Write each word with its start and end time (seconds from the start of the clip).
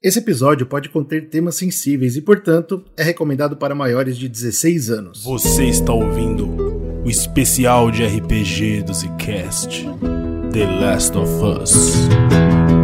Esse 0.00 0.20
episódio 0.20 0.64
pode 0.64 0.88
conter 0.88 1.28
temas 1.28 1.56
sensíveis 1.56 2.14
e, 2.14 2.20
portanto, 2.20 2.84
é 2.96 3.02
recomendado 3.02 3.56
para 3.56 3.74
maiores 3.74 4.16
de 4.16 4.28
16 4.28 4.90
anos. 4.90 5.24
Você 5.24 5.64
está 5.64 5.92
ouvindo 5.92 6.46
o 7.04 7.10
especial 7.10 7.90
de 7.90 8.06
RPG 8.06 8.84
do 8.84 8.94
Zcast, 8.94 9.86
The 10.52 10.66
Last 10.80 11.18
of 11.18 11.32
Us. 11.42 12.77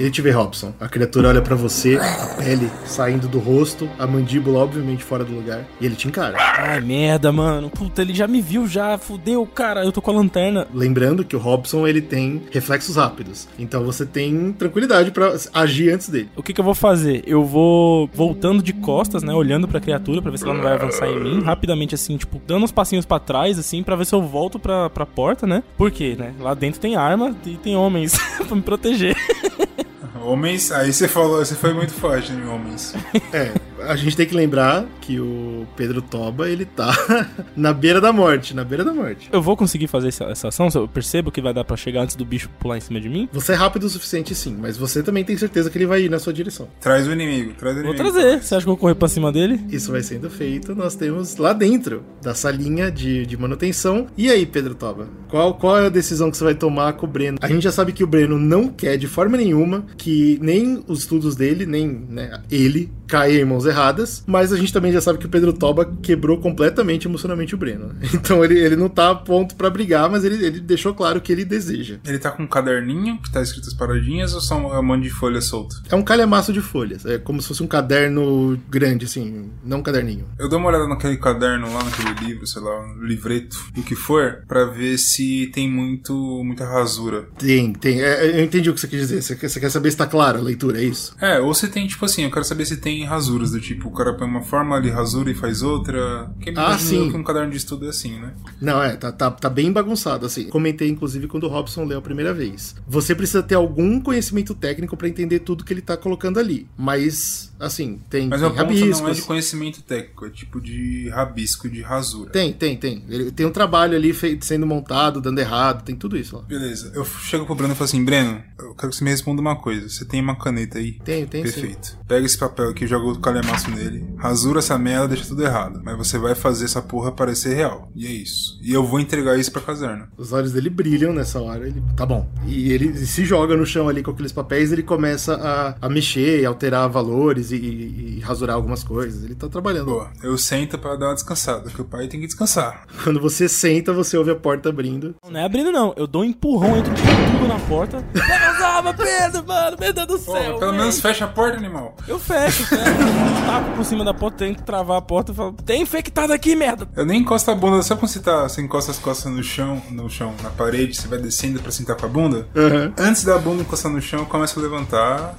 Ele 0.00 0.10
te 0.10 0.22
vê, 0.22 0.30
Robson. 0.30 0.72
A 0.80 0.88
criatura 0.88 1.28
olha 1.28 1.42
pra 1.42 1.54
você, 1.54 1.96
a 1.96 2.42
pele 2.42 2.70
saindo 2.86 3.28
do 3.28 3.38
rosto, 3.38 3.86
a 3.98 4.06
mandíbula 4.06 4.60
obviamente 4.60 5.04
fora 5.04 5.22
do 5.22 5.34
lugar, 5.34 5.66
e 5.78 5.84
ele 5.84 5.94
te 5.94 6.08
encara. 6.08 6.38
Ai, 6.38 6.80
merda, 6.80 7.30
mano. 7.30 7.68
Puta, 7.68 8.00
ele 8.00 8.14
já 8.14 8.26
me 8.26 8.40
viu, 8.40 8.66
já. 8.66 8.96
Fudeu, 8.96 9.46
cara. 9.46 9.84
Eu 9.84 9.92
tô 9.92 10.00
com 10.00 10.10
a 10.10 10.14
lanterna. 10.14 10.66
Lembrando 10.72 11.22
que 11.22 11.36
o 11.36 11.38
Robson 11.38 11.86
ele 11.86 12.00
tem 12.00 12.40
reflexos 12.50 12.96
rápidos, 12.96 13.46
então 13.58 13.84
você 13.84 14.06
tem 14.06 14.54
tranquilidade 14.54 15.10
pra 15.10 15.36
agir 15.52 15.92
antes 15.92 16.08
dele. 16.08 16.30
O 16.34 16.42
que 16.42 16.54
que 16.54 16.60
eu 16.60 16.64
vou 16.64 16.74
fazer? 16.74 17.22
Eu 17.26 17.44
vou 17.44 18.08
voltando 18.14 18.62
de 18.62 18.72
costas, 18.72 19.22
né? 19.22 19.34
Olhando 19.34 19.68
pra 19.68 19.80
criatura 19.80 20.22
pra 20.22 20.30
ver 20.30 20.38
se 20.38 20.44
ela 20.44 20.54
não 20.54 20.62
vai 20.62 20.72
avançar 20.72 21.08
em 21.08 21.20
mim. 21.20 21.42
Rapidamente, 21.42 21.94
assim, 21.94 22.16
tipo, 22.16 22.40
dando 22.46 22.64
uns 22.64 22.72
passinhos 22.72 23.04
pra 23.04 23.18
trás, 23.18 23.58
assim, 23.58 23.82
pra 23.82 23.96
ver 23.96 24.06
se 24.06 24.14
eu 24.14 24.22
volto 24.22 24.58
pra, 24.58 24.88
pra 24.88 25.04
porta, 25.04 25.46
né? 25.46 25.62
Por 25.76 25.90
quê, 25.90 26.16
né? 26.18 26.32
Lá 26.40 26.54
dentro 26.54 26.80
tem 26.80 26.96
arma 26.96 27.36
e 27.44 27.58
tem 27.58 27.76
homens 27.76 28.16
pra 28.48 28.56
me 28.56 28.62
proteger. 28.62 29.14
Homens, 30.22 30.70
aí 30.70 30.92
você 30.92 31.08
falou, 31.08 31.38
você 31.38 31.54
foi 31.54 31.72
muito 31.72 31.92
forte 31.92 32.32
em 32.32 32.46
homens. 32.46 32.94
É, 33.32 33.52
a 33.82 33.96
gente 33.96 34.16
tem 34.16 34.26
que 34.26 34.34
lembrar 34.34 34.84
que 35.00 35.18
o 35.20 35.66
Pedro 35.76 36.00
Toba 36.02 36.48
ele 36.48 36.64
tá 36.64 36.90
na 37.56 37.72
beira 37.72 38.00
da 38.00 38.12
morte, 38.12 38.54
na 38.54 38.64
beira 38.64 38.84
da 38.84 38.92
morte. 38.92 39.28
Eu 39.32 39.42
vou 39.42 39.56
conseguir 39.56 39.86
fazer 39.86 40.08
essa, 40.08 40.24
essa 40.24 40.48
ação? 40.48 40.68
Eu 40.74 40.88
percebo 40.88 41.30
que 41.30 41.40
vai 41.40 41.52
dar 41.54 41.64
pra 41.64 41.76
chegar 41.76 42.02
antes 42.02 42.16
do 42.16 42.24
bicho 42.24 42.48
pular 42.58 42.76
em 42.78 42.80
cima 42.80 43.00
de 43.00 43.08
mim? 43.08 43.28
Você 43.32 43.52
é 43.52 43.54
rápido 43.54 43.84
o 43.84 43.88
suficiente, 43.88 44.34
sim, 44.34 44.56
mas 44.58 44.76
você 44.76 45.02
também 45.02 45.24
tem 45.24 45.36
certeza 45.36 45.70
que 45.70 45.78
ele 45.78 45.86
vai 45.86 46.02
ir 46.02 46.10
na 46.10 46.18
sua 46.18 46.32
direção. 46.32 46.68
Traz 46.80 47.06
o 47.06 47.12
inimigo, 47.12 47.52
traz 47.58 47.76
o 47.76 47.82
Vou 47.82 47.94
inimigo. 47.94 48.12
trazer. 48.12 48.42
Você 48.42 48.54
acha 48.54 48.64
que 48.64 48.68
eu 48.68 48.74
vou 48.74 48.76
correr 48.76 48.94
pra 48.94 49.08
cima 49.08 49.32
dele? 49.32 49.60
Isso 49.70 49.90
vai 49.92 50.02
sendo 50.02 50.30
feito, 50.30 50.74
nós 50.74 50.94
temos 50.94 51.36
lá 51.36 51.52
dentro 51.52 52.02
da 52.22 52.34
salinha 52.34 52.90
de, 52.90 53.26
de 53.26 53.36
manutenção. 53.36 54.06
E 54.16 54.30
aí, 54.30 54.44
Pedro 54.46 54.74
Toba? 54.74 55.08
Qual, 55.28 55.54
qual 55.54 55.78
é 55.78 55.86
a 55.86 55.90
decisão 55.90 56.30
que 56.30 56.36
você 56.36 56.44
vai 56.44 56.54
tomar 56.54 56.92
com 56.94 57.06
o 57.06 57.08
Breno? 57.08 57.38
A 57.40 57.48
gente 57.48 57.62
já 57.62 57.72
sabe 57.72 57.92
que 57.92 58.04
o 58.04 58.06
Breno 58.06 58.38
não 58.38 58.68
quer 58.68 58.96
de 58.96 59.06
forma 59.06 59.36
nenhuma 59.36 59.84
que 59.96 60.38
nem 60.42 60.82
os 60.86 61.00
estudos 61.00 61.36
dele, 61.36 61.66
nem 61.66 61.88
né, 62.08 62.40
ele 62.50 62.90
caia 63.06 63.40
em 63.40 63.44
mãos 63.44 63.64
erradas, 63.70 64.22
mas 64.26 64.52
a 64.52 64.56
gente 64.56 64.72
também 64.72 64.92
já 64.92 65.00
sabe 65.00 65.18
que 65.18 65.26
o 65.26 65.30
Pedro 65.30 65.52
Toba 65.52 65.90
quebrou 66.02 66.38
completamente 66.38 67.06
emocionalmente 67.06 67.54
o 67.54 67.58
Breno. 67.58 67.94
Então 68.20 68.44
ele, 68.44 68.58
ele 68.58 68.76
não 68.76 68.88
tá 68.88 69.10
a 69.10 69.14
ponto 69.14 69.54
pra 69.54 69.70
brigar, 69.70 70.10
mas 70.10 70.24
ele, 70.24 70.44
ele 70.44 70.60
deixou 70.60 70.92
claro 70.92 71.20
que 71.20 71.32
ele 71.32 71.44
deseja. 71.44 71.98
Ele 72.04 72.18
tá 72.18 72.30
com 72.30 72.42
um 72.42 72.46
caderninho 72.46 73.18
que 73.18 73.30
tá 73.30 73.40
escrito 73.40 73.68
as 73.68 73.74
paradinhas 73.74 74.34
ou 74.34 74.40
só 74.40 74.56
um 74.56 74.82
monte 74.82 75.04
de 75.04 75.10
folha 75.10 75.40
solta? 75.40 75.76
É 75.88 75.96
um 75.96 76.02
calhamaço 76.02 76.52
de 76.52 76.60
folhas, 76.60 77.06
é 77.06 77.18
como 77.18 77.40
se 77.40 77.48
fosse 77.48 77.62
um 77.62 77.66
caderno 77.66 78.60
grande, 78.68 79.06
assim, 79.06 79.50
não 79.64 79.78
um 79.78 79.82
caderninho. 79.82 80.26
Eu 80.38 80.48
dou 80.48 80.58
uma 80.58 80.68
olhada 80.68 80.86
naquele 80.86 81.16
caderno 81.16 81.72
lá, 81.72 81.82
naquele 81.82 82.28
livro, 82.28 82.46
sei 82.46 82.62
lá, 82.62 82.80
um 82.80 83.02
livreto, 83.02 83.56
o 83.76 83.82
que 83.82 83.94
for, 83.94 84.44
pra 84.46 84.64
ver 84.64 84.98
se 84.98 85.50
tem 85.52 85.70
muito, 85.70 86.12
muita 86.44 86.64
rasura. 86.64 87.28
Tem, 87.38 87.72
tem. 87.72 88.00
É, 88.00 88.38
eu 88.38 88.44
entendi 88.44 88.70
o 88.70 88.74
que 88.74 88.80
você 88.80 88.88
quis 88.88 89.00
dizer. 89.00 89.22
Você 89.22 89.36
quer, 89.36 89.48
você 89.48 89.60
quer 89.60 89.70
saber 89.70 89.90
se 89.90 89.96
tá 89.96 90.06
clara 90.06 90.38
a 90.38 90.42
leitura, 90.42 90.80
é 90.80 90.84
isso? 90.84 91.14
É, 91.20 91.38
ou 91.40 91.54
se 91.54 91.68
tem, 91.68 91.86
tipo 91.86 92.04
assim, 92.04 92.24
eu 92.24 92.30
quero 92.30 92.44
saber 92.44 92.64
se 92.66 92.76
tem 92.76 93.04
rasuras, 93.04 93.54
do 93.60 93.66
tipo, 93.66 93.88
o 93.88 93.92
cara 93.92 94.14
põe 94.14 94.26
uma 94.26 94.42
forma 94.42 94.74
ali, 94.76 94.90
rasura 94.90 95.30
e 95.30 95.34
faz 95.34 95.62
outra. 95.62 96.30
Quem 96.40 96.54
Ah, 96.56 96.78
sim. 96.78 97.10
que 97.10 97.16
um 97.16 97.22
caderno 97.22 97.50
de 97.50 97.56
estudo 97.58 97.86
é 97.86 97.90
assim, 97.90 98.18
né? 98.18 98.32
Não, 98.60 98.82
é, 98.82 98.96
tá, 98.96 99.12
tá, 99.12 99.30
tá 99.30 99.48
bem 99.50 99.70
bagunçado, 99.72 100.26
assim. 100.26 100.48
Comentei, 100.48 100.88
inclusive, 100.88 101.28
quando 101.28 101.44
o 101.44 101.48
Robson 101.48 101.84
leu 101.84 101.98
a 101.98 102.02
primeira 102.02 102.32
vez. 102.32 102.74
Você 102.88 103.14
precisa 103.14 103.42
ter 103.42 103.54
algum 103.54 104.00
conhecimento 104.00 104.54
técnico 104.54 104.96
pra 104.96 105.08
entender 105.08 105.40
tudo 105.40 105.64
que 105.64 105.72
ele 105.72 105.82
tá 105.82 105.96
colocando 105.96 106.38
ali. 106.38 106.66
Mas, 106.76 107.52
assim, 107.60 108.00
tem, 108.08 108.28
Mas 108.28 108.40
tem 108.40 108.48
o 108.48 108.52
ponto 108.52 108.64
não 108.68 108.74
é 108.74 108.78
rabiscos. 108.80 109.16
de 109.16 109.22
conhecimento 109.22 109.82
técnico, 109.82 110.26
é 110.26 110.30
tipo 110.30 110.60
de 110.60 111.08
rabisco, 111.10 111.68
de 111.68 111.82
rasura. 111.82 112.30
Tem, 112.30 112.52
tem, 112.52 112.76
tem. 112.76 113.04
Ele 113.08 113.30
tem 113.30 113.46
um 113.46 113.52
trabalho 113.52 113.96
ali 113.96 114.12
feito, 114.12 114.44
sendo 114.44 114.66
montado, 114.66 115.20
dando 115.20 115.38
errado, 115.38 115.84
tem 115.84 115.94
tudo 115.94 116.16
isso 116.16 116.36
lá. 116.36 116.42
Beleza, 116.42 116.92
eu 116.94 117.04
chego 117.04 117.44
pro 117.46 117.54
Breno 117.54 117.72
e 117.74 117.76
falo 117.76 117.84
assim, 117.84 118.04
Breno, 118.04 118.42
eu 118.58 118.74
quero 118.74 118.90
que 118.90 118.96
você 118.96 119.04
me 119.04 119.10
responda 119.10 119.40
uma 119.40 119.56
coisa. 119.56 119.88
Você 119.88 120.04
tem 120.04 120.20
uma 120.20 120.36
caneta 120.36 120.78
aí? 120.78 120.92
Tenho, 121.04 121.26
tenho 121.26 121.46
sim. 121.46 121.52
Perfeito. 121.52 121.98
Pega 122.08 122.24
esse 122.26 122.38
papel 122.38 122.70
aqui, 122.70 122.86
joga 122.86 123.06
o 123.06 123.18
calhamaço 123.50 123.70
nele, 123.70 124.06
rasura 124.16 124.58
essa 124.60 124.78
merda, 124.78 125.08
deixa 125.08 125.26
tudo 125.26 125.42
errado. 125.44 125.80
Mas 125.84 125.96
você 125.96 126.18
vai 126.18 126.34
fazer 126.34 126.64
essa 126.66 126.80
porra 126.80 127.10
parecer 127.12 127.54
real. 127.54 127.90
E 127.94 128.06
é 128.06 128.10
isso. 128.10 128.58
E 128.62 128.72
eu 128.72 128.84
vou 128.84 129.00
entregar 129.00 129.38
isso 129.38 129.50
pra 129.50 129.60
caserna. 129.62 130.08
Os 130.16 130.32
olhos 130.32 130.52
dele 130.52 130.70
brilham 130.70 131.12
nessa 131.12 131.40
hora. 131.40 131.66
Ele, 131.66 131.82
tá 131.96 132.06
bom. 132.06 132.28
E 132.46 132.72
ele 132.72 132.94
se 133.06 133.24
joga 133.24 133.56
no 133.56 133.66
chão 133.66 133.88
ali 133.88 134.02
com 134.02 134.10
aqueles 134.10 134.32
papéis. 134.32 134.72
Ele 134.72 134.82
começa 134.82 135.34
a, 135.34 135.86
a 135.86 135.88
mexer, 135.88 136.44
alterar 136.44 136.88
valores 136.88 137.50
e, 137.50 137.56
e- 137.56 138.16
e 138.18 138.20
rasurar 138.20 138.56
algumas 138.56 138.84
coisas. 138.84 139.24
Ele 139.24 139.34
tá 139.34 139.48
trabalhando. 139.48 139.86
Boa, 139.86 140.10
eu 140.22 140.36
sento 140.38 140.78
pra 140.78 140.96
dar 140.96 141.06
uma 141.08 141.14
descansada, 141.14 141.62
porque 141.62 141.82
o 141.82 141.84
pai 141.84 142.06
tem 142.06 142.20
que 142.20 142.26
descansar. 142.26 142.84
Quando 143.02 143.20
você 143.20 143.48
senta, 143.48 143.92
você 143.92 144.16
ouve 144.16 144.30
a 144.30 144.36
porta 144.36 144.68
abrindo. 144.68 145.14
Não 145.28 145.40
é 145.40 145.44
abrindo, 145.44 145.72
não. 145.72 145.92
Eu 145.96 146.06
dou 146.06 146.22
um 146.22 146.24
empurrão, 146.24 146.76
entro 146.76 146.92
com 146.92 147.38
tudo 147.38 147.48
na 147.48 147.58
porta. 147.60 148.02
Pega 148.12 148.50
as 148.50 148.60
armas, 148.62 148.96
Pedro, 148.96 149.46
mano. 149.46 149.76
Meu 149.80 149.92
Deus 149.92 150.06
do 150.06 150.18
Pô, 150.18 150.32
céu. 150.32 150.58
pelo 150.58 150.70
véi. 150.72 150.80
menos 150.80 151.00
fecha 151.00 151.24
a 151.24 151.28
porta, 151.28 151.56
animal. 151.56 151.96
Eu 152.06 152.18
fecho, 152.18 152.64
fecho. 152.66 152.80
Taco 153.46 153.70
por 153.76 153.84
cima 153.84 154.04
da 154.04 154.14
porta, 154.14 154.38
tenho 154.38 154.54
que 154.54 154.62
travar 154.62 154.98
a 154.98 155.02
porta 155.02 155.32
e 155.32 155.34
falo, 155.34 155.52
tem 155.52 155.82
infectado 155.82 156.32
aqui, 156.32 156.54
merda. 156.54 156.88
Eu 156.96 157.04
nem 157.04 157.20
encosto 157.20 157.50
a 157.50 157.54
bunda, 157.54 157.82
sabe 157.82 158.00
quando 158.00 158.10
você 158.10 158.20
tá. 158.20 158.48
Você 158.48 158.60
encosta 158.60 158.90
as 158.90 158.98
costas 158.98 159.32
no 159.32 159.42
chão, 159.42 159.82
no 159.90 160.08
chão, 160.08 160.34
na 160.42 160.50
parede, 160.50 160.96
você 160.96 161.08
vai 161.08 161.18
descendo 161.18 161.60
pra 161.60 161.70
sentar 161.70 161.96
com 161.96 162.06
a 162.06 162.08
bunda? 162.08 162.46
Aham. 162.56 162.92
Antes 162.98 163.24
da 163.24 163.38
bunda 163.38 163.62
encostar 163.62 163.90
no 163.90 164.00
chão, 164.00 164.20
eu 164.20 164.26
começo 164.26 164.58
a 164.58 164.62
levantar. 164.62 165.36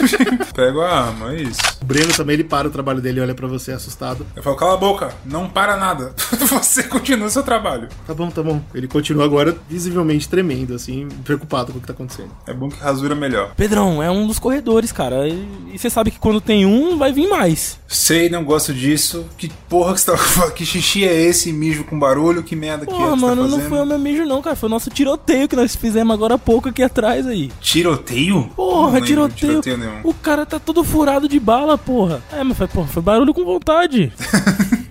pego 0.54 0.80
a 0.80 1.06
arma, 1.06 1.34
é 1.34 1.42
isso. 1.42 1.60
O 1.82 1.84
Breno 1.84 2.12
também 2.14 2.34
ele 2.34 2.44
para 2.44 2.68
o 2.68 2.70
trabalho 2.70 3.00
dele 3.00 3.18
e 3.18 3.22
olha 3.22 3.34
pra 3.34 3.48
você 3.48 3.72
assustado. 3.72 4.24
Eu 4.36 4.42
falo, 4.42 4.54
cala 4.54 4.74
a 4.74 4.76
boca, 4.76 5.12
não 5.26 5.48
para 5.48 5.76
nada. 5.76 6.14
Você 6.52 6.84
continua 6.84 7.28
seu 7.28 7.42
trabalho. 7.42 7.88
Tá 8.06 8.14
bom, 8.14 8.30
tá 8.30 8.40
bom. 8.42 8.60
Ele 8.72 8.86
continua 8.86 9.24
agora 9.24 9.56
visivelmente 9.68 10.28
tremendo, 10.28 10.74
assim, 10.74 11.08
preocupado 11.24 11.72
com 11.72 11.78
o 11.78 11.80
que 11.80 11.86
tá 11.88 11.92
acontecendo. 11.92 12.30
É 12.46 12.54
bom 12.54 12.68
que 12.68 12.78
rasura 12.78 13.14
melhor. 13.16 13.52
Pedrão, 13.56 14.00
é 14.02 14.08
um 14.10 14.26
dos 14.28 14.38
corredores, 14.38 14.92
cara. 14.92 15.26
E 15.28 15.76
você 15.76 15.90
sabe 15.90 16.10
que 16.12 16.18
quando 16.20 16.40
tem 16.40 16.64
um, 16.64 16.96
vai 16.96 17.12
vir 17.12 17.28
mais. 17.28 17.80
Sei, 17.88 18.28
não 18.28 18.44
gosto 18.44 18.72
disso. 18.72 19.26
Que 19.36 19.48
porra 19.68 19.94
que 19.94 20.00
você 20.00 20.10
tá 20.12 20.16
falando? 20.18 20.52
Que 20.52 20.64
xixi 20.64 21.04
é 21.04 21.20
esse? 21.20 21.52
Mijo 21.52 21.82
com 21.84 21.98
barulho? 21.98 22.42
Que 22.44 22.54
merda 22.54 22.86
que 22.86 22.92
é 22.92 22.96
Porra, 22.96 23.14
que 23.14 23.20
mano, 23.20 23.36
tá 23.42 23.48
não 23.48 23.50
fazendo? 23.56 23.68
foi 23.68 23.80
o 23.80 23.86
meu 23.86 23.98
mijo, 23.98 24.24
não, 24.24 24.40
cara. 24.40 24.54
Foi 24.56 24.68
o 24.68 24.70
nosso 24.70 24.88
tiroteio 24.90 25.48
que 25.48 25.56
nós 25.56 25.74
fizemos 25.74 26.14
agora 26.14 26.34
há 26.34 26.38
pouco 26.38 26.68
aqui 26.68 26.82
atrás 26.82 27.26
aí. 27.26 27.50
Tiroteio? 27.60 28.36
Não 28.36 28.48
Porra, 28.50 29.00
tiroteio. 29.00 29.60
tiroteio 29.62 29.78
nenhum. 29.78 30.00
O 30.04 30.14
cara 30.14 30.46
tá 30.46 30.58
todo 30.60 30.84
furado 30.84 31.28
de 31.28 31.40
bala, 31.40 31.71
porra. 31.78 32.22
É, 32.32 32.42
mas 32.44 32.56
foi, 32.56 32.66
porra, 32.68 32.86
foi 32.88 33.02
barulho 33.02 33.32
com 33.34 33.44
vontade. 33.44 34.12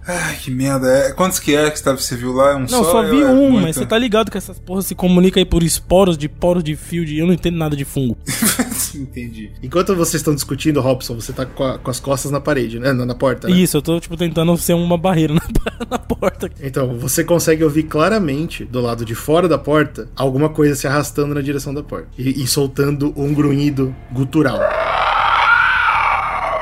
Ai, 0.08 0.36
que 0.38 0.50
merda. 0.50 0.88
É, 0.88 1.12
quantos 1.14 1.38
que 1.40 1.56
é 1.56 1.70
que 1.70 1.78
você 1.78 1.84
tá- 1.84 1.94
você 1.96 2.16
viu 2.16 2.34
lá? 2.34 2.52
É 2.52 2.56
um 2.56 2.62
Não, 2.62 2.68
só? 2.68 2.84
só 2.86 3.04
vi 3.04 3.22
É 3.22 3.26
um, 3.28 3.52
muito? 3.52 3.62
mas 3.68 3.76
você 3.76 3.86
tá 3.86 3.98
ligado 3.98 4.32
que 4.32 4.38
essas 4.38 4.58
porras 4.58 4.88
se 4.88 4.96
comunicam 4.96 5.40
aí 5.40 5.46
por 5.46 5.62
esporos 5.62 6.18
de 6.18 6.28
poros 6.28 6.64
de 6.64 6.76
fio 6.76 7.06
de. 7.06 7.20
Eu 7.20 7.28
não 7.28 7.34
entendo 7.34 7.56
nada 7.58 7.76
de 7.76 7.86
fungo. 7.86 8.18
Entendi. 8.96 9.52
Enquanto 9.62 9.96
vocês 9.96 10.16
estão 10.16 10.34
discutindo, 10.36 10.82
Robson, 10.82 11.16
você 11.16 11.32
tá 11.32 11.46
com, 11.46 11.64
a- 11.64 11.78
com 11.78 11.90
as 11.92 12.00
costas 12.00 12.32
na 12.32 12.42
parede, 12.42 12.80
né? 12.80 12.92
Na, 12.94 13.06
na 13.06 13.16
porta, 13.16 13.48
né? 13.48 13.56
Isso, 13.56 13.78
eu 13.78 13.82
tô, 13.82 14.00
tipo, 14.00 14.18
tentando 14.18 14.58
ser 14.58 14.74
uma 14.74 14.98
barreira 14.98 15.36
na, 15.36 15.42
na 15.90 16.00
porta. 16.00 16.50
Então, 16.62 16.98
você 16.98 17.24
consegue 17.24 17.64
ouvir 17.64 17.84
claramente, 17.84 18.66
do 18.66 18.82
lado 18.82 19.06
de 19.06 19.14
fora 19.16 19.48
da 19.48 19.58
porta, 19.58 20.10
alguma 20.16 20.50
coisa 20.50 20.76
se 20.76 20.88
arrastando 20.88 21.36
na 21.36 21.42
direção 21.42 21.74
da 21.74 21.84
porta. 21.84 22.08
E, 22.18 22.44
e 22.44 22.48
soltando 22.48 23.14
um 23.16 23.34
grunhido 23.34 23.96
gutural. 24.12 24.60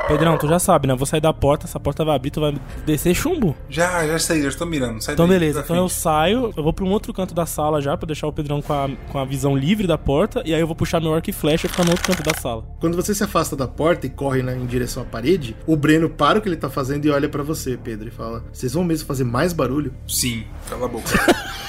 Pedrão, 0.09 0.37
tu 0.37 0.47
já 0.47 0.57
sabe, 0.57 0.87
né? 0.87 0.93
Eu 0.93 0.97
vou 0.97 1.05
sair 1.05 1.21
da 1.21 1.31
porta, 1.31 1.65
essa 1.65 1.79
porta 1.79 2.03
vai 2.03 2.15
abrir, 2.15 2.31
tu 2.31 2.41
vai 2.41 2.53
descer 2.85 3.13
chumbo. 3.13 3.55
Já, 3.69 4.05
já 4.07 4.17
saí, 4.17 4.41
já 4.41 4.49
estou 4.49 4.65
mirando. 4.65 5.01
Sai 5.01 5.13
Então, 5.13 5.27
daí, 5.27 5.37
beleza. 5.39 5.61
Então 5.61 5.75
eu 5.75 5.87
frente. 5.87 6.01
saio, 6.01 6.53
eu 6.57 6.63
vou 6.63 6.73
pra 6.73 6.83
um 6.83 6.89
outro 6.89 7.13
canto 7.13 7.33
da 7.33 7.45
sala 7.45 7.79
já, 7.79 7.95
pra 7.95 8.07
deixar 8.07 8.25
o 8.27 8.33
Pedrão 8.33 8.61
com 8.61 8.73
a, 8.73 8.89
com 9.11 9.19
a 9.19 9.23
visão 9.25 9.55
livre 9.55 9.85
da 9.85 9.97
porta. 9.97 10.41
E 10.45 10.53
aí 10.53 10.59
eu 10.59 10.67
vou 10.67 10.75
puxar 10.75 10.99
meu 10.99 11.13
arco 11.13 11.29
e 11.29 11.33
flecha 11.33 11.67
e 11.67 11.69
ficar 11.69 11.83
no 11.83 11.91
outro 11.91 12.05
canto 12.05 12.23
da 12.23 12.33
sala. 12.39 12.63
Quando 12.79 12.95
você 12.95 13.13
se 13.13 13.23
afasta 13.23 13.55
da 13.55 13.67
porta 13.67 14.07
e 14.07 14.09
corre 14.09 14.41
né, 14.41 14.55
em 14.57 14.65
direção 14.65 15.03
à 15.03 15.05
parede, 15.05 15.55
o 15.67 15.75
Breno 15.75 16.09
para 16.09 16.39
o 16.39 16.41
que 16.41 16.49
ele 16.49 16.57
tá 16.57 16.69
fazendo 16.69 17.05
e 17.05 17.11
olha 17.11 17.29
pra 17.29 17.43
você, 17.43 17.77
Pedro, 17.77 18.07
e 18.07 18.11
fala: 18.11 18.43
Vocês 18.51 18.73
vão 18.73 18.83
mesmo 18.83 19.07
fazer 19.07 19.23
mais 19.23 19.53
barulho? 19.53 19.93
Sim, 20.07 20.43
cala 20.67 20.85
a 20.85 20.89
boca. 20.89 21.09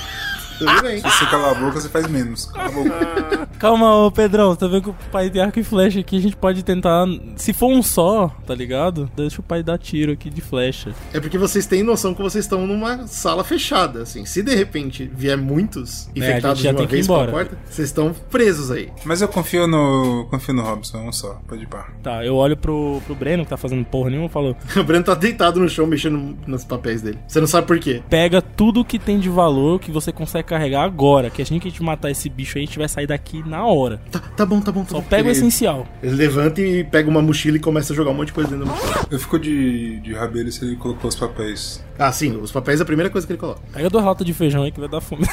Tudo 0.60 0.82
bem. 0.82 0.96
Se 0.98 1.02
você 1.10 1.26
calar 1.26 1.50
a 1.50 1.54
boca, 1.54 1.80
você 1.80 1.88
faz 1.88 2.06
menos. 2.06 2.46
Cala 2.46 2.68
a 2.68 2.70
boca. 2.70 3.48
Calma, 3.58 3.94
ô 3.96 4.10
Pedrão, 4.10 4.54
tá 4.54 4.66
vendo 4.66 4.82
que 4.82 4.90
o 4.90 4.96
pai 5.10 5.28
tem 5.30 5.40
arco 5.42 5.58
e 5.58 5.64
flecha 5.64 6.00
aqui, 6.00 6.16
a 6.16 6.20
gente 6.20 6.36
pode 6.36 6.62
tentar. 6.62 7.06
Se 7.36 7.52
for 7.52 7.68
um 7.70 7.82
só, 7.82 8.28
tá 8.46 8.54
ligado? 8.54 9.10
Deixa 9.16 9.40
o 9.40 9.44
pai 9.44 9.62
dar 9.62 9.78
tiro 9.78 10.12
aqui 10.12 10.30
de 10.30 10.40
flecha. 10.40 10.94
É 11.12 11.18
porque 11.20 11.36
vocês 11.38 11.66
têm 11.66 11.82
noção 11.82 12.14
que 12.14 12.22
vocês 12.22 12.44
estão 12.44 12.66
numa 12.66 13.06
sala 13.06 13.42
fechada, 13.42 14.02
assim. 14.02 14.24
Se 14.24 14.42
de 14.42 14.54
repente 14.54 15.10
vier 15.14 15.36
muitos 15.36 16.08
É, 16.08 16.18
infectados 16.18 16.58
gente 16.58 16.64
já 16.64 16.70
de 16.72 16.76
uma 16.76 16.78
tem 16.80 16.86
que 16.88 16.92
ir 16.94 16.96
vez 16.96 17.06
pela 17.06 17.18
embora. 17.22 17.32
porta, 17.32 17.58
vocês 17.68 17.88
estão 17.88 18.14
presos 18.30 18.70
aí. 18.70 18.90
Mas 19.04 19.22
eu 19.22 19.28
confio 19.28 19.66
no. 19.66 20.26
confio 20.30 20.54
no 20.54 20.62
Robson, 20.62 20.98
um 21.08 21.12
só. 21.12 21.40
Pode 21.48 21.62
ir 21.62 21.66
pá. 21.66 21.88
Tá, 22.02 22.24
eu 22.24 22.36
olho 22.36 22.56
pro, 22.56 23.00
pro 23.06 23.14
Breno, 23.14 23.44
que 23.44 23.50
tá 23.50 23.56
fazendo 23.56 23.84
porra 23.84 24.10
nenhuma, 24.10 24.28
e 24.28 24.30
falo: 24.32 24.56
O 24.76 24.84
Breno 24.84 25.04
tá 25.04 25.14
deitado 25.14 25.58
no 25.58 25.68
chão 25.68 25.86
mexendo 25.86 26.36
nos 26.46 26.64
papéis 26.64 27.02
dele. 27.02 27.18
Você 27.26 27.40
não 27.40 27.46
sabe 27.46 27.66
por 27.66 27.78
quê. 27.78 28.02
pega 28.08 28.40
tudo 28.42 28.84
que 28.84 28.98
tem 28.98 29.18
de 29.18 29.28
valor 29.28 29.78
que 29.80 29.90
você 29.90 30.12
consegue 30.12 30.48
carregar 30.50 30.82
agora. 30.82 31.30
Que 31.30 31.42
assim 31.42 31.58
que 31.58 31.68
a 31.68 31.70
gente 31.70 31.82
matar 31.82 32.10
esse 32.10 32.28
bicho 32.28 32.58
aí, 32.58 32.64
a 32.64 32.66
gente 32.66 32.78
vai 32.78 32.88
sair 32.88 33.06
daqui 33.06 33.42
na 33.48 33.64
hora. 33.64 34.00
Tá, 34.10 34.18
tá 34.18 34.44
bom, 34.44 34.60
tá 34.60 34.72
bom, 34.72 34.82
tá 34.82 34.90
Só 34.90 35.00
bom. 35.00 35.06
pega 35.08 35.28
o 35.28 35.32
essencial. 35.32 35.86
ele 36.02 36.14
levanta 36.16 36.60
e 36.60 36.84
pega 36.84 37.08
uma 37.08 37.22
mochila 37.22 37.56
e 37.56 37.60
começa 37.60 37.92
a 37.92 37.96
jogar 37.96 38.10
um 38.10 38.14
monte 38.14 38.28
de 38.28 38.32
coisa 38.34 38.50
dentro 38.50 38.66
da 38.66 38.72
mochila. 38.72 39.06
Eu 39.10 39.18
fico 39.18 39.38
de, 39.38 40.00
de 40.00 40.12
rabelo 40.12 40.50
se 40.50 40.64
ele 40.64 40.76
colocou 40.76 41.08
os 41.08 41.16
papéis. 41.16 41.82
Ah, 42.00 42.10
sim, 42.10 42.34
os 42.40 42.50
papéis 42.50 42.80
é 42.80 42.82
a 42.82 42.86
primeira 42.86 43.10
coisa 43.10 43.26
que 43.26 43.32
ele 43.34 43.38
coloca. 43.38 43.60
Pega 43.74 43.90
duas 43.90 44.02
latas 44.02 44.26
de 44.26 44.32
feijão 44.32 44.62
aí 44.62 44.72
que 44.72 44.80
vai 44.80 44.88
dar 44.88 45.02
fome. 45.02 45.26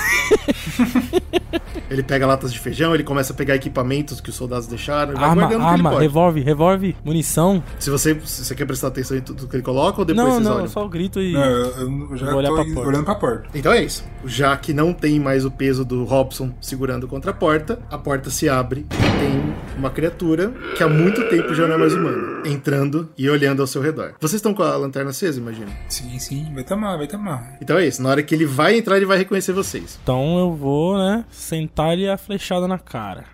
Ele 1.89 2.03
pega 2.03 2.27
latas 2.27 2.51
de 2.51 2.59
feijão, 2.59 2.93
ele 2.93 3.03
começa 3.03 3.31
a 3.31 3.35
pegar 3.35 3.55
equipamentos 3.55 4.19
que 4.19 4.29
os 4.29 4.35
soldados 4.35 4.67
deixaram, 4.67 5.13
ele 5.13 5.19
vai 5.19 5.29
arma, 5.29 5.45
ele 5.45 5.55
arma, 5.55 5.89
pode. 5.91 6.01
revólver, 6.01 6.41
revólver, 6.41 6.95
munição. 7.03 7.63
Se 7.79 7.89
você, 7.89 8.19
se 8.25 8.43
você 8.43 8.55
quer 8.55 8.65
prestar 8.65 8.87
atenção 8.89 9.15
em 9.15 9.21
tudo 9.21 9.47
que 9.47 9.55
ele 9.55 9.63
coloca 9.63 9.99
ou 9.99 10.05
depois 10.05 10.25
não, 10.25 10.33
vocês 10.33 10.45
não, 10.45 10.55
olham? 10.57 10.67
só 10.67 10.85
o 10.85 10.89
grito 10.89 11.21
e. 11.21 11.31
Não, 11.31 11.41
eu, 11.45 12.07
eu 12.11 12.17
já 12.17 12.25
Vou 12.27 12.35
olhar 12.39 12.49
tô 12.49 12.55
pra 12.55 12.65
porta. 12.65 12.89
olhando 12.89 13.05
pra 13.05 13.15
porta. 13.15 13.47
Então 13.55 13.71
é 13.71 13.83
isso. 13.83 14.03
Já 14.25 14.57
que 14.57 14.73
não 14.73 14.91
tem 14.91 15.17
mais 15.19 15.45
o 15.45 15.51
peso 15.51 15.85
do 15.85 16.03
Robson 16.03 16.51
segurando 16.59 17.07
contra 17.07 17.31
a 17.31 17.33
porta, 17.33 17.79
a 17.89 17.97
porta 17.97 18.29
se 18.29 18.49
abre 18.49 18.85
e 18.91 19.19
tem 19.19 19.55
uma 19.77 19.89
criatura 19.89 20.53
que 20.75 20.83
há 20.83 20.89
muito 20.89 21.23
tempo 21.29 21.53
já 21.53 21.67
não 21.67 21.75
é 21.75 21.77
mais 21.77 21.93
humana, 21.93 22.41
entrando 22.45 23.09
e 23.17 23.29
olhando 23.29 23.61
ao 23.61 23.67
seu 23.67 23.81
redor. 23.81 24.13
Vocês 24.19 24.39
estão 24.39 24.53
com 24.53 24.63
a 24.63 24.75
lanterna 24.75 25.11
acesa, 25.11 25.39
imagino. 25.39 25.71
Sim, 25.87 26.19
sim, 26.19 26.45
vai 26.57 26.63
tomar, 26.63 26.97
vai 26.97 27.07
tomar. 27.07 27.57
Então 27.61 27.77
é 27.77 27.85
isso. 27.85 28.01
Na 28.01 28.09
hora 28.09 28.23
que 28.23 28.33
ele 28.33 28.45
vai 28.45 28.77
entrar, 28.77 28.97
ele 28.97 29.05
vai 29.05 29.17
reconhecer 29.17 29.53
vocês. 29.53 29.99
Então 30.01 30.39
eu 30.39 30.53
vou, 30.53 30.97
né, 30.97 31.23
sentar-lhe 31.31 32.09
a 32.09 32.17
flechada 32.17 32.67
na 32.67 32.79
cara. 32.79 33.25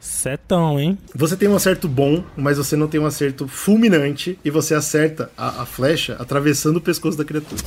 Setão, 0.00 0.80
hein? 0.80 0.98
Você 1.14 1.36
tem 1.36 1.48
um 1.48 1.54
acerto 1.54 1.86
bom, 1.86 2.24
mas 2.36 2.56
você 2.56 2.76
não 2.76 2.88
tem 2.88 2.98
um 2.98 3.06
acerto 3.06 3.46
fulminante 3.46 4.38
e 4.44 4.50
você 4.50 4.74
acerta 4.74 5.30
a, 5.36 5.62
a 5.62 5.66
flecha 5.66 6.16
atravessando 6.18 6.78
o 6.78 6.80
pescoço 6.80 7.16
da 7.16 7.24
criatura. 7.24 7.62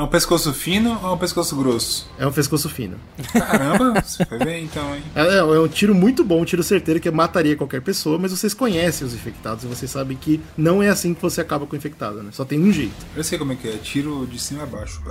É 0.00 0.02
um 0.02 0.08
pescoço 0.08 0.54
fino 0.54 0.98
ou 1.02 1.10
é 1.10 1.12
um 1.12 1.18
pescoço 1.18 1.54
grosso? 1.54 2.08
É 2.18 2.26
um 2.26 2.32
pescoço 2.32 2.70
fino. 2.70 2.96
Caramba, 3.34 4.00
você 4.00 4.24
foi 4.24 4.38
bem 4.38 4.64
então, 4.64 4.96
hein? 4.96 5.02
É, 5.14 5.36
é 5.36 5.42
um 5.42 5.68
tiro 5.68 5.94
muito 5.94 6.24
bom, 6.24 6.40
um 6.40 6.44
tiro 6.46 6.62
certeiro 6.62 6.98
que 6.98 7.10
mataria 7.10 7.54
qualquer 7.54 7.82
pessoa, 7.82 8.18
mas 8.18 8.30
vocês 8.30 8.54
conhecem 8.54 9.06
os 9.06 9.12
infectados 9.12 9.62
e 9.62 9.66
vocês 9.66 9.90
sabem 9.90 10.16
que 10.16 10.40
não 10.56 10.82
é 10.82 10.88
assim 10.88 11.12
que 11.12 11.20
você 11.20 11.42
acaba 11.42 11.66
com 11.66 11.74
o 11.74 11.76
infectado, 11.76 12.22
né? 12.22 12.30
Só 12.32 12.46
tem 12.46 12.58
um 12.58 12.72
jeito. 12.72 12.94
Eu 13.14 13.22
sei 13.22 13.38
como 13.38 13.52
é 13.52 13.56
que 13.56 13.68
é, 13.68 13.72
tiro 13.72 14.26
de 14.26 14.38
cima 14.38 14.62
a 14.62 14.66
baixo. 14.66 15.02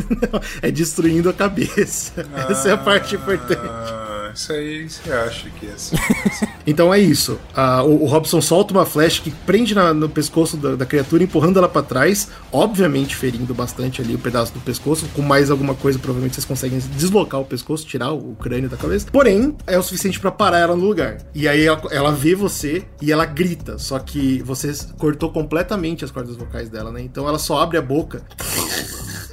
é 0.62 0.70
destruindo 0.70 1.28
a 1.28 1.34
cabeça. 1.34 2.26
Essa 2.48 2.70
é 2.70 2.72
a 2.72 2.78
parte 2.78 3.16
importante. 3.16 4.01
Isso 4.34 4.52
aí 4.52 4.88
você 4.88 5.12
acha 5.12 5.48
que 5.50 5.66
é 5.66 5.70
assim. 5.72 5.96
Então 6.64 6.94
é 6.94 6.98
isso. 7.00 7.40
Ah, 7.56 7.82
o, 7.82 8.04
o 8.04 8.06
Robson 8.06 8.40
solta 8.40 8.72
uma 8.72 8.86
flecha 8.86 9.20
que 9.20 9.32
prende 9.32 9.74
na- 9.74 9.92
no 9.92 10.08
pescoço 10.08 10.56
da, 10.56 10.76
da 10.76 10.86
criatura, 10.86 11.24
empurrando 11.24 11.58
ela 11.58 11.68
pra 11.68 11.82
trás, 11.82 12.28
obviamente 12.52 13.16
ferindo 13.16 13.52
bastante 13.52 14.00
ali 14.00 14.14
o 14.14 14.18
pedaço 14.18 14.52
do 14.54 14.60
pescoço. 14.60 15.06
Com 15.12 15.22
mais 15.22 15.50
alguma 15.50 15.74
coisa, 15.74 15.98
provavelmente 15.98 16.34
vocês 16.36 16.44
conseguem 16.44 16.78
deslocar 16.96 17.40
o 17.40 17.44
pescoço, 17.44 17.84
tirar 17.84 18.12
o, 18.12 18.30
o 18.30 18.36
crânio 18.36 18.68
da 18.70 18.76
cabeça. 18.76 19.08
Porém, 19.10 19.56
é 19.66 19.76
o 19.76 19.82
suficiente 19.82 20.20
pra 20.20 20.30
parar 20.30 20.58
ela 20.60 20.76
no 20.76 20.84
lugar. 20.84 21.18
E 21.34 21.48
aí 21.48 21.64
ela, 21.66 21.82
ela 21.90 22.12
vê 22.12 22.36
você 22.36 22.84
e 23.00 23.10
ela 23.10 23.24
grita. 23.26 23.76
Só 23.76 23.98
que 23.98 24.40
você 24.44 24.72
cortou 24.98 25.32
completamente 25.32 26.04
as 26.04 26.12
cordas 26.12 26.36
vocais 26.36 26.68
dela, 26.68 26.92
né? 26.92 27.02
Então 27.02 27.26
ela 27.28 27.40
só 27.40 27.60
abre 27.60 27.76
a 27.76 27.82
boca. 27.82 28.22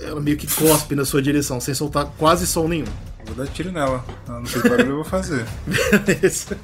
Ela 0.01 0.19
meio 0.19 0.35
que 0.37 0.47
cospe 0.47 0.95
na 0.95 1.05
sua 1.05 1.21
direção, 1.21 1.59
sem 1.59 1.75
soltar 1.75 2.05
quase 2.17 2.47
som 2.47 2.67
nenhum. 2.67 2.85
Vou 3.25 3.35
dar 3.35 3.47
tiro 3.47 3.71
nela. 3.71 4.03
Ela 4.27 4.39
não 4.39 4.45
fez 4.45 4.63
barulho, 4.63 4.89
eu 4.89 4.95
vou 4.95 5.03
fazer. 5.05 5.45
Beleza. 6.05 6.57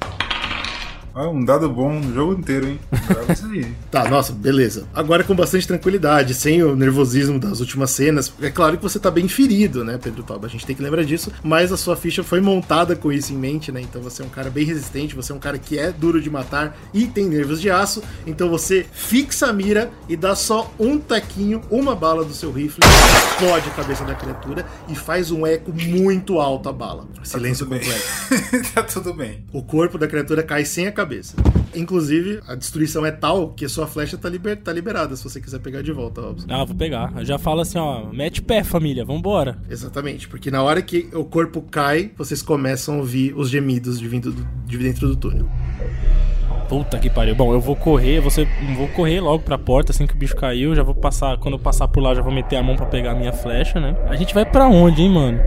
Ah, 1.17 1.29
um 1.29 1.45
dado 1.45 1.69
bom 1.69 1.97
no 1.97 2.13
jogo 2.13 2.33
inteiro, 2.33 2.67
hein? 2.67 2.79
Isso 3.31 3.45
aí. 3.47 3.73
Tá, 3.89 4.09
nossa, 4.09 4.33
beleza. 4.33 4.85
Agora 4.93 5.23
com 5.23 5.33
bastante 5.33 5.65
tranquilidade, 5.65 6.33
sem 6.33 6.61
o 6.61 6.75
nervosismo 6.75 7.39
das 7.39 7.61
últimas 7.61 7.91
cenas. 7.91 8.33
É 8.41 8.49
claro 8.49 8.75
que 8.75 8.83
você 8.83 8.99
tá 8.99 9.09
bem 9.09 9.29
ferido, 9.29 9.81
né, 9.81 9.97
Pedro 9.97 10.23
Toba? 10.23 10.45
A 10.45 10.49
gente 10.49 10.65
tem 10.65 10.75
que 10.75 10.83
lembrar 10.83 11.05
disso. 11.05 11.31
Mas 11.41 11.71
a 11.71 11.77
sua 11.77 11.95
ficha 11.95 12.21
foi 12.21 12.41
montada 12.41 12.97
com 12.97 13.13
isso 13.13 13.31
em 13.31 13.37
mente, 13.37 13.71
né? 13.71 13.79
Então 13.79 14.01
você 14.01 14.23
é 14.23 14.25
um 14.25 14.29
cara 14.29 14.49
bem 14.49 14.65
resistente, 14.65 15.15
você 15.15 15.31
é 15.31 15.35
um 15.35 15.39
cara 15.39 15.57
que 15.57 15.79
é 15.79 15.89
duro 15.89 16.21
de 16.21 16.29
matar 16.29 16.77
e 16.93 17.07
tem 17.07 17.27
nervos 17.27 17.61
de 17.61 17.69
aço. 17.71 18.03
Então 18.27 18.49
você 18.49 18.85
fixa 18.91 19.47
a 19.47 19.53
mira 19.53 19.89
e 20.09 20.17
dá 20.17 20.35
só 20.35 20.69
um 20.77 20.97
taquinho, 20.97 21.61
uma 21.71 21.95
bala 21.95 22.25
do 22.25 22.33
seu 22.33 22.51
rifle, 22.51 22.83
explode 23.29 23.69
a 23.69 23.71
cabeça 23.71 24.03
da 24.03 24.15
criatura 24.15 24.65
e 24.89 24.95
faz 24.95 25.31
um 25.31 25.47
eco 25.47 25.71
muito 25.71 26.41
alto 26.41 26.67
a 26.67 26.73
bala. 26.73 27.07
Silêncio 27.23 27.65
tudo 27.65 27.79
bem. 27.79 27.87
completo. 27.87 28.71
tá 28.75 28.83
tudo 28.83 29.13
bem. 29.13 29.45
O 29.53 29.63
corpo 29.63 29.97
da 29.97 30.09
criatura 30.09 30.43
cai 30.43 30.65
sem 30.65 30.87
a 30.87 30.91
cabeça. 30.91 31.04
Inclusive, 31.75 32.39
a 32.47 32.55
destruição 32.55 33.05
é 33.05 33.11
tal 33.11 33.49
que 33.49 33.65
a 33.65 33.69
sua 33.69 33.85
flecha 33.87 34.17
tá, 34.17 34.29
liber- 34.29 34.57
tá 34.57 34.71
liberada 34.71 35.15
se 35.15 35.23
você 35.23 35.41
quiser 35.41 35.59
pegar 35.59 35.81
de 35.81 35.91
volta, 35.91 36.21
Robson. 36.21 36.47
Ah, 36.49 36.63
vou 36.63 36.75
pegar. 36.75 37.11
Eu 37.17 37.25
já 37.25 37.37
falo 37.37 37.61
assim, 37.61 37.77
ó, 37.77 38.05
mete 38.13 38.41
pé, 38.41 38.63
família, 38.63 39.03
vambora. 39.05 39.57
Exatamente, 39.69 40.27
porque 40.27 40.49
na 40.49 40.63
hora 40.63 40.81
que 40.81 41.09
o 41.13 41.23
corpo 41.25 41.61
cai, 41.61 42.11
vocês 42.17 42.41
começam 42.41 42.95
a 42.95 42.97
ouvir 42.99 43.33
os 43.35 43.49
gemidos 43.49 43.99
de, 43.99 44.07
vindo 44.07 44.31
do- 44.31 44.47
de 44.65 44.77
dentro 44.77 45.07
do 45.07 45.15
túnel. 45.15 45.47
Puta 46.69 46.97
que 46.97 47.11
pariu. 47.11 47.35
Bom, 47.35 47.53
eu 47.53 47.61
vou 47.61 47.75
correr, 47.75 48.19
você 48.19 48.47
vou 48.75 48.87
correr 48.87 49.19
logo 49.21 49.43
pra 49.43 49.55
porta 49.55 49.91
assim 49.91 50.07
que 50.07 50.13
o 50.15 50.17
bicho 50.17 50.35
caiu. 50.35 50.73
Já 50.73 50.81
vou 50.81 50.95
passar, 50.95 51.37
quando 51.37 51.53
eu 51.55 51.59
passar 51.59 51.87
por 51.87 52.01
lá, 52.01 52.15
já 52.15 52.23
vou 52.23 52.33
meter 52.33 52.55
a 52.55 52.63
mão 52.63 52.75
pra 52.75 52.87
pegar 52.87 53.11
a 53.11 53.15
minha 53.15 53.31
flecha, 53.31 53.79
né? 53.79 53.95
A 54.09 54.15
gente 54.15 54.33
vai 54.33 54.45
pra 54.45 54.67
onde, 54.67 55.03
hein, 55.03 55.11
mano? 55.11 55.39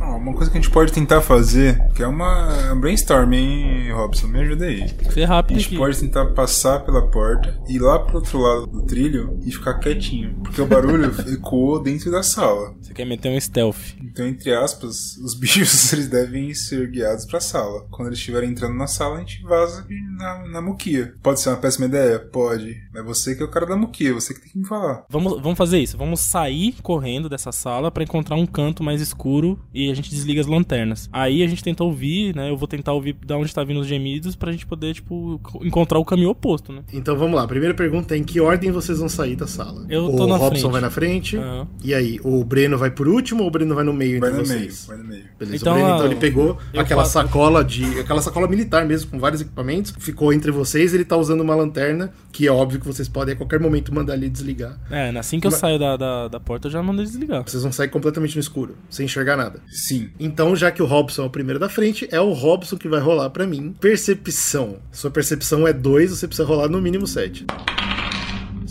Ó, 0.00 0.16
uma 0.16 0.32
coisa 0.34 0.50
que 0.50 0.58
a 0.58 0.60
gente 0.60 0.70
pode 0.72 0.92
tentar 0.92 1.20
fazer, 1.20 1.80
que 1.94 2.02
é 2.02 2.06
uma 2.06 2.74
brainstorm, 2.80 3.32
hein, 3.32 3.92
Robson? 3.92 4.26
Me 4.26 4.40
ajuda 4.40 4.64
aí. 4.64 4.90
Ser 5.12 5.24
A 5.24 5.28
rápido 5.28 5.58
gente 5.58 5.68
aqui. 5.68 5.76
pode 5.76 5.98
tentar 6.00 6.26
passar 6.32 6.80
pela 6.84 7.08
porta, 7.10 7.58
ir 7.68 7.78
lá 7.78 7.98
pro 7.98 8.16
outro 8.16 8.38
lado 8.38 8.66
do 8.66 8.82
trilho 8.82 9.38
e 9.44 9.50
ficar 9.50 9.74
quietinho. 9.78 10.34
Porque 10.42 10.60
o 10.60 10.66
barulho 10.66 11.10
ecoou 11.32 11.82
dentro 11.82 12.10
da 12.10 12.22
sala. 12.22 12.74
Você 12.80 12.92
quer 12.92 13.04
meter 13.06 13.30
um 13.30 13.40
stealth. 13.40 13.94
Então, 14.02 14.26
entre 14.26 14.54
aspas, 14.54 15.16
os 15.18 15.34
bichos 15.34 15.92
eles 15.92 16.08
devem 16.08 16.52
ser 16.54 16.90
guiados 16.90 17.24
pra 17.24 17.40
sala. 17.40 17.86
Quando 17.90 18.08
eles 18.08 18.18
estiverem 18.18 18.50
entrando 18.50 18.74
na 18.74 18.86
sala, 18.86 19.16
a 19.16 19.20
gente 19.20 19.42
vaza 19.42 19.86
na, 20.18 20.48
na 20.48 20.60
muquia. 20.62 21.14
Pode 21.22 21.40
ser 21.40 21.48
uma 21.50 21.56
péssima 21.56 21.86
ideia? 21.86 22.18
Pode. 22.18 22.76
Mas 22.92 23.04
você 23.04 23.34
que 23.34 23.42
é 23.42 23.46
o 23.46 23.50
cara 23.50 23.66
da 23.66 23.76
muquia, 23.76 24.12
você 24.12 24.34
que 24.34 24.40
tem 24.40 24.50
que 24.52 24.58
me 24.58 24.66
falar. 24.66 25.04
Vamos, 25.08 25.40
vamos 25.40 25.56
fazer 25.58 25.78
isso. 25.78 25.96
Vamos 25.96 26.20
sair 26.20 26.74
correndo 26.82 27.28
dessa 27.28 27.52
sala 27.52 27.90
pra 27.90 28.02
encontrar 28.04 28.36
um 28.36 28.46
canto 28.46 28.82
mais 28.82 29.00
escuro 29.00 29.58
e 29.72 29.90
a 29.90 29.94
gente 29.94 30.10
desliga 30.10 30.40
as 30.40 30.46
lanternas. 30.46 31.08
Aí 31.12 31.42
a 31.42 31.46
gente 31.46 31.62
tenta 31.64 31.84
ouvir, 31.84 32.34
né? 32.34 32.50
Eu 32.50 32.56
vou 32.56 32.68
tentar 32.68 32.92
ouvir 32.92 33.14
da 33.24 33.36
onde 33.36 33.54
tá 33.54 33.64
vindo 33.64 33.80
os 33.80 33.86
gemidos 33.86 34.36
pra 34.36 34.52
gente 34.52 34.66
poder, 34.66 34.85
tipo, 34.92 35.38
co- 35.42 35.64
encontrar 35.64 35.98
o 35.98 36.04
caminho 36.04 36.30
oposto, 36.30 36.72
né? 36.72 36.82
Então 36.92 37.16
vamos 37.16 37.36
lá, 37.36 37.42
a 37.44 37.48
primeira 37.48 37.74
pergunta 37.74 38.14
é 38.14 38.18
em 38.18 38.24
que 38.24 38.40
ordem 38.40 38.70
vocês 38.70 38.98
vão 38.98 39.08
sair 39.08 39.36
da 39.36 39.46
sala? 39.46 39.84
Eu 39.88 40.06
o 40.06 40.16
tô 40.16 40.26
na 40.26 40.36
Robson 40.36 40.60
frente. 40.60 40.72
vai 40.72 40.80
na 40.80 40.90
frente. 40.90 41.38
E 41.82 41.94
aí, 41.94 42.18
o 42.22 42.44
Breno 42.44 42.76
vai 42.78 42.90
por 42.90 43.08
último 43.08 43.42
ou 43.42 43.48
o 43.48 43.50
Breno 43.50 43.74
vai 43.74 43.84
no 43.84 43.92
meio 43.92 44.20
Vai 44.20 44.30
entre 44.30 44.42
no 44.42 44.48
meio, 44.48 44.60
vocês? 44.60 44.86
vai 44.86 44.96
no 44.98 45.04
meio. 45.04 45.24
Beleza, 45.38 45.56
Então, 45.56 45.72
o 45.72 45.76
Breno, 45.76 45.90
então 45.94 46.02
ah, 46.06 46.06
ele 46.10 46.16
pegou 46.16 46.58
aquela 46.76 47.02
faço- 47.02 47.12
sacola 47.14 47.64
de. 47.64 47.84
aquela 48.00 48.20
sacola 48.22 48.46
militar 48.48 48.84
mesmo, 48.86 49.10
com 49.10 49.18
vários 49.18 49.40
equipamentos, 49.40 49.92
ficou 49.98 50.32
entre 50.32 50.50
vocês, 50.50 50.94
ele 50.94 51.04
tá 51.04 51.16
usando 51.16 51.40
uma 51.40 51.54
lanterna, 51.54 52.12
que 52.32 52.46
é 52.46 52.50
óbvio 52.50 52.80
que 52.80 52.86
vocês 52.86 53.08
podem 53.08 53.34
a 53.34 53.36
qualquer 53.36 53.60
momento 53.60 53.94
mandar 53.94 54.14
ele 54.14 54.28
desligar. 54.28 54.78
É, 54.90 55.10
assim 55.16 55.40
que 55.40 55.46
eu 55.46 55.50
Mas- 55.50 55.60
saio 55.60 55.78
da, 55.78 55.96
da, 55.96 56.28
da 56.28 56.40
porta, 56.40 56.66
eu 56.68 56.72
já 56.72 56.82
mando 56.82 57.00
ele 57.00 57.08
desligar. 57.08 57.42
Vocês 57.46 57.62
vão 57.62 57.72
sair 57.72 57.88
completamente 57.88 58.34
no 58.36 58.40
escuro, 58.40 58.76
sem 58.90 59.06
enxergar 59.06 59.36
nada. 59.36 59.60
Sim. 59.68 60.10
Então, 60.18 60.54
já 60.56 60.70
que 60.70 60.82
o 60.82 60.86
Robson 60.86 61.22
é 61.22 61.26
o 61.26 61.30
primeiro 61.30 61.58
da 61.58 61.68
frente, 61.68 62.06
é 62.10 62.20
o 62.20 62.32
Robson 62.32 62.76
que 62.76 62.88
vai 62.88 63.00
rolar 63.00 63.30
pra 63.30 63.46
mim. 63.46 63.74
Percepção. 63.80 64.75
Sua 64.92 65.10
percepção 65.10 65.66
é 65.66 65.72
2, 65.72 66.10
você 66.10 66.26
precisa 66.26 66.46
rolar 66.46 66.68
no 66.68 66.80
mínimo 66.80 67.06
7. 67.06 67.46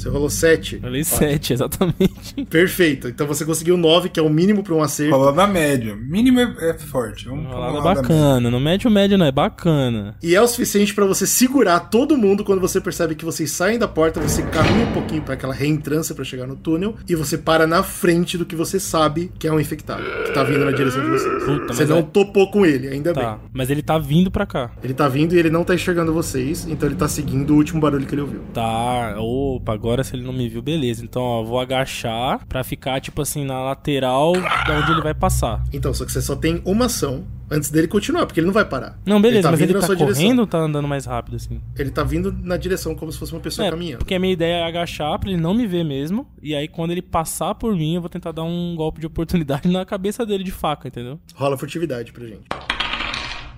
Você 0.06 0.10
rolou 0.12 0.30
7. 0.30 0.80
Falei 0.82 1.04
7, 1.04 1.54
exatamente. 1.54 2.46
Perfeito. 2.48 3.08
Então 3.08 3.26
você 3.26 3.44
conseguiu 3.44 3.76
9, 3.76 4.10
que 4.10 4.20
é 4.20 4.24
o 4.24 4.30
mínimo 4.30 4.62
pra 4.62 4.76
um 4.76 4.84
acerto. 4.84 5.16
Rolar 5.16 5.34
na 5.34 5.48
média. 5.48 5.96
Mínimo 5.96 6.40
é, 6.40 6.56
é 6.70 6.74
forte. 6.76 7.26
Vamos 7.28 7.46
Rolada 7.52 7.72
rolar 7.72 7.96
na 7.96 8.02
média. 8.02 8.02
bacana. 8.04 8.52
No 8.52 8.60
médio 8.60 8.92
médio 8.92 9.18
não, 9.18 9.26
é 9.26 9.32
bacana. 9.32 10.16
E 10.22 10.36
é 10.36 10.42
o 10.42 10.48
suficiente 10.48 10.94
pra 10.94 11.06
você 11.08 11.26
segurar 11.26 11.80
todo 11.80 12.16
mundo 12.16 12.44
quando 12.44 12.62
você 12.62 12.80
percebe 12.80 13.16
que 13.16 13.26
vocês 13.26 13.50
saem 13.52 13.80
da 13.80 13.88
porta, 13.88 14.20
você 14.20 14.44
caminha 14.44 14.86
um 14.86 14.94
pouquinho 14.94 15.24
pra 15.24 15.34
aquela 15.34 15.54
reentrância 15.56 16.14
pra 16.14 16.24
chegar 16.24 16.46
no 16.46 16.56
túnel 16.56 16.96
e 17.10 17.16
você 17.16 17.36
para 17.36 17.66
na 17.66 17.82
frente 17.82 18.38
do 18.38 18.46
que 18.46 18.56
você 18.56 18.80
sabe 18.80 19.32
que 19.40 19.48
é 19.48 19.52
um 19.52 19.60
infectado, 19.60 20.04
que 20.26 20.32
tá 20.34 20.44
vindo 20.44 20.64
na 20.66 20.72
direção 20.72 21.02
de 21.04 21.10
vocês. 21.10 21.44
Puta, 21.44 21.74
você 21.74 21.82
mas 21.82 21.90
não 21.90 21.98
é- 21.98 22.02
topou 22.04 22.52
com 22.52 22.64
ele, 22.64 22.90
ainda 22.90 23.12
Tá, 23.12 23.32
bem. 23.38 23.40
mas 23.54 23.72
ele 23.72 23.82
tá 23.82 23.98
vindo 23.98 24.30
pra 24.30 24.46
cá. 24.46 24.70
Ele 24.84 24.94
tá 24.94 25.08
vindo 25.08 25.34
e 25.34 25.40
ele 25.40 25.50
não 25.50 25.64
tá 25.64 25.74
enxergando 25.74 26.14
vocês, 26.14 26.68
então 26.70 26.88
ele 26.88 26.96
tá 26.96 27.08
seguindo 27.08 27.52
o 27.54 27.56
último 27.58 27.82
barulho 27.82 28.06
que 28.06 28.14
ele 28.14 28.22
ouviu. 28.22 28.42
Tá, 28.54 29.16
opa, 29.18 29.74
agora 29.74 29.95
agora 29.96 30.04
se 30.04 30.16
ele 30.16 30.24
não 30.24 30.34
me 30.34 30.50
viu, 30.50 30.62
beleza. 30.62 31.04
Então, 31.04 31.22
ó, 31.22 31.44
vou 31.44 31.58
agachar 31.60 32.46
pra 32.48 32.64
ficar, 32.64 33.00
tipo 33.00 33.22
assim, 33.22 33.46
na 33.46 33.62
lateral 33.64 34.34
da 34.34 34.80
onde 34.80 34.92
ele 34.92 35.02
vai 35.02 35.14
passar. 35.14 35.64
Então, 35.72 35.94
só 35.94 36.06
que 36.06 36.12
você 36.12 36.22
só 36.22 36.36
tem 36.36 36.62
uma 36.66 36.86
ação 36.86 37.26
antes 37.50 37.70
dele 37.70 37.88
continuar, 37.88 38.26
porque 38.26 38.40
ele 38.40 38.48
não 38.48 38.54
vai 38.54 38.66
parar. 38.66 39.00
Não, 39.06 39.22
beleza, 39.22 39.44
tá 39.44 39.52
mas 39.52 39.62
ele 39.62 39.74
tá 39.74 39.82
correndo 39.88 40.06
direção. 40.16 40.40
ou 40.40 40.48
tá 40.48 40.58
andando 40.58 40.88
mais 40.88 41.06
rápido, 41.06 41.36
assim? 41.38 41.62
Ele 41.78 41.92
tá 41.92 42.04
vindo 42.04 42.36
na 42.44 42.58
direção 42.58 42.94
como 42.96 43.12
se 43.12 43.18
fosse 43.18 43.32
uma 43.34 43.40
pessoa 43.40 43.68
É, 43.68 43.70
caminhando. 43.72 44.00
porque 44.00 44.16
a 44.16 44.20
minha 44.20 44.34
ideia 44.34 44.56
é 44.58 44.64
agachar 44.68 45.18
pra 45.20 45.30
ele 45.30 45.40
não 45.40 45.54
me 45.54 45.66
ver 45.66 45.86
mesmo. 45.86 46.28
E 46.42 46.54
aí, 46.56 46.68
quando 46.68 46.92
ele 46.92 47.02
passar 47.02 47.56
por 47.56 47.74
mim, 47.76 47.96
eu 47.96 48.02
vou 48.02 48.10
tentar 48.10 48.32
dar 48.34 48.44
um 48.44 48.76
golpe 48.76 49.00
de 49.00 49.06
oportunidade 49.08 49.68
na 49.72 49.86
cabeça 49.86 50.26
dele 50.26 50.44
de 50.44 50.52
faca, 50.52 50.88
entendeu? 50.90 51.20
Rola 51.36 51.58
furtividade 51.58 52.12
pra 52.12 52.26
gente. 52.26 52.44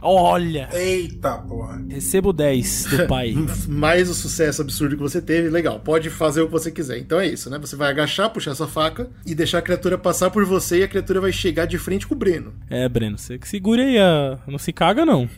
Olha! 0.01 0.69
Eita 0.73 1.37
porra. 1.39 1.81
Recebo 1.89 2.31
10 2.33 2.85
do 2.85 3.07
pai. 3.07 3.35
Mais 3.67 4.09
o 4.09 4.13
sucesso 4.13 4.61
absurdo 4.61 4.95
que 4.95 5.01
você 5.01 5.21
teve, 5.21 5.49
legal. 5.49 5.79
Pode 5.79 6.09
fazer 6.09 6.41
o 6.41 6.45
que 6.45 6.51
você 6.51 6.71
quiser. 6.71 6.97
Então 6.99 7.19
é 7.19 7.27
isso, 7.27 7.49
né? 7.49 7.57
Você 7.59 7.75
vai 7.75 7.89
agachar, 7.89 8.29
puxar 8.29 8.55
sua 8.55 8.67
faca 8.67 9.09
e 9.25 9.33
deixar 9.33 9.59
a 9.59 9.61
criatura 9.61 9.97
passar 9.97 10.29
por 10.29 10.45
você 10.45 10.79
e 10.79 10.83
a 10.83 10.87
criatura 10.87 11.21
vai 11.21 11.31
chegar 11.31 11.65
de 11.65 11.77
frente 11.77 12.05
com 12.07 12.15
o 12.15 12.17
Breno. 12.17 12.53
é, 12.69 12.87
Breno, 12.87 13.17
você 13.17 13.37
que 13.37 13.47
segure 13.47 13.81
aí. 13.81 13.97
A... 13.97 14.37
Não 14.47 14.57
se 14.57 14.71
caga, 14.71 15.05
não. 15.05 15.27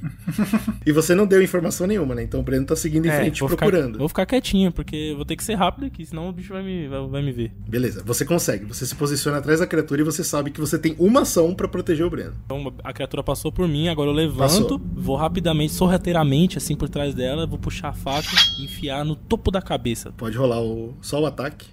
E 0.85 0.91
você 0.91 1.13
não 1.13 1.27
deu 1.27 1.41
informação 1.41 1.85
nenhuma, 1.85 2.15
né? 2.15 2.23
Então 2.23 2.39
o 2.39 2.43
Breno 2.43 2.65
tá 2.65 2.75
seguindo 2.75 3.05
em 3.05 3.09
É, 3.09 3.17
frente 3.17 3.39
vou 3.41 3.49
procurando. 3.49 3.85
Ficar, 3.87 3.97
vou 3.99 4.07
ficar 4.09 4.25
quietinho, 4.25 4.71
porque 4.71 4.95
eu 4.95 5.15
vou 5.15 5.25
ter 5.25 5.35
que 5.35 5.43
ser 5.43 5.53
rápido 5.55 5.85
aqui, 5.85 6.05
senão 6.05 6.29
o 6.29 6.31
bicho 6.31 6.53
vai 6.53 6.63
me, 6.63 6.87
vai, 6.87 7.07
vai 7.07 7.21
me 7.21 7.31
ver. 7.31 7.51
Beleza, 7.67 8.01
você 8.05 8.25
consegue. 8.25 8.65
Você 8.65 8.85
se 8.85 8.95
posiciona 8.95 9.37
atrás 9.37 9.59
da 9.59 9.67
criatura 9.67 10.01
e 10.01 10.03
você 10.03 10.23
sabe 10.23 10.49
que 10.51 10.59
você 10.59 10.79
tem 10.79 10.95
uma 10.97 11.21
ação 11.21 11.53
pra 11.53 11.67
proteger 11.67 12.05
o 12.05 12.09
Breno. 12.09 12.33
Então 12.45 12.73
a 12.83 12.93
criatura 12.93 13.21
passou 13.23 13.51
por 13.51 13.67
mim, 13.67 13.87
agora 13.89 14.09
eu 14.09 14.13
levanto, 14.13 14.48
Passou. 14.49 14.81
vou 14.95 15.15
rapidamente, 15.15 15.73
sorrateiramente, 15.73 16.57
assim 16.57 16.75
por 16.75 16.89
trás 16.89 17.13
dela, 17.13 17.45
vou 17.45 17.59
puxar 17.59 17.89
a 17.89 17.93
faca 17.93 18.27
e 18.59 18.65
enfiar 18.65 19.05
no 19.05 19.15
topo 19.15 19.51
da 19.51 19.61
cabeça. 19.61 20.11
Pode 20.17 20.37
rolar 20.37 20.61
o, 20.61 20.95
só 21.01 21.21
o 21.21 21.25
ataque. 21.25 21.67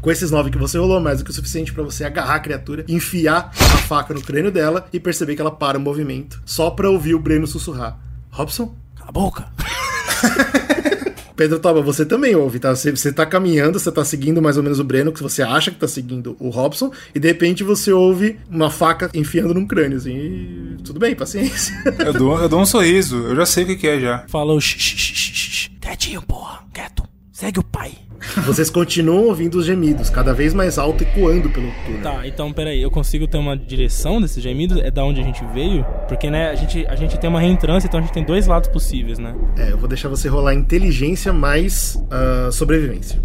Com 0.00 0.10
esses 0.10 0.30
nove 0.30 0.50
que 0.50 0.58
você 0.58 0.78
rolou, 0.78 1.00
mais 1.00 1.18
do 1.18 1.24
que 1.24 1.30
o 1.30 1.34
suficiente 1.34 1.72
pra 1.72 1.82
você 1.82 2.04
agarrar 2.04 2.36
a 2.36 2.40
criatura, 2.40 2.84
enfiar 2.88 3.50
a 3.52 3.78
faca 3.78 4.14
no 4.14 4.22
crânio 4.22 4.52
dela 4.52 4.86
e 4.92 5.00
perceber 5.00 5.34
que 5.34 5.40
ela 5.40 5.50
para 5.50 5.76
o 5.76 5.80
movimento, 5.80 6.40
só 6.46 6.70
pra 6.70 6.88
ouvir 6.88 7.14
o 7.14 7.20
Breno 7.20 7.46
sussurrar. 7.46 7.98
Robson? 8.30 8.74
Cala 8.94 9.08
a 9.08 9.12
boca! 9.12 9.48
Pedro 11.38 11.60
Toba, 11.60 11.80
você 11.80 12.04
também 12.04 12.34
ouve, 12.34 12.58
tá? 12.58 12.74
Você, 12.74 12.90
você 12.90 13.12
tá 13.12 13.24
caminhando, 13.24 13.78
você 13.78 13.92
tá 13.92 14.04
seguindo 14.04 14.42
mais 14.42 14.56
ou 14.56 14.62
menos 14.64 14.80
o 14.80 14.84
Breno, 14.84 15.12
que 15.12 15.22
você 15.22 15.40
acha 15.40 15.70
que 15.70 15.78
tá 15.78 15.86
seguindo 15.86 16.36
o 16.40 16.48
Robson, 16.48 16.90
e 17.14 17.20
de 17.20 17.28
repente 17.28 17.62
você 17.62 17.92
ouve 17.92 18.40
uma 18.50 18.72
faca 18.72 19.08
enfiando 19.14 19.54
num 19.54 19.64
crânio, 19.64 19.98
assim, 19.98 20.16
e 20.16 20.82
tudo 20.82 20.98
bem, 20.98 21.14
paciência. 21.14 21.72
Eu 22.04 22.12
dou, 22.12 22.40
eu 22.40 22.48
dou 22.48 22.60
um 22.60 22.66
sorriso, 22.66 23.16
eu 23.18 23.36
já 23.36 23.46
sei 23.46 23.64
o 23.64 23.66
que, 23.68 23.76
que 23.76 23.86
é 23.86 24.00
já. 24.00 24.24
Fala 24.28 24.52
o 24.52 24.60
xixi, 24.60 24.96
xixi, 24.96 25.34
xixi. 25.34 25.70
Quietinho, 25.80 26.22
porra, 26.22 26.64
quieto. 26.72 27.04
Segue 27.38 27.60
o 27.60 27.62
pai. 27.62 27.92
Vocês 28.44 28.68
continuam 28.68 29.26
ouvindo 29.26 29.58
os 29.58 29.64
gemidos, 29.64 30.10
cada 30.10 30.34
vez 30.34 30.52
mais 30.52 30.76
alto, 30.76 31.04
ecoando 31.04 31.48
pelo 31.48 31.70
túnel. 31.86 32.02
Tá, 32.02 32.26
então 32.26 32.52
peraí, 32.52 32.82
eu 32.82 32.90
consigo 32.90 33.28
ter 33.28 33.38
uma 33.38 33.56
direção 33.56 34.20
desses 34.20 34.42
gemidos? 34.42 34.76
É 34.78 34.90
da 34.90 35.04
onde 35.04 35.20
a 35.20 35.22
gente 35.22 35.44
veio? 35.54 35.86
Porque, 36.08 36.28
né, 36.28 36.50
a 36.50 36.56
gente, 36.56 36.84
a 36.88 36.96
gente 36.96 37.16
tem 37.16 37.30
uma 37.30 37.38
reentrância, 37.38 37.86
então 37.86 38.00
a 38.00 38.02
gente 38.02 38.12
tem 38.12 38.24
dois 38.24 38.48
lados 38.48 38.68
possíveis, 38.68 39.20
né? 39.20 39.36
É, 39.56 39.70
eu 39.70 39.78
vou 39.78 39.88
deixar 39.88 40.08
você 40.08 40.26
rolar 40.28 40.52
inteligência 40.52 41.32
mais 41.32 41.96
ah, 42.10 42.50
sobrevivência. 42.50 43.20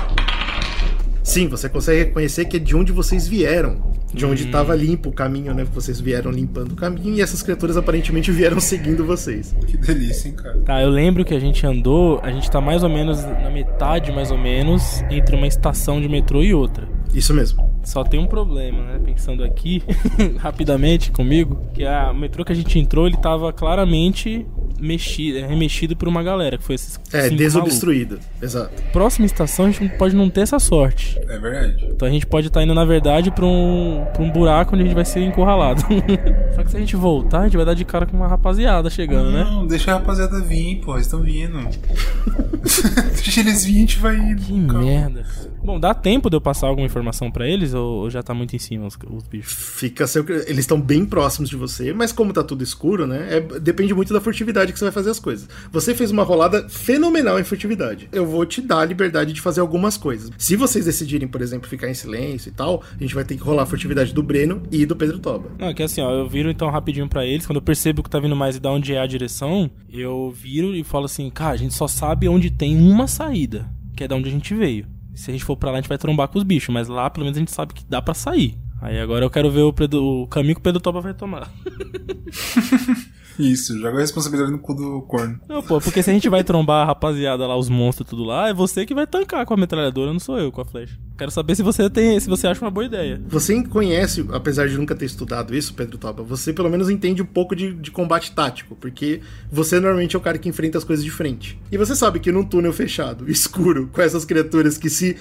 Sim, 1.23 1.47
você 1.47 1.69
consegue 1.69 2.03
reconhecer 2.03 2.45
que 2.45 2.57
é 2.57 2.59
de 2.59 2.75
onde 2.75 2.91
vocês 2.91 3.27
vieram. 3.27 3.93
De 4.13 4.25
onde 4.25 4.45
estava 4.45 4.75
limpo 4.75 5.09
o 5.09 5.11
caminho, 5.11 5.55
né? 5.55 5.63
Vocês 5.63 5.99
vieram 5.99 6.29
limpando 6.29 6.73
o 6.73 6.75
caminho 6.75 7.15
e 7.15 7.21
essas 7.21 7.41
criaturas 7.41 7.77
aparentemente 7.77 8.31
vieram 8.31 8.59
seguindo 8.61 9.03
vocês. 9.03 9.55
Que 9.65 9.75
delícia, 9.75 10.27
hein, 10.27 10.35
cara. 10.35 10.59
Tá, 10.59 10.81
eu 10.83 10.89
lembro 10.89 11.25
que 11.25 11.33
a 11.33 11.39
gente 11.39 11.65
andou, 11.65 12.19
a 12.21 12.29
gente 12.31 12.51
tá 12.51 12.61
mais 12.61 12.83
ou 12.83 12.89
menos 12.89 13.23
na 13.23 13.49
metade, 13.49 14.11
mais 14.11 14.29
ou 14.29 14.37
menos, 14.37 15.01
entre 15.09 15.35
uma 15.35 15.47
estação 15.47 15.99
de 15.99 16.07
metrô 16.07 16.43
e 16.43 16.53
outra. 16.53 16.87
Isso 17.13 17.33
mesmo. 17.33 17.63
Só 17.83 18.03
tem 18.03 18.19
um 18.19 18.25
problema, 18.27 18.81
né? 18.83 18.99
Pensando 19.03 19.43
aqui, 19.43 19.83
rapidamente 20.39 21.11
comigo, 21.11 21.59
que 21.73 21.85
a 21.85 22.11
o 22.11 22.15
metrô 22.15 22.43
que 22.45 22.51
a 22.51 22.55
gente 22.55 22.79
entrou, 22.79 23.07
ele 23.07 23.17
tava 23.17 23.51
claramente 23.53 24.45
mexido, 24.79 25.45
remexido 25.47 25.95
por 25.95 26.07
uma 26.07 26.21
galera, 26.23 26.57
que 26.57 26.63
foi 26.63 26.75
esses 26.75 26.99
É, 27.13 27.29
desobstruído. 27.29 28.19
Exato. 28.41 28.69
malucos. 28.71 28.91
Próxima 28.91 29.25
estação 29.25 29.65
a 29.65 29.71
gente 29.71 29.95
pode 29.97 30.15
não 30.15 30.29
ter 30.29 30.41
essa 30.41 30.59
sorte. 30.59 31.17
É 31.19 31.37
verdade. 31.37 31.85
Então 31.91 32.07
a 32.07 32.11
gente 32.11 32.25
pode 32.25 32.47
estar 32.47 32.63
indo, 32.63 32.73
na 32.73 32.83
verdade, 32.83 33.31
pra 33.31 33.45
um, 33.45 34.05
pra 34.13 34.21
um 34.23 34.29
buraco 34.31 34.73
onde 34.73 34.83
a 34.83 34.85
gente 34.85 34.95
vai 34.95 35.05
ser 35.05 35.21
encurralado. 35.21 35.81
Só 36.55 36.63
que 36.63 36.71
se 36.71 36.77
a 36.77 36.79
gente 36.79 36.95
voltar, 36.95 37.41
a 37.41 37.43
gente 37.45 37.55
vai 37.57 37.65
dar 37.65 37.73
de 37.75 37.85
cara 37.85 38.05
com 38.05 38.17
uma 38.17 38.27
rapaziada 38.27 38.89
chegando, 38.89 39.31
né? 39.31 39.43
Não, 39.43 39.65
deixa 39.67 39.91
a 39.91 39.95
rapaziada 39.99 40.41
vir, 40.41 40.81
pô, 40.81 40.93
eles 40.95 41.05
estão 41.05 41.21
vindo. 41.21 41.59
deixa 43.15 43.39
eles 43.39 43.63
virem, 43.65 43.77
a 43.83 43.85
gente 43.85 43.99
vai 43.99 44.17
indo. 44.17 44.41
Que 44.41 44.65
Calma. 44.67 44.81
merda. 44.85 45.25
Bom, 45.63 45.79
dá 45.79 45.93
tempo 45.93 46.29
de 46.29 46.35
eu 46.35 46.41
passar 46.41 46.67
alguma 46.67 46.85
informação 46.85 47.02
pra 47.31 47.47
eles 47.47 47.73
ou 47.73 48.03
ou 48.03 48.09
já 48.09 48.21
tá 48.23 48.33
muito 48.33 48.55
em 48.55 48.59
cima 48.59 48.85
os, 48.85 48.97
os 49.09 49.23
bichos? 49.23 49.53
Fica 49.53 50.05
seu... 50.07 50.25
Eles 50.47 50.59
estão 50.59 50.79
bem 50.79 51.05
próximos 51.05 51.49
de 51.49 51.55
você, 51.55 51.93
mas 51.93 52.11
como 52.11 52.33
tá 52.33 52.43
tudo 52.43 52.63
escuro, 52.63 53.05
né? 53.07 53.37
é- 53.37 53.59
depende 53.59 53.93
muito 53.93 54.13
da 54.13 54.21
furtividade 54.21 54.71
que 54.73 54.79
você 54.79 54.85
vai 54.85 54.91
fazer 54.91 55.09
as 55.09 55.19
coisas. 55.19 55.47
Você 55.71 55.93
fez 55.95 56.11
uma 56.11 56.23
rolada 56.23 56.67
fenomenal 56.69 57.39
em 57.39 57.43
furtividade. 57.43 58.09
Eu 58.11 58.25
vou 58.25 58.45
te 58.45 58.61
dar 58.61 58.79
a 58.79 58.85
liberdade 58.85 59.33
de 59.33 59.41
fazer 59.41 59.61
algumas 59.61 59.97
coisas. 59.97 60.29
Se 60.37 60.55
vocês 60.55 60.85
decidirem, 60.85 61.27
por 61.27 61.41
exemplo, 61.41 61.69
ficar 61.69 61.89
em 61.89 61.93
silêncio 61.93 62.49
e 62.49 62.51
tal, 62.51 62.83
a 62.97 63.01
gente 63.01 63.15
vai 63.15 63.23
ter 63.23 63.35
que 63.35 63.43
rolar 63.43 63.63
a 63.63 63.65
furtividade 63.65 64.13
do 64.13 64.23
Breno 64.23 64.63
e 64.71 64.85
do 64.85 64.95
Pedro 64.95 65.19
Toba. 65.19 65.49
Não, 65.57 65.67
é 65.67 65.73
que 65.73 65.83
assim, 65.83 66.01
ó, 66.01 66.11
eu 66.11 66.27
viro 66.27 66.49
então 66.49 66.69
rapidinho 66.69 67.07
pra 67.07 67.25
eles, 67.25 67.45
quando 67.45 67.57
eu 67.57 67.61
percebo 67.61 68.03
que 68.03 68.09
tá 68.09 68.19
vindo 68.19 68.35
mais 68.35 68.55
e 68.55 68.59
da 68.59 68.71
onde 68.71 68.93
é 68.93 68.99
a 68.99 69.07
direção, 69.07 69.69
eu 69.89 70.31
viro 70.31 70.75
e 70.75 70.83
falo 70.83 71.05
assim, 71.05 71.29
cara, 71.29 71.53
a 71.53 71.57
gente 71.57 71.73
só 71.73 71.87
sabe 71.87 72.27
onde 72.27 72.49
tem 72.49 72.77
uma 72.77 73.07
saída, 73.07 73.69
que 73.95 74.03
é 74.03 74.07
da 74.07 74.15
onde 74.15 74.29
a 74.29 74.31
gente 74.31 74.53
veio. 74.53 74.85
Se 75.13 75.29
a 75.29 75.33
gente 75.33 75.43
for 75.45 75.55
pra 75.55 75.69
lá, 75.71 75.77
a 75.77 75.81
gente 75.81 75.89
vai 75.89 75.97
trombar 75.97 76.27
com 76.27 76.37
os 76.37 76.43
bichos, 76.43 76.73
mas 76.73 76.87
lá 76.87 77.09
pelo 77.09 77.23
menos 77.25 77.37
a 77.37 77.39
gente 77.39 77.51
sabe 77.51 77.73
que 77.73 77.83
dá 77.87 78.01
pra 78.01 78.13
sair. 78.13 78.57
Aí 78.81 78.99
agora 78.99 79.23
eu 79.23 79.29
quero 79.29 79.49
ver 79.49 79.61
o, 79.61 79.71
Pedro- 79.71 80.03
o 80.23 80.27
caminho 80.27 80.55
que 80.55 80.59
o 80.59 80.63
Pedro 80.63 80.81
Toba 80.81 80.99
vai 81.01 81.13
tomar. 81.13 81.49
Isso, 83.37 83.77
joga 83.77 83.97
a 83.97 84.01
responsabilidade 84.01 84.51
no 84.51 84.59
cu 84.59 84.73
do 84.73 85.01
corno. 85.01 85.39
Não, 85.47 85.61
pô, 85.61 85.79
porque 85.81 86.01
se 86.01 86.09
a 86.09 86.13
gente 86.13 86.29
vai 86.29 86.43
trombar 86.43 86.83
a 86.83 86.85
rapaziada 86.85 87.45
lá, 87.45 87.57
os 87.57 87.69
monstros 87.69 88.09
tudo 88.09 88.23
lá, 88.23 88.49
é 88.49 88.53
você 88.53 88.85
que 88.85 88.93
vai 88.93 89.05
tancar 89.05 89.45
com 89.45 89.53
a 89.53 89.57
metralhadora, 89.57 90.13
não 90.13 90.19
sou 90.19 90.39
eu 90.39 90.51
com 90.51 90.61
a 90.61 90.65
flecha. 90.65 90.97
Quero 91.17 91.31
saber 91.31 91.55
se 91.55 91.63
você 91.63 91.89
tem, 91.89 92.19
se 92.19 92.29
você 92.29 92.47
acha 92.47 92.61
uma 92.61 92.71
boa 92.71 92.85
ideia. 92.85 93.21
Você 93.27 93.61
conhece, 93.63 94.25
apesar 94.31 94.67
de 94.67 94.77
nunca 94.77 94.95
ter 94.95 95.05
estudado 95.05 95.55
isso, 95.55 95.73
Pedro 95.73 95.97
Toba, 95.97 96.23
você 96.23 96.51
pelo 96.53 96.69
menos 96.69 96.89
entende 96.89 97.21
um 97.21 97.25
pouco 97.25 97.55
de, 97.55 97.73
de 97.73 97.91
combate 97.91 98.31
tático, 98.31 98.75
porque 98.75 99.21
você 99.51 99.79
normalmente 99.79 100.15
é 100.15 100.19
o 100.19 100.21
cara 100.21 100.37
que 100.37 100.49
enfrenta 100.49 100.77
as 100.77 100.83
coisas 100.83 101.03
de 101.03 101.11
frente. 101.11 101.59
E 101.71 101.77
você 101.77 101.95
sabe 101.95 102.19
que 102.19 102.31
num 102.31 102.43
túnel 102.43 102.73
fechado, 102.73 103.29
escuro, 103.31 103.89
com 103.91 104.01
essas 104.01 104.25
criaturas 104.25 104.77
que 104.77 104.89
se 104.89 105.15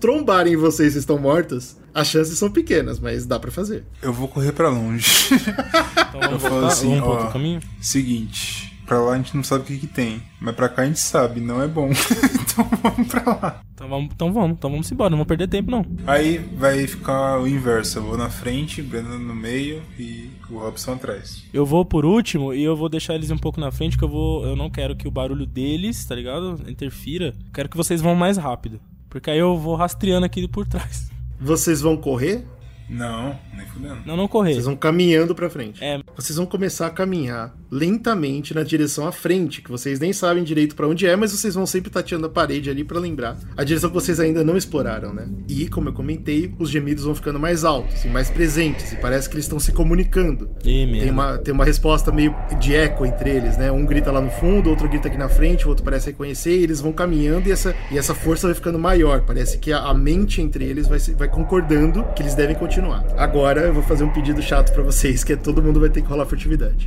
trombarem 0.00 0.54
em 0.54 0.56
vocês 0.56 0.74
vocês 0.74 0.96
estão 0.96 1.18
mortas, 1.18 1.76
as 1.94 2.08
chances 2.08 2.36
são 2.38 2.50
pequenas, 2.50 2.98
mas 2.98 3.24
dá 3.24 3.38
pra 3.38 3.50
fazer. 3.50 3.84
Eu 4.02 4.12
vou 4.12 4.26
correr 4.28 4.52
pra 4.52 4.68
longe. 4.68 5.06
Então 5.34 6.20
vamos 6.20 6.32
Eu 6.32 6.38
falo 6.40 6.66
assim, 6.66 6.88
vamos 6.88 7.00
pro 7.02 7.10
ó. 7.10 7.14
outro 7.16 7.32
caminho? 7.32 7.60
Seguinte, 7.80 8.76
pra 8.86 8.98
lá 9.00 9.12
a 9.12 9.16
gente 9.16 9.36
não 9.36 9.44
sabe 9.44 9.62
o 9.62 9.66
que, 9.66 9.78
que 9.78 9.86
tem. 9.86 10.22
Mas 10.40 10.54
pra 10.54 10.68
cá 10.68 10.82
a 10.82 10.86
gente 10.86 11.00
sabe, 11.00 11.40
não 11.40 11.62
é 11.62 11.68
bom. 11.68 11.90
então 12.34 12.68
vamos 12.82 13.08
pra 13.08 13.22
lá. 13.24 13.60
Então 13.74 13.88
vamos, 13.88 14.10
então 14.14 14.32
vamos, 14.32 14.56
então 14.56 14.70
vamos 14.70 14.92
embora, 14.92 15.10
não 15.10 15.18
vamos 15.18 15.28
perder 15.28 15.48
tempo 15.48 15.70
não. 15.70 15.84
Aí 16.06 16.38
vai 16.38 16.86
ficar 16.86 17.40
o 17.40 17.46
inverso. 17.46 17.98
Eu 17.98 18.04
vou 18.04 18.16
na 18.16 18.30
frente, 18.30 18.80
Breno 18.82 19.18
no 19.18 19.34
meio 19.34 19.82
e 19.98 20.30
o 20.50 20.58
Robson 20.58 20.92
atrás. 20.92 21.44
Eu 21.52 21.64
vou 21.66 21.84
por 21.84 22.04
último 22.04 22.52
e 22.54 22.62
eu 22.62 22.76
vou 22.76 22.88
deixar 22.88 23.14
eles 23.14 23.30
um 23.30 23.38
pouco 23.38 23.60
na 23.60 23.70
frente, 23.72 23.96
que 23.98 24.04
eu 24.04 24.08
vou. 24.08 24.44
Eu 24.44 24.56
não 24.56 24.70
quero 24.70 24.96
que 24.96 25.08
o 25.08 25.10
barulho 25.10 25.46
deles, 25.46 26.04
tá 26.04 26.14
ligado? 26.14 26.60
Interfira. 26.68 27.34
Quero 27.52 27.68
que 27.68 27.76
vocês 27.76 28.00
vão 28.00 28.14
mais 28.14 28.36
rápido. 28.36 28.80
Porque 29.08 29.30
aí 29.30 29.38
eu 29.38 29.56
vou 29.56 29.76
rastreando 29.76 30.26
aqui 30.26 30.46
por 30.48 30.66
trás. 30.66 31.13
Vocês 31.40 31.80
vão 31.80 31.96
correr, 31.96 32.44
Não, 32.88 33.38
nem 33.56 33.66
fudendo. 33.66 33.98
Não, 34.04 34.16
não 34.16 34.28
correr. 34.28 34.52
vocês 34.54 34.64
vão 34.66 34.76
caminhando 34.76 35.34
pra 35.34 35.48
frente. 35.48 35.82
É. 35.82 36.00
Vocês 36.16 36.36
vão 36.36 36.46
começar 36.46 36.86
a 36.86 36.90
caminhar 36.90 37.54
lentamente 37.70 38.54
na 38.54 38.62
direção 38.62 39.06
à 39.06 39.12
frente, 39.12 39.62
que 39.62 39.70
vocês 39.70 39.98
nem 39.98 40.12
sabem 40.12 40.44
direito 40.44 40.74
pra 40.76 40.86
onde 40.86 41.06
é, 41.06 41.16
mas 41.16 41.32
vocês 41.32 41.54
vão 41.54 41.66
sempre 41.66 41.90
tateando 41.90 42.26
a 42.26 42.28
parede 42.28 42.70
ali 42.70 42.84
pra 42.84 42.98
lembrar 43.00 43.36
a 43.56 43.64
direção 43.64 43.90
que 43.90 43.94
vocês 43.94 44.20
ainda 44.20 44.44
não 44.44 44.56
exploraram, 44.56 45.12
né? 45.12 45.28
E, 45.48 45.68
como 45.68 45.88
eu 45.88 45.92
comentei, 45.92 46.54
os 46.58 46.70
gemidos 46.70 47.04
vão 47.04 47.14
ficando 47.14 47.38
mais 47.38 47.64
altos 47.64 48.04
e 48.04 48.08
mais 48.08 48.30
presentes, 48.30 48.92
e 48.92 48.96
parece 48.96 49.28
que 49.28 49.34
eles 49.34 49.44
estão 49.46 49.58
se 49.58 49.72
comunicando. 49.72 50.50
Ih, 50.64 50.86
merda. 50.86 51.00
Tem 51.02 51.10
uma, 51.10 51.38
tem 51.38 51.54
uma 51.54 51.64
resposta 51.64 52.12
meio 52.12 52.34
de 52.60 52.74
eco 52.74 53.04
entre 53.06 53.30
eles, 53.30 53.56
né? 53.56 53.72
Um 53.72 53.84
grita 53.86 54.12
lá 54.12 54.20
no 54.20 54.30
fundo, 54.30 54.70
outro 54.70 54.88
grita 54.88 55.08
aqui 55.08 55.16
na 55.18 55.28
frente, 55.28 55.64
o 55.66 55.68
outro 55.68 55.84
parece 55.84 56.06
reconhecer, 56.10 56.58
e 56.58 56.62
eles 56.62 56.80
vão 56.80 56.92
caminhando 56.92 57.48
e 57.48 57.52
essa, 57.52 57.74
e 57.90 57.98
essa 57.98 58.14
força 58.14 58.46
vai 58.46 58.54
ficando 58.54 58.78
maior. 58.78 59.22
Parece 59.22 59.58
que 59.58 59.72
a, 59.72 59.78
a 59.80 59.94
mente 59.94 60.40
entre 60.40 60.64
eles 60.64 60.86
vai, 60.86 60.98
se- 61.00 61.14
vai 61.14 61.28
concordando 61.28 62.04
que 62.14 62.22
eles 62.22 62.34
devem 62.34 62.54
continuar. 62.54 62.73
Agora 63.16 63.60
eu 63.62 63.72
vou 63.74 63.82
fazer 63.82 64.04
um 64.04 64.10
pedido 64.10 64.40
chato 64.42 64.72
pra 64.72 64.82
vocês, 64.82 65.22
que 65.24 65.32
é 65.32 65.36
todo 65.36 65.62
mundo 65.62 65.78
vai 65.80 65.88
ter 65.88 66.02
que 66.02 66.08
rolar 66.08 66.26
furtividade. 66.26 66.86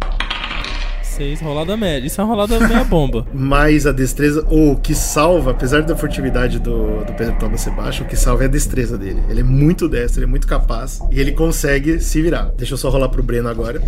Seis, 1.01 1.41
rolada 1.41 1.75
média. 1.75 2.05
Isso 2.05 2.21
é 2.21 2.23
uma 2.23 2.29
rolada 2.35 2.59
meia 2.67 2.83
bomba. 2.83 3.25
Mas 3.33 3.87
a 3.87 3.91
destreza, 3.91 4.45
ou 4.49 4.73
o 4.73 4.77
que 4.77 4.93
salva, 4.93 5.49
apesar 5.51 5.81
da 5.81 5.95
furtividade 5.95 6.59
do, 6.59 7.03
do 7.03 7.13
Pedro 7.13 7.35
Thomas 7.39 7.61
ser 7.61 7.71
baixa, 7.71 8.03
o 8.03 8.05
que 8.07 8.15
salva 8.15 8.43
é 8.43 8.45
a 8.45 8.49
destreza 8.49 8.97
dele. 8.99 9.23
Ele 9.27 9.39
é 9.39 9.43
muito 9.43 9.89
destro, 9.89 10.19
ele 10.19 10.25
é 10.25 10.29
muito 10.29 10.45
capaz 10.45 10.99
e 11.11 11.19
ele 11.19 11.31
consegue 11.31 11.99
se 11.99 12.21
virar. 12.21 12.51
Deixa 12.55 12.73
eu 12.75 12.77
só 12.77 12.89
rolar 12.89 13.09
pro 13.09 13.23
Breno 13.23 13.49
agora. 13.49 13.81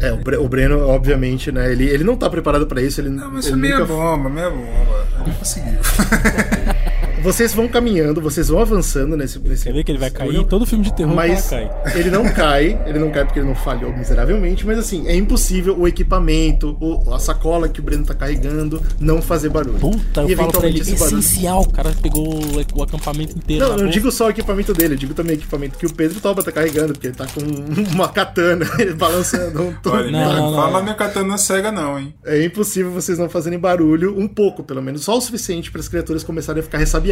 É, 0.00 0.12
o, 0.12 0.16
Bre- 0.18 0.36
o 0.36 0.48
Breno, 0.48 0.86
obviamente, 0.86 1.50
né? 1.50 1.70
Ele, 1.72 1.84
ele 1.88 2.04
não 2.04 2.16
tá 2.16 2.28
preparado 2.28 2.66
pra 2.66 2.82
isso. 2.82 3.00
Ele, 3.00 3.08
Não, 3.08 3.30
mas 3.30 3.46
ele 3.46 3.52
foi 3.54 3.60
meia 3.62 3.78
nunca- 3.78 3.94
bomba, 3.94 4.28
meia 4.28 4.50
bomba. 4.50 5.06
Ele 5.24 5.34
conseguiu. 5.36 5.78
Vocês 7.22 7.54
vão 7.54 7.68
caminhando, 7.68 8.20
vocês 8.20 8.48
vão 8.48 8.60
avançando 8.60 9.16
nesse. 9.16 9.38
nesse 9.38 9.64
Quer 9.64 9.72
ver 9.72 9.84
que 9.84 9.92
ele 9.92 9.98
vai 9.98 10.10
cair? 10.10 10.28
túnel, 10.28 10.44
Todo 10.44 10.66
filme 10.66 10.84
de 10.84 10.92
terror 10.94 11.14
Mas 11.14 11.48
cai. 11.48 11.70
ele 11.94 12.10
não 12.10 12.24
cai, 12.32 12.80
ele 12.86 12.98
não 12.98 13.10
cai 13.10 13.24
porque 13.24 13.38
ele 13.38 13.46
não 13.48 13.54
falhou 13.54 13.96
miseravelmente, 13.96 14.66
mas 14.66 14.78
assim, 14.78 15.06
é 15.06 15.14
impossível 15.14 15.78
o 15.78 15.86
equipamento, 15.86 16.76
o- 16.80 17.14
a 17.14 17.18
sacola 17.18 17.68
que 17.68 17.80
o 17.80 17.82
Breno 17.82 18.04
tá 18.04 18.14
carregando, 18.14 18.82
não 18.98 19.22
fazer 19.22 19.48
barulho. 19.48 19.78
Puta, 19.78 20.22
E 20.24 20.32
eu 20.32 20.36
falo 20.36 20.52
pra 20.52 20.66
ele, 20.68 20.80
esse 20.80 20.94
barulho- 20.96 21.18
essencial. 21.18 21.62
O 21.62 21.70
cara 21.70 21.92
pegou 22.02 22.26
o, 22.74 22.82
acampamento 22.82 23.36
inteiro. 23.36 23.68
Não, 23.68 23.76
não 23.78 23.86
digo 23.88 24.10
só 24.10 24.26
o 24.26 24.30
equipamento 24.30 24.72
dele, 24.74 24.94
eu 24.94 24.98
digo 24.98 25.14
também 25.14 25.36
o 25.36 25.38
equipamento 25.38 25.78
que 25.78 25.86
o 25.86 25.92
Pedro 25.92 26.20
Toba 26.20 26.42
tá 26.42 26.50
carregando, 26.50 26.92
porque 26.92 27.06
ele 27.08 27.14
tá 27.16 27.26
com 27.26 27.40
uma 27.94 28.08
katana, 28.08 28.66
ele 28.78 28.94
balançando 28.94 29.62
um 29.62 29.72
Olha, 29.86 30.10
Não, 30.10 30.20
não, 30.20 30.34
não, 30.36 30.50
não. 30.50 30.56
fala 30.56 30.82
minha 30.82 30.94
katana 30.94 31.36
cega 31.38 31.70
não, 31.70 31.98
hein? 31.98 32.14
É 32.24 32.44
impossível 32.44 32.90
vocês 32.90 33.18
não 33.18 33.28
fazerem 33.28 33.58
barulho, 33.58 34.18
um 34.18 34.26
pouco 34.26 34.62
pelo 34.62 34.82
menos, 34.82 35.04
só 35.04 35.16
o 35.16 35.20
suficiente 35.20 35.70
para 35.70 35.80
as 35.80 35.88
criaturas 35.88 36.24
começarem 36.24 36.60
a 36.60 36.62
ficar 36.62 36.78
ressabiadas. 36.78 37.11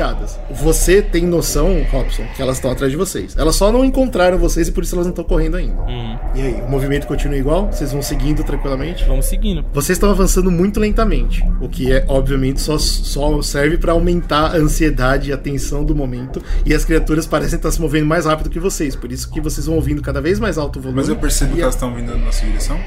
Você 0.50 1.02
tem 1.02 1.26
noção, 1.26 1.84
Robson, 1.90 2.24
que 2.34 2.42
elas 2.42 2.56
estão 2.56 2.70
atrás 2.70 2.90
de 2.90 2.96
vocês. 2.96 3.36
Elas 3.36 3.56
só 3.56 3.70
não 3.70 3.84
encontraram 3.84 4.38
vocês 4.38 4.68
e 4.68 4.72
por 4.72 4.82
isso 4.82 4.94
elas 4.94 5.06
não 5.06 5.12
estão 5.12 5.24
correndo 5.24 5.56
ainda. 5.56 5.80
Hum, 5.82 6.16
E 6.34 6.40
aí, 6.40 6.62
o 6.66 6.68
movimento 6.70 7.06
continua 7.06 7.36
igual? 7.36 7.66
Vocês 7.72 7.92
vão 7.92 8.02
seguindo 8.02 8.42
tranquilamente? 8.44 9.04
vamos 9.04 9.26
seguindo. 9.26 9.64
Vocês 9.72 9.96
estão 9.96 10.10
avançando 10.10 10.50
muito 10.50 10.78
lentamente, 10.80 11.42
o 11.60 11.68
que 11.68 11.92
é, 11.92 12.04
obviamente, 12.08 12.60
só, 12.60 12.78
só 12.78 13.40
serve 13.42 13.78
para 13.78 13.92
aumentar 13.92 14.54
a 14.54 14.56
ansiedade 14.56 15.30
e 15.30 15.32
a 15.32 15.36
tensão 15.36 15.84
do 15.84 15.94
momento. 15.94 16.42
E 16.64 16.74
as 16.74 16.84
criaturas 16.84 17.26
parecem 17.26 17.56
estar 17.56 17.70
se 17.70 17.80
movendo 17.80 18.06
mais 18.06 18.26
rápido 18.26 18.50
que 18.50 18.58
vocês, 18.60 18.94
por 18.96 19.10
isso 19.12 19.30
que 19.30 19.40
vocês 19.40 19.66
vão 19.66 19.76
ouvindo 19.76 20.02
cada 20.02 20.20
vez 20.20 20.38
mais 20.38 20.58
alto 20.58 20.78
o 20.78 20.82
volume. 20.82 21.00
Mas 21.00 21.08
eu 21.08 21.16
percebo 21.16 21.52
E 21.52 21.56
que 21.56 21.62
elas 21.62 21.74
estão 21.74 21.94
vindo 21.94 22.10
na 22.12 22.24
nossa 22.24 22.44
direção. 22.44 22.78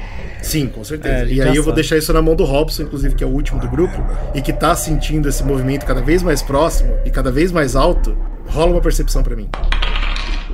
Sim, 0.42 0.66
com 0.66 0.84
certeza. 0.84 1.14
É, 1.14 1.26
e 1.26 1.40
aí 1.40 1.56
eu 1.56 1.62
vou 1.62 1.72
deixar 1.72 1.96
isso 1.96 2.12
na 2.12 2.20
mão 2.20 2.36
do 2.36 2.44
Robson, 2.44 2.82
inclusive, 2.82 3.14
que 3.14 3.24
é 3.24 3.26
o 3.26 3.30
último 3.30 3.58
do 3.58 3.66
grupo, 3.68 3.96
e 4.34 4.42
que 4.42 4.52
tá 4.52 4.74
sentindo 4.76 5.26
esse 5.26 5.42
movimento 5.42 5.86
cada 5.86 6.02
vez 6.02 6.22
mais 6.22 6.42
próximo 6.42 6.94
e 7.04 7.10
cada 7.10 7.30
vez 7.30 7.52
mais 7.52 7.76
alto. 7.76 8.16
Rola 8.46 8.72
uma 8.72 8.80
percepção 8.80 9.22
pra 9.22 9.36
mim. 9.36 9.48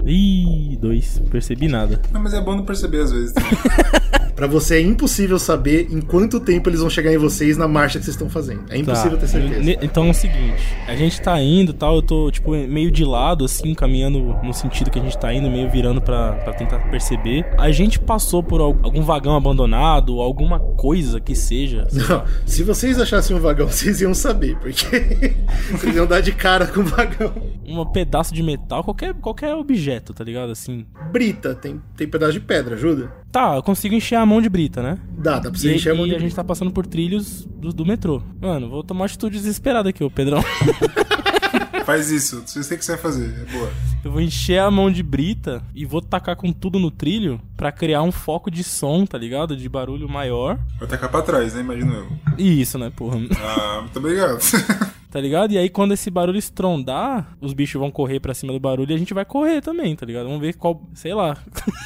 Ih, 0.04 0.76
dois. 0.80 1.20
Percebi 1.30 1.68
nada. 1.68 2.00
Não, 2.12 2.20
mas 2.22 2.32
é 2.34 2.40
bom 2.40 2.54
não 2.56 2.64
perceber 2.64 3.00
às 3.02 3.12
vezes. 3.12 3.32
também. 3.32 3.50
Pra 4.40 4.46
você 4.46 4.76
é 4.76 4.80
impossível 4.80 5.38
saber 5.38 5.88
em 5.90 6.00
quanto 6.00 6.40
tempo 6.40 6.70
eles 6.70 6.80
vão 6.80 6.88
chegar 6.88 7.12
em 7.12 7.18
vocês 7.18 7.58
na 7.58 7.68
marcha 7.68 7.98
que 7.98 8.06
vocês 8.06 8.14
estão 8.14 8.30
fazendo. 8.30 8.62
É 8.70 8.78
impossível 8.78 9.10
Tá. 9.12 9.16
ter 9.18 9.26
certeza. 9.26 9.60
Ne- 9.60 9.78
Então 9.82 10.06
é 10.06 10.10
o 10.10 10.14
seguinte, 10.14 10.62
a 10.88 10.96
gente 10.96 11.20
tá 11.20 11.38
indo 11.42 11.74
tal, 11.74 11.96
eu 11.96 12.02
tô, 12.02 12.30
tipo, 12.30 12.52
meio 12.52 12.90
de 12.90 13.04
lado, 13.04 13.44
assim, 13.44 13.74
caminhando 13.74 14.18
no 14.42 14.54
sentido 14.54 14.90
que 14.90 14.98
a 14.98 15.02
gente 15.02 15.18
tá 15.18 15.30
indo, 15.34 15.50
meio 15.50 15.68
virando 15.68 16.00
pra, 16.00 16.32
pra 16.36 16.54
tentar 16.54 16.78
perceber. 16.90 17.44
A 17.58 17.70
gente 17.70 17.98
passou 17.98 18.42
por 18.42 18.62
al- 18.62 18.78
algum 18.82 19.02
vagão 19.02 19.36
abandonado, 19.36 20.22
alguma 20.22 20.58
coisa 20.58 21.20
que 21.20 21.34
seja. 21.34 21.86
Não, 21.92 22.24
se 22.46 22.62
vocês 22.62 22.98
achassem 22.98 23.36
um 23.36 23.40
vagão, 23.40 23.66
vocês 23.68 24.00
iam 24.00 24.14
saber, 24.14 24.56
porque 24.56 25.34
vocês 25.70 25.94
iam 25.94 26.06
dar 26.06 26.20
de 26.22 26.32
cara 26.32 26.66
com 26.66 26.80
o 26.80 26.84
vagão. 26.84 27.30
Um 27.66 27.84
pedaço 27.84 28.32
de 28.32 28.42
metal, 28.42 28.82
qualquer, 28.82 29.12
qualquer 29.14 29.54
objeto, 29.54 29.89
tá 29.98 30.22
ligado? 30.22 30.52
Assim. 30.52 30.86
Brita, 31.10 31.54
tem, 31.54 31.80
tem 31.96 32.06
pedaço 32.06 32.32
de 32.34 32.40
pedra, 32.40 32.74
ajuda? 32.76 33.10
Tá, 33.32 33.56
eu 33.56 33.62
consigo 33.62 33.94
encher 33.94 34.16
a 34.16 34.26
mão 34.26 34.40
de 34.40 34.48
brita, 34.48 34.82
né? 34.82 34.98
Dá, 35.18 35.38
dá 35.38 35.50
pra 35.50 35.58
E, 35.58 35.58
você 35.58 35.74
encher 35.74 35.92
a 35.92 35.94
mão 35.94 36.06
e 36.06 36.10
de 36.10 36.16
a 36.16 36.18
gente 36.18 36.34
tá 36.34 36.44
passando 36.44 36.70
por 36.70 36.86
trilhos 36.86 37.44
do, 37.46 37.72
do 37.72 37.84
metrô. 37.84 38.22
Mano, 38.40 38.68
vou 38.68 38.84
tomar 38.84 39.00
uma 39.00 39.06
atitude 39.06 39.38
desesperada 39.38 39.88
aqui, 39.88 40.04
ô 40.04 40.10
Pedrão. 40.10 40.42
Faz 41.84 42.10
isso. 42.10 42.42
Se 42.46 42.62
você 42.62 42.76
quiser 42.76 42.98
fazer, 42.98 43.34
é 43.48 43.52
boa. 43.52 43.70
Eu 44.04 44.12
vou 44.12 44.20
encher 44.20 44.60
a 44.60 44.70
mão 44.70 44.90
de 44.90 45.02
brita 45.02 45.62
e 45.74 45.84
vou 45.84 46.00
tacar 46.00 46.36
com 46.36 46.52
tudo 46.52 46.78
no 46.78 46.90
trilho 46.90 47.40
pra 47.56 47.72
criar 47.72 48.02
um 48.02 48.12
foco 48.12 48.50
de 48.50 48.62
som, 48.62 49.04
tá 49.04 49.18
ligado? 49.18 49.56
De 49.56 49.68
barulho 49.68 50.08
maior. 50.08 50.58
Vai 50.78 50.88
tacar 50.88 51.10
pra 51.10 51.22
trás, 51.22 51.54
né? 51.54 51.60
Imagino 51.60 51.94
eu. 51.94 52.08
E 52.38 52.60
isso, 52.60 52.78
né, 52.78 52.92
porra? 52.94 53.18
Ah, 53.42 53.80
muito 53.82 53.98
obrigado. 53.98 54.38
Tá 55.10 55.20
ligado? 55.20 55.52
E 55.52 55.58
aí 55.58 55.68
quando 55.68 55.92
esse 55.92 56.08
barulho 56.10 56.38
estrondar, 56.38 57.36
os 57.40 57.52
bichos 57.52 57.80
vão 57.80 57.90
correr 57.90 58.20
pra 58.20 58.32
cima 58.32 58.52
do 58.52 58.60
barulho 58.60 58.92
e 58.92 58.94
a 58.94 58.98
gente 58.98 59.12
vai 59.12 59.24
correr 59.24 59.60
também, 59.60 59.96
tá 59.96 60.06
ligado? 60.06 60.26
Vamos 60.26 60.40
ver 60.40 60.54
qual, 60.54 60.88
sei 60.94 61.12
lá. 61.12 61.36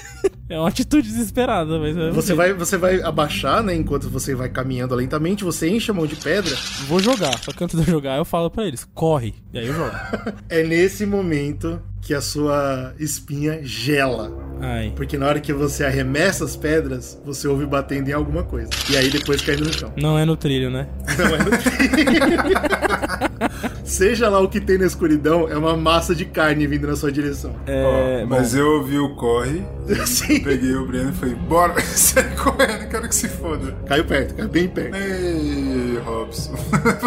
é 0.48 0.58
uma 0.58 0.68
atitude 0.68 1.08
desesperada, 1.08 1.78
mas 1.78 1.96
é- 1.96 2.10
Você 2.10 2.34
vai, 2.34 2.52
você 2.52 2.76
vai 2.76 3.00
abaixar, 3.00 3.62
né? 3.62 3.74
Enquanto 3.74 4.10
você 4.10 4.34
vai 4.34 4.50
caminhando 4.50 4.94
lentamente, 4.94 5.42
você 5.42 5.68
enche 5.70 5.90
a 5.90 5.94
mão 5.94 6.06
de 6.06 6.16
pedra. 6.16 6.54
vou 6.86 7.00
jogar. 7.00 7.38
Só 7.38 7.50
que 7.52 7.64
antes 7.64 7.74
de 7.80 7.82
eu 7.88 7.90
jogar, 7.94 8.18
eu 8.18 8.24
falo 8.26 8.50
pra 8.50 8.66
eles: 8.66 8.84
"Corre". 8.94 9.34
E 9.54 9.58
aí 9.58 9.66
eu 9.66 9.74
jogo. 9.74 9.90
É 10.50 10.62
nesse 10.62 11.06
momento 11.06 11.80
que 12.02 12.12
a 12.12 12.20
sua 12.20 12.94
espinha 12.98 13.60
gela. 13.62 14.30
Ai. 14.60 14.92
Porque 14.94 15.16
na 15.16 15.26
hora 15.26 15.40
que 15.40 15.52
você 15.54 15.84
arremessa 15.84 16.44
as 16.44 16.54
pedras, 16.54 17.18
você 17.24 17.48
ouve 17.48 17.64
batendo 17.64 18.08
em 18.10 18.12
alguma 18.12 18.42
coisa. 18.44 18.68
E 18.90 18.96
aí 18.96 19.08
depois 19.10 19.40
caindo 19.40 19.64
no 19.64 19.72
chão. 19.72 19.90
Não 19.96 20.18
é 20.18 20.24
no 20.26 20.36
trilho, 20.36 20.70
né? 20.70 20.86
Não 21.18 21.34
é 21.34 21.38
no 21.38 23.03
Seja 23.85 24.28
lá 24.28 24.40
o 24.40 24.49
que 24.49 24.61
tem 24.61 24.78
na 24.78 24.87
escuridão, 24.87 25.49
é 25.49 25.56
uma 25.56 25.76
massa 25.76 26.14
de 26.14 26.25
carne 26.25 26.66
vindo 26.66 26.87
na 26.87 26.97
sua 26.97 27.12
direção. 27.12 27.54
É, 27.66 28.23
Ó, 28.25 28.26
mas 28.26 28.54
eu 28.54 28.66
ouvi 28.78 28.99
o 28.99 29.14
corre, 29.14 29.62
Sim. 30.06 30.42
peguei 30.42 30.75
o 30.75 30.87
Breno 30.87 31.11
e 31.11 31.12
falei, 31.12 31.35
bora, 31.35 31.80
sai 31.83 32.35
correndo, 32.37 32.88
quero 32.88 33.09
que 33.09 33.14
se 33.14 33.28
foda. 33.28 33.76
Caiu 33.87 34.05
perto, 34.05 34.35
caiu 34.35 34.48
bem 34.48 34.68
perto. 34.68 34.96
Ei, 34.96 35.98
Robson. 36.05 36.55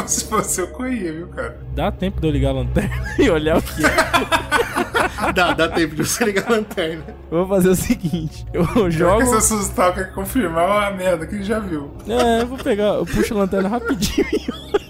Se 0.08 0.26
fosse 0.26 0.62
eu 0.62 0.68
corria, 0.68 1.12
viu, 1.14 1.28
cara? 1.28 1.60
dá 1.76 1.92
tempo 1.92 2.20
de 2.22 2.28
eu 2.28 2.32
ligar 2.32 2.50
a 2.50 2.54
lanterna 2.54 3.16
e 3.20 3.30
olhar 3.30 3.58
o 3.58 3.62
que 3.62 3.86
é. 3.86 5.32
Dá, 5.34 5.54
dá 5.54 5.68
tempo 5.68 5.96
de 5.96 6.06
você 6.08 6.24
ligar 6.26 6.48
a 6.48 6.52
lanterna. 6.52 7.04
Eu 7.32 7.40
vou 7.40 7.48
fazer 7.48 7.70
o 7.70 7.76
seguinte: 7.76 8.46
eu 8.54 8.64
Joga 8.66 9.26
jogo. 9.26 9.26
se 9.26 9.36
assustar, 9.36 9.94
quer 9.94 10.12
confirmar 10.14 10.88
a 10.88 10.92
merda 10.96 11.26
que 11.26 11.36
ele 11.36 11.44
já 11.44 11.60
viu. 11.60 11.92
É, 12.08 12.42
eu 12.42 12.48
vou 12.48 12.58
pegar, 12.58 12.96
eu 12.96 13.06
puxo 13.06 13.34
a 13.34 13.38
lanterna 13.38 13.68
rapidinho 13.70 14.28
e 14.32 14.52
olho. 14.52 14.87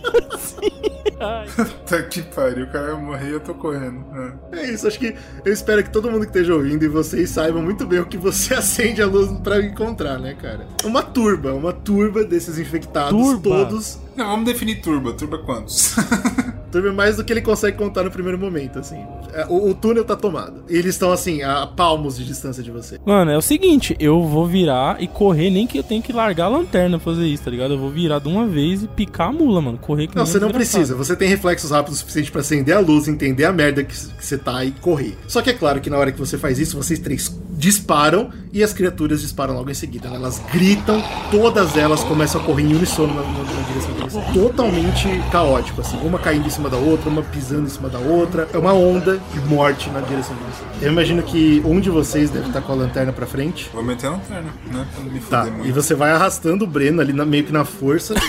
Ai. 1.20 1.48
Tá 1.88 2.02
que 2.04 2.22
pariu, 2.22 2.66
o 2.66 2.70
cara 2.72 2.94
vai 2.94 3.02
morrer 3.02 3.30
e 3.30 3.34
eu 3.34 3.40
tô 3.40 3.54
correndo. 3.54 4.06
É. 4.52 4.60
É 4.60 4.72
isso, 4.72 4.88
acho 4.88 5.00
que 5.00 5.16
eu 5.46 5.54
espero 5.54 5.84
que 5.84 5.90
todo 5.90 6.12
mundo 6.12 6.22
que 6.22 6.28
esteja 6.28 6.54
ouvindo 6.54 6.84
e 6.84 6.88
vocês 6.88 7.30
saibam 7.30 7.62
muito 7.62 7.86
bem 7.86 8.00
o 8.00 8.06
que 8.06 8.18
você 8.18 8.54
acende 8.56 9.02
a 9.02 9.06
luz 9.06 9.32
pra 9.40 9.62
encontrar, 9.62 10.20
né, 10.20 10.34
cara? 10.34 10.68
Uma 10.84 11.02
turba, 11.02 11.54
uma 11.54 11.72
turba 11.74 12.24
desses 12.24 12.60
infectados 12.60 13.12
Turba? 13.12 13.42
todos. 13.50 14.00
Não, 14.16 14.26
vamos 14.32 14.46
definir 14.46 14.82
turba. 14.82 15.14
Turba 15.14 15.38
quantos? 15.40 15.96
Turba 16.78 16.90
é 16.90 16.92
mais 16.92 17.18
do 17.18 17.24
que 17.24 17.34
ele 17.34 17.42
consegue 17.42 17.76
contar 17.76 18.04
no 18.04 18.12
primeiro 18.12 18.38
momento, 18.38 18.78
assim. 18.78 19.04
É, 19.34 19.48
O, 19.50 19.72
o 19.72 19.74
túnel 19.74 20.06
tá 20.06 20.16
tomado. 20.16 20.64
E 20.70 20.74
eles 20.74 20.94
estão, 20.94 21.12
assim, 21.12 21.42
a 21.42 21.66
palmos 21.66 22.18
de 22.18 22.24
distância 22.24 22.62
de 22.62 22.70
você. 22.70 23.00
Mano, 23.04 23.32
é 23.32 23.38
o 23.38 23.42
seguinte, 23.42 23.96
eu 24.00 24.22
vou 24.24 24.46
virar 24.46 25.02
e 25.02 25.08
correr, 25.08 25.50
nem 25.50 25.66
que 25.66 25.80
eu 25.80 25.84
tenha 25.84 26.02
que 26.04 26.14
largar 26.14 26.46
a 26.46 26.50
lanterna 26.50 27.00
pra 27.00 27.14
fazer 27.14 27.26
isso, 27.26 27.44
tá 27.44 27.50
ligado? 27.50 27.74
Eu 27.74 27.80
vou 27.80 27.90
virar 27.90 28.20
de 28.20 28.28
uma 28.28 28.46
vez 28.46 28.84
e 28.84 28.88
picar 28.88 29.30
a 29.30 29.32
mula, 29.32 29.60
mano. 29.60 29.80
Correr 29.80 30.06
que 30.06 30.16
Não, 30.16 30.24
você 30.24 30.40
não 30.40 30.52
precisa. 30.52 30.94
Você 30.94 31.16
tem 31.16 31.28
reflexos 31.28 31.72
rápidos 31.72 31.98
o 31.98 32.00
suficiente 32.02 32.32
pra 32.32 32.42
acender 32.42 32.76
a 32.76 32.80
luz, 32.80 33.08
entender 33.08 33.46
a 33.46 33.52
merda 33.52 33.84
que, 33.84 33.96
que 33.96 34.24
você 34.26 34.38
tá 34.38 34.64
e 34.64 34.70
correr. 34.70 35.18
Só 35.28 35.42
que 35.42 35.50
é 35.50 35.54
claro 35.54 35.82
que 35.82 35.90
na 35.90 35.98
hora 35.98 36.12
que 36.12 36.20
você 36.20 36.38
faz 36.38 36.60
isso, 36.60 36.78
vocês 36.78 37.00
três 37.00 37.28
disparam 37.58 38.30
e 38.54 38.64
as 38.64 38.72
criaturas 38.72 39.22
disparam 39.22 39.56
logo 39.56 39.70
em 39.70 39.74
seguida. 39.74 40.08
Elas 40.10 40.42
gritam, 40.54 41.04
todas 41.32 41.76
elas 41.76 42.04
começam 42.04 42.40
a 42.40 42.44
correr 42.44 42.64
em 42.64 42.76
unissono 42.76 43.14
na, 43.14 43.22
na- 43.22 43.44
na 43.44 43.62
direção 43.68 43.94
de 43.94 44.02
você. 44.04 44.22
Totalmente 44.34 45.08
caótico, 45.32 45.82
assim. 45.82 45.98
Uma 46.04 46.20
caindo 46.20 46.46
em 46.48 46.50
cima 46.50 46.70
da 46.70 46.78
outra, 46.78 47.10
uma 47.10 47.22
pisando 47.24 47.66
em 47.66 47.70
cima 47.70 47.90
da 47.90 47.98
outra. 48.00 48.48
É 48.54 48.58
uma 48.58 48.74
onda 48.74 49.20
de 49.34 49.40
morte 49.42 49.90
na 49.90 50.00
direção 50.02 50.36
de 50.36 50.42
você. 50.44 50.86
Eu 50.86 50.92
imagino 50.92 51.24
que 51.24 51.62
um 51.66 51.80
de 51.80 51.90
vocês 51.90 52.30
deve 52.30 52.48
estar 52.48 52.62
com 52.62 52.72
a 52.72 52.76
lanterna 52.76 53.12
pra 53.12 53.26
frente. 53.26 53.70
Vou 53.74 53.84
meter 53.84 54.08
a 54.08 54.12
lanterna, 54.12 54.50
né? 54.72 54.86
Pra 54.94 55.04
não 55.04 55.12
me 55.12 55.20
Tá, 55.20 55.42
fuder 55.44 55.54
e 55.54 55.58
muito. 55.64 55.74
você 55.74 55.96
vai 55.96 56.12
arrastando 56.12 56.64
o 56.64 56.68
Breno 56.68 57.02
ali 57.02 57.12
na- 57.12 57.26
meio 57.26 57.44
que 57.44 57.52
na 57.52 57.66
força. 57.66 58.14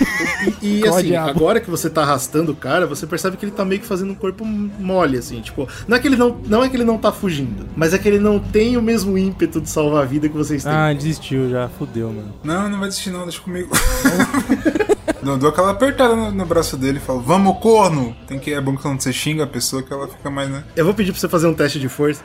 E, 0.63 0.81
e, 0.81 0.89
assim, 0.89 1.09
diabo? 1.09 1.31
agora 1.31 1.61
que 1.61 1.69
você 1.71 1.91
tá 1.91 2.03
arrastando 2.03 2.53
o 2.53 2.57
cara, 2.57 2.87
você 2.87 3.07
percebe 3.07 3.37
que 3.37 3.45
ele 3.45 3.53
tá 3.53 3.65
meio 3.65 3.81
que 3.81 3.87
fazendo 3.87 4.13
um 4.13 4.15
corpo 4.15 4.45
mole, 4.45 5.19
assim, 5.19 5.41
tipo. 5.41 5.69
Não 5.87 5.97
é 5.97 6.01
que 6.01 6.07
ele 6.07 6.17
não, 6.17 6.37
não 6.47 6.63
é 6.65 6.69
que 6.69 6.77
ele 6.77 6.85
não 6.85 6.97
tá 6.97 7.11
fugindo, 7.11 7.67
mas 7.77 7.93
é 7.93 7.99
que 7.99 8.07
ele 8.09 8.19
não 8.21 8.39
tem 8.39 8.77
o 8.77 8.83
mesmo 8.83 9.18
ímpeto 9.19 9.61
de 9.61 9.69
salvar 9.69 10.03
a 10.03 10.07
vida 10.07 10.29
que 10.29 10.37
vocês 10.37 10.63
têm. 10.63 10.73
Ah, 10.73 10.93
desistiu 10.93 11.51
já, 11.51 11.69
fudeu, 11.69 12.09
mano. 12.09 12.35
Não, 12.43 12.69
não 12.69 12.79
vai 12.79 12.89
desistir 12.89 13.11
não, 13.11 13.25
deixa 13.25 13.41
comigo. 13.41 13.71
não, 15.23 15.39
dou 15.39 15.51
aquela 15.51 15.71
apertada 15.71 16.15
no, 16.15 16.31
no 16.31 16.47
braço 16.47 16.77
dele 16.77 16.99
e 16.99 17.01
falo, 17.01 17.21
vamos, 17.21 17.59
corno! 17.59 18.17
Tem 18.27 18.39
que, 18.39 18.53
é 18.53 18.61
bom 18.61 18.77
que 18.77 18.83
quando 18.83 19.01
você 19.01 19.13
xinga 19.13 19.45
a 19.45 19.47
pessoa 19.47 19.83
que 19.83 19.93
ela 19.93 20.09
fica 20.09 20.31
mais, 20.31 20.49
né? 20.49 20.65
Eu 20.77 20.85
vou 20.85 20.95
pedir 20.95 21.13
pra 21.13 21.21
você 21.21 21.29
fazer 21.29 21.47
um 21.47 21.55
teste 21.55 21.79
de 21.79 21.89
força. 21.89 22.23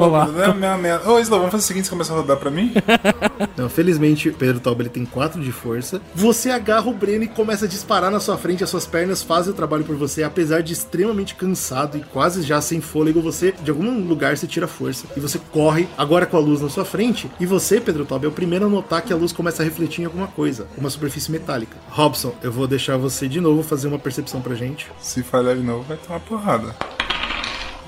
Olá. 0.00 0.26
Não 0.26 0.86
é. 0.86 0.98
Ô, 1.06 1.18
Isla, 1.18 1.36
vamos 1.36 1.52
fazer 1.52 1.64
o 1.64 1.66
seguinte, 1.66 1.84
você 1.84 1.90
começa 1.90 2.10
a 2.10 2.16
rodar 2.16 2.38
pra 2.38 2.50
mim? 2.50 2.72
Não, 3.54 3.68
felizmente, 3.68 4.30
Pedro 4.30 4.60
ele 4.80 4.88
tem 4.88 5.04
4 5.04 5.42
de 5.42 5.52
força. 5.52 6.00
Você 6.14 6.48
agarra 6.48 6.88
o 6.88 6.94
Breno 6.94 7.24
e 7.24 7.28
começa 7.28 7.66
a 7.66 7.68
disparar 7.68 8.10
na 8.10 8.18
sua 8.18 8.38
frente. 8.38 8.64
As 8.64 8.70
suas 8.70 8.86
pernas 8.86 9.22
fazem 9.22 9.52
o 9.52 9.56
trabalho 9.56 9.84
por 9.84 9.96
você. 9.96 10.22
Apesar 10.22 10.62
de 10.62 10.72
extremamente 10.72 11.34
cansado 11.34 11.98
e 11.98 12.00
quase 12.00 12.42
já 12.42 12.62
sem 12.62 12.80
fôlego, 12.80 13.20
você, 13.20 13.52
de 13.62 13.70
algum 13.70 14.06
lugar, 14.06 14.38
se 14.38 14.46
tira 14.46 14.66
força. 14.66 15.06
E 15.14 15.20
você 15.20 15.38
corre, 15.52 15.86
agora 15.98 16.24
com 16.24 16.38
a 16.38 16.40
luz 16.40 16.62
na 16.62 16.70
sua 16.70 16.86
frente. 16.86 17.30
E 17.38 17.44
você, 17.44 17.78
Pedro 17.78 18.06
Toba, 18.06 18.24
é 18.24 18.28
o 18.28 18.32
primeiro 18.32 18.64
a 18.64 18.68
notar 18.70 19.02
que 19.02 19.12
a 19.12 19.16
luz 19.16 19.32
começa 19.32 19.62
a 19.62 19.66
refletir 19.66 20.00
em 20.00 20.06
alguma 20.06 20.28
coisa. 20.28 20.66
Uma 20.78 20.88
superfície 20.88 21.30
metálica. 21.30 21.76
Robson, 21.90 22.34
eu 22.42 22.50
vou 22.50 22.66
deixar 22.66 22.96
você 22.96 23.28
de 23.28 23.40
novo 23.40 23.62
fazer 23.62 23.88
uma 23.88 23.98
percepção 23.98 24.40
pra 24.40 24.54
gente. 24.54 24.90
Se 24.98 25.22
falhar 25.22 25.56
de 25.56 25.62
novo, 25.62 25.82
vai 25.82 25.98
tomar 25.98 26.20
porrada. 26.20 26.74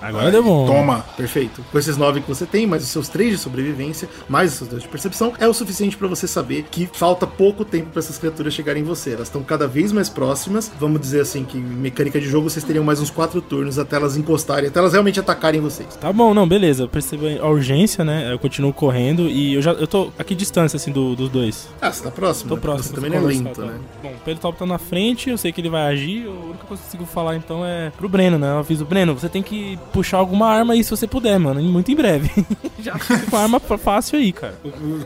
Agora 0.03 0.31
deu 0.31 0.43
bom. 0.43 0.67
Toma. 0.67 1.05
Perfeito. 1.17 1.65
Com 1.71 1.79
esses 1.79 1.97
nove 1.97 2.21
que 2.21 2.29
você 2.29 2.45
tem, 2.47 2.67
mais 2.67 2.83
os 2.83 2.89
seus 2.91 3.09
três 3.09 3.31
de 3.31 3.39
sobrevivência, 3.39 4.09
mais 4.29 4.53
os 4.53 4.59
seus 4.59 4.71
dois 4.71 4.83
de 4.83 4.89
percepção, 4.89 5.33
é 5.39 5.47
o 5.49 5.55
suficiente 5.55 5.97
pra 5.97 6.09
você 6.09 6.27
saber 6.27 6.65
que 6.71 6.89
falta 6.93 7.27
pouco 7.27 7.65
tempo 7.65 7.91
pra 7.91 8.01
essas 8.01 8.19
criaturas 8.19 8.53
chegarem 8.53 8.83
em 8.83 8.85
você. 8.87 9.11
Elas 9.13 9.29
estão 9.29 9.43
cada 9.43 9.67
vez 9.67 9.93
mais 9.93 10.09
próximas. 10.09 10.71
Vamos 10.79 11.01
dizer 11.01 11.21
assim 11.21 11.45
que 11.45 11.57
em 11.59 11.61
mecânica 11.63 12.21
de 12.21 12.27
jogo 12.29 12.49
vocês 12.51 12.65
teriam 12.65 12.85
mais 12.85 13.01
uns 13.01 13.11
quatro 13.11 13.41
turnos 13.41 13.79
até 13.79 13.97
elas 13.97 14.17
encostarem, 14.17 14.69
até 14.69 14.79
elas 14.79 14.93
realmente 14.93 15.21
atacarem 15.21 15.61
vocês. 15.61 15.95
Tá 15.97 16.13
bom, 16.13 16.35
não, 16.35 16.47
beleza. 16.49 16.83
Eu 16.85 16.89
percebi 16.89 17.39
a 17.39 17.47
urgência, 17.47 18.05
né? 18.05 18.33
Eu 18.33 18.39
continuo 18.39 18.73
correndo 18.73 19.29
e 19.29 19.55
eu 19.55 19.63
já 19.63 19.73
eu 19.73 19.87
tô 19.87 20.11
a 20.19 20.25
que 20.25 20.35
distância 20.35 20.77
assim 20.77 20.91
do- 20.91 21.15
dos 21.15 21.29
dois? 21.29 21.69
Ah, 21.81 21.93
você 21.93 22.03
tá 22.03 22.11
próximo? 22.11 22.49
Tô 22.51 22.55
né? 22.57 22.61
próximo. 22.61 22.89
Você 22.89 22.95
também 22.95 23.11
não 23.11 23.19
é 23.19 23.33
lento, 23.33 23.61
tá. 23.61 23.67
né? 23.67 23.79
Bom, 24.03 24.09
o 24.11 24.25
Pedro 24.25 24.41
Top 24.41 24.59
tá 24.59 24.67
na 24.67 24.79
frente, 24.79 25.31
eu 25.31 25.39
sei 25.39 25.53
que 25.53 25.61
ele 25.61 25.69
vai 25.71 25.83
agir. 25.93 26.27
A 26.27 26.31
única 26.31 26.65
coisa 26.67 26.83
que 26.83 26.89
eu 26.89 27.01
consigo 27.01 27.07
falar 27.07 27.37
então 27.37 27.65
é 27.65 27.91
pro 27.97 28.09
Breno, 28.09 28.39
né? 28.39 28.51
Eu 28.53 28.59
aviso, 28.59 28.85
Breno, 28.85 29.15
você 29.15 29.29
tem 29.29 29.43
que 29.43 29.79
puxar 29.93 30.19
alguma 30.19 30.49
arma 30.49 30.73
aí 30.75 30.83
se 30.83 30.91
você 30.91 31.07
puder, 31.07 31.39
mano. 31.39 31.63
Muito 31.63 31.91
em 31.91 31.95
breve. 31.95 32.31
já 32.81 32.99
fica 32.99 33.19
com 33.31 33.37
a 33.37 33.41
arma 33.43 33.61
fácil 33.61 34.19
aí, 34.19 34.33
cara. 34.33 34.55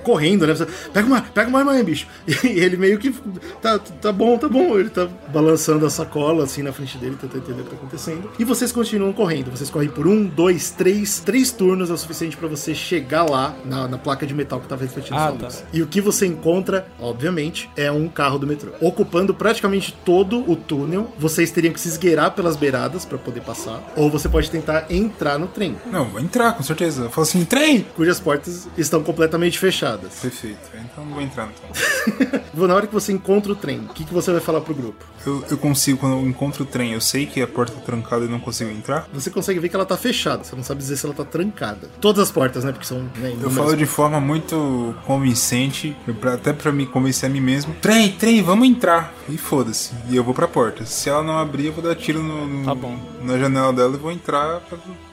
correndo, 0.03 0.47
né? 0.47 0.55
Você, 0.55 0.67
pega 0.93 1.07
uma, 1.07 1.21
pega 1.23 1.49
uma 1.49 1.59
arma 1.59 1.73
aí, 1.73 1.83
bicho. 1.83 2.07
E 2.47 2.61
ele 2.61 2.77
meio 2.77 2.99
que. 2.99 3.13
Tá, 3.61 3.79
tá 3.79 4.13
bom, 4.13 4.39
tá 4.39 4.49
bom. 4.49 4.79
Ele 4.79 4.89
tá 4.89 5.09
balançando 5.33 5.85
a 5.85 5.91
sacola 5.91 6.45
assim 6.45 6.63
na 6.63 6.73
frente 6.73 6.97
dele, 6.99 7.17
tentando 7.21 7.39
entender 7.43 7.61
o 7.63 7.65
que 7.65 7.71
tá 7.71 7.77
acontecendo. 7.77 8.31
E 8.39 8.45
vocês 8.45 8.71
continuam 8.73 9.13
correndo. 9.13 9.51
Vocês 9.51 9.69
correm 9.69 9.89
por 9.89 10.07
um, 10.07 10.25
dois, 10.25 10.71
três. 10.71 11.21
Três 11.21 11.51
turnos 11.51 11.91
é 11.91 11.93
o 11.93 11.97
suficiente 11.99 12.37
pra 12.37 12.49
você 12.49 12.75
chegar 12.75 13.29
lá 13.29 13.55
na, 13.65 13.89
na 13.89 13.99
placa 13.99 14.27
de 14.27 14.35
metal 14.35 14.61
que 14.61 14.69
tava 14.69 14.83
refletindo 14.83 15.17
Ah, 15.19 15.29
sua 15.29 15.39
tá. 15.39 15.45
luz. 15.47 15.65
E 15.73 15.83
o 15.83 15.87
que 15.87 16.01
você 16.01 16.27
encontra, 16.27 16.87
obviamente, 17.01 17.69
é 17.77 17.91
um 17.91 18.09
carro 18.09 18.39
do 18.39 18.47
metrô. 18.47 18.71
Ocupando 18.81 19.35
praticamente 19.35 19.93
todo 20.05 20.49
o 20.51 20.55
túnel. 20.55 21.13
Vocês 21.19 21.51
teriam 21.51 21.73
que 21.73 21.81
se 21.81 21.89
esgueirar 21.89 22.31
pelas 22.33 22.57
beiradas 22.57 23.05
pra 23.05 23.19
poder 23.19 23.41
passar. 23.41 23.83
Ou 23.97 24.11
você 24.11 24.29
pode 24.29 24.51
tentar 24.51 24.76
entrar 24.91 25.39
no 25.39 25.47
trem, 25.47 25.77
Não, 25.87 26.05
vou 26.05 26.21
entrar, 26.21 26.53
com 26.53 26.63
certeza. 26.63 27.05
Eu 27.05 27.11
falo 27.11 27.23
assim, 27.27 27.45
trem! 27.45 27.87
cujas 27.97 28.21
portas 28.21 28.69
estão 28.77 29.03
completamente 29.03 29.59
fechadas. 29.59 30.15
Perfeito. 30.21 30.59
Então 30.75 31.05
não 31.05 31.15
vou 31.15 31.23
entrar 31.23 31.49
então. 31.49 32.37
Na 32.67 32.75
hora 32.75 32.87
que 32.87 32.93
você 32.95 33.13
encontra 33.13 33.53
o 33.53 33.55
trem, 33.57 33.81
o 33.81 33.89
que, 33.95 34.05
que 34.05 34.13
você 34.13 34.33
vai 34.33 34.41
falar 34.41 34.61
pro 34.61 34.75
grupo? 34.75 35.05
Eu, 35.25 35.45
eu 35.51 35.59
consigo, 35.59 35.99
quando 35.99 36.15
eu 36.15 36.27
encontro 36.29 36.63
o 36.65 36.67
trem, 36.67 36.93
eu 36.93 37.01
sei 37.01 37.27
que 37.27 37.41
a 37.43 37.47
porta 37.47 37.73
tá 37.73 37.81
trancada 37.81 38.25
e 38.25 38.29
não 38.29 38.39
consigo 38.41 38.71
entrar. 38.71 39.07
Você 39.13 39.31
consegue 39.31 39.59
ver 39.61 39.69
que 39.69 39.77
ela 39.77 39.85
tá 39.87 39.97
fechada, 39.97 40.43
você 40.45 40.55
não 40.57 40.63
sabe 40.63 40.81
dizer 40.81 40.97
se 40.97 41.05
ela 41.07 41.15
tá 41.15 41.25
trancada. 41.25 41.89
Todas 42.01 42.23
as 42.23 42.31
portas, 42.31 42.65
né? 42.65 42.73
Porque 42.73 42.87
são. 42.87 42.99
Né, 43.17 43.37
Eu 43.41 43.51
falo 43.51 43.77
de 43.77 43.87
forma 43.87 44.21
muito 44.21 44.95
convincente, 45.05 45.97
pra- 46.21 46.35
até 46.35 46.53
pra 46.53 46.71
me 46.73 46.87
convencer 46.87 47.29
a 47.29 47.33
mim 47.33 47.41
mesmo. 47.41 47.75
Trem, 47.81 48.13
trem, 48.13 48.43
vamos 48.43 48.69
entrar. 48.69 49.13
E 49.29 49.37
foda-se. 49.37 49.93
E 50.09 50.17
eu 50.17 50.23
vou 50.23 50.33
pra 50.35 50.47
porta. 50.47 50.85
Se 50.87 51.09
ela 51.09 51.23
não 51.23 51.39
abrir, 51.39 51.67
eu 51.67 51.73
vou 51.73 51.83
dar 51.83 51.95
tiro 51.97 52.23
no, 52.23 52.47
no- 52.47 52.65
Tá 52.65 52.75
bom. 52.75 52.97
na 53.23 53.37
janela 53.39 53.73
dela 53.73 53.95
e 53.95 53.99
vou 53.99 54.13
entrar 54.13 54.61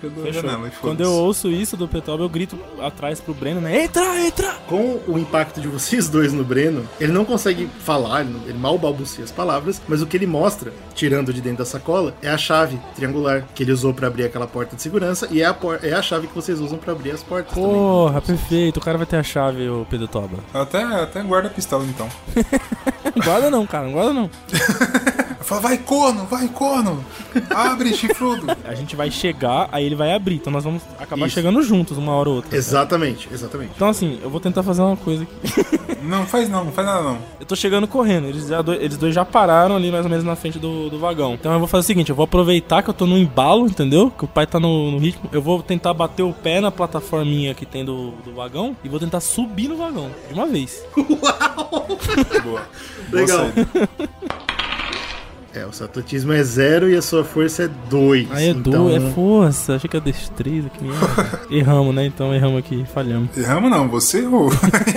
pela, 0.01 0.31
janela. 0.31 0.71
Quando 0.81 1.01
eu 1.01 1.11
ouço 1.11 1.49
isso 1.49 1.75
do 1.77 1.87
Petob, 1.87 2.21
eu 2.21 2.29
grito 2.29 2.57
atrás 2.81 3.19
pro 3.21 3.33
Breno, 3.33 3.61
né? 3.61 3.83
Entra, 3.83 4.03
entra! 4.25 4.53
Com 4.67 4.99
o 5.07 5.17
impacto 5.17 5.61
de 5.61 5.67
vocês 5.67 6.09
dois 6.09 6.33
no 6.33 6.43
Breno, 6.43 6.87
ele 6.99 7.11
não 7.11 7.23
consegue 7.25 7.67
falar, 7.79 8.21
ele, 8.21 8.53
mal 8.57 8.77
balbucia 8.77 9.23
as 9.23 9.31
palavras, 9.31 9.81
mas 9.87 10.01
o 10.01 10.05
que 10.07 10.17
ele 10.17 10.27
mostra, 10.27 10.73
tirando 10.95 11.33
de 11.33 11.41
dentro 11.41 11.59
da 11.59 11.65
sacola, 11.65 12.13
é 12.21 12.29
a 12.29 12.37
chave 12.37 12.79
triangular 12.95 13.45
que 13.53 13.63
ele 13.63 13.71
usou 13.71 13.93
pra 13.93 14.07
abrir 14.07 14.23
aquela 14.25 14.47
porta 14.47 14.75
de 14.75 14.81
segurança 14.81 15.27
e 15.31 15.41
é 15.41 15.45
a, 15.45 15.53
por- 15.53 15.79
é 15.83 15.93
a 15.93 16.01
chave 16.01 16.27
que 16.27 16.35
vocês 16.35 16.59
usam 16.59 16.77
pra 16.77 16.93
abrir 16.93 17.11
as 17.11 17.23
portas 17.23 17.53
também. 17.53 17.69
Porra, 17.71 18.21
perfeito. 18.21 18.77
O 18.77 18.81
cara 18.81 18.97
vai 18.97 19.05
ter 19.07 19.17
a 19.17 19.23
chave, 19.23 19.67
o 19.69 19.85
Pedro 19.89 20.07
Toba. 20.07 20.37
Até, 20.53 20.81
até 20.83 21.21
guarda 21.21 21.47
a 21.47 21.51
pistola 21.51 21.83
então. 21.85 22.07
Guarda 23.23 23.51
não, 23.51 23.65
cara, 23.67 23.85
não 23.85 23.93
guarda 23.93 24.11
não. 24.13 24.29
Eu 25.53 25.61
falo, 25.61 25.61
vai 25.61 25.77
corno, 25.77 26.25
vai 26.25 26.47
corno! 26.47 27.05
Abre, 27.49 27.93
chifrudo! 27.93 28.47
A 28.65 28.73
gente 28.73 28.95
vai 28.95 29.11
chegar, 29.11 29.69
aí 29.71 29.85
ele 29.85 29.95
vai 29.95 30.13
abrir. 30.13 30.35
Então 30.35 30.51
nós 30.51 30.63
vamos 30.63 30.81
acabar 30.99 31.27
Isso. 31.27 31.35
chegando 31.35 31.61
juntos, 31.61 31.97
uma 31.97 32.13
hora 32.13 32.29
ou 32.29 32.35
outra. 32.37 32.55
Exatamente, 32.55 33.29
exatamente. 33.31 33.71
Então 33.75 33.87
assim, 33.87 34.19
eu 34.23 34.29
vou 34.29 34.39
tentar 34.39 34.63
fazer 34.63 34.81
uma 34.81 34.97
coisa 34.97 35.23
aqui. 35.23 35.83
Não, 36.03 36.25
faz 36.25 36.49
não, 36.49 36.65
não 36.65 36.71
faz 36.73 36.85
nada 36.85 37.01
não. 37.01 37.17
Eu 37.39 37.45
tô 37.45 37.55
chegando 37.55 37.87
correndo, 37.87 38.27
eles, 38.27 38.47
já 38.47 38.59
eles 38.77 38.97
dois 38.97 39.15
já 39.15 39.23
pararam 39.23 39.77
ali 39.77 39.89
mais 39.89 40.03
ou 40.03 40.09
menos 40.09 40.25
na 40.25 40.35
frente 40.35 40.59
do, 40.59 40.89
do 40.89 40.99
vagão. 40.99 41.35
Então 41.35 41.53
eu 41.53 41.59
vou 41.59 41.67
fazer 41.67 41.79
o 41.79 41.87
seguinte, 41.87 42.09
eu 42.09 42.15
vou 42.15 42.25
aproveitar 42.25 42.83
que 42.83 42.89
eu 42.89 42.93
tô 42.93 43.05
no 43.05 43.17
embalo, 43.17 43.67
entendeu? 43.67 44.11
Que 44.11 44.25
o 44.25 44.27
pai 44.27 44.45
tá 44.45 44.59
no, 44.59 44.91
no 44.91 44.97
ritmo. 44.97 45.29
Eu 45.31 45.41
vou 45.41 45.63
tentar 45.63 45.93
bater 45.93 46.21
o 46.21 46.33
pé 46.33 46.59
na 46.59 46.71
plataforminha 46.71 47.53
que 47.53 47.65
tem 47.65 47.85
do, 47.85 48.11
do 48.25 48.33
vagão 48.33 48.75
e 48.83 48.89
vou 48.89 48.99
tentar 48.99 49.21
subir 49.21 49.69
no 49.69 49.77
vagão, 49.77 50.11
de 50.27 50.33
uma 50.33 50.45
vez. 50.45 50.83
Boa. 52.43 52.67
Legal. 53.09 53.45
Boa. 53.47 53.99
É, 55.53 55.65
o 55.65 55.71
seu 55.71 55.85
atletismo 55.85 56.33
é 56.33 56.43
zero 56.43 56.89
e 56.89 56.95
a 56.95 57.01
sua 57.01 57.23
força 57.23 57.63
é 57.63 57.69
dois. 57.87 58.27
Aí 58.31 58.47
é 58.47 58.49
então... 58.49 58.87
do, 58.87 58.95
é 58.95 58.99
força, 59.11 59.75
achei 59.75 59.87
que 59.87 59.95
é 59.95 59.99
destreza, 59.99 60.67
que 60.69 60.83
merda. 60.83 61.41
erramos, 61.51 61.93
né? 61.93 62.05
Então 62.07 62.33
erramos 62.33 62.57
aqui, 62.57 62.83
falhamos. 62.91 63.37
Erramos 63.37 63.69
não, 63.69 63.87
você 63.87 64.19
errou. 64.19 64.49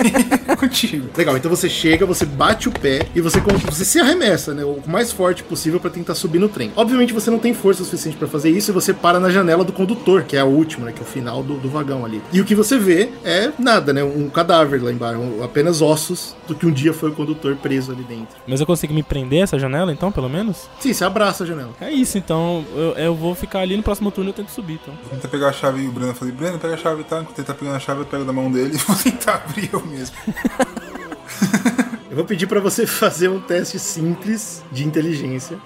Contigo. 0.57 1.09
Legal, 1.15 1.37
então 1.37 1.51
você 1.51 1.69
chega, 1.69 2.07
você 2.07 2.25
bate 2.25 2.67
o 2.67 2.71
pé 2.71 3.07
e 3.13 3.21
você, 3.21 3.39
você 3.39 3.85
se 3.85 3.99
arremessa, 3.99 4.55
né? 4.55 4.63
O 4.63 4.81
mais 4.87 5.11
forte 5.11 5.43
possível 5.43 5.79
pra 5.79 5.91
tentar 5.91 6.15
subir 6.15 6.39
no 6.39 6.49
trem. 6.49 6.71
Obviamente 6.75 7.13
você 7.13 7.29
não 7.29 7.37
tem 7.37 7.53
força 7.53 7.83
suficiente 7.83 8.17
pra 8.17 8.27
fazer 8.27 8.49
isso 8.49 8.71
e 8.71 8.73
você 8.73 8.91
para 8.91 9.19
na 9.19 9.29
janela 9.29 9.63
do 9.63 9.71
condutor, 9.71 10.23
que 10.23 10.35
é 10.35 10.39
a 10.39 10.45
última, 10.45 10.87
né? 10.87 10.91
Que 10.91 10.99
é 10.99 11.03
o 11.03 11.05
final 11.05 11.43
do, 11.43 11.57
do 11.57 11.69
vagão 11.69 12.03
ali. 12.03 12.19
E 12.33 12.41
o 12.41 12.45
que 12.45 12.55
você 12.55 12.79
vê 12.79 13.09
é 13.23 13.51
nada, 13.59 13.93
né? 13.93 14.03
Um 14.03 14.27
cadáver 14.29 14.81
lá 14.83 14.91
embaixo, 14.91 15.21
apenas 15.43 15.83
ossos 15.83 16.35
do 16.47 16.55
que 16.55 16.65
um 16.65 16.71
dia 16.71 16.93
foi 16.93 17.11
o 17.11 17.13
condutor 17.13 17.55
preso 17.57 17.91
ali 17.91 18.03
dentro. 18.03 18.35
Mas 18.47 18.59
eu 18.59 18.65
consigo 18.65 18.93
me 18.93 19.03
prender 19.03 19.43
essa 19.43 19.59
janela 19.59 19.91
então, 19.91 20.11
pelo 20.11 20.29
menos? 20.29 20.46
Sim, 20.53 20.93
você 20.93 21.03
abraça 21.03 21.43
a 21.43 21.47
janela. 21.47 21.71
É 21.79 21.91
isso, 21.91 22.17
então 22.17 22.65
eu, 22.75 22.93
eu 22.93 23.15
vou 23.15 23.35
ficar 23.35 23.59
ali 23.59 23.75
no 23.75 23.83
próximo 23.83 24.11
turno 24.11 24.29
e 24.29 24.31
eu 24.31 24.35
tento 24.35 24.49
subir, 24.49 24.79
então. 24.81 24.93
Vou 25.03 25.11
tentar 25.11 25.27
pegar 25.27 25.49
a 25.49 25.53
chave 25.53 25.81
e 25.81 25.87
o 25.87 25.91
Breno 25.91 26.13
falei, 26.13 26.33
Breno, 26.33 26.59
pega 26.59 26.73
a 26.73 26.77
chave, 26.77 27.03
tá? 27.03 27.21
Enquanto 27.21 27.37
ele 27.39 27.47
tá 27.47 27.53
pegando 27.53 27.75
a 27.75 27.79
chave, 27.79 28.01
eu 28.01 28.05
pego 28.05 28.25
da 28.25 28.33
mão 28.33 28.51
dele 28.51 28.75
e 28.75 28.77
vou 28.85 28.95
tentar 28.95 29.35
abrir 29.35 29.69
eu 29.71 29.85
mesmo. 29.85 30.15
Eu 32.09 32.15
vou 32.15 32.25
pedir 32.25 32.47
pra 32.47 32.59
você 32.59 32.87
fazer 32.87 33.27
um 33.27 33.39
teste 33.39 33.77
simples 33.77 34.63
de 34.71 34.83
inteligência. 34.83 35.59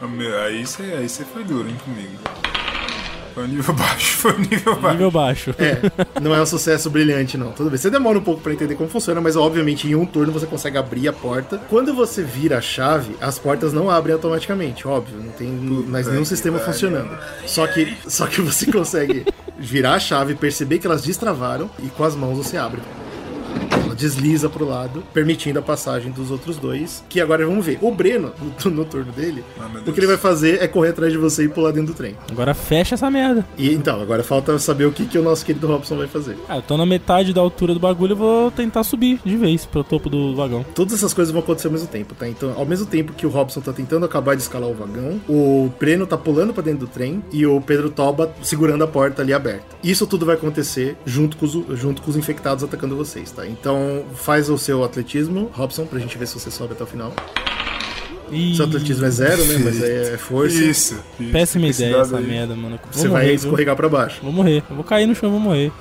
Aí 0.44 0.68
você 0.68 0.82
aí 0.82 1.08
você 1.08 1.24
foi 1.24 1.46
duro, 1.46 1.70
hein, 1.70 1.78
comigo. 1.86 2.18
Foi 3.34 3.44
um 3.44 3.48
nível 3.48 3.74
baixo, 3.76 4.18
foi 4.18 4.34
um 4.34 4.40
nível 4.40 4.76
baixo. 4.76 4.96
Nível 4.96 5.12
baixo. 5.12 5.56
É, 5.58 5.80
não 6.22 6.34
é 6.34 6.42
um 6.42 6.46
sucesso 6.46 6.90
brilhante, 6.90 7.38
não. 7.38 7.52
Tudo 7.52 7.70
bem. 7.70 7.78
Você 7.78 7.90
demora 7.90 8.18
um 8.18 8.24
pouco 8.24 8.42
pra 8.42 8.54
entender 8.54 8.76
como 8.76 8.90
funciona, 8.90 9.22
mas 9.22 9.36
obviamente 9.36 9.88
em 9.88 9.96
um 9.96 10.06
turno 10.06 10.32
você 10.32 10.46
consegue 10.46 10.78
abrir 10.78 11.08
a 11.08 11.14
porta. 11.14 11.60
Quando 11.70 11.94
você 11.94 12.24
vira 12.24 12.58
a 12.58 12.62
chave, 12.62 13.16
as 13.22 13.40
portas 13.40 13.74
não 13.74 13.90
abrem 13.90 14.14
automaticamente, 14.14 14.88
óbvio. 14.88 15.18
Não 15.18 15.32
tem 15.32 15.48
mais 15.48 16.08
nenhum 16.08 16.26
sistema 16.26 16.60
funcionando. 16.60 17.18
Só 17.46 17.68
que, 17.68 17.96
só 18.08 18.28
que 18.28 18.42
você 18.42 18.66
consegue 18.72 19.26
virar 19.58 19.94
a 19.94 20.00
chave, 20.00 20.36
perceber 20.36 20.80
que 20.80 20.88
elas 20.88 21.04
destravaram 21.04 21.70
e 21.80 21.88
com 21.88 22.04
as 22.04 22.16
mãos 22.16 22.38
você 22.38 22.58
abre. 22.58 22.82
Ela 23.86 23.96
desliza 23.96 24.50
pro 24.50 24.66
lado, 24.68 25.04
permitindo 25.14 25.60
a 25.60 25.62
passagem 25.62 26.12
dos 26.12 26.32
outros 26.32 26.58
dois. 26.58 27.04
Que 27.10 27.20
agora 27.20 27.46
vamos 27.46 27.66
ver. 27.66 27.78
O 27.82 27.92
Breno, 27.92 28.32
no, 28.66 28.72
no 28.72 28.86
turno 28.86 29.12
dele, 29.12 29.44
Ah, 29.60 29.70
o 29.86 29.92
que 29.92 30.00
ele 30.00 30.08
vai 30.08 30.18
fazer 30.18 30.62
é 30.62 30.68
correr 30.68 30.90
atrás 30.90 31.12
de 31.12 31.18
você 31.18 31.44
e 31.44 31.50
pular 31.50 31.72
dentro 31.72 31.94
do 31.94 31.98
trem. 31.98 32.16
Agora 32.32 32.54
fecha 32.54 32.96
essa 32.96 33.10
merda. 33.12 33.46
E 33.58 33.74
então, 33.74 34.02
agora 34.02 34.24
falta 34.24 34.58
saber 34.60 34.86
o 34.86 34.92
que, 34.92 35.06
que 35.06 35.18
o 35.18 35.24
nosso 35.24 35.46
querido 35.46 35.68
Robson 35.68 35.98
vai 35.98 36.08
fazer. 36.08 36.38
Ah, 36.48 36.58
eu 36.58 36.62
tô 36.62 36.78
na 36.78 36.86
metade 36.86 37.34
da 37.34 37.42
altura 37.42 37.74
do 37.74 37.80
bagulho, 37.80 38.14
eu 38.14 38.18
vou 38.18 38.52
tentar 38.52 38.84
subir 38.84 39.20
de 39.26 39.36
vez 39.36 39.66
pro 39.66 39.84
topo 39.84 40.10
do 40.10 40.36
vagão. 40.36 40.66
Todas 40.76 40.94
essas 40.94 41.14
coisas 41.14 41.32
vão 41.32 41.42
acontecer 41.42 41.68
ao 41.68 41.74
mesmo 41.74 41.88
tempo, 41.88 42.14
tá? 42.16 42.28
Então, 42.28 42.54
ao 42.56 42.66
mesmo 42.66 42.86
tempo 42.86 43.14
que 43.14 43.26
o 43.26 43.30
Robson 43.30 43.62
tá 43.62 43.74
tentando 43.74 44.06
acabar 44.06 44.36
de 44.36 44.42
escalar 44.42 44.70
o 44.70 44.74
vagão, 44.74 45.20
o 45.28 45.70
Breno 45.80 46.06
tá 46.08 46.18
pulando 46.18 46.54
pra 46.54 46.64
dentro 46.64 46.82
do 46.82 46.88
trem 46.88 47.24
e 47.32 47.46
o 47.46 47.60
Pedro 47.62 47.90
Toba 47.90 48.32
segurando 48.42 48.84
a 48.84 48.88
porta 48.88 49.22
ali 49.22 49.34
aberta. 49.34 49.66
Isso 49.84 50.06
tudo 50.08 50.26
vai 50.26 50.36
acontecer 50.36 50.96
junto 51.06 51.38
com 51.38 51.46
os, 51.46 51.80
junto 51.80 52.02
com 52.02 52.10
os 52.10 52.16
infectados 52.18 52.64
atacando 52.64 52.96
vocês, 52.96 53.32
tá? 53.32 53.41
Então, 53.48 54.06
faz 54.16 54.50
o 54.50 54.58
seu 54.58 54.84
atletismo, 54.84 55.50
Robson, 55.54 55.86
pra 55.86 56.00
gente 56.00 56.18
ver 56.18 56.28
se 56.28 56.34
você 56.40 56.50
sobe 56.52 56.74
até 56.74 56.84
o 56.84 56.88
final. 56.88 57.14
E... 58.32 58.56
Seu 58.56 58.66
atletismo 58.66 59.06
é 59.06 59.10
zero, 59.10 59.44
né? 59.46 59.58
Mas 59.64 59.84
aí 59.84 60.14
é 60.14 60.18
força. 60.18 60.56
Isso. 60.56 60.94
isso. 61.20 61.32
Péssima 61.32 61.68
Esse 61.68 61.84
ideia 61.84 62.02
essa 62.02 62.18
aí. 62.18 62.26
merda, 62.26 62.56
mano. 62.56 62.80
Vou 62.82 62.94
Você 62.94 63.08
morrer, 63.10 63.20
vai 63.20 63.26
viu? 63.28 63.36
escorregar 63.36 63.76
pra 63.76 63.90
baixo. 63.90 64.22
Vou 64.24 64.32
morrer. 64.32 64.64
Eu 64.70 64.76
vou 64.76 64.86
cair 64.86 65.06
no 65.06 65.14
chão, 65.14 65.30
vou 65.30 65.40
morrer. 65.40 65.72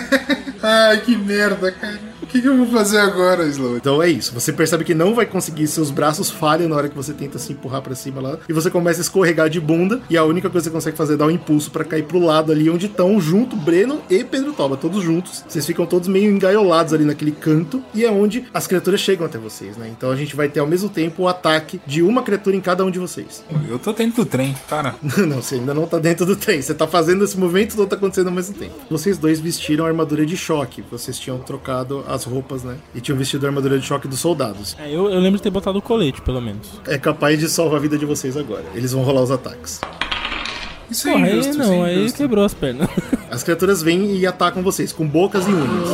Ai, 0.62 1.00
que 1.00 1.16
merda, 1.16 1.70
cara. 1.72 2.11
O 2.32 2.34
que, 2.34 2.40
que 2.40 2.48
eu 2.48 2.56
vou 2.56 2.66
fazer 2.68 2.96
agora, 2.96 3.44
Slow? 3.44 3.76
Então 3.76 4.02
é 4.02 4.08
isso. 4.08 4.32
Você 4.32 4.54
percebe 4.54 4.84
que 4.84 4.94
não 4.94 5.14
vai 5.14 5.26
conseguir, 5.26 5.66
seus 5.66 5.90
braços 5.90 6.30
falham 6.30 6.66
na 6.66 6.74
hora 6.74 6.88
que 6.88 6.96
você 6.96 7.12
tenta 7.12 7.38
se 7.38 7.52
empurrar 7.52 7.82
pra 7.82 7.94
cima 7.94 8.22
lá. 8.22 8.38
E 8.48 8.54
você 8.54 8.70
começa 8.70 9.00
a 9.00 9.02
escorregar 9.02 9.50
de 9.50 9.60
bunda. 9.60 10.00
E 10.08 10.16
a 10.16 10.24
única 10.24 10.48
coisa 10.48 10.66
que 10.66 10.72
você 10.72 10.74
consegue 10.74 10.96
fazer 10.96 11.12
é 11.12 11.16
dar 11.18 11.26
um 11.26 11.30
impulso 11.30 11.70
pra 11.70 11.84
cair 11.84 12.04
pro 12.04 12.18
lado 12.18 12.50
ali 12.50 12.70
onde 12.70 12.86
estão 12.86 13.20
junto 13.20 13.54
Breno 13.54 14.00
e 14.08 14.24
Pedro 14.24 14.54
Toba, 14.54 14.78
todos 14.78 15.04
juntos. 15.04 15.44
Vocês 15.46 15.66
ficam 15.66 15.84
todos 15.84 16.08
meio 16.08 16.30
engaiolados 16.30 16.94
ali 16.94 17.04
naquele 17.04 17.32
canto. 17.32 17.84
E 17.92 18.02
é 18.02 18.10
onde 18.10 18.46
as 18.54 18.66
criaturas 18.66 19.00
chegam 19.00 19.26
até 19.26 19.36
vocês, 19.36 19.76
né? 19.76 19.92
Então 19.94 20.10
a 20.10 20.16
gente 20.16 20.34
vai 20.34 20.48
ter 20.48 20.60
ao 20.60 20.66
mesmo 20.66 20.88
tempo 20.88 21.24
o 21.24 21.28
ataque 21.28 21.82
de 21.86 22.02
uma 22.02 22.22
criatura 22.22 22.56
em 22.56 22.62
cada 22.62 22.82
um 22.82 22.90
de 22.90 22.98
vocês. 22.98 23.44
Eu 23.68 23.78
tô 23.78 23.92
dentro 23.92 24.24
do 24.24 24.26
trem, 24.26 24.56
cara. 24.70 24.94
não, 25.28 25.42
você 25.42 25.56
ainda 25.56 25.74
não 25.74 25.86
tá 25.86 25.98
dentro 25.98 26.24
do 26.24 26.34
trem. 26.34 26.62
Você 26.62 26.72
tá 26.72 26.86
fazendo 26.86 27.24
esse 27.24 27.38
movimento 27.38 27.76
todo 27.76 27.90
tá 27.90 27.96
acontecendo 27.96 28.28
ao 28.28 28.32
mesmo 28.32 28.54
tempo. 28.54 28.72
Vocês 28.88 29.18
dois 29.18 29.38
vestiram 29.38 29.84
a 29.84 29.88
armadura 29.88 30.24
de 30.24 30.34
choque. 30.34 30.82
Vocês 30.90 31.18
tinham 31.18 31.38
trocado 31.38 32.02
as 32.08 32.21
roupas, 32.24 32.62
né? 32.62 32.76
E 32.94 33.00
tinham 33.00 33.16
vestido 33.18 33.44
a 33.46 33.48
armadura 33.48 33.78
de 33.78 33.86
choque 33.86 34.08
dos 34.08 34.18
soldados. 34.20 34.76
É, 34.78 34.88
eu, 34.88 35.10
eu 35.10 35.20
lembro 35.20 35.36
de 35.38 35.42
ter 35.42 35.50
botado 35.50 35.78
o 35.78 35.82
colete, 35.82 36.20
pelo 36.22 36.40
menos. 36.40 36.80
é 36.86 36.98
capaz 36.98 37.38
de 37.38 37.48
salvar 37.48 37.78
a 37.78 37.82
vida 37.82 37.96
de 37.98 38.06
vocês 38.06 38.36
agora. 38.36 38.64
Eles 38.74 38.92
vão 38.92 39.02
rolar 39.02 39.22
os 39.22 39.30
ataques. 39.30 39.80
Isso 40.90 41.08
é 41.08 41.12
Porra, 41.12 41.24
aí 41.24 41.32
injusto, 41.32 41.50
isso 41.50 41.58
não, 41.58 41.86
é 41.86 41.94
aí 41.94 42.12
quebrou 42.12 42.44
as 42.44 42.52
pernas. 42.52 42.88
As 43.30 43.42
criaturas 43.42 43.82
vêm 43.82 44.14
e 44.16 44.26
atacam 44.26 44.62
vocês 44.62 44.92
com 44.92 45.06
bocas 45.06 45.46
e 45.46 45.50
unhas. 45.50 45.88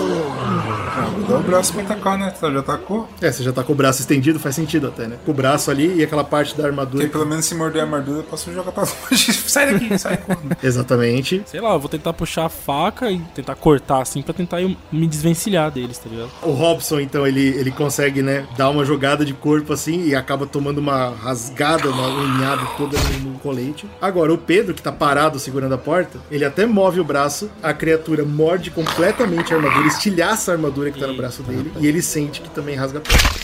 Dar 1.26 1.36
o 1.36 1.42
braço 1.42 1.72
pra 1.72 1.82
atacar, 1.82 2.18
né? 2.18 2.32
Você 2.38 2.52
já 2.52 2.60
atacou? 2.60 3.08
É, 3.20 3.32
você 3.32 3.42
já 3.42 3.52
tá 3.52 3.62
com 3.64 3.72
o 3.72 3.76
braço 3.76 4.00
estendido, 4.00 4.38
faz 4.38 4.54
sentido 4.54 4.88
até, 4.88 5.06
né? 5.06 5.16
Com 5.24 5.30
o 5.30 5.34
braço 5.34 5.70
ali 5.70 5.96
e 5.96 6.02
aquela 6.02 6.24
parte 6.24 6.56
da 6.56 6.66
armadura. 6.66 7.04
Porque 7.04 7.12
pelo 7.12 7.26
menos 7.26 7.44
se 7.44 7.54
morder 7.54 7.82
a 7.82 7.84
armadura, 7.84 8.18
eu 8.18 8.24
posso 8.24 8.52
jogar 8.52 8.72
pra 8.72 8.84
longe. 8.84 9.32
sai 9.48 9.72
daqui, 9.72 9.98
sai 9.98 10.16
correndo. 10.22 10.56
Exatamente. 10.62 11.42
Sei 11.46 11.60
lá, 11.60 11.72
eu 11.72 11.80
vou 11.80 11.88
tentar 11.88 12.12
puxar 12.12 12.46
a 12.46 12.48
faca 12.48 13.10
e 13.10 13.18
tentar 13.34 13.54
cortar 13.54 14.02
assim 14.02 14.22
pra 14.22 14.32
tentar 14.32 14.60
eu 14.62 14.74
me 14.92 15.06
desvencilhar 15.06 15.70
deles, 15.70 15.98
tá 15.98 16.08
ligado? 16.08 16.30
O 16.42 16.52
Robson, 16.52 17.00
então, 17.00 17.26
ele, 17.26 17.48
ele 17.48 17.70
consegue, 17.70 18.22
né, 18.22 18.46
dar 18.56 18.70
uma 18.70 18.84
jogada 18.84 19.24
de 19.24 19.34
corpo 19.34 19.72
assim 19.72 20.06
e 20.06 20.14
acaba 20.14 20.46
tomando 20.46 20.78
uma 20.78 21.10
rasgada, 21.10 21.88
uma 21.90 22.08
unhada 22.08 22.62
toda 22.76 22.96
no, 22.98 23.30
no 23.30 23.38
colete. 23.38 23.86
Agora, 24.00 24.32
o 24.32 24.38
Pedro, 24.38 24.74
que 24.74 24.82
tá 24.82 24.92
parado 24.92 25.38
segurando 25.38 25.74
a 25.74 25.78
porta, 25.78 26.18
ele 26.30 26.44
até 26.44 26.66
move 26.66 27.00
o 27.00 27.04
braço, 27.04 27.50
a 27.62 27.72
criatura 27.72 28.24
morde 28.24 28.70
completamente 28.70 29.52
a 29.52 29.56
armadura, 29.56 29.86
estilhaça 29.86 30.52
a 30.52 30.54
armadura 30.54 30.90
que 30.90 31.00
tá 31.00 31.07
no 31.08 31.16
braço 31.16 31.42
dele 31.42 31.72
e 31.80 31.86
ele 31.86 32.02
sente 32.02 32.40
que 32.40 32.50
também 32.50 32.74
rasga 32.76 32.98
a 32.98 33.02
porta. 33.02 33.38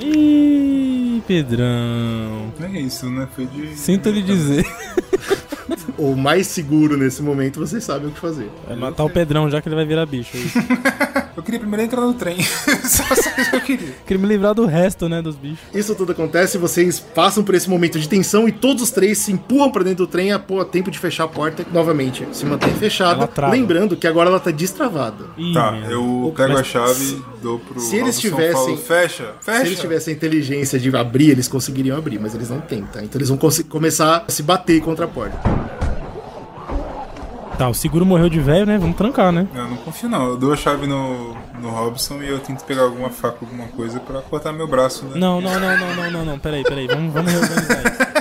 Ih, 0.00 1.22
Pedrão. 1.26 2.52
Não 2.58 2.66
é 2.66 2.80
isso, 2.80 3.08
né? 3.10 3.28
Foi 3.34 3.46
de. 3.46 3.76
Sinto 3.76 4.10
lhe 4.10 4.22
dizer. 4.22 4.64
O 5.98 6.14
mais 6.14 6.46
seguro 6.46 6.96
nesse 6.96 7.22
momento, 7.22 7.58
vocês 7.60 7.82
sabem 7.82 8.08
o 8.08 8.10
que 8.12 8.20
fazer. 8.20 8.50
Vai 8.66 8.76
matar 8.76 9.04
o 9.04 9.10
Pedrão 9.10 9.48
já 9.50 9.60
que 9.62 9.68
ele 9.68 9.76
vai 9.76 9.86
virar 9.86 10.04
bicho. 10.06 10.36
é 10.36 10.40
isso. 10.40 10.58
Eu 11.36 11.42
queria 11.42 11.60
primeiro 11.60 11.84
entrar 11.84 12.00
no 12.00 12.14
trem. 12.14 12.38
só, 12.42 13.04
isso 13.12 13.50
que 13.50 13.56
eu 13.56 13.60
queria. 13.60 13.94
Queria 14.06 14.22
me 14.22 14.26
livrar 14.26 14.54
do 14.54 14.64
resto, 14.64 15.06
né, 15.06 15.20
dos 15.20 15.36
bichos. 15.36 15.58
Isso 15.74 15.94
tudo 15.94 16.12
acontece, 16.12 16.56
vocês 16.56 16.98
passam 16.98 17.44
por 17.44 17.54
esse 17.54 17.68
momento 17.68 17.98
de 18.00 18.08
tensão 18.08 18.48
e 18.48 18.52
todos 18.52 18.82
os 18.82 18.90
três 18.90 19.18
se 19.18 19.32
empurram 19.32 19.70
pra 19.70 19.82
dentro 19.82 20.06
do 20.06 20.10
trem 20.10 20.32
a 20.32 20.38
pô, 20.38 20.60
a 20.62 20.64
tempo 20.64 20.90
de 20.90 20.98
fechar 20.98 21.24
a 21.24 21.28
porta 21.28 21.62
novamente. 21.70 22.26
Se 22.32 22.46
mantém 22.46 22.72
fechada. 22.76 23.28
Lembrando 23.50 23.96
que 23.98 24.06
agora 24.06 24.30
ela 24.30 24.40
tá 24.40 24.50
destravada. 24.50 25.26
Ih, 25.36 25.52
Tá, 25.52 25.76
eu 25.90 26.32
pego 26.34 26.56
a 26.56 26.64
chave, 26.64 27.22
dou 27.42 27.58
pro. 27.58 27.80
se 27.80 27.96
eles 27.96 28.18
tivessem- 28.18 28.52
falo, 28.54 28.76
fecha, 28.78 29.34
fecha. 29.42 29.60
Se 29.60 29.66
eles 29.66 29.78
tivessem 29.80 30.14
a 30.14 30.16
inteligência 30.16 30.78
de 30.78 30.96
abrir, 30.96 31.32
eles 31.32 31.48
conseguiriam 31.48 31.98
abrir, 31.98 32.18
mas 32.18 32.34
eles 32.34 32.48
não 32.48 32.62
têm, 32.62 32.82
tá? 32.84 33.02
Então 33.04 33.18
eles 33.18 33.28
vão 33.28 33.38
começar 33.68 34.24
a 34.26 34.32
se 34.32 34.42
bater 34.42 34.80
contra 34.80 35.04
a 35.04 35.08
porta. 35.08 35.38
Tá, 37.58 37.70
o 37.70 37.74
seguro 37.74 38.04
morreu 38.04 38.28
de 38.28 38.38
velho, 38.38 38.66
né? 38.66 38.76
Vamos 38.76 38.96
trancar, 38.96 39.32
né? 39.32 39.46
Não, 39.54 39.62
eu 39.62 39.68
não 39.70 39.76
confio 39.78 40.10
não. 40.10 40.26
Eu 40.28 40.36
dou 40.36 40.52
a 40.52 40.56
chave 40.56 40.86
no, 40.86 41.34
no 41.60 41.70
Robson 41.70 42.22
e 42.22 42.28
eu 42.28 42.38
tento 42.38 42.62
pegar 42.64 42.82
alguma 42.82 43.08
faca, 43.08 43.38
alguma 43.40 43.66
coisa 43.68 43.98
pra 43.98 44.20
cortar 44.20 44.52
meu 44.52 44.68
braço, 44.68 45.06
né? 45.06 45.12
Não, 45.14 45.40
não, 45.40 45.58
não, 45.58 45.78
não, 45.78 45.94
não, 45.96 46.10
não, 46.10 46.24
não. 46.26 46.38
Peraí, 46.38 46.62
peraí. 46.62 46.86
Vamos, 46.86 47.14
vamos 47.14 47.32
reorganizar 47.32 47.78
isso. 47.78 48.06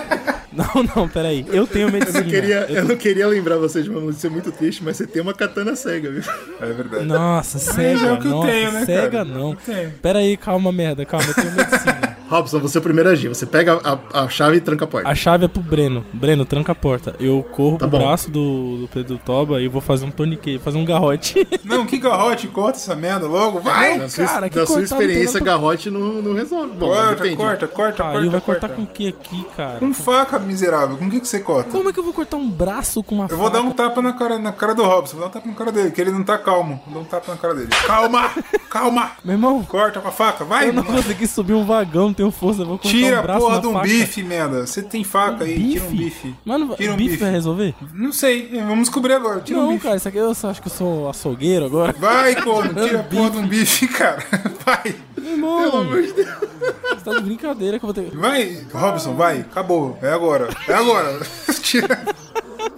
Não, 0.56 0.84
não, 0.95 1.10
peraí. 1.10 1.45
Eu 1.50 1.67
tenho 1.67 1.89
Eu 1.89 1.91
medicina. 1.91 2.21
não, 2.21 2.30
queria, 2.30 2.65
Eu- 2.69 2.76
eu 2.78 2.86
não 2.86 2.95
queria 2.95 3.28
lembrar 3.28 3.58
vocês 3.58 3.84
de 3.84 3.91
uma 3.91 4.00
notícia 4.00 4.30
muito 4.30 4.54
triste, 4.54 4.82
mas 4.86 4.95
você 4.95 5.06
tem 5.06 5.21
uma 5.21 5.34
katana 5.34 5.76
cega, 5.76 6.10
viu? 6.10 6.24
É 6.62 6.65
verdade. 6.71 7.04
Nossa, 7.04 7.60
cega. 7.60 8.06
é 8.08 8.13
o 8.13 8.17
que 8.21 8.28
eu 8.28 8.32
nossa, 8.32 8.48
tenho, 8.48 8.71
né, 8.71 8.86
Cega 8.86 9.10
cara? 9.12 9.26
não. 9.26 9.50
Eu 9.52 9.58
tenho. 9.58 9.91
Pera 10.02 10.19
aí, 10.19 10.38
calma, 10.38 10.71
merda, 10.71 11.04
calma, 11.06 11.26
eu 11.28 11.34
tenho 11.34 11.52
medicina. 11.52 12.05
Robson, 12.36 12.60
você 12.60 12.78
é 12.78 12.80
o 12.80 12.82
primeiro 12.84 13.10
a 13.10 13.13
agir. 13.13 13.28
Você 13.30 13.45
pega 13.45 13.80
a, 13.84 14.24
a 14.24 14.30
chave 14.30 14.58
e 14.58 14.62
tranca 14.62 14.86
a 14.86 14.88
porta. 14.88 15.10
A 15.10 15.15
chave 15.15 15.45
é 15.45 15.48
pro 15.48 15.62
Breno. 15.62 16.06
Breno, 16.13 16.45
tranca 16.45 16.71
a 16.71 16.76
porta. 16.76 17.15
Eu 17.19 17.41
corro 17.43 17.78
Tá 17.78 17.88
pro 17.88 17.98
bom. 17.98 18.06
braço 18.06 18.30
do, 18.30 18.78
do 18.80 18.88
Pedro 18.88 19.17
Toba 19.24 19.62
e 19.62 19.67
vou 19.67 19.82
fazer 19.82 20.06
um 20.06 20.12
torniquete, 20.12 20.60
fazer 20.63 20.78
um 20.78 20.86
garrote. 20.86 21.48
Não, 21.63 21.86
que 21.86 21.98
garrote, 21.98 22.48
corta 22.48 22.78
essa 22.78 22.95
merda 22.95 23.28
logo, 23.28 23.60
vai! 23.60 24.08
Sua, 24.10 24.26
cara, 24.26 24.50
que 24.50 24.56
sua 24.65 24.67
não 24.67 24.76
tem 24.76 24.84
experiência, 24.84 25.39
garrote 25.39 25.89
não, 25.89 26.21
não 26.21 26.34
resolve. 26.34 26.74
Bom, 26.78 26.88
Corta, 26.88 27.15
depende. 27.15 27.36
corta, 27.38 27.67
corta, 27.67 28.04
Aí 28.04 28.12
corta, 28.13 28.30
vai 28.30 28.41
corta. 28.41 28.60
cortar 28.62 28.69
com 28.76 28.84
o 28.84 28.88
que 28.88 29.08
aqui, 29.08 29.45
cara? 29.58 29.80
Com 29.80 29.93
faca, 29.93 30.38
miserável. 30.39 30.98
Com 30.98 31.06
o 31.06 31.10
que, 31.10 31.19
que 31.19 31.28
você 31.28 31.39
corta? 31.39 31.69
Como 31.71 31.89
é 31.89 31.93
que 31.93 32.00
eu 32.00 32.04
vou 32.04 32.13
cortar 32.13 32.38
um 32.38 32.50
braço 32.50 33.02
com 33.04 33.15
uma 33.15 33.28
Eu 33.30 33.38
vou 33.38 33.50
dar 33.50 33.62
um 33.62 33.69
faca? 33.71 33.84
tapa 33.89 34.02
na 34.02 34.13
cara, 34.13 34.38
na 34.39 34.52
cara 34.52 34.76
do 34.76 34.84
Robson, 34.84 35.17
vou 35.17 35.21
dar 35.21 35.28
um 35.30 35.32
tapa 35.34 35.48
na 35.48 35.54
cara 35.56 35.71
dele, 35.71 35.91
que 35.91 36.00
ele 36.02 36.12
não 36.12 36.24
tá 36.24 36.38
calmo. 36.38 36.80
Vou 36.86 36.93
dar 36.95 37.00
um 37.02 37.04
tapa 37.06 37.32
na 37.32 37.38
cara 37.38 37.56
dele. 37.56 37.69
Calma! 37.88 38.30
Calma! 38.69 39.12
Meu 39.24 39.34
irmão, 39.36 39.63
Corta 39.63 40.00
com 40.00 40.08
a 40.08 40.12
faca, 40.12 40.43
vai! 40.45 40.69
eu 40.69 40.74
não 40.74 40.84
consegui 40.84 41.28
subir 41.28 41.54
um 41.54 41.65
vagão, 41.65 42.13
não 42.17 42.25
tenho 42.30 42.32
força, 42.32 42.62
eu 42.62 42.66
vou 42.66 42.78
cortar 42.78 42.98
Tira 42.98 43.16
um 43.16 43.20
a 43.20 43.22
braço 43.22 43.40
porra 43.42 43.56
na 43.56 43.62
de 43.62 43.68
um 43.68 43.74
faca. 43.74 43.88
bife, 43.88 44.24
merda. 44.24 44.66
Você 44.68 44.82
tem 44.82 45.04
faca 45.04 45.44
aí, 45.44 45.72
tira 45.74 45.86
um 45.86 45.90
bife. 45.92 46.36
Mano, 46.46 46.76
Tira 46.76 46.94
um 46.94 46.96
bife 46.96 47.10
bife. 47.12 47.24
vai 47.24 47.32
resolver? 47.32 47.76
Não 47.94 48.12
sei, 48.12 48.50
vamos 48.60 48.80
descobrir 48.88 49.14
agora. 49.14 49.42
Tira 49.42 49.60
um 49.60 49.64
não, 49.64 49.70
bife. 49.74 49.84
cara, 49.84 49.96
isso 49.98 50.08
aqui 50.08 50.18
eu 50.18 50.30
acho 50.30 50.62
que 50.62 50.68
eu 50.68 50.72
sou 50.74 51.10
açougueiro 51.10 51.66
agora. 51.66 51.94
Vai, 52.00 52.36
corno, 52.42 52.74
tira 52.74 53.00
a 53.00 53.04
porra 53.04 53.30
de 53.32 53.38
um 53.38 53.48
bife, 53.48 53.88
cara. 53.88 54.24
Vai. 54.66 54.96
Meu 55.18 55.32
irmão, 55.34 55.62
Pelo 55.72 55.78
amor 55.82 56.02
de 56.04 56.14
Deus. 56.14 56.28
você 56.30 57.04
tá 57.04 57.14
de 57.16 57.22
brincadeira 57.22 57.80
que 57.80 57.86
eu 57.86 57.92
vou 57.92 58.04
ter. 58.04 58.16
Vai, 58.16 58.66
Robson, 58.74 59.16
vai. 59.16 59.40
Acabou. 59.42 59.98
É 60.02 60.10
agora. 60.12 60.50
É 60.68 60.74
agora. 60.74 61.20
tira. 61.62 62.04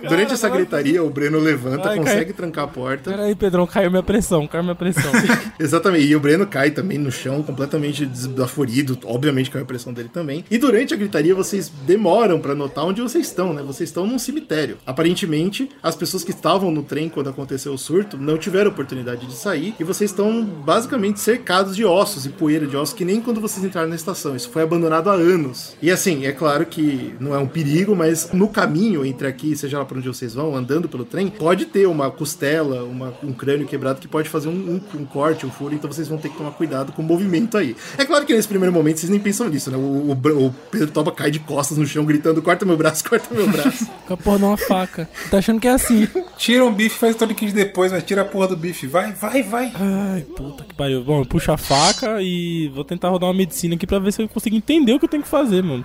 Durante 0.07 0.33
essa 0.33 0.49
gritaria, 0.49 1.03
o 1.03 1.09
Breno 1.09 1.39
levanta, 1.39 1.89
Ai, 1.89 1.97
consegue 1.97 2.25
cai- 2.25 2.33
trancar 2.33 2.65
a 2.65 2.67
porta. 2.67 3.11
Pera 3.11 3.23
aí, 3.23 3.35
Pedrão, 3.35 3.65
caiu 3.67 3.89
minha 3.89 4.03
pressão, 4.03 4.47
caiu 4.47 4.63
minha 4.63 4.75
pressão. 4.75 5.11
Exatamente. 5.59 6.05
E 6.07 6.15
o 6.15 6.19
Breno 6.19 6.45
cai 6.47 6.71
também 6.71 6.97
no 6.97 7.11
chão, 7.11 7.41
completamente 7.43 8.05
desaforido. 8.05 8.97
Obviamente 9.05 9.49
caiu 9.49 9.63
a 9.63 9.67
pressão 9.67 9.91
dele 9.93 10.09
também. 10.11 10.45
E 10.49 10.57
durante 10.57 10.93
a 10.93 10.97
gritaria, 10.97 11.33
vocês 11.35 11.71
demoram 11.85 12.39
pra 12.39 12.53
notar 12.55 12.85
onde 12.85 13.01
vocês 13.01 13.27
estão, 13.27 13.53
né? 13.53 13.61
Vocês 13.61 13.89
estão 13.89 14.05
num 14.05 14.19
cemitério. 14.19 14.77
Aparentemente, 14.85 15.69
as 15.81 15.95
pessoas 15.95 16.23
que 16.23 16.31
estavam 16.31 16.71
no 16.71 16.83
trem 16.83 17.09
quando 17.09 17.29
aconteceu 17.29 17.73
o 17.73 17.77
surto 17.77 18.17
não 18.17 18.37
tiveram 18.37 18.69
oportunidade 18.71 19.25
de 19.25 19.33
sair. 19.33 19.73
E 19.79 19.83
vocês 19.83 20.11
estão 20.11 20.43
basicamente 20.43 21.19
cercados 21.19 21.75
de 21.75 21.83
ossos 21.85 22.25
e 22.25 22.29
poeira 22.29 22.65
de 22.67 22.75
ossos, 22.75 22.93
que 22.95 23.05
nem 23.05 23.21
quando 23.21 23.39
vocês 23.41 23.63
entraram 23.65 23.89
na 23.89 23.95
estação. 23.95 24.35
Isso 24.35 24.49
foi 24.49 24.63
abandonado 24.63 25.09
há 25.09 25.13
anos. 25.13 25.75
E 25.81 25.89
assim, 25.91 26.25
é 26.25 26.31
claro 26.31 26.65
que 26.65 27.13
não 27.19 27.33
é 27.33 27.37
um 27.37 27.47
perigo, 27.47 27.95
mas 27.95 28.31
no 28.33 28.47
caminho 28.47 29.05
entre 29.05 29.27
aqui, 29.27 29.55
seja 29.55 29.76
lá 29.77 29.85
pra 29.85 29.97
onde 29.97 30.07
vocês 30.07 30.33
vão, 30.33 30.55
andando 30.55 30.87
pelo 30.89 31.05
trem, 31.05 31.27
pode 31.29 31.65
ter 31.65 31.87
uma 31.87 32.09
costela, 32.11 32.83
uma- 32.83 33.13
um 33.23 33.33
crânio 33.33 33.67
quebrado 33.67 33.99
que 33.99 34.07
pode 34.07 34.29
fazer 34.29 34.47
um, 34.49 34.51
um- 34.95 34.99
um 35.01 35.05
corte, 35.05 35.45
um 35.45 35.49
furo, 35.51 35.73
então 35.75 35.91
vocês 35.91 36.07
vão 36.07 36.17
ter 36.17 36.29
que 36.29 36.37
tomar 36.37 36.51
cuidado 36.51 36.91
com 36.91 37.01
o 37.01 37.05
movimento 37.05 37.57
aí. 37.57 37.75
É 37.97 38.05
claro 38.05 38.25
que 38.25 38.33
nesse 38.35 38.47
primeiro 38.47 38.73
momento 38.73 38.97
vocês 38.99 39.09
nem 39.09 39.19
pensam 39.19 39.47
nisso, 39.49 39.69
né? 39.71 39.77
O, 39.77 39.81
o 39.81 40.17
o 40.47 40.53
Pedro 40.71 40.87
Toba 40.91 41.11
cai 41.11 41.31
de 41.31 41.39
costas 41.39 41.77
no 41.77 41.85
chão, 41.85 42.03
gritando: 42.05 42.41
corta 42.41 42.65
meu 42.65 42.75
braço, 42.77 43.07
corta 43.09 43.33
meu 43.33 43.47
braço. 43.47 43.87
Com 44.07 44.13
a 44.13 44.17
porra 44.17 44.37
de 44.39 44.43
uma 44.45 44.57
faca. 44.57 45.09
Tá 45.31 45.37
achando 45.37 45.59
que 45.59 45.67
é 45.67 45.71
assim? 45.71 46.07
Tira 46.37 46.65
um 46.65 46.73
bife, 46.73 46.97
faz 46.97 47.15
todo 47.15 47.33
kit 47.33 47.51
depois, 47.53 47.91
mas 47.91 48.03
tira 48.03 48.21
a 48.21 48.25
porra 48.25 48.49
do 48.49 48.57
bife. 48.57 48.87
Vai, 48.87 49.11
vai, 49.13 49.43
vai. 49.43 49.71
Ai, 49.75 50.21
puta 50.21 50.63
que 50.63 50.73
pariu. 50.73 51.03
Bom, 51.03 51.19
eu 51.21 51.25
puxo 51.25 51.51
a 51.51 51.57
faca 51.57 52.21
e 52.21 52.69
vou 52.73 52.83
tentar 52.83 53.09
rodar 53.09 53.29
uma 53.29 53.35
medicina 53.35 53.75
aqui 53.75 53.85
pra 53.87 53.99
ver 53.99 54.11
se 54.11 54.21
eu 54.21 54.27
consigo 54.29 54.55
entender 54.55 54.93
o 54.93 54.99
que 54.99 55.05
eu 55.05 55.09
tenho 55.09 55.23
que 55.23 55.29
fazer, 55.29 55.61
mano. 55.63 55.83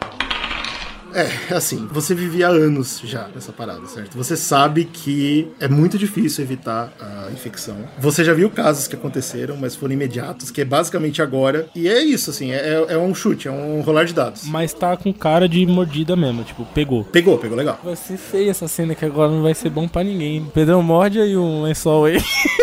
É, 1.14 1.54
assim, 1.54 1.86
você 1.90 2.14
vivia 2.14 2.48
anos 2.48 3.00
já 3.04 3.28
nessa 3.34 3.52
parada, 3.52 3.86
certo? 3.86 4.16
Você 4.16 4.36
sabe 4.36 4.84
que 4.84 5.48
é 5.60 5.68
muito 5.68 5.98
difícil 5.98 6.44
evitar 6.44 6.92
a 7.00 7.30
infecção. 7.30 7.76
Você 7.98 8.24
já 8.24 8.32
viu 8.32 8.50
casos 8.50 8.88
que 8.88 8.96
aconteceram, 8.96 9.56
mas 9.56 9.74
foram 9.74 9.92
imediatos, 9.94 10.50
que 10.50 10.60
é 10.60 10.64
basicamente 10.64 11.20
agora. 11.20 11.66
E 11.74 11.88
é 11.88 12.02
isso, 12.02 12.30
assim, 12.30 12.52
é, 12.52 12.86
é 12.88 12.98
um 12.98 13.14
chute, 13.14 13.48
é 13.48 13.50
um 13.50 13.80
rolar 13.80 14.04
de 14.04 14.14
dados. 14.14 14.44
Mas 14.44 14.72
tá 14.72 14.96
com 14.96 15.12
cara 15.12 15.48
de 15.48 15.64
mordida 15.66 16.16
mesmo, 16.16 16.44
tipo, 16.44 16.64
pegou. 16.66 17.04
Pegou, 17.04 17.38
pegou 17.38 17.56
legal. 17.56 17.78
Vai 17.82 17.96
ser 17.96 18.16
feia 18.16 18.50
essa 18.50 18.68
cena 18.68 18.94
que 18.94 19.04
agora 19.04 19.30
não 19.30 19.42
vai 19.42 19.54
ser 19.54 19.70
bom 19.70 19.86
pra 19.88 20.02
ninguém. 20.02 20.44
Pedrão 20.54 20.82
morde 20.82 21.20
aí 21.20 21.36
um 21.36 21.62
lençol 21.62 22.06
aí. 22.06 22.18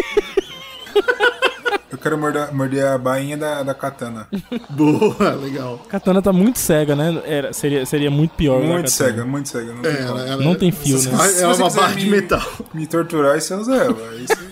Eu 1.99 2.03
quero 2.03 2.17
morder, 2.17 2.53
morder 2.55 2.85
a 2.85 2.97
bainha 2.97 3.35
da, 3.35 3.61
da 3.61 3.73
katana. 3.73 4.25
Boa, 4.71 5.31
legal. 5.35 5.85
Katana 5.89 6.21
tá 6.21 6.31
muito 6.31 6.57
cega, 6.57 6.95
né? 6.95 7.21
Era, 7.25 7.51
seria, 7.51 7.85
seria 7.85 8.09
muito 8.09 8.31
pior. 8.35 8.61
Muito 8.63 8.89
cega, 8.89 9.25
muito 9.25 9.49
cega. 9.49 9.73
Não 9.73 9.81
tem 9.81 9.91
É, 9.91 9.95
como. 9.97 10.07
ela- 10.19 10.29
ela- 10.29 10.43
Não 10.43 10.55
tem 10.55 10.71
fio, 10.71 10.95
né? 10.95 11.27
Se 11.27 11.43
É 11.43 11.47
uma 11.47 11.69
barra 11.69 11.95
de 11.95 12.05
me- 12.05 12.11
metal. 12.11 12.41
Me 12.73 12.87
torturar 12.87 13.37
e 13.37 13.41
você 13.41 13.53
usa 13.53 13.75
ela. 13.75 13.97
Aí, 14.11 14.25
você- 14.25 14.48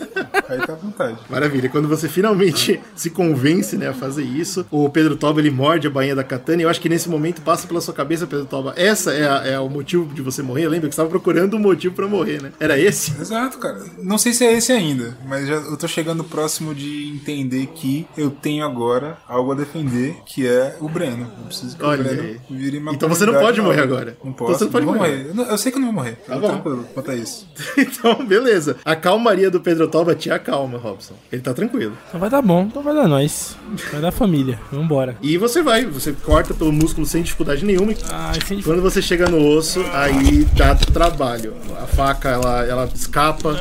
aí 0.49 0.57
tá 0.59 0.73
à 0.73 0.75
vontade. 0.75 1.17
Maravilha. 1.29 1.69
Quando 1.69 1.87
você 1.87 2.07
finalmente 2.09 2.79
se 2.95 3.09
convence 3.09 3.77
né, 3.77 3.87
a 3.89 3.93
fazer 3.93 4.23
isso, 4.23 4.65
o 4.71 4.89
Pedro 4.89 5.15
Toba 5.15 5.39
ele 5.39 5.51
morde 5.51 5.87
a 5.87 5.89
bainha 5.89 6.15
da 6.15 6.23
katana. 6.23 6.61
E 6.61 6.65
eu 6.65 6.69
acho 6.69 6.79
que 6.81 6.89
nesse 6.89 7.09
momento 7.09 7.41
passa 7.41 7.67
pela 7.67 7.81
sua 7.81 7.93
cabeça, 7.93 8.27
Pedro 8.27 8.45
Toba. 8.45 8.73
Essa 8.75 9.13
é, 9.13 9.27
a- 9.27 9.43
é 9.47 9.59
o 9.59 9.69
motivo 9.69 10.13
de 10.13 10.21
você 10.21 10.41
morrer. 10.41 10.67
Lembra 10.67 10.89
que 10.89 10.95
você 10.95 11.01
estava 11.01 11.09
procurando 11.09 11.55
um 11.55 11.59
motivo 11.59 11.93
pra 11.95 12.07
morrer, 12.07 12.41
né? 12.41 12.51
Era 12.59 12.77
esse? 12.79 13.11
Exato, 13.19 13.57
cara. 13.57 13.83
Não 14.01 14.17
sei 14.17 14.33
se 14.33 14.45
é 14.45 14.53
esse 14.57 14.71
ainda, 14.71 15.17
mas 15.27 15.47
já, 15.47 15.55
eu 15.55 15.77
tô 15.77 15.87
chegando 15.87 16.23
próximo 16.23 16.73
de 16.73 17.11
entender 17.13 17.67
que 17.67 18.07
eu 18.17 18.29
tenho 18.29 18.65
agora 18.65 19.17
algo 19.27 19.51
a 19.51 19.55
defender, 19.55 20.15
que 20.25 20.47
é 20.47 20.75
o 20.79 20.87
Breno. 20.89 21.31
Eu 21.39 21.45
preciso 21.45 21.77
que 21.77 21.83
Olha 21.83 22.01
o 22.01 22.03
Breno 22.03 22.39
vire 22.49 22.77
uma 22.79 22.93
Então 22.93 23.07
você 23.09 23.25
não 23.25 23.33
pode 23.33 23.61
morrer 23.61 23.81
agora. 23.81 24.17
Não 24.23 24.31
Então 24.31 24.47
posso. 24.47 24.59
você 24.59 24.63
não 24.65 24.71
pode 24.71 24.85
vou 24.85 24.95
morrer. 24.95 25.27
Eu, 25.29 25.35
não- 25.35 25.45
eu 25.45 25.57
sei 25.57 25.71
que 25.71 25.77
eu 25.77 25.81
não 25.81 25.87
vou 25.87 25.95
morrer. 26.03 26.17
Tá 26.27 26.37
bom. 26.37 26.57
quanto 26.93 27.11
a 27.11 27.15
isso. 27.15 27.47
Então, 27.77 28.25
beleza. 28.25 28.77
A 28.83 28.95
calmaria 28.95 29.49
do 29.49 29.59
Pedro 29.59 29.87
Toba 29.87 30.15
te 30.17 30.27
Tenha 30.27 30.39
calma, 30.39 30.77
Robson. 30.77 31.13
Ele 31.31 31.41
tá 31.41 31.53
tranquilo. 31.53 31.97
Então 32.09 32.19
vai 32.19 32.29
dar 32.29 32.41
bom, 32.41 32.63
então 32.63 32.83
vai 32.83 32.93
dar 32.93 33.07
nós. 33.07 33.55
Vai 33.91 34.01
dar 34.01 34.11
família. 34.11 34.59
Vambora. 34.69 35.15
E 35.21 35.37
você 35.37 35.63
vai, 35.63 35.85
você 35.85 36.11
corta 36.11 36.53
pelo 36.53 36.71
músculo 36.71 37.07
sem 37.07 37.23
dificuldade 37.23 37.63
nenhuma. 37.63 37.93
Ai, 38.11 38.37
sem 38.45 38.61
Quando 38.61 38.81
você 38.81 39.01
chega 39.01 39.29
no 39.29 39.41
osso, 39.41 39.79
aí 39.93 40.43
dá 40.53 40.75
trabalho. 40.75 41.53
A 41.81 41.87
faca, 41.87 42.29
ela, 42.29 42.65
ela 42.65 42.89
escapa, 42.93 43.57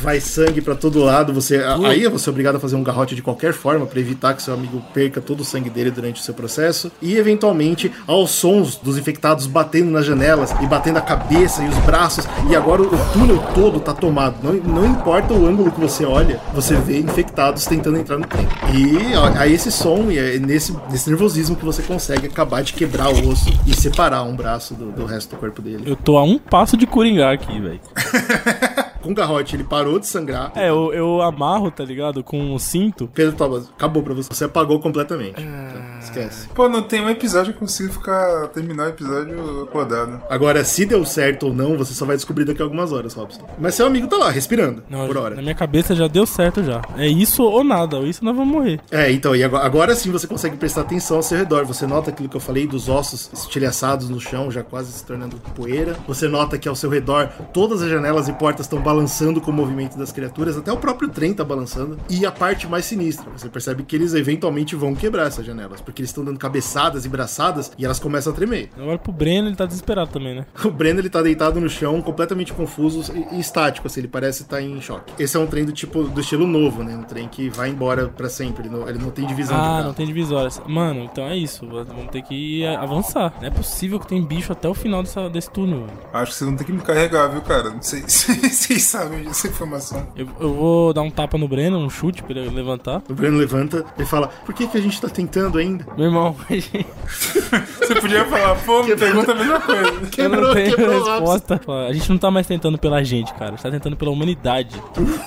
vai 0.00 0.20
sangue 0.20 0.60
pra 0.60 0.74
todo 0.74 0.98
lado. 1.02 1.32
Você, 1.32 1.62
aí 1.84 2.06
você 2.08 2.28
é 2.28 2.30
obrigado 2.30 2.56
a 2.56 2.60
fazer 2.60 2.74
um 2.74 2.82
garrote 2.82 3.14
de 3.14 3.22
qualquer 3.22 3.52
forma 3.52 3.86
pra 3.86 4.00
evitar 4.00 4.34
que 4.34 4.42
seu 4.42 4.54
amigo 4.54 4.82
perca 4.92 5.20
todo 5.20 5.40
o 5.40 5.44
sangue 5.44 5.70
dele 5.70 5.92
durante 5.92 6.20
o 6.20 6.24
seu 6.24 6.34
processo. 6.34 6.90
E 7.00 7.16
eventualmente, 7.16 7.92
aos 8.08 8.30
sons 8.32 8.76
dos 8.76 8.98
infectados 8.98 9.46
batendo 9.46 9.90
nas 9.90 10.04
janelas 10.04 10.50
e 10.60 10.66
batendo 10.66 10.98
a 10.98 11.02
cabeça 11.02 11.62
e 11.62 11.68
os 11.68 11.78
braços. 11.78 12.26
E 12.50 12.56
agora 12.56 12.82
o 12.82 13.12
túnel 13.12 13.38
todo 13.54 13.78
tá 13.78 13.92
tomado. 13.92 14.36
Não, 14.42 14.52
não 14.52 14.86
importa 14.86 15.32
o 15.32 15.46
ângulo 15.46 15.65
que 15.70 15.80
você 15.80 16.04
olha, 16.04 16.40
você 16.54 16.74
vê 16.76 16.98
infectados 16.98 17.66
tentando 17.66 17.98
entrar 17.98 18.18
no 18.18 18.26
trem. 18.26 18.46
E 18.74 19.14
aí 19.38 19.52
esse 19.52 19.70
som, 19.70 20.10
e 20.10 20.18
é 20.18 20.38
nesse, 20.38 20.76
nesse 20.90 21.08
nervosismo 21.08 21.56
que 21.56 21.64
você 21.64 21.82
consegue 21.82 22.26
acabar 22.26 22.62
de 22.62 22.72
quebrar 22.72 23.08
o 23.08 23.28
osso 23.28 23.50
e 23.66 23.74
separar 23.74 24.22
um 24.22 24.34
braço 24.34 24.74
do, 24.74 24.90
do 24.92 25.04
resto 25.04 25.34
do 25.34 25.40
corpo 25.40 25.60
dele. 25.62 25.82
Eu 25.86 25.96
tô 25.96 26.16
a 26.16 26.22
um 26.24 26.38
passo 26.38 26.76
de 26.76 26.86
coringar 26.86 27.34
aqui, 27.34 27.60
velho. 27.60 27.80
Com 29.06 29.14
garrote, 29.14 29.54
ele 29.54 29.62
parou 29.62 30.00
de 30.00 30.06
sangrar. 30.08 30.50
É, 30.56 30.68
eu, 30.68 30.92
eu 30.92 31.22
amarro, 31.22 31.70
tá 31.70 31.84
ligado? 31.84 32.24
Com 32.24 32.52
o 32.52 32.58
cinto. 32.58 33.08
Pedro 33.14 33.36
Thomas, 33.36 33.68
acabou 33.68 34.02
pra 34.02 34.12
você. 34.12 34.28
Você 34.32 34.44
apagou 34.44 34.80
completamente. 34.80 35.34
Tá, 35.34 35.98
esquece. 36.00 36.48
Pô, 36.48 36.68
não 36.68 36.82
tem 36.82 37.00
um 37.00 37.08
episódio 37.08 37.52
que 37.52 37.58
eu 37.58 37.60
consigo 37.60 37.92
ficar. 37.92 38.48
terminar 38.48 38.86
o 38.86 38.88
episódio 38.88 39.62
acordado. 39.62 40.20
Agora, 40.28 40.64
se 40.64 40.84
deu 40.84 41.04
certo 41.04 41.46
ou 41.46 41.54
não, 41.54 41.78
você 41.78 41.94
só 41.94 42.04
vai 42.04 42.16
descobrir 42.16 42.44
daqui 42.44 42.60
a 42.60 42.64
algumas 42.64 42.90
horas, 42.92 43.14
Robson. 43.14 43.46
Mas 43.60 43.76
seu 43.76 43.86
amigo 43.86 44.08
tá 44.08 44.16
lá, 44.16 44.28
respirando, 44.28 44.82
Não, 44.90 45.06
por 45.06 45.16
hora. 45.16 45.36
Na 45.36 45.42
minha 45.42 45.54
cabeça 45.54 45.94
já 45.94 46.08
deu 46.08 46.26
certo 46.26 46.64
já. 46.64 46.82
É 46.96 47.06
isso 47.06 47.44
ou 47.44 47.62
nada, 47.62 47.98
ou 47.98 48.06
isso 48.08 48.24
nós 48.24 48.34
vamos 48.34 48.52
morrer. 48.52 48.80
É, 48.90 49.12
então, 49.12 49.36
e 49.36 49.44
agora, 49.44 49.64
agora 49.64 49.94
sim 49.94 50.10
você 50.10 50.26
consegue 50.26 50.56
prestar 50.56 50.80
atenção 50.80 51.18
ao 51.18 51.22
seu 51.22 51.38
redor. 51.38 51.64
Você 51.64 51.86
nota 51.86 52.10
aquilo 52.10 52.28
que 52.28 52.36
eu 52.36 52.40
falei 52.40 52.66
dos 52.66 52.88
ossos 52.88 53.30
estilhaçados 53.32 54.08
no 54.08 54.20
chão, 54.20 54.50
já 54.50 54.64
quase 54.64 54.90
se 54.90 55.04
tornando 55.04 55.36
poeira. 55.54 55.96
Você 56.08 56.26
nota 56.26 56.58
que 56.58 56.68
ao 56.68 56.74
seu 56.74 56.90
redor 56.90 57.28
todas 57.52 57.82
as 57.82 57.88
janelas 57.88 58.26
e 58.26 58.32
portas 58.32 58.66
estão 58.66 58.80
balançando 58.80 58.95
com 59.40 59.50
o 59.50 59.54
movimento 59.54 59.98
das 59.98 60.12
criaturas, 60.12 60.56
até 60.56 60.72
o 60.72 60.76
próprio 60.76 61.08
trem 61.08 61.34
tá 61.34 61.44
balançando. 61.44 61.98
E 62.08 62.24
a 62.24 62.32
parte 62.32 62.66
mais 62.66 62.84
sinistra, 62.84 63.30
você 63.36 63.48
percebe 63.48 63.82
que 63.82 63.94
eles 63.94 64.14
eventualmente 64.14 64.74
vão 64.74 64.94
quebrar 64.94 65.26
essas 65.26 65.44
janelas, 65.44 65.80
porque 65.80 66.00
eles 66.00 66.10
estão 66.10 66.24
dando 66.24 66.38
cabeçadas 66.38 67.04
e 67.04 67.08
braçadas 67.08 67.72
e 67.78 67.84
elas 67.84 67.98
começam 67.98 68.32
a 68.32 68.36
tremer. 68.36 68.70
Agora 68.76 68.98
pro 68.98 69.12
Breno, 69.12 69.48
ele 69.48 69.56
tá 69.56 69.66
desesperado 69.66 70.10
também, 70.10 70.34
né? 70.34 70.46
O 70.64 70.70
Breno 70.70 71.00
ele 71.00 71.10
tá 71.10 71.22
deitado 71.22 71.60
no 71.60 71.68
chão, 71.68 72.00
completamente 72.02 72.52
confuso 72.52 73.12
e, 73.12 73.36
e 73.36 73.40
estático, 73.40 73.86
assim, 73.86 74.00
ele 74.00 74.08
parece 74.08 74.42
estar 74.42 74.60
em 74.60 74.80
choque. 74.80 75.12
Esse 75.22 75.36
é 75.36 75.40
um 75.40 75.46
trem 75.46 75.64
do 75.64 75.72
tipo 75.72 76.04
do 76.04 76.20
estilo 76.20 76.46
novo, 76.46 76.82
né? 76.82 76.96
Um 76.96 77.02
trem 77.04 77.28
que 77.28 77.48
vai 77.50 77.68
embora 77.68 78.08
pra 78.08 78.28
sempre, 78.28 78.66
ele 78.66 78.74
não, 78.76 78.88
ele 78.88 78.98
não 78.98 79.10
tem 79.10 79.26
divisão 79.26 79.56
Ah, 79.56 79.82
não 79.82 79.92
tem 79.92 80.06
divisórias. 80.06 80.60
Mano, 80.66 81.04
então 81.04 81.24
é 81.24 81.36
isso. 81.36 81.66
Vamos 81.66 82.10
ter 82.10 82.22
que 82.22 82.64
avançar. 82.66 83.34
Não 83.40 83.46
é 83.48 83.50
possível 83.50 83.98
que 84.00 84.06
tem 84.06 84.22
bicho 84.24 84.52
até 84.52 84.68
o 84.68 84.74
final 84.74 85.02
dessa, 85.02 85.28
desse 85.28 85.50
túnel. 85.50 85.86
velho. 85.86 85.98
Acho 86.12 86.32
que 86.32 86.38
vocês 86.38 86.48
vão 86.48 86.56
ter 86.56 86.64
que 86.64 86.72
me 86.72 86.80
carregar, 86.80 87.28
viu, 87.28 87.40
cara? 87.42 87.70
Não 87.70 87.82
sei 87.82 88.02
se 88.08 88.75
vocês 88.76 88.84
sabem 88.84 89.22
dessa 89.22 89.48
informação. 89.48 90.06
Eu, 90.14 90.28
eu 90.38 90.54
vou 90.54 90.92
dar 90.92 91.02
um 91.02 91.10
tapa 91.10 91.38
no 91.38 91.48
Breno, 91.48 91.78
um 91.78 91.88
chute 91.88 92.22
pra 92.22 92.32
ele 92.32 92.50
levantar. 92.50 93.02
O 93.08 93.14
Breno 93.14 93.38
levanta 93.38 93.84
e 93.98 94.04
fala: 94.04 94.28
Por 94.44 94.54
que, 94.54 94.66
que 94.66 94.76
a 94.76 94.80
gente 94.80 95.00
tá 95.00 95.08
tentando 95.08 95.58
ainda? 95.58 95.86
Meu 95.96 96.06
irmão, 96.06 96.36
Você 96.48 97.94
podia 98.00 98.24
falar, 98.26 98.54
pô, 98.56 98.82
me 98.82 98.96
pergunta 98.96 99.32
a 99.32 99.34
mesma 99.34 99.60
coisa. 99.60 99.82
eu 99.88 100.00
não 100.00 100.10
Quebrou, 100.10 100.54
tenho 100.54 100.76
quebrou 100.76 101.04
resposta. 101.04 101.60
A 101.88 101.92
gente 101.92 102.10
não 102.10 102.18
tá 102.18 102.30
mais 102.30 102.46
tentando 102.46 102.78
pela 102.78 103.02
gente, 103.02 103.32
cara. 103.34 103.46
A 103.46 103.50
gente 103.50 103.62
tá 103.62 103.70
tentando 103.70 103.96
pela 103.96 104.10
humanidade. 104.10 104.80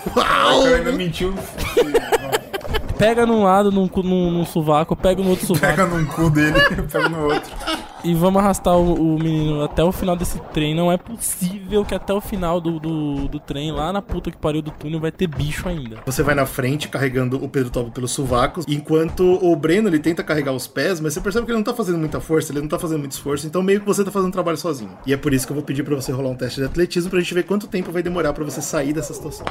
O 0.06 0.12
cara 0.12 0.76
ainda 0.78 0.92
mentiu. 0.92 1.34
Pega 2.98 3.26
num 3.26 3.44
lado, 3.44 3.72
num, 3.72 3.90
num, 4.04 4.32
num 4.32 4.46
sovaco, 4.46 4.96
pega 4.96 5.24
no 5.24 5.30
outro 5.30 5.48
sovaco. 5.48 5.66
Pega 5.66 5.86
num 5.86 6.06
cu 6.06 6.30
dele, 6.30 6.60
pega 6.92 7.10
no 7.10 7.24
outro. 7.24 7.52
E 8.04 8.14
vamos 8.14 8.42
arrastar 8.42 8.78
o, 8.78 9.16
o 9.16 9.20
menino 9.20 9.64
até 9.64 9.84
o 9.84 9.92
final 9.92 10.16
desse 10.16 10.40
trem. 10.54 10.74
Não 10.74 10.92
é 10.92 10.98
possível 10.98 11.84
que 11.84 11.94
até 11.94 12.14
o 12.14 12.22
final 12.22 12.62
do, 12.62 12.80
do, 12.80 13.28
do 13.28 13.40
trem, 13.40 13.72
lá 13.72 13.92
na 13.92 14.02
puta 14.02 14.32
que 14.32 14.38
pariu 14.38 14.62
do 14.62 14.72
túnel, 14.72 15.00
vai 15.00 15.12
ter 15.12 15.28
bicho 15.28 15.68
ainda. 15.68 15.98
Você 16.06 16.24
vai 16.24 16.36
na 16.36 16.46
frente 16.46 16.88
carregando 16.88 17.44
o 17.44 17.50
Pedro 17.50 17.70
Tobo 17.70 17.92
pelos 17.92 18.12
sovacos, 18.12 18.66
enquanto 18.68 19.24
o 19.24 19.56
Breno 19.56 19.90
ele 19.90 20.00
tenta 20.00 20.24
carregar 20.24 20.54
os 20.54 20.68
pés, 20.68 21.00
mas 21.00 21.14
você 21.14 21.22
percebe 21.22 21.46
que 21.46 21.52
ele 21.52 21.58
não 21.58 21.64
tá 21.64 21.74
fazendo 21.74 21.98
muita 21.98 22.20
força, 22.20 22.52
ele 22.52 22.62
não 22.62 22.68
tá 22.68 22.80
fazendo 22.80 23.00
muito 23.00 23.12
esforço, 23.12 23.46
então 23.46 23.62
meio 23.62 23.80
que 23.82 23.86
você 23.86 24.04
tá 24.04 24.12
fazendo 24.12 24.32
trabalho 24.32 24.58
sozinho. 24.58 24.92
E 25.06 25.14
é 25.14 25.18
por 25.18 25.34
isso 25.34 25.46
que 25.46 25.52
eu 25.52 25.56
vou 25.56 25.64
pedir 25.64 25.84
pra 25.84 25.96
você 25.96 26.12
rolar 26.12 26.30
um 26.30 26.36
teste 26.36 26.60
de 26.60 26.66
atletismo 26.66 27.10
pra 27.10 27.20
gente 27.20 27.34
ver 27.34 27.44
quanto 27.44 27.68
tempo 27.68 27.92
vai 27.92 28.02
demorar 28.02 28.34
pra 28.34 28.44
você 28.44 28.62
sair 28.62 28.94
dessa 28.94 29.14
situação. 29.14 29.46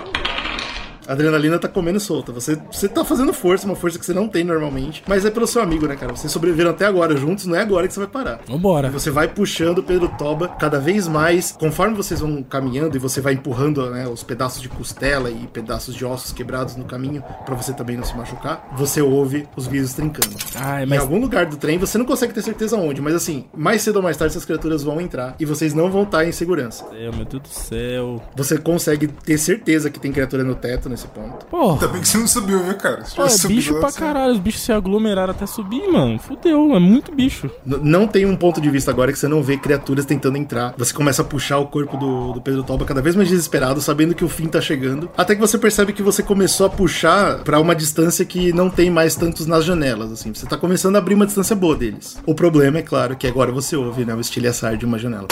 A 1.08 1.12
adrenalina 1.12 1.58
tá 1.58 1.66
comendo 1.68 1.98
solta. 1.98 2.30
Você, 2.32 2.58
você 2.70 2.86
tá 2.86 3.02
fazendo 3.04 3.32
força, 3.32 3.64
uma 3.66 3.74
força 3.74 3.98
que 3.98 4.04
você 4.04 4.12
não 4.12 4.28
tem 4.28 4.44
normalmente. 4.44 5.02
Mas 5.08 5.24
é 5.24 5.30
pelo 5.30 5.46
seu 5.46 5.62
amigo, 5.62 5.86
né, 5.86 5.96
cara? 5.96 6.14
Vocês 6.14 6.30
sobreviveram 6.30 6.70
até 6.70 6.84
agora 6.84 7.16
juntos, 7.16 7.46
não 7.46 7.56
é 7.56 7.62
agora 7.62 7.88
que 7.88 7.94
você 7.94 8.00
vai 8.00 8.08
parar. 8.08 8.40
Vambora. 8.46 8.90
Você 8.90 9.10
vai 9.10 9.26
puxando 9.26 9.78
o 9.78 9.82
Pedro 9.82 10.08
Toba 10.18 10.48
cada 10.48 10.78
vez 10.78 11.08
mais, 11.08 11.52
conforme 11.52 11.96
vocês 11.96 12.20
vão 12.20 12.42
caminhando 12.42 12.94
e 12.94 12.98
você 12.98 13.22
vai 13.22 13.32
empurrando 13.32 13.88
né, 13.90 14.06
os 14.06 14.22
pedaços 14.22 14.60
de 14.60 14.68
costela 14.68 15.30
e 15.30 15.46
pedaços 15.46 15.94
de 15.94 16.04
ossos 16.04 16.30
quebrados 16.30 16.76
no 16.76 16.84
caminho 16.84 17.24
pra 17.46 17.54
você 17.54 17.72
também 17.72 17.96
não 17.96 18.04
se 18.04 18.14
machucar, 18.14 18.68
você 18.76 19.00
ouve 19.00 19.48
os 19.56 19.66
vidros 19.66 19.94
trincando. 19.94 20.36
Ai, 20.56 20.82
Em 20.84 20.86
mas 20.86 21.00
algum 21.00 21.18
lugar 21.18 21.46
do 21.46 21.56
trem, 21.56 21.78
você 21.78 21.96
não 21.96 22.04
consegue 22.04 22.34
ter 22.34 22.42
certeza 22.42 22.76
onde, 22.76 23.00
mas 23.00 23.14
assim, 23.14 23.46
mais 23.56 23.80
cedo 23.80 23.96
ou 23.96 24.02
mais 24.02 24.16
tarde 24.18 24.32
essas 24.32 24.44
criaturas 24.44 24.82
vão 24.82 25.00
entrar 25.00 25.34
e 25.40 25.46
vocês 25.46 25.72
não 25.72 25.90
vão 25.90 26.02
estar 26.02 26.26
em 26.26 26.32
segurança. 26.32 26.84
Meu 26.92 27.24
Deus 27.24 27.42
do 27.42 27.48
céu. 27.48 28.22
Você 28.36 28.58
consegue 28.58 29.06
ter 29.08 29.38
certeza 29.38 29.88
que 29.88 29.98
tem 29.98 30.12
criatura 30.12 30.44
no 30.44 30.54
teto 30.54 30.97
nesse 30.98 31.08
ponto. 31.08 31.46
Porra. 31.46 31.74
Ainda 31.74 31.88
bem 31.88 32.00
que 32.00 32.08
você 32.08 32.18
não 32.18 32.26
subiu, 32.26 32.62
viu, 32.62 32.74
cara? 32.76 33.02
Tivesse 33.02 33.20
é 33.34 33.38
subido 33.38 33.56
bicho 33.60 33.74
pra 33.78 33.90
você- 33.90 33.98
caralho. 34.00 34.32
Os 34.32 34.38
bichos 34.38 34.62
se 34.62 34.72
aglomeraram 34.72 35.30
até 35.32 35.46
subir, 35.46 35.86
mano. 35.90 36.18
Fudeu, 36.18 36.74
é 36.74 36.78
muito 36.80 37.14
bicho. 37.14 37.50
N- 37.66 37.78
não 37.82 38.06
tem 38.06 38.26
um 38.26 38.36
ponto 38.36 38.60
de 38.60 38.68
vista 38.70 38.90
agora 38.90 39.12
que 39.12 39.18
você 39.18 39.28
não 39.28 39.42
vê 39.42 39.56
criaturas 39.56 40.04
tentando 40.04 40.36
entrar. 40.36 40.74
Você 40.76 40.92
começa 40.92 41.22
a 41.22 41.24
puxar 41.24 41.58
o 41.58 41.66
corpo 41.66 41.96
do, 41.96 42.32
do 42.32 42.40
Pedro 42.40 42.62
Toba 42.62 42.84
cada 42.84 43.00
vez 43.00 43.14
mais 43.14 43.28
desesperado, 43.28 43.80
sabendo 43.80 44.14
que 44.14 44.24
o 44.24 44.28
fim 44.28 44.46
tá 44.46 44.60
chegando. 44.60 45.08
Até 45.16 45.34
que 45.34 45.40
você 45.40 45.56
percebe 45.58 45.92
que 45.92 46.02
você 46.02 46.22
começou 46.22 46.66
a 46.66 46.70
puxar 46.70 47.38
pra 47.44 47.60
uma 47.60 47.74
distância 47.74 48.24
que 48.24 48.52
não 48.52 48.68
tem 48.68 48.90
mais 48.90 49.14
tantos 49.14 49.46
nas 49.46 49.64
janelas, 49.64 50.10
assim. 50.12 50.32
Você 50.34 50.46
tá 50.46 50.56
começando 50.56 50.96
a 50.96 50.98
abrir 50.98 51.14
uma 51.14 51.26
distância 51.26 51.54
boa 51.54 51.76
deles. 51.76 52.18
O 52.26 52.34
problema 52.34 52.78
é 52.78 52.82
claro 52.82 53.16
que 53.16 53.26
agora 53.26 53.52
você 53.52 53.76
ouve, 53.76 54.04
né, 54.04 54.14
o 54.14 54.20
estilhaçar 54.20 54.76
de 54.76 54.84
uma 54.84 54.98
janela. 54.98 55.28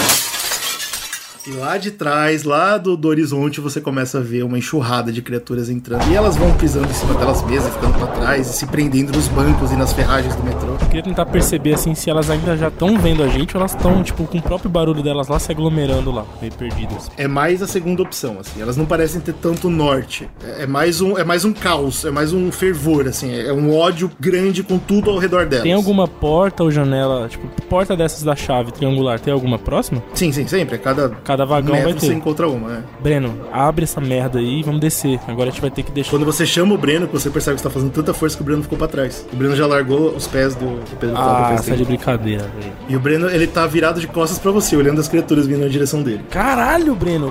E 1.46 1.52
lá 1.52 1.78
de 1.78 1.92
trás, 1.92 2.44
lá 2.44 2.76
do, 2.76 2.96
do 2.96 3.08
horizonte, 3.08 3.60
você 3.60 3.80
começa 3.80 4.18
a 4.18 4.20
ver 4.20 4.42
uma 4.42 4.58
enxurrada 4.58 5.12
de 5.12 5.22
criaturas 5.22 5.70
entrando. 5.70 6.06
E 6.10 6.14
elas 6.14 6.36
vão 6.36 6.52
pisando 6.56 6.88
em 6.88 6.94
cima 6.94 7.14
delas 7.14 7.42
mesmas, 7.44 7.72
ficando 7.72 7.98
pra 7.98 8.06
trás 8.08 8.50
e 8.50 8.52
se 8.52 8.66
prendendo 8.66 9.12
nos 9.12 9.28
bancos 9.28 9.72
e 9.72 9.76
nas 9.76 9.92
ferragens 9.92 10.34
do 10.34 10.42
metrô. 10.42 10.72
Eu 10.72 10.86
queria 10.88 11.02
tentar 11.02 11.26
perceber, 11.26 11.74
assim, 11.74 11.94
se 11.94 12.10
elas 12.10 12.28
ainda 12.28 12.56
já 12.56 12.68
estão 12.68 12.98
vendo 12.98 13.22
a 13.22 13.28
gente 13.28 13.56
ou 13.56 13.60
elas 13.60 13.72
estão, 13.74 14.02
tipo, 14.02 14.24
com 14.24 14.38
o 14.38 14.42
próprio 14.42 14.70
barulho 14.70 15.02
delas 15.02 15.28
lá 15.28 15.38
se 15.38 15.50
aglomerando 15.50 16.10
lá, 16.10 16.24
meio 16.40 16.52
perdidas. 16.52 17.10
é 17.16 17.26
mais 17.26 17.62
a 17.62 17.66
segunda 17.66 18.02
opção, 18.02 18.38
assim. 18.40 18.60
Elas 18.60 18.76
não 18.76 18.84
parecem 18.84 19.20
ter 19.20 19.32
tanto 19.34 19.70
norte. 19.70 20.28
É 20.42 20.66
é 20.66 20.68
mais 20.68 21.00
um, 21.00 21.16
é 21.16 21.22
mais 21.22 21.44
um 21.44 21.52
caos, 21.52 22.04
é 22.04 22.10
mais 22.10 22.32
um 22.32 22.50
fervor, 22.50 23.06
assim. 23.06 23.32
É 23.32 23.52
um 23.52 23.74
ódio 23.76 24.10
grande 24.18 24.64
com 24.64 24.78
tudo 24.78 25.10
ao 25.10 25.16
redor 25.16 25.46
delas. 25.46 25.62
Tem 25.62 25.72
alguma 25.72 26.08
porta 26.08 26.64
ou 26.64 26.70
janela, 26.72 27.28
tipo, 27.28 27.46
porta 27.68 27.96
dessas 27.96 28.24
da 28.24 28.34
chave 28.34 28.72
triangular, 28.72 29.20
tem 29.20 29.32
alguma 29.32 29.58
próxima? 29.58 30.02
Sim, 30.12 30.32
sim, 30.32 30.46
sempre. 30.46 30.74
A 30.74 30.78
cada 30.78 31.35
Cada 31.36 31.44
vagão 31.44 31.74
metro 31.74 31.90
vai 31.90 32.00
você 32.00 32.06
ter. 32.08 32.14
encontra 32.14 32.48
uma, 32.48 32.68
né? 32.68 32.84
Breno, 32.98 33.38
abre 33.52 33.84
essa 33.84 34.00
merda 34.00 34.38
aí 34.38 34.60
e 34.60 34.62
vamos 34.62 34.80
descer. 34.80 35.20
Agora 35.28 35.50
a 35.50 35.52
gente 35.52 35.60
vai 35.60 35.70
ter 35.70 35.82
que 35.82 35.92
deixar. 35.92 36.10
Quando 36.10 36.24
você 36.24 36.46
chama 36.46 36.74
o 36.74 36.78
Breno, 36.78 37.06
que 37.06 37.12
você 37.12 37.28
percebe 37.28 37.56
que 37.56 37.60
você 37.62 37.68
tá 37.68 37.72
fazendo 37.74 37.90
tanta 37.90 38.14
força 38.14 38.34
que 38.36 38.42
o 38.42 38.44
Breno 38.44 38.62
ficou 38.62 38.78
pra 38.78 38.88
trás. 38.88 39.26
O 39.30 39.36
Breno 39.36 39.54
já 39.54 39.66
largou 39.66 40.16
os 40.16 40.26
pés 40.26 40.54
do, 40.54 40.64
do 40.64 40.96
Pedro 40.96 41.14
Ah, 41.18 41.54
é 41.66 41.74
de 41.76 41.84
brincadeira, 41.84 42.44
velho. 42.58 42.72
E 42.88 42.96
o 42.96 43.00
Breno, 43.00 43.28
ele 43.28 43.46
tá 43.46 43.66
virado 43.66 44.00
de 44.00 44.06
costas 44.06 44.38
pra 44.38 44.50
você, 44.50 44.74
olhando 44.76 44.98
as 44.98 45.08
criaturas 45.08 45.46
vindo 45.46 45.60
na 45.60 45.68
direção 45.68 46.02
dele. 46.02 46.24
Caralho, 46.30 46.94
Breno! 46.94 47.30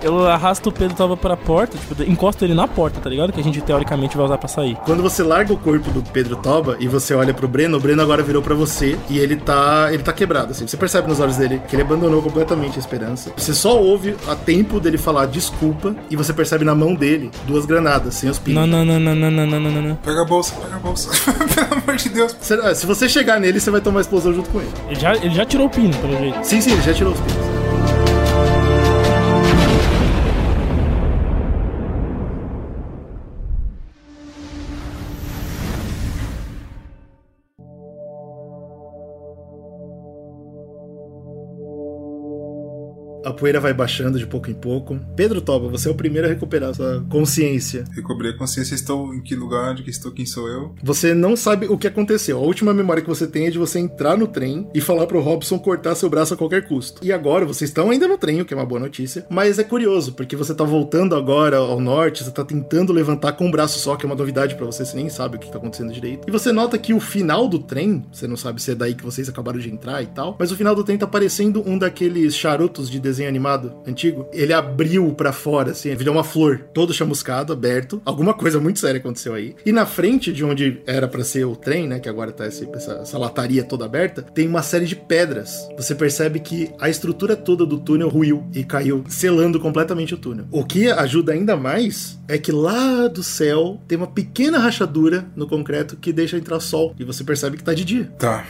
Eu, 0.00 0.12
eu 0.20 0.28
arrasto 0.28 0.68
o 0.68 0.72
Pedro 0.72 0.96
tava 0.96 1.16
pra 1.16 1.36
porta, 1.36 1.76
tipo, 1.76 2.02
encosto 2.04 2.44
ele 2.44 2.54
na 2.54 2.68
porta, 2.68 3.00
tá 3.00 3.10
ligado? 3.10 3.32
Que 3.32 3.40
a 3.40 3.44
gente 3.44 3.60
teoricamente 3.60 4.16
vai 4.16 4.26
usar 4.26 4.38
pra 4.38 4.48
sair. 4.48 4.76
Quando 4.84 5.02
você 5.02 5.24
larga 5.24 5.52
o 5.52 5.56
corpo 5.56 5.90
do 5.90 6.02
Pedro 6.02 6.36
Toba 6.36 6.76
e 6.78 6.86
você 6.86 7.14
olha 7.14 7.34
pro 7.34 7.48
Breno, 7.48 7.78
o 7.78 7.80
Breno 7.80 8.00
agora 8.00 8.22
virou 8.22 8.42
pra 8.42 8.54
você 8.54 8.96
e 9.08 9.18
ele 9.18 9.34
tá, 9.36 9.88
ele 9.92 10.02
tá 10.04 10.12
quebrado, 10.12 10.52
assim. 10.52 10.66
Você 10.68 10.76
percebe 10.76 11.08
nos 11.08 11.18
olhos 11.18 11.36
dele 11.36 11.60
que 11.68 11.74
ele 11.74 11.82
abandonou 11.82 12.22
completamente 12.22 12.76
a 12.76 12.78
esperança. 12.78 13.32
Você 13.40 13.54
só 13.54 13.80
ouve 13.80 14.14
a 14.28 14.36
tempo 14.36 14.78
dele 14.78 14.98
falar 14.98 15.26
desculpa 15.26 15.96
e 16.10 16.16
você 16.16 16.32
percebe 16.32 16.64
na 16.64 16.74
mão 16.74 16.94
dele 16.94 17.30
duas 17.46 17.64
granadas 17.64 18.14
sem 18.14 18.28
os 18.28 18.38
pinos. 18.38 18.68
Não, 18.68 18.84
não, 18.84 18.84
não, 18.84 19.00
não, 19.00 19.14
não, 19.14 19.30
não, 19.30 19.46
não, 19.46 19.60
não, 19.60 19.82
não. 19.82 19.96
Pega 19.96 20.20
a 20.20 20.24
bolsa, 20.24 20.54
pega 20.56 20.76
a 20.76 20.78
bolsa. 20.78 21.10
Pelo 21.54 21.82
amor 21.82 21.96
de 21.96 22.08
Deus. 22.10 22.36
Se, 22.40 22.54
ah, 22.54 22.74
se 22.74 22.86
você 22.86 23.08
chegar 23.08 23.40
nele, 23.40 23.58
você 23.58 23.70
vai 23.70 23.80
tomar 23.80 24.02
explosão 24.02 24.34
junto 24.34 24.50
com 24.50 24.60
ele. 24.60 24.70
Ele 24.88 25.00
já, 25.00 25.16
ele 25.16 25.34
já 25.34 25.46
tirou 25.46 25.66
o 25.66 25.70
pino, 25.70 25.94
pelo 25.96 26.18
jeito. 26.18 26.44
Sim, 26.44 26.60
sim, 26.60 26.72
ele 26.72 26.82
já 26.82 26.92
tirou 26.92 27.14
os 27.14 27.20
pinos. 27.20 27.49
A 43.24 43.32
poeira 43.32 43.60
vai 43.60 43.74
baixando 43.74 44.18
de 44.18 44.26
pouco 44.26 44.50
em 44.50 44.54
pouco. 44.54 44.98
Pedro 45.14 45.40
Toba, 45.40 45.68
você 45.68 45.88
é 45.88 45.90
o 45.90 45.94
primeiro 45.94 46.26
a 46.26 46.30
recuperar 46.30 46.74
sua 46.74 47.04
consciência. 47.08 47.84
Recobrei 47.94 48.32
a 48.32 48.36
consciência, 48.36 48.74
estou 48.74 49.14
em 49.14 49.20
que 49.20 49.34
lugar, 49.34 49.74
de 49.74 49.82
que 49.82 49.90
estou, 49.90 50.10
quem 50.10 50.24
sou 50.24 50.48
eu. 50.48 50.74
Você 50.82 51.12
não 51.14 51.36
sabe 51.36 51.66
o 51.66 51.76
que 51.76 51.86
aconteceu. 51.86 52.38
A 52.38 52.42
última 52.42 52.72
memória 52.72 53.02
que 53.02 53.08
você 53.08 53.26
tem 53.26 53.46
é 53.46 53.50
de 53.50 53.58
você 53.58 53.78
entrar 53.78 54.16
no 54.16 54.26
trem 54.26 54.66
e 54.74 54.80
falar 54.80 55.06
pro 55.06 55.20
Robson 55.20 55.58
cortar 55.58 55.94
seu 55.94 56.08
braço 56.08 56.34
a 56.34 56.36
qualquer 56.36 56.66
custo. 56.66 57.04
E 57.04 57.12
agora 57.12 57.44
vocês 57.44 57.70
estão 57.70 57.90
ainda 57.90 58.08
no 58.08 58.16
trem, 58.16 58.40
o 58.40 58.44
que 58.44 58.54
é 58.54 58.56
uma 58.56 58.66
boa 58.66 58.80
notícia. 58.80 59.26
Mas 59.28 59.58
é 59.58 59.64
curioso, 59.64 60.12
porque 60.12 60.34
você 60.34 60.54
tá 60.54 60.64
voltando 60.64 61.14
agora 61.14 61.58
ao 61.58 61.80
norte, 61.80 62.24
você 62.24 62.30
tá 62.30 62.44
tentando 62.44 62.92
levantar 62.92 63.32
com 63.32 63.46
um 63.46 63.50
braço 63.50 63.78
só, 63.78 63.96
que 63.96 64.06
é 64.06 64.08
uma 64.08 64.16
novidade 64.16 64.54
pra 64.54 64.66
você, 64.66 64.84
você 64.84 64.96
nem 64.96 65.10
sabe 65.10 65.36
o 65.36 65.38
que 65.38 65.50
tá 65.50 65.58
acontecendo 65.58 65.92
direito. 65.92 66.26
E 66.26 66.30
você 66.30 66.52
nota 66.52 66.78
que 66.78 66.94
o 66.94 67.00
final 67.00 67.48
do 67.48 67.58
trem, 67.58 68.02
você 68.10 68.26
não 68.26 68.36
sabe 68.36 68.62
se 68.62 68.70
é 68.70 68.74
daí 68.74 68.94
que 68.94 69.04
vocês 69.04 69.28
acabaram 69.28 69.58
de 69.58 69.70
entrar 69.70 70.02
e 70.02 70.06
tal, 70.06 70.36
mas 70.38 70.50
o 70.50 70.56
final 70.56 70.74
do 70.74 70.84
trem 70.84 70.96
tá 70.96 71.06
parecendo 71.06 71.62
um 71.66 71.76
daqueles 71.76 72.34
charutos 72.34 72.88
de 72.88 72.98
desenho 73.10 73.28
animado 73.28 73.72
antigo. 73.86 74.28
Ele 74.32 74.52
abriu 74.52 75.12
pra 75.14 75.32
fora, 75.32 75.72
assim, 75.72 75.94
virou 75.94 76.14
uma 76.14 76.24
flor, 76.24 76.68
todo 76.72 76.94
chamuscado, 76.94 77.52
aberto. 77.52 78.00
Alguma 78.04 78.32
coisa 78.32 78.60
muito 78.60 78.78
séria 78.78 78.98
aconteceu 78.98 79.34
aí. 79.34 79.54
E 79.66 79.72
na 79.72 79.84
frente 79.84 80.32
de 80.32 80.44
onde 80.44 80.80
era 80.86 81.08
pra 81.08 81.24
ser 81.24 81.44
o 81.44 81.56
trem, 81.56 81.88
né, 81.88 81.98
que 81.98 82.08
agora 82.08 82.32
tá 82.32 82.46
essa, 82.46 82.64
essa 83.02 83.18
lataria 83.18 83.64
toda 83.64 83.84
aberta, 83.84 84.22
tem 84.22 84.46
uma 84.46 84.62
série 84.62 84.86
de 84.86 84.96
pedras. 84.96 85.68
Você 85.76 85.94
percebe 85.94 86.40
que 86.40 86.70
a 86.78 86.88
estrutura 86.88 87.36
toda 87.36 87.66
do 87.66 87.78
túnel 87.78 88.08
ruiu 88.08 88.46
e 88.54 88.64
caiu, 88.64 89.04
selando 89.08 89.58
completamente 89.58 90.14
o 90.14 90.18
túnel. 90.18 90.46
O 90.50 90.64
que 90.64 90.90
ajuda 90.90 91.32
ainda 91.32 91.56
mais 91.56 92.18
é 92.28 92.38
que 92.38 92.52
lá 92.52 93.08
do 93.08 93.22
céu 93.22 93.80
tem 93.88 93.98
uma 93.98 94.06
pequena 94.06 94.58
rachadura 94.58 95.26
no 95.34 95.48
concreto 95.48 95.96
que 95.96 96.12
deixa 96.12 96.36
entrar 96.36 96.60
sol. 96.60 96.94
E 96.98 97.04
você 97.04 97.24
percebe 97.24 97.56
que 97.56 97.64
tá 97.64 97.74
de 97.74 97.84
dia. 97.84 98.04
Tá. 98.18 98.46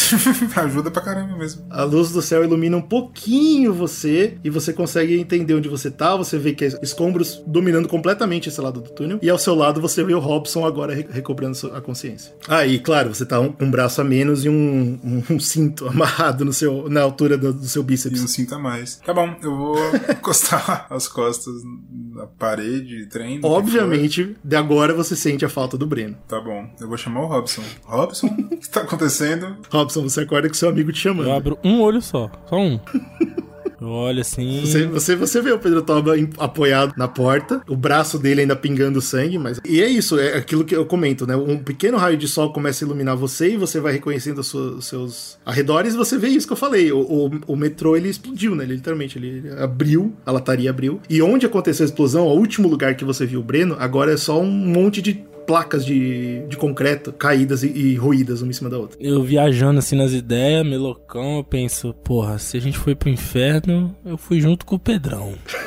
Ajuda 0.56 0.90
pra 0.90 1.02
caramba 1.02 1.36
mesmo. 1.36 1.64
A 1.68 1.82
luz 1.84 2.10
do 2.10 2.22
céu 2.22 2.44
ilumina 2.44 2.76
um 2.76 2.82
pouquinho 2.82 3.72
você 3.72 4.03
e 4.08 4.50
você 4.50 4.72
consegue 4.72 5.18
entender 5.18 5.54
onde 5.54 5.68
você 5.68 5.90
tá. 5.90 6.16
Você 6.16 6.38
vê 6.38 6.52
que 6.52 6.64
é 6.64 6.68
escombros 6.82 7.42
dominando 7.46 7.88
completamente 7.88 8.48
esse 8.48 8.60
lado 8.60 8.80
do 8.80 8.90
túnel. 8.90 9.18
E 9.22 9.28
ao 9.30 9.38
seu 9.38 9.54
lado 9.54 9.80
você 9.80 10.02
vê 10.04 10.14
o 10.14 10.18
Robson 10.18 10.64
agora 10.66 10.94
re- 10.94 11.06
recobrando 11.10 11.54
sua- 11.54 11.78
a 11.78 11.80
consciência. 11.80 12.34
Ah, 12.48 12.66
e 12.66 12.78
claro, 12.78 13.14
você 13.14 13.24
tá 13.26 13.40
um, 13.40 13.50
com 13.52 13.64
um 13.64 13.70
braço 13.70 14.00
a 14.00 14.04
menos 14.04 14.44
e 14.44 14.48
um, 14.48 14.98
um- 15.04 15.22
um 15.34 15.40
cinto 15.40 15.86
amarrado 15.88 16.44
no 16.44 16.52
seu, 16.52 16.88
na 16.88 17.02
altura 17.02 17.36
do, 17.38 17.52
do 17.52 17.66
seu 17.66 17.82
E 17.82 17.84
bíceps. 17.84 18.20
não 18.20 18.28
sinta 18.28 18.58
mais. 18.58 18.96
Tá 19.04 19.12
bom, 19.14 19.34
eu 19.42 19.56
vou 19.56 19.76
encostar 20.10 20.86
as 20.90 21.08
costas 21.08 21.54
na 22.14 22.26
parede, 22.26 23.06
trem. 23.06 23.40
que 23.40 23.46
Obviamente, 23.46 24.36
de 24.44 24.56
agora 24.56 24.94
você 24.94 25.16
sente 25.16 25.44
a 25.44 25.48
falta 25.48 25.76
do 25.76 25.86
Breno. 25.86 26.16
Tá 26.28 26.40
bom, 26.40 26.66
eu 26.80 26.88
vou 26.88 26.96
chamar 26.96 27.22
o 27.22 27.26
Robson. 27.26 27.62
Robson, 27.84 28.26
o 28.26 28.56
que 28.56 28.68
tá 28.68 28.82
acontecendo? 28.82 29.56
Robson, 29.70 30.02
você 30.02 30.20
acorda 30.20 30.48
com 30.48 30.54
seu 30.54 30.68
amigo 30.68 30.92
te 30.92 30.98
chamando. 31.00 31.28
Eu 31.28 31.34
abro 31.34 31.58
um 31.64 31.80
olho 31.80 32.00
só, 32.00 32.30
só 32.48 32.56
um. 32.56 32.78
Eu 33.84 33.90
olho 33.90 34.20
assim. 34.22 34.62
Você, 34.62 34.86
você, 34.86 35.14
você 35.14 35.42
vê 35.42 35.52
o 35.52 35.58
Pedro 35.58 35.82
Toba 35.82 36.14
apoiado 36.38 36.94
na 36.96 37.06
porta, 37.06 37.60
o 37.68 37.76
braço 37.76 38.18
dele 38.18 38.40
ainda 38.40 38.56
pingando 38.56 39.00
sangue, 39.00 39.38
mas. 39.38 39.60
E 39.64 39.82
é 39.82 39.88
isso, 39.88 40.18
é 40.18 40.38
aquilo 40.38 40.64
que 40.64 40.74
eu 40.74 40.86
comento, 40.86 41.26
né? 41.26 41.36
Um 41.36 41.58
pequeno 41.58 41.98
raio 41.98 42.16
de 42.16 42.26
sol 42.26 42.50
começa 42.50 42.82
a 42.82 42.86
iluminar 42.86 43.14
você 43.14 43.52
e 43.52 43.56
você 43.58 43.80
vai 43.80 43.92
reconhecendo 43.92 44.38
os 44.38 44.48
seus, 44.48 44.78
os 44.78 44.86
seus 44.86 45.38
arredores 45.44 45.92
e 45.92 45.96
você 45.96 46.16
vê 46.16 46.28
isso 46.28 46.46
que 46.46 46.54
eu 46.54 46.56
falei. 46.56 46.90
O, 46.92 47.00
o, 47.00 47.30
o 47.48 47.56
metrô 47.56 47.94
ele 47.94 48.08
explodiu, 48.08 48.54
né? 48.54 48.64
Ele, 48.64 48.76
literalmente, 48.76 49.18
ele 49.18 49.50
abriu, 49.58 50.14
a 50.24 50.32
lataria 50.32 50.70
abriu. 50.70 51.00
E 51.10 51.20
onde 51.20 51.44
aconteceu 51.44 51.84
a 51.84 51.88
explosão, 51.88 52.26
o 52.26 52.38
último 52.38 52.68
lugar 52.68 52.94
que 52.96 53.04
você 53.04 53.26
viu 53.26 53.40
o 53.40 53.44
Breno, 53.44 53.76
agora 53.78 54.14
é 54.14 54.16
só 54.16 54.40
um 54.40 54.50
monte 54.50 55.02
de 55.02 55.22
placas 55.46 55.84
de, 55.84 56.46
de 56.48 56.56
concreto 56.56 57.12
caídas 57.12 57.62
e, 57.62 57.68
e 57.68 57.94
ruídas 57.96 58.42
uma 58.42 58.50
em 58.50 58.54
cima 58.54 58.70
da 58.70 58.78
outra. 58.78 58.98
Eu 59.00 59.22
viajando 59.22 59.78
assim 59.78 59.96
nas 59.96 60.12
ideias, 60.12 60.66
melocão, 60.66 61.38
eu 61.38 61.44
penso, 61.44 61.94
porra, 61.94 62.38
se 62.38 62.56
a 62.56 62.60
gente 62.60 62.78
foi 62.78 62.94
pro 62.94 63.08
inferno, 63.08 63.94
eu 64.04 64.16
fui 64.16 64.40
junto 64.40 64.64
com 64.64 64.76
o 64.76 64.78
Pedrão. 64.78 65.34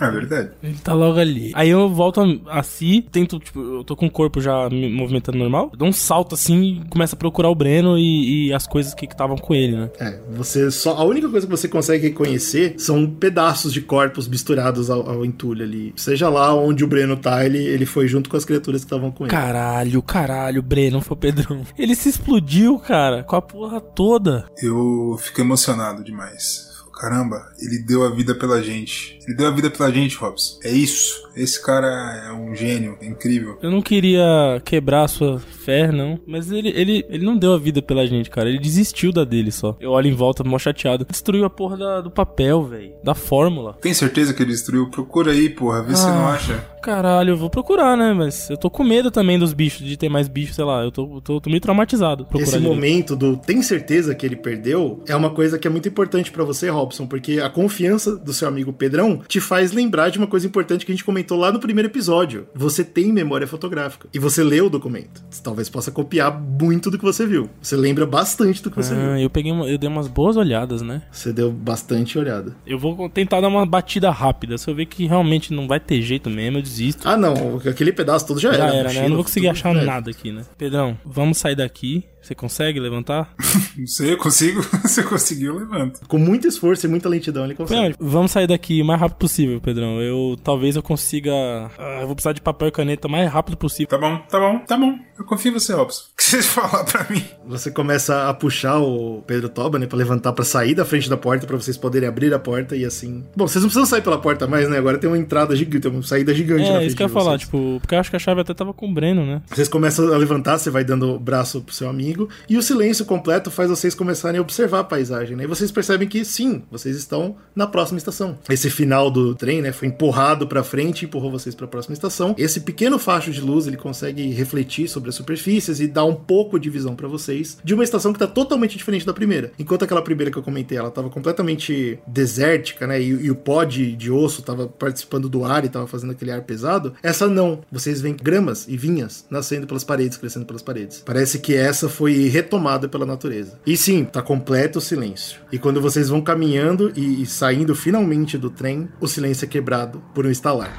É 0.00 0.10
verdade. 0.10 0.50
Ele 0.62 0.76
tá 0.82 0.92
logo 0.92 1.18
ali. 1.18 1.52
Aí 1.54 1.70
eu 1.70 1.88
volto 1.88 2.20
a, 2.20 2.58
a 2.58 2.62
si, 2.62 3.06
tento, 3.10 3.38
tipo, 3.38 3.60
eu 3.60 3.84
tô 3.84 3.96
com 3.96 4.06
o 4.06 4.10
corpo 4.10 4.40
já 4.40 4.68
me 4.68 4.88
movimentando 4.90 5.38
normal. 5.38 5.72
Dou 5.76 5.88
um 5.88 5.92
salto 5.92 6.34
assim 6.34 6.82
e 6.84 6.88
começo 6.88 7.14
a 7.14 7.18
procurar 7.18 7.48
o 7.48 7.54
Breno 7.54 7.96
e, 7.98 8.48
e 8.48 8.52
as 8.52 8.66
coisas 8.66 8.92
que 8.94 9.06
estavam 9.06 9.36
com 9.36 9.54
ele, 9.54 9.76
né? 9.76 9.90
É, 9.98 10.18
você 10.32 10.70
só. 10.70 10.96
A 10.96 11.04
única 11.04 11.28
coisa 11.28 11.46
que 11.46 11.50
você 11.50 11.68
consegue 11.68 12.08
reconhecer 12.08 12.74
são 12.78 13.08
pedaços 13.08 13.72
de 13.72 13.80
corpos 13.80 14.28
misturados 14.28 14.90
ao, 14.90 15.08
ao 15.08 15.24
entulho 15.24 15.64
ali. 15.64 15.92
Seja 15.96 16.28
lá 16.28 16.54
onde 16.54 16.84
o 16.84 16.88
Breno 16.88 17.16
tá, 17.16 17.44
ele, 17.44 17.58
ele 17.58 17.86
foi 17.86 18.08
junto 18.08 18.28
com 18.28 18.36
as 18.36 18.44
criaturas 18.44 18.82
que 18.82 18.86
estavam 18.86 19.10
com 19.10 19.24
ele. 19.24 19.30
Caralho, 19.30 20.02
caralho, 20.02 20.62
Breno 20.62 21.00
foi 21.00 21.16
o 21.16 21.20
Pedrão. 21.20 21.62
Ele 21.78 21.94
se 21.94 22.08
explodiu, 22.08 22.78
cara, 22.78 23.22
com 23.22 23.36
a 23.36 23.42
porra 23.42 23.80
toda. 23.80 24.46
Eu 24.62 25.16
fico 25.20 25.40
emocionado 25.40 26.02
demais. 26.02 26.73
Caramba, 26.98 27.42
ele 27.60 27.78
deu 27.84 28.04
a 28.04 28.10
vida 28.10 28.34
pela 28.34 28.62
gente. 28.62 29.18
Ele 29.26 29.36
deu 29.36 29.48
a 29.48 29.50
vida 29.50 29.70
pela 29.70 29.90
gente, 29.90 30.16
Robson. 30.16 30.58
É 30.62 30.70
isso. 30.70 31.22
Esse 31.36 31.60
cara 31.60 31.88
é 32.28 32.32
um 32.32 32.54
gênio, 32.54 32.96
é 33.00 33.06
incrível. 33.06 33.58
Eu 33.60 33.70
não 33.70 33.82
queria 33.82 34.60
quebrar 34.64 35.02
a 35.04 35.08
sua 35.08 35.38
fé, 35.40 35.90
não. 35.90 36.20
Mas 36.26 36.50
ele, 36.52 36.68
ele, 36.68 37.04
ele 37.08 37.24
não 37.24 37.36
deu 37.36 37.52
a 37.52 37.58
vida 37.58 37.82
pela 37.82 38.06
gente, 38.06 38.30
cara. 38.30 38.48
Ele 38.48 38.58
desistiu 38.60 39.12
da 39.12 39.24
dele 39.24 39.50
só. 39.50 39.76
Eu 39.80 39.90
olho 39.90 40.06
em 40.08 40.14
volta, 40.14 40.44
mó 40.44 40.58
chateado. 40.58 41.04
Destruiu 41.08 41.44
a 41.44 41.50
porra 41.50 41.76
da- 41.76 42.00
do 42.02 42.10
papel, 42.10 42.62
velho. 42.62 42.92
Da 43.02 43.14
fórmula. 43.14 43.76
Tem 43.80 43.92
certeza 43.92 44.32
que 44.32 44.42
ele 44.42 44.52
destruiu? 44.52 44.88
Procura 44.90 45.32
aí, 45.32 45.48
porra. 45.48 45.82
Vê 45.82 45.96
se 45.96 46.06
Ah. 46.06 46.12
não 46.14 46.26
acha. 46.28 46.64
Caralho, 46.82 47.30
eu 47.30 47.36
vou 47.36 47.48
procurar, 47.48 47.96
né? 47.96 48.12
Mas 48.12 48.48
eu 48.50 48.58
tô 48.58 48.68
com 48.70 48.84
medo 48.84 49.10
também 49.10 49.38
dos 49.38 49.54
bichos, 49.54 49.86
de 49.86 49.96
ter 49.96 50.10
mais 50.10 50.28
bichos, 50.28 50.54
sei 50.54 50.64
lá. 50.66 50.82
Eu 50.84 50.92
tô, 50.92 51.20
tô, 51.22 51.40
tô 51.40 51.48
meio 51.50 51.60
traumatizado. 51.60 52.26
Esse 52.34 52.52
direito. 52.58 52.62
momento 52.74 53.16
do 53.16 53.36
tem 53.38 53.62
certeza 53.62 54.14
que 54.14 54.24
ele 54.26 54.36
perdeu 54.36 55.02
é 55.08 55.16
uma 55.16 55.30
coisa 55.30 55.58
que 55.58 55.66
é 55.66 55.70
muito 55.70 55.88
importante 55.88 56.30
pra 56.30 56.44
você, 56.44 56.68
Robson, 56.68 56.83
porque 57.06 57.40
a 57.40 57.48
confiança 57.48 58.16
do 58.16 58.32
seu 58.32 58.48
amigo 58.48 58.72
Pedrão 58.72 59.22
te 59.26 59.40
faz 59.40 59.72
lembrar 59.72 60.10
de 60.10 60.18
uma 60.18 60.26
coisa 60.26 60.46
importante 60.46 60.84
que 60.84 60.92
a 60.92 60.94
gente 60.94 61.04
comentou 61.04 61.38
lá 61.38 61.50
no 61.52 61.60
primeiro 61.60 61.88
episódio. 61.88 62.46
Você 62.54 62.84
tem 62.84 63.12
memória 63.12 63.46
fotográfica 63.46 64.08
e 64.12 64.18
você 64.18 64.42
leu 64.42 64.66
o 64.66 64.70
documento. 64.70 65.22
Você 65.30 65.42
talvez 65.42 65.68
possa 65.68 65.90
copiar 65.90 66.38
muito 66.40 66.90
do 66.90 66.98
que 66.98 67.04
você 67.04 67.26
viu. 67.26 67.48
Você 67.60 67.76
lembra 67.76 68.06
bastante 68.06 68.62
do 68.62 68.70
que 68.70 68.76
você 68.76 68.94
viu. 68.94 69.10
Ah, 69.10 69.20
eu 69.20 69.30
peguei 69.30 69.52
uma, 69.52 69.66
eu 69.66 69.78
dei 69.78 69.88
umas 69.88 70.08
boas 70.08 70.36
olhadas, 70.36 70.82
né? 70.82 71.02
Você 71.10 71.32
deu 71.32 71.50
bastante 71.50 72.18
olhada. 72.18 72.54
Eu 72.66 72.78
vou 72.78 73.08
tentar 73.08 73.40
dar 73.40 73.48
uma 73.48 73.66
batida 73.66 74.10
rápida. 74.10 74.58
Se 74.58 74.68
eu 74.68 74.74
ver 74.74 74.86
que 74.86 75.06
realmente 75.06 75.52
não 75.52 75.66
vai 75.66 75.80
ter 75.80 76.02
jeito 76.02 76.28
mesmo, 76.28 76.58
eu 76.58 76.62
desisto. 76.62 77.08
Ah, 77.08 77.16
não, 77.16 77.58
aquele 77.58 77.92
pedaço 77.92 78.26
todo 78.26 78.40
já, 78.40 78.52
Já 78.52 78.66
era. 78.66 78.76
era, 78.76 78.92
né? 78.92 79.04
Eu 79.04 79.08
não 79.08 79.16
vou 79.16 79.24
conseguir 79.24 79.48
achar 79.48 79.74
era. 79.74 79.84
nada 79.84 80.10
aqui, 80.10 80.32
né? 80.32 80.42
Pedrão, 80.56 80.98
vamos 81.04 81.38
sair 81.38 81.56
daqui. 81.56 82.04
Você 82.24 82.34
consegue 82.34 82.80
levantar? 82.80 83.34
Não 83.76 83.86
sei, 83.86 84.12
eu 84.14 84.16
consigo. 84.16 84.62
Se 84.88 85.02
eu 85.02 85.06
conseguir, 85.06 85.44
eu 85.44 85.58
levanto. 85.58 86.00
Com 86.08 86.16
muito 86.16 86.48
esforço 86.48 86.73
e 86.82 86.88
muita 86.88 87.08
lentidão 87.08 87.44
ele 87.44 87.54
consegue. 87.54 87.94
Vamos 88.00 88.30
sair 88.32 88.46
daqui 88.46 88.82
o 88.82 88.84
mais 88.84 89.00
rápido 89.00 89.18
possível, 89.18 89.60
Pedrão. 89.60 90.00
Eu 90.00 90.36
talvez 90.42 90.76
eu 90.76 90.82
consiga. 90.82 91.32
Ah, 91.78 91.98
eu 92.00 92.06
vou 92.06 92.14
precisar 92.14 92.32
de 92.32 92.40
papel 92.40 92.68
e 92.68 92.72
caneta 92.72 93.06
o 93.06 93.10
mais 93.10 93.30
rápido 93.30 93.56
possível. 93.56 93.88
Tá 93.88 93.98
bom, 93.98 94.18
tá 94.28 94.38
bom, 94.40 94.58
tá 94.60 94.76
bom. 94.76 94.98
Eu 95.18 95.24
confio 95.24 95.50
em 95.50 95.54
você, 95.54 95.72
Robson. 95.72 96.02
O 96.12 96.16
que 96.16 96.22
você 96.24 96.42
falar 96.42 96.84
pra 96.84 97.06
mim? 97.08 97.24
Você 97.46 97.70
começa 97.70 98.28
a 98.28 98.34
puxar 98.34 98.78
o 98.78 99.22
Pedro 99.26 99.48
Toba, 99.48 99.78
né, 99.78 99.86
pra 99.86 99.96
levantar 99.96 100.32
pra 100.32 100.44
sair 100.44 100.74
da 100.74 100.84
frente 100.84 101.08
da 101.08 101.16
porta 101.16 101.46
pra 101.46 101.56
vocês 101.56 101.76
poderem 101.76 102.08
abrir 102.08 102.32
a 102.34 102.38
porta 102.38 102.74
e 102.74 102.84
assim. 102.84 103.24
Bom, 103.36 103.46
vocês 103.46 103.62
não 103.62 103.68
precisam 103.68 103.86
sair 103.86 104.02
pela 104.02 104.18
porta 104.18 104.46
mais, 104.46 104.68
né? 104.68 104.78
Agora 104.78 104.98
tem 104.98 105.08
uma 105.08 105.18
entrada 105.18 105.54
gigante, 105.54 105.80
tem 105.82 105.90
uma 105.90 106.02
saída 106.02 106.34
gigante 106.34 106.62
na 106.62 106.68
É, 106.68 106.72
frente 106.76 106.86
isso 106.88 106.96
que 106.96 107.02
eu 107.02 107.06
ia 107.06 107.12
falar, 107.12 107.38
tipo, 107.38 107.78
porque 107.80 107.94
eu 107.94 107.98
acho 108.00 108.10
que 108.10 108.16
a 108.16 108.18
chave 108.18 108.40
até 108.40 108.52
tava 108.52 108.72
com 108.74 108.88
o 108.88 108.92
Breno, 108.92 109.24
né? 109.24 109.40
Vocês 109.48 109.68
começam 109.68 110.12
a 110.12 110.16
levantar, 110.16 110.58
você 110.58 110.70
vai 110.70 110.82
dando 110.84 111.14
o 111.14 111.18
braço 111.18 111.60
pro 111.60 111.74
seu 111.74 111.88
amigo, 111.88 112.28
e 112.48 112.56
o 112.56 112.62
silêncio 112.62 113.04
completo 113.04 113.50
faz 113.50 113.70
vocês 113.70 113.94
começarem 113.94 114.38
a 114.38 114.42
observar 114.42 114.80
a 114.80 114.84
paisagem, 114.84 115.36
né? 115.36 115.44
E 115.44 115.46
vocês 115.46 115.70
percebem 115.70 116.08
que 116.08 116.24
sim, 116.24 116.62
vocês 116.70 116.96
estão 116.96 117.36
na 117.54 117.66
próxima 117.66 117.98
estação. 117.98 118.38
Esse 118.48 118.70
final 118.70 119.10
do 119.10 119.34
trem, 119.34 119.62
né, 119.62 119.72
foi 119.72 119.88
empurrado 119.88 120.46
pra 120.46 120.64
frente 120.64 121.02
e 121.02 121.04
empurrou 121.06 121.30
vocês 121.30 121.54
pra 121.54 121.66
próxima 121.66 121.94
estação. 121.94 122.34
Esse 122.38 122.60
pequeno 122.60 122.98
facho 122.98 123.30
de 123.30 123.40
luz, 123.40 123.66
ele 123.66 123.76
consegue 123.76 124.30
refletir 124.30 124.88
sobre 124.88 125.08
as 125.08 125.14
superfícies 125.14 125.80
e 125.80 125.86
dar 125.86 126.04
um 126.04 126.14
pouco 126.14 126.58
de 126.58 126.70
visão 126.70 126.94
pra 126.94 127.08
vocês 127.08 127.58
de 127.62 127.74
uma 127.74 127.84
estação 127.84 128.12
que 128.12 128.18
tá 128.18 128.26
totalmente 128.26 128.76
diferente 128.76 129.06
da 129.06 129.12
primeira. 129.12 129.52
Enquanto 129.58 129.84
aquela 129.84 130.02
primeira 130.02 130.30
que 130.30 130.38
eu 130.38 130.42
comentei, 130.42 130.78
ela 130.78 130.90
tava 130.90 131.10
completamente 131.10 131.98
desértica, 132.06 132.86
né, 132.86 133.00
e, 133.00 133.08
e 133.08 133.30
o 133.30 133.34
pó 133.34 133.64
de, 133.64 133.94
de 133.94 134.10
osso 134.10 134.42
tava 134.42 134.66
participando 134.66 135.28
do 135.28 135.44
ar 135.44 135.64
e 135.64 135.68
tava 135.68 135.86
fazendo 135.86 136.12
aquele 136.12 136.30
ar 136.30 136.42
pesado, 136.42 136.94
essa 137.02 137.28
não. 137.28 137.60
Vocês 137.70 138.00
veem 138.00 138.16
gramas 138.16 138.66
e 138.68 138.76
vinhas 138.76 139.24
nascendo 139.30 139.66
pelas 139.66 139.84
paredes, 139.84 140.16
crescendo 140.16 140.46
pelas 140.46 140.62
paredes. 140.62 141.02
Parece 141.04 141.38
que 141.38 141.54
essa 141.54 141.88
foi 141.88 142.28
retomada 142.28 142.88
pela 142.88 143.06
natureza. 143.06 143.58
E 143.66 143.76
sim, 143.76 144.04
tá 144.04 144.22
completo 144.22 144.78
o 144.78 144.82
silêncio. 144.82 145.40
E 145.52 145.58
quando 145.58 145.80
vocês 145.80 146.08
vão 146.08 146.20
caminhando 146.20 146.53
e, 146.94 147.22
e 147.22 147.26
saindo 147.26 147.74
finalmente 147.74 148.38
do 148.38 148.50
trem, 148.50 148.88
o 149.00 149.06
silêncio 149.06 149.44
é 149.44 149.48
quebrado 149.48 150.02
por 150.14 150.26
um 150.26 150.30
estalar. 150.30 150.72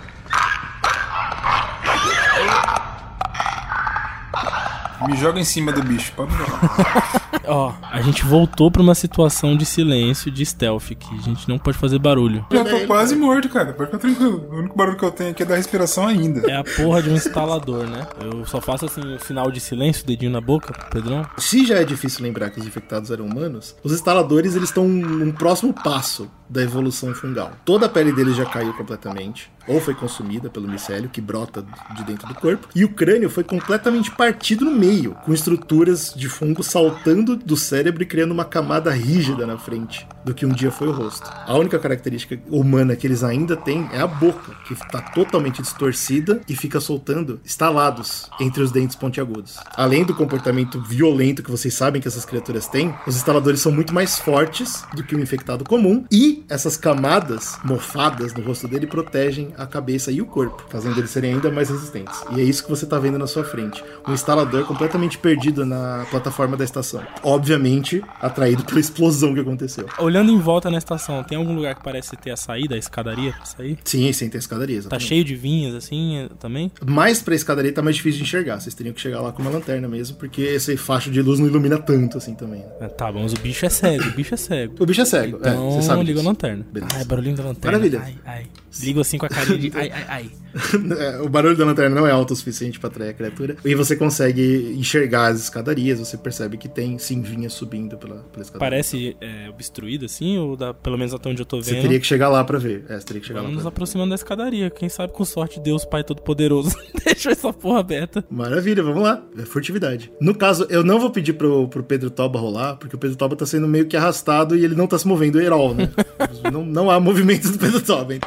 Me 5.07 5.15
joga 5.17 5.39
em 5.39 5.43
cima 5.43 5.71
do 5.71 5.83
bicho, 5.83 6.11
pode 6.15 6.31
me 6.31 6.37
jogar. 6.37 7.21
Ó, 7.47 7.73
a 7.81 8.01
gente 8.01 8.23
voltou 8.23 8.71
pra 8.71 8.81
uma 8.81 8.95
situação 8.95 9.55
de 9.55 9.65
silêncio, 9.65 10.31
de 10.31 10.45
stealth, 10.45 10.89
que 10.97 11.15
a 11.15 11.21
gente 11.21 11.47
não 11.47 11.57
pode 11.57 11.77
fazer 11.77 11.99
barulho. 11.99 12.45
Já 12.51 12.63
tô 12.63 12.79
quase 12.87 13.15
morto, 13.15 13.49
cara. 13.49 13.73
Pode 13.73 13.91
ficar 13.91 13.99
tranquilo. 13.99 14.47
O 14.49 14.55
único 14.57 14.77
barulho 14.77 14.97
que 14.97 15.03
eu 15.03 15.11
tenho 15.11 15.31
aqui 15.31 15.43
é 15.43 15.45
da 15.45 15.55
respiração 15.55 16.07
ainda. 16.07 16.49
É 16.49 16.55
a 16.55 16.63
porra 16.63 17.01
de 17.01 17.09
um 17.09 17.15
instalador, 17.15 17.87
né? 17.87 18.07
Eu 18.21 18.45
só 18.45 18.61
faço 18.61 18.85
assim 18.85 19.01
o 19.01 19.19
sinal 19.19 19.51
de 19.51 19.59
silêncio, 19.59 20.05
dedinho 20.05 20.31
na 20.31 20.41
boca, 20.41 20.73
Pedrão. 20.89 21.25
Se 21.37 21.65
já 21.65 21.75
é 21.75 21.83
difícil 21.83 22.23
lembrar 22.23 22.49
que 22.49 22.59
os 22.59 22.65
infectados 22.65 23.11
eram 23.11 23.25
humanos, 23.25 23.75
os 23.83 23.93
instaladores 23.93 24.55
eles 24.55 24.69
estão 24.69 24.87
num 24.87 25.31
próximo 25.31 25.73
passo 25.73 26.29
da 26.49 26.61
evolução 26.61 27.13
fungal. 27.13 27.51
Toda 27.63 27.85
a 27.85 27.89
pele 27.89 28.11
dele 28.11 28.33
já 28.33 28.45
caiu 28.45 28.73
completamente, 28.73 29.51
ou 29.67 29.79
foi 29.79 29.95
consumida 29.95 30.49
pelo 30.49 30.67
micélio 30.67 31.09
que 31.09 31.21
brota 31.21 31.65
de 31.95 32.03
dentro 32.03 32.27
do 32.27 32.35
corpo, 32.35 32.67
e 32.75 32.83
o 32.83 32.89
crânio 32.89 33.29
foi 33.29 33.43
completamente 33.43 34.11
partido 34.11 34.65
no 34.65 34.71
meio, 34.71 35.15
com 35.25 35.33
estruturas 35.33 36.13
de 36.15 36.29
fungo 36.29 36.63
saltando 36.63 37.35
do 37.35 37.57
cérebro 37.57 38.03
e 38.03 38.05
criando 38.05 38.31
uma 38.31 38.45
camada 38.45 38.91
rígida 38.91 39.45
na 39.45 39.57
frente 39.57 40.07
do 40.23 40.33
que 40.33 40.45
um 40.45 40.53
dia 40.53 40.71
foi 40.71 40.87
o 40.87 40.91
rosto. 40.91 41.29
A 41.45 41.55
única 41.55 41.79
característica 41.79 42.39
humana 42.49 42.95
que 42.95 43.07
eles 43.07 43.23
ainda 43.23 43.55
têm 43.55 43.89
é 43.91 43.99
a 43.99 44.07
boca, 44.07 44.53
que 44.67 44.73
está 44.73 45.01
totalmente 45.01 45.61
distorcida 45.61 46.41
e 46.47 46.55
fica 46.55 46.79
soltando 46.79 47.39
estalados 47.43 48.29
entre 48.39 48.61
os 48.61 48.71
dentes 48.71 48.95
pontiagudos. 48.95 49.57
Além 49.75 50.03
do 50.03 50.15
comportamento 50.15 50.81
violento 50.81 51.43
que 51.43 51.51
vocês 51.51 51.73
sabem 51.73 52.01
que 52.01 52.07
essas 52.07 52.25
criaturas 52.25 52.67
têm, 52.67 52.93
os 53.07 53.15
instaladores 53.15 53.61
são 53.61 53.71
muito 53.71 53.93
mais 53.93 54.17
fortes 54.17 54.83
do 54.93 55.03
que 55.03 55.15
o 55.15 55.19
infectado 55.19 55.63
comum 55.63 56.05
e 56.11 56.34
essas 56.49 56.75
camadas 56.77 57.57
mofadas 57.63 58.33
no 58.33 58.41
rosto 58.43 58.67
dele 58.67 58.87
protegem 58.87 59.49
a 59.57 59.65
cabeça 59.65 60.11
e 60.11 60.21
o 60.21 60.25
corpo, 60.25 60.63
fazendo 60.69 60.97
eles 60.99 61.09
serem 61.11 61.33
ainda 61.33 61.51
mais 61.51 61.69
resistentes. 61.69 62.19
E 62.35 62.39
é 62.39 62.43
isso 62.43 62.63
que 62.63 62.69
você 62.69 62.85
está 62.85 62.97
vendo 62.99 63.17
na 63.17 63.27
sua 63.27 63.43
frente. 63.43 63.83
Um 64.07 64.13
instalador 64.13 64.65
completamente 64.65 65.17
perdido 65.17 65.65
na 65.65 66.05
plataforma 66.09 66.55
da 66.57 66.63
estação. 66.63 67.01
Obviamente, 67.23 68.01
atraído 68.21 68.63
pela 68.63 68.79
explosão 68.79 69.33
que 69.33 69.39
aconteceu. 69.39 69.87
Olhando 69.99 70.31
em 70.31 70.39
volta 70.39 70.69
na 70.71 70.77
estação, 70.77 71.23
tem 71.23 71.37
algum 71.37 71.53
lugar 71.55 71.75
que 71.75 71.83
parece 71.83 72.15
ter 72.17 72.31
a 72.31 72.37
saída, 72.37 72.75
a 72.75 72.77
escadaria 72.77 73.31
pra 73.33 73.45
sair? 73.45 73.77
Sim, 73.83 74.11
sim, 74.13 74.29
tem 74.29 74.39
escadaria. 74.39 74.75
Tá 74.75 74.79
exatamente. 74.79 75.07
cheio 75.07 75.23
de 75.23 75.35
vinhas, 75.35 75.75
assim, 75.75 76.27
também? 76.39 76.71
Mais 76.85 77.21
pra 77.21 77.35
escadaria 77.35 77.71
tá 77.73 77.81
mais 77.81 77.95
difícil 77.95 78.17
de 78.19 78.23
enxergar. 78.23 78.59
Vocês 78.59 78.73
teriam 78.73 78.93
que 78.93 79.01
chegar 79.01 79.21
lá 79.21 79.31
com 79.31 79.41
uma 79.41 79.51
lanterna 79.51 79.87
mesmo, 79.87 80.17
porque 80.17 80.41
esse 80.41 80.75
facho 80.77 81.11
de 81.11 81.21
luz 81.21 81.39
não 81.39 81.47
ilumina 81.47 81.77
tanto 81.77 82.17
assim 82.17 82.33
também. 82.33 82.59
né? 82.61 82.65
Ah, 82.81 82.89
Tá, 82.89 83.11
bom, 83.11 83.21
mas 83.23 83.33
o 83.33 83.37
bicho 83.39 83.65
é 83.65 83.69
cego, 83.69 84.07
o 84.07 84.11
bicho 84.11 84.33
é 84.33 84.37
cego. 84.37 84.75
O 84.79 84.85
bicho 84.85 85.01
é 85.01 85.05
cego, 85.05 85.37
é, 85.43 85.49
Então, 85.49 85.71
você 85.71 85.81
sabe. 85.81 85.99
a 86.01 86.03
disso. 86.03 86.15
Lanterna. 86.25 86.65
Beleza. 86.71 86.95
Ai, 86.95 87.05
barulhinho 87.05 87.35
da 87.35 87.43
lanterna. 87.43 87.77
Maravilha. 87.77 88.01
Ai, 88.03 88.15
ai. 88.25 88.47
Ligo 88.81 88.99
assim 88.99 89.17
com 89.17 89.25
a 89.25 89.29
carinha 89.29 89.57
de 89.57 89.71
ai, 89.73 89.89
ai, 89.91 90.05
ai. 90.09 90.29
O 91.23 91.29
barulho 91.29 91.55
da 91.55 91.65
lanterna 91.65 91.95
não 91.95 92.07
é 92.07 92.11
alto 92.11 92.31
o 92.31 92.35
suficiente 92.35 92.79
pra 92.79 92.89
atrair 92.89 93.09
a 93.09 93.13
criatura. 93.13 93.55
E 93.63 93.75
você 93.75 93.95
consegue 93.95 94.73
enxergar 94.77 95.27
as 95.27 95.41
escadarias, 95.41 95.99
você 95.99 96.17
percebe 96.17 96.57
que 96.57 96.67
tem 96.69 96.97
sim 96.97 97.21
vinha 97.21 97.49
subindo 97.49 97.97
pela, 97.97 98.15
pela 98.15 98.43
escadaria. 98.43 98.59
Parece 98.59 99.17
é, 99.19 99.49
obstruído 99.49 100.05
assim, 100.05 100.37
ou 100.37 100.55
dá, 100.55 100.73
pelo 100.73 100.97
menos 100.97 101.13
até 101.13 101.29
onde 101.29 101.41
eu 101.41 101.45
tô 101.45 101.61
Você 101.61 101.71
vendo. 101.71 101.81
teria 101.83 101.99
que 101.99 102.07
chegar 102.07 102.29
lá 102.29 102.43
pra 102.43 102.57
ver. 102.57 102.85
É, 102.89 102.97
você 102.99 103.05
teria 103.05 103.21
que 103.21 103.27
chegar 103.27 103.41
Vamos 103.41 103.55
nos 103.55 103.63
lá 103.63 103.69
ver. 103.69 103.73
aproximando 103.75 104.09
da 104.09 104.15
escadaria. 104.15 104.69
Quem 104.69 104.87
sabe 104.89 105.11
com 105.13 105.25
sorte 105.25 105.59
Deus 105.59 105.83
Pai 105.85 106.03
Todo-Poderoso 106.03 106.75
deixou 107.03 107.31
essa 107.31 107.51
porra 107.51 107.79
aberta. 107.79 108.23
Maravilha, 108.29 108.81
vamos 108.83 109.03
lá. 109.03 109.23
É 109.37 109.43
furtividade. 109.43 110.11
No 110.21 110.33
caso, 110.35 110.65
eu 110.69 110.83
não 110.83 110.99
vou 110.99 111.11
pedir 111.11 111.33
pro, 111.33 111.67
pro 111.67 111.83
Pedro 111.83 112.09
Toba 112.09 112.39
rolar, 112.39 112.75
porque 112.77 112.95
o 112.95 112.99
Pedro 112.99 113.17
Toba 113.17 113.35
tá 113.35 113.45
sendo 113.45 113.67
meio 113.67 113.87
que 113.87 113.97
arrastado 113.97 114.55
e 114.55 114.63
ele 114.63 114.75
não 114.75 114.87
tá 114.87 114.97
se 114.97 115.07
movendo 115.07 115.39
herói, 115.41 115.73
né? 115.73 115.89
não, 116.51 116.63
não 116.65 116.91
há 116.91 116.99
movimento 116.99 117.49
do 117.51 117.57
Pedro 117.57 117.81
Toba. 117.81 118.13
hein? 118.13 118.19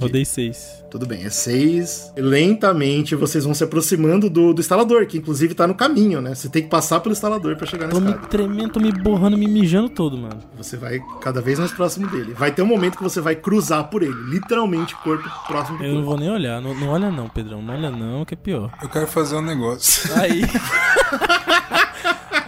Rodei 0.00 0.24
seis. 0.24 0.80
Tudo 0.90 1.06
bem, 1.06 1.24
é 1.24 1.30
seis. 1.30 2.10
Lentamente 2.16 3.14
vocês 3.14 3.44
vão 3.44 3.54
se 3.54 3.62
aproximando 3.62 4.28
do, 4.28 4.52
do 4.52 4.60
instalador, 4.60 5.06
que 5.06 5.18
inclusive 5.18 5.54
tá 5.54 5.64
no 5.66 5.74
caminho, 5.74 6.20
né? 6.20 6.34
Você 6.34 6.48
tem 6.48 6.62
que 6.64 6.68
passar 6.68 6.98
pelo 6.98 7.12
instalador 7.12 7.54
pra 7.54 7.64
chegar 7.66 7.86
na 7.86 7.92
Tô 7.92 8.00
me 8.00 8.08
escada. 8.10 8.26
tremendo, 8.26 8.72
tô 8.72 8.80
me 8.80 8.90
borrando, 8.90 9.36
me 9.38 9.46
mijando 9.46 9.88
todo, 9.90 10.16
mano. 10.18 10.40
Você 10.56 10.76
vai 10.76 10.98
cada 11.20 11.40
vez 11.40 11.60
mais 11.60 11.70
próximo 11.70 12.08
dele. 12.08 12.34
Vai 12.36 12.50
ter 12.50 12.62
um 12.62 12.66
momento 12.66 12.96
que 12.96 13.04
você 13.04 13.20
vai 13.20 13.36
cruzar 13.36 13.84
por 13.88 14.02
ele, 14.02 14.16
literalmente 14.30 14.96
corpo 14.96 15.30
próximo 15.46 15.78
do 15.78 15.84
Eu 15.84 15.88
não 15.90 15.94
corpo. 16.02 16.10
vou 16.10 16.18
nem 16.18 16.30
olhar. 16.30 16.60
Não, 16.60 16.74
não 16.74 16.88
olha 16.88 17.10
não, 17.10 17.28
Pedrão. 17.28 17.62
Não 17.62 17.74
olha 17.74 17.90
não, 17.90 18.24
que 18.24 18.34
é 18.34 18.36
pior. 18.36 18.72
Eu 18.82 18.88
quero 18.88 19.06
fazer 19.06 19.36
um 19.36 19.42
negócio. 19.42 20.10
Aí. 20.18 20.42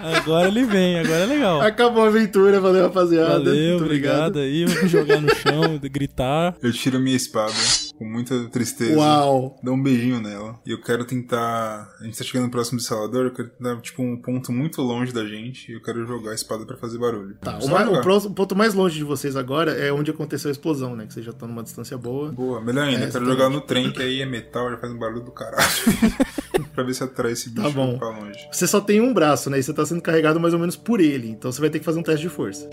agora 0.03 0.49
ele 0.49 0.65
vem, 0.65 0.99
agora 0.99 1.23
é 1.23 1.27
legal. 1.27 1.61
Acabou 1.61 2.05
a 2.05 2.09
aventura, 2.09 2.61
valeu 2.61 2.83
rapaziada. 2.83 3.45
Valeu, 3.45 3.71
Muito 3.71 3.85
obrigado 3.85 4.39
aí. 4.39 4.63
Eu 4.63 4.69
vou 4.69 4.83
me 4.83 4.89
jogar 4.89 5.21
no 5.21 5.35
chão, 5.35 5.79
gritar. 5.83 6.55
Eu 6.63 6.73
tiro 6.73 6.99
minha 6.99 7.17
espada 7.17 7.53
com 7.99 8.05
muita 8.05 8.49
tristeza. 8.49 8.97
Uau! 8.99 9.57
Dou 9.63 9.75
um 9.75 9.83
beijinho 9.83 10.21
nela. 10.21 10.59
E 10.67 10.71
eu 10.73 10.81
quero 10.81 11.05
tentar. 11.05 11.89
A 12.01 12.05
gente 12.05 12.19
tá 12.19 12.25
chegando 12.25 12.51
próximo 12.51 12.79
do 12.79 12.83
instalador. 12.83 13.27
Eu 13.27 13.33
quero 13.33 13.51
dar, 13.61 13.81
tipo, 13.81 14.03
um 14.03 14.17
ponto 14.21 14.51
muito 14.53 14.81
longe 14.83 15.13
da 15.13 15.25
gente. 15.27 15.71
E 15.71 15.75
eu 15.75 15.83
quero 15.83 16.07
jogar 16.07 16.33
a 16.33 16.35
espada 16.35 16.65
pra 16.67 16.77
fazer 16.77 16.99
barulho. 16.99 17.37
Tá, 17.41 17.59
o, 17.59 17.63
Só 17.63 17.69
ma- 17.71 17.91
o 17.91 18.01
próximo- 18.01 18.33
o 18.33 18.35
ponto 18.35 18.57
mais 18.57 18.75
longe 18.75 18.97
de 18.97 19.05
vocês 19.05 19.37
agora 19.37 19.73
é 19.73 19.93
onde 19.93 20.11
aconteceu 20.11 20.49
a 20.49 20.53
explosão, 20.53 20.97
né? 20.97 21.07
Que 21.07 21.15
vocês 21.15 21.25
já 21.27 21.33
estão 21.33 21.47
numa 21.49 21.63
distância 21.63 21.97
boa. 21.97 22.33
Boa, 22.33 22.61
melhor 22.61 22.85
ainda. 22.87 23.05
É, 23.05 23.09
eu 23.09 23.13
quero 23.13 23.27
jogar 23.27 23.49
no 23.49 23.61
trem, 23.61 23.91
que 23.93 24.03
aí 24.03 24.21
é 24.21 24.27
metal, 24.27 24.71
já 24.71 24.79
faz 24.79 24.93
um 24.93 24.99
barulho 24.99 25.23
do 25.25 25.31
caralho. 25.33 25.63
pra 26.75 26.83
ver 26.85 26.95
se 26.95 27.05
atrai 27.05 27.33
esse 27.33 27.51
bicho 27.51 27.63
Tá 27.67 27.71
bom. 27.71 27.99
pra 27.99 28.09
longe. 28.09 28.39
Você 28.51 28.67
só 28.67 28.81
tem 28.81 29.01
um 29.01 29.13
braço, 29.13 29.51
né? 29.51 29.59
E 29.59 29.63
você 29.63 29.73
tá 29.75 29.85
sendo 29.85 30.01
carregado 30.01 30.41
mais 30.41 30.55
ou 30.55 30.61
menos 30.61 30.77
por 30.77 31.01
ele. 31.01 31.29
Então 31.29 31.53
você 31.53 31.61
vai 31.61 31.71
ter 31.71 31.79
que 31.79 31.85
fazer 31.85 31.99
um 31.99 32.03
teste 32.03 32.23
de 32.23 32.29
força. 32.29 32.69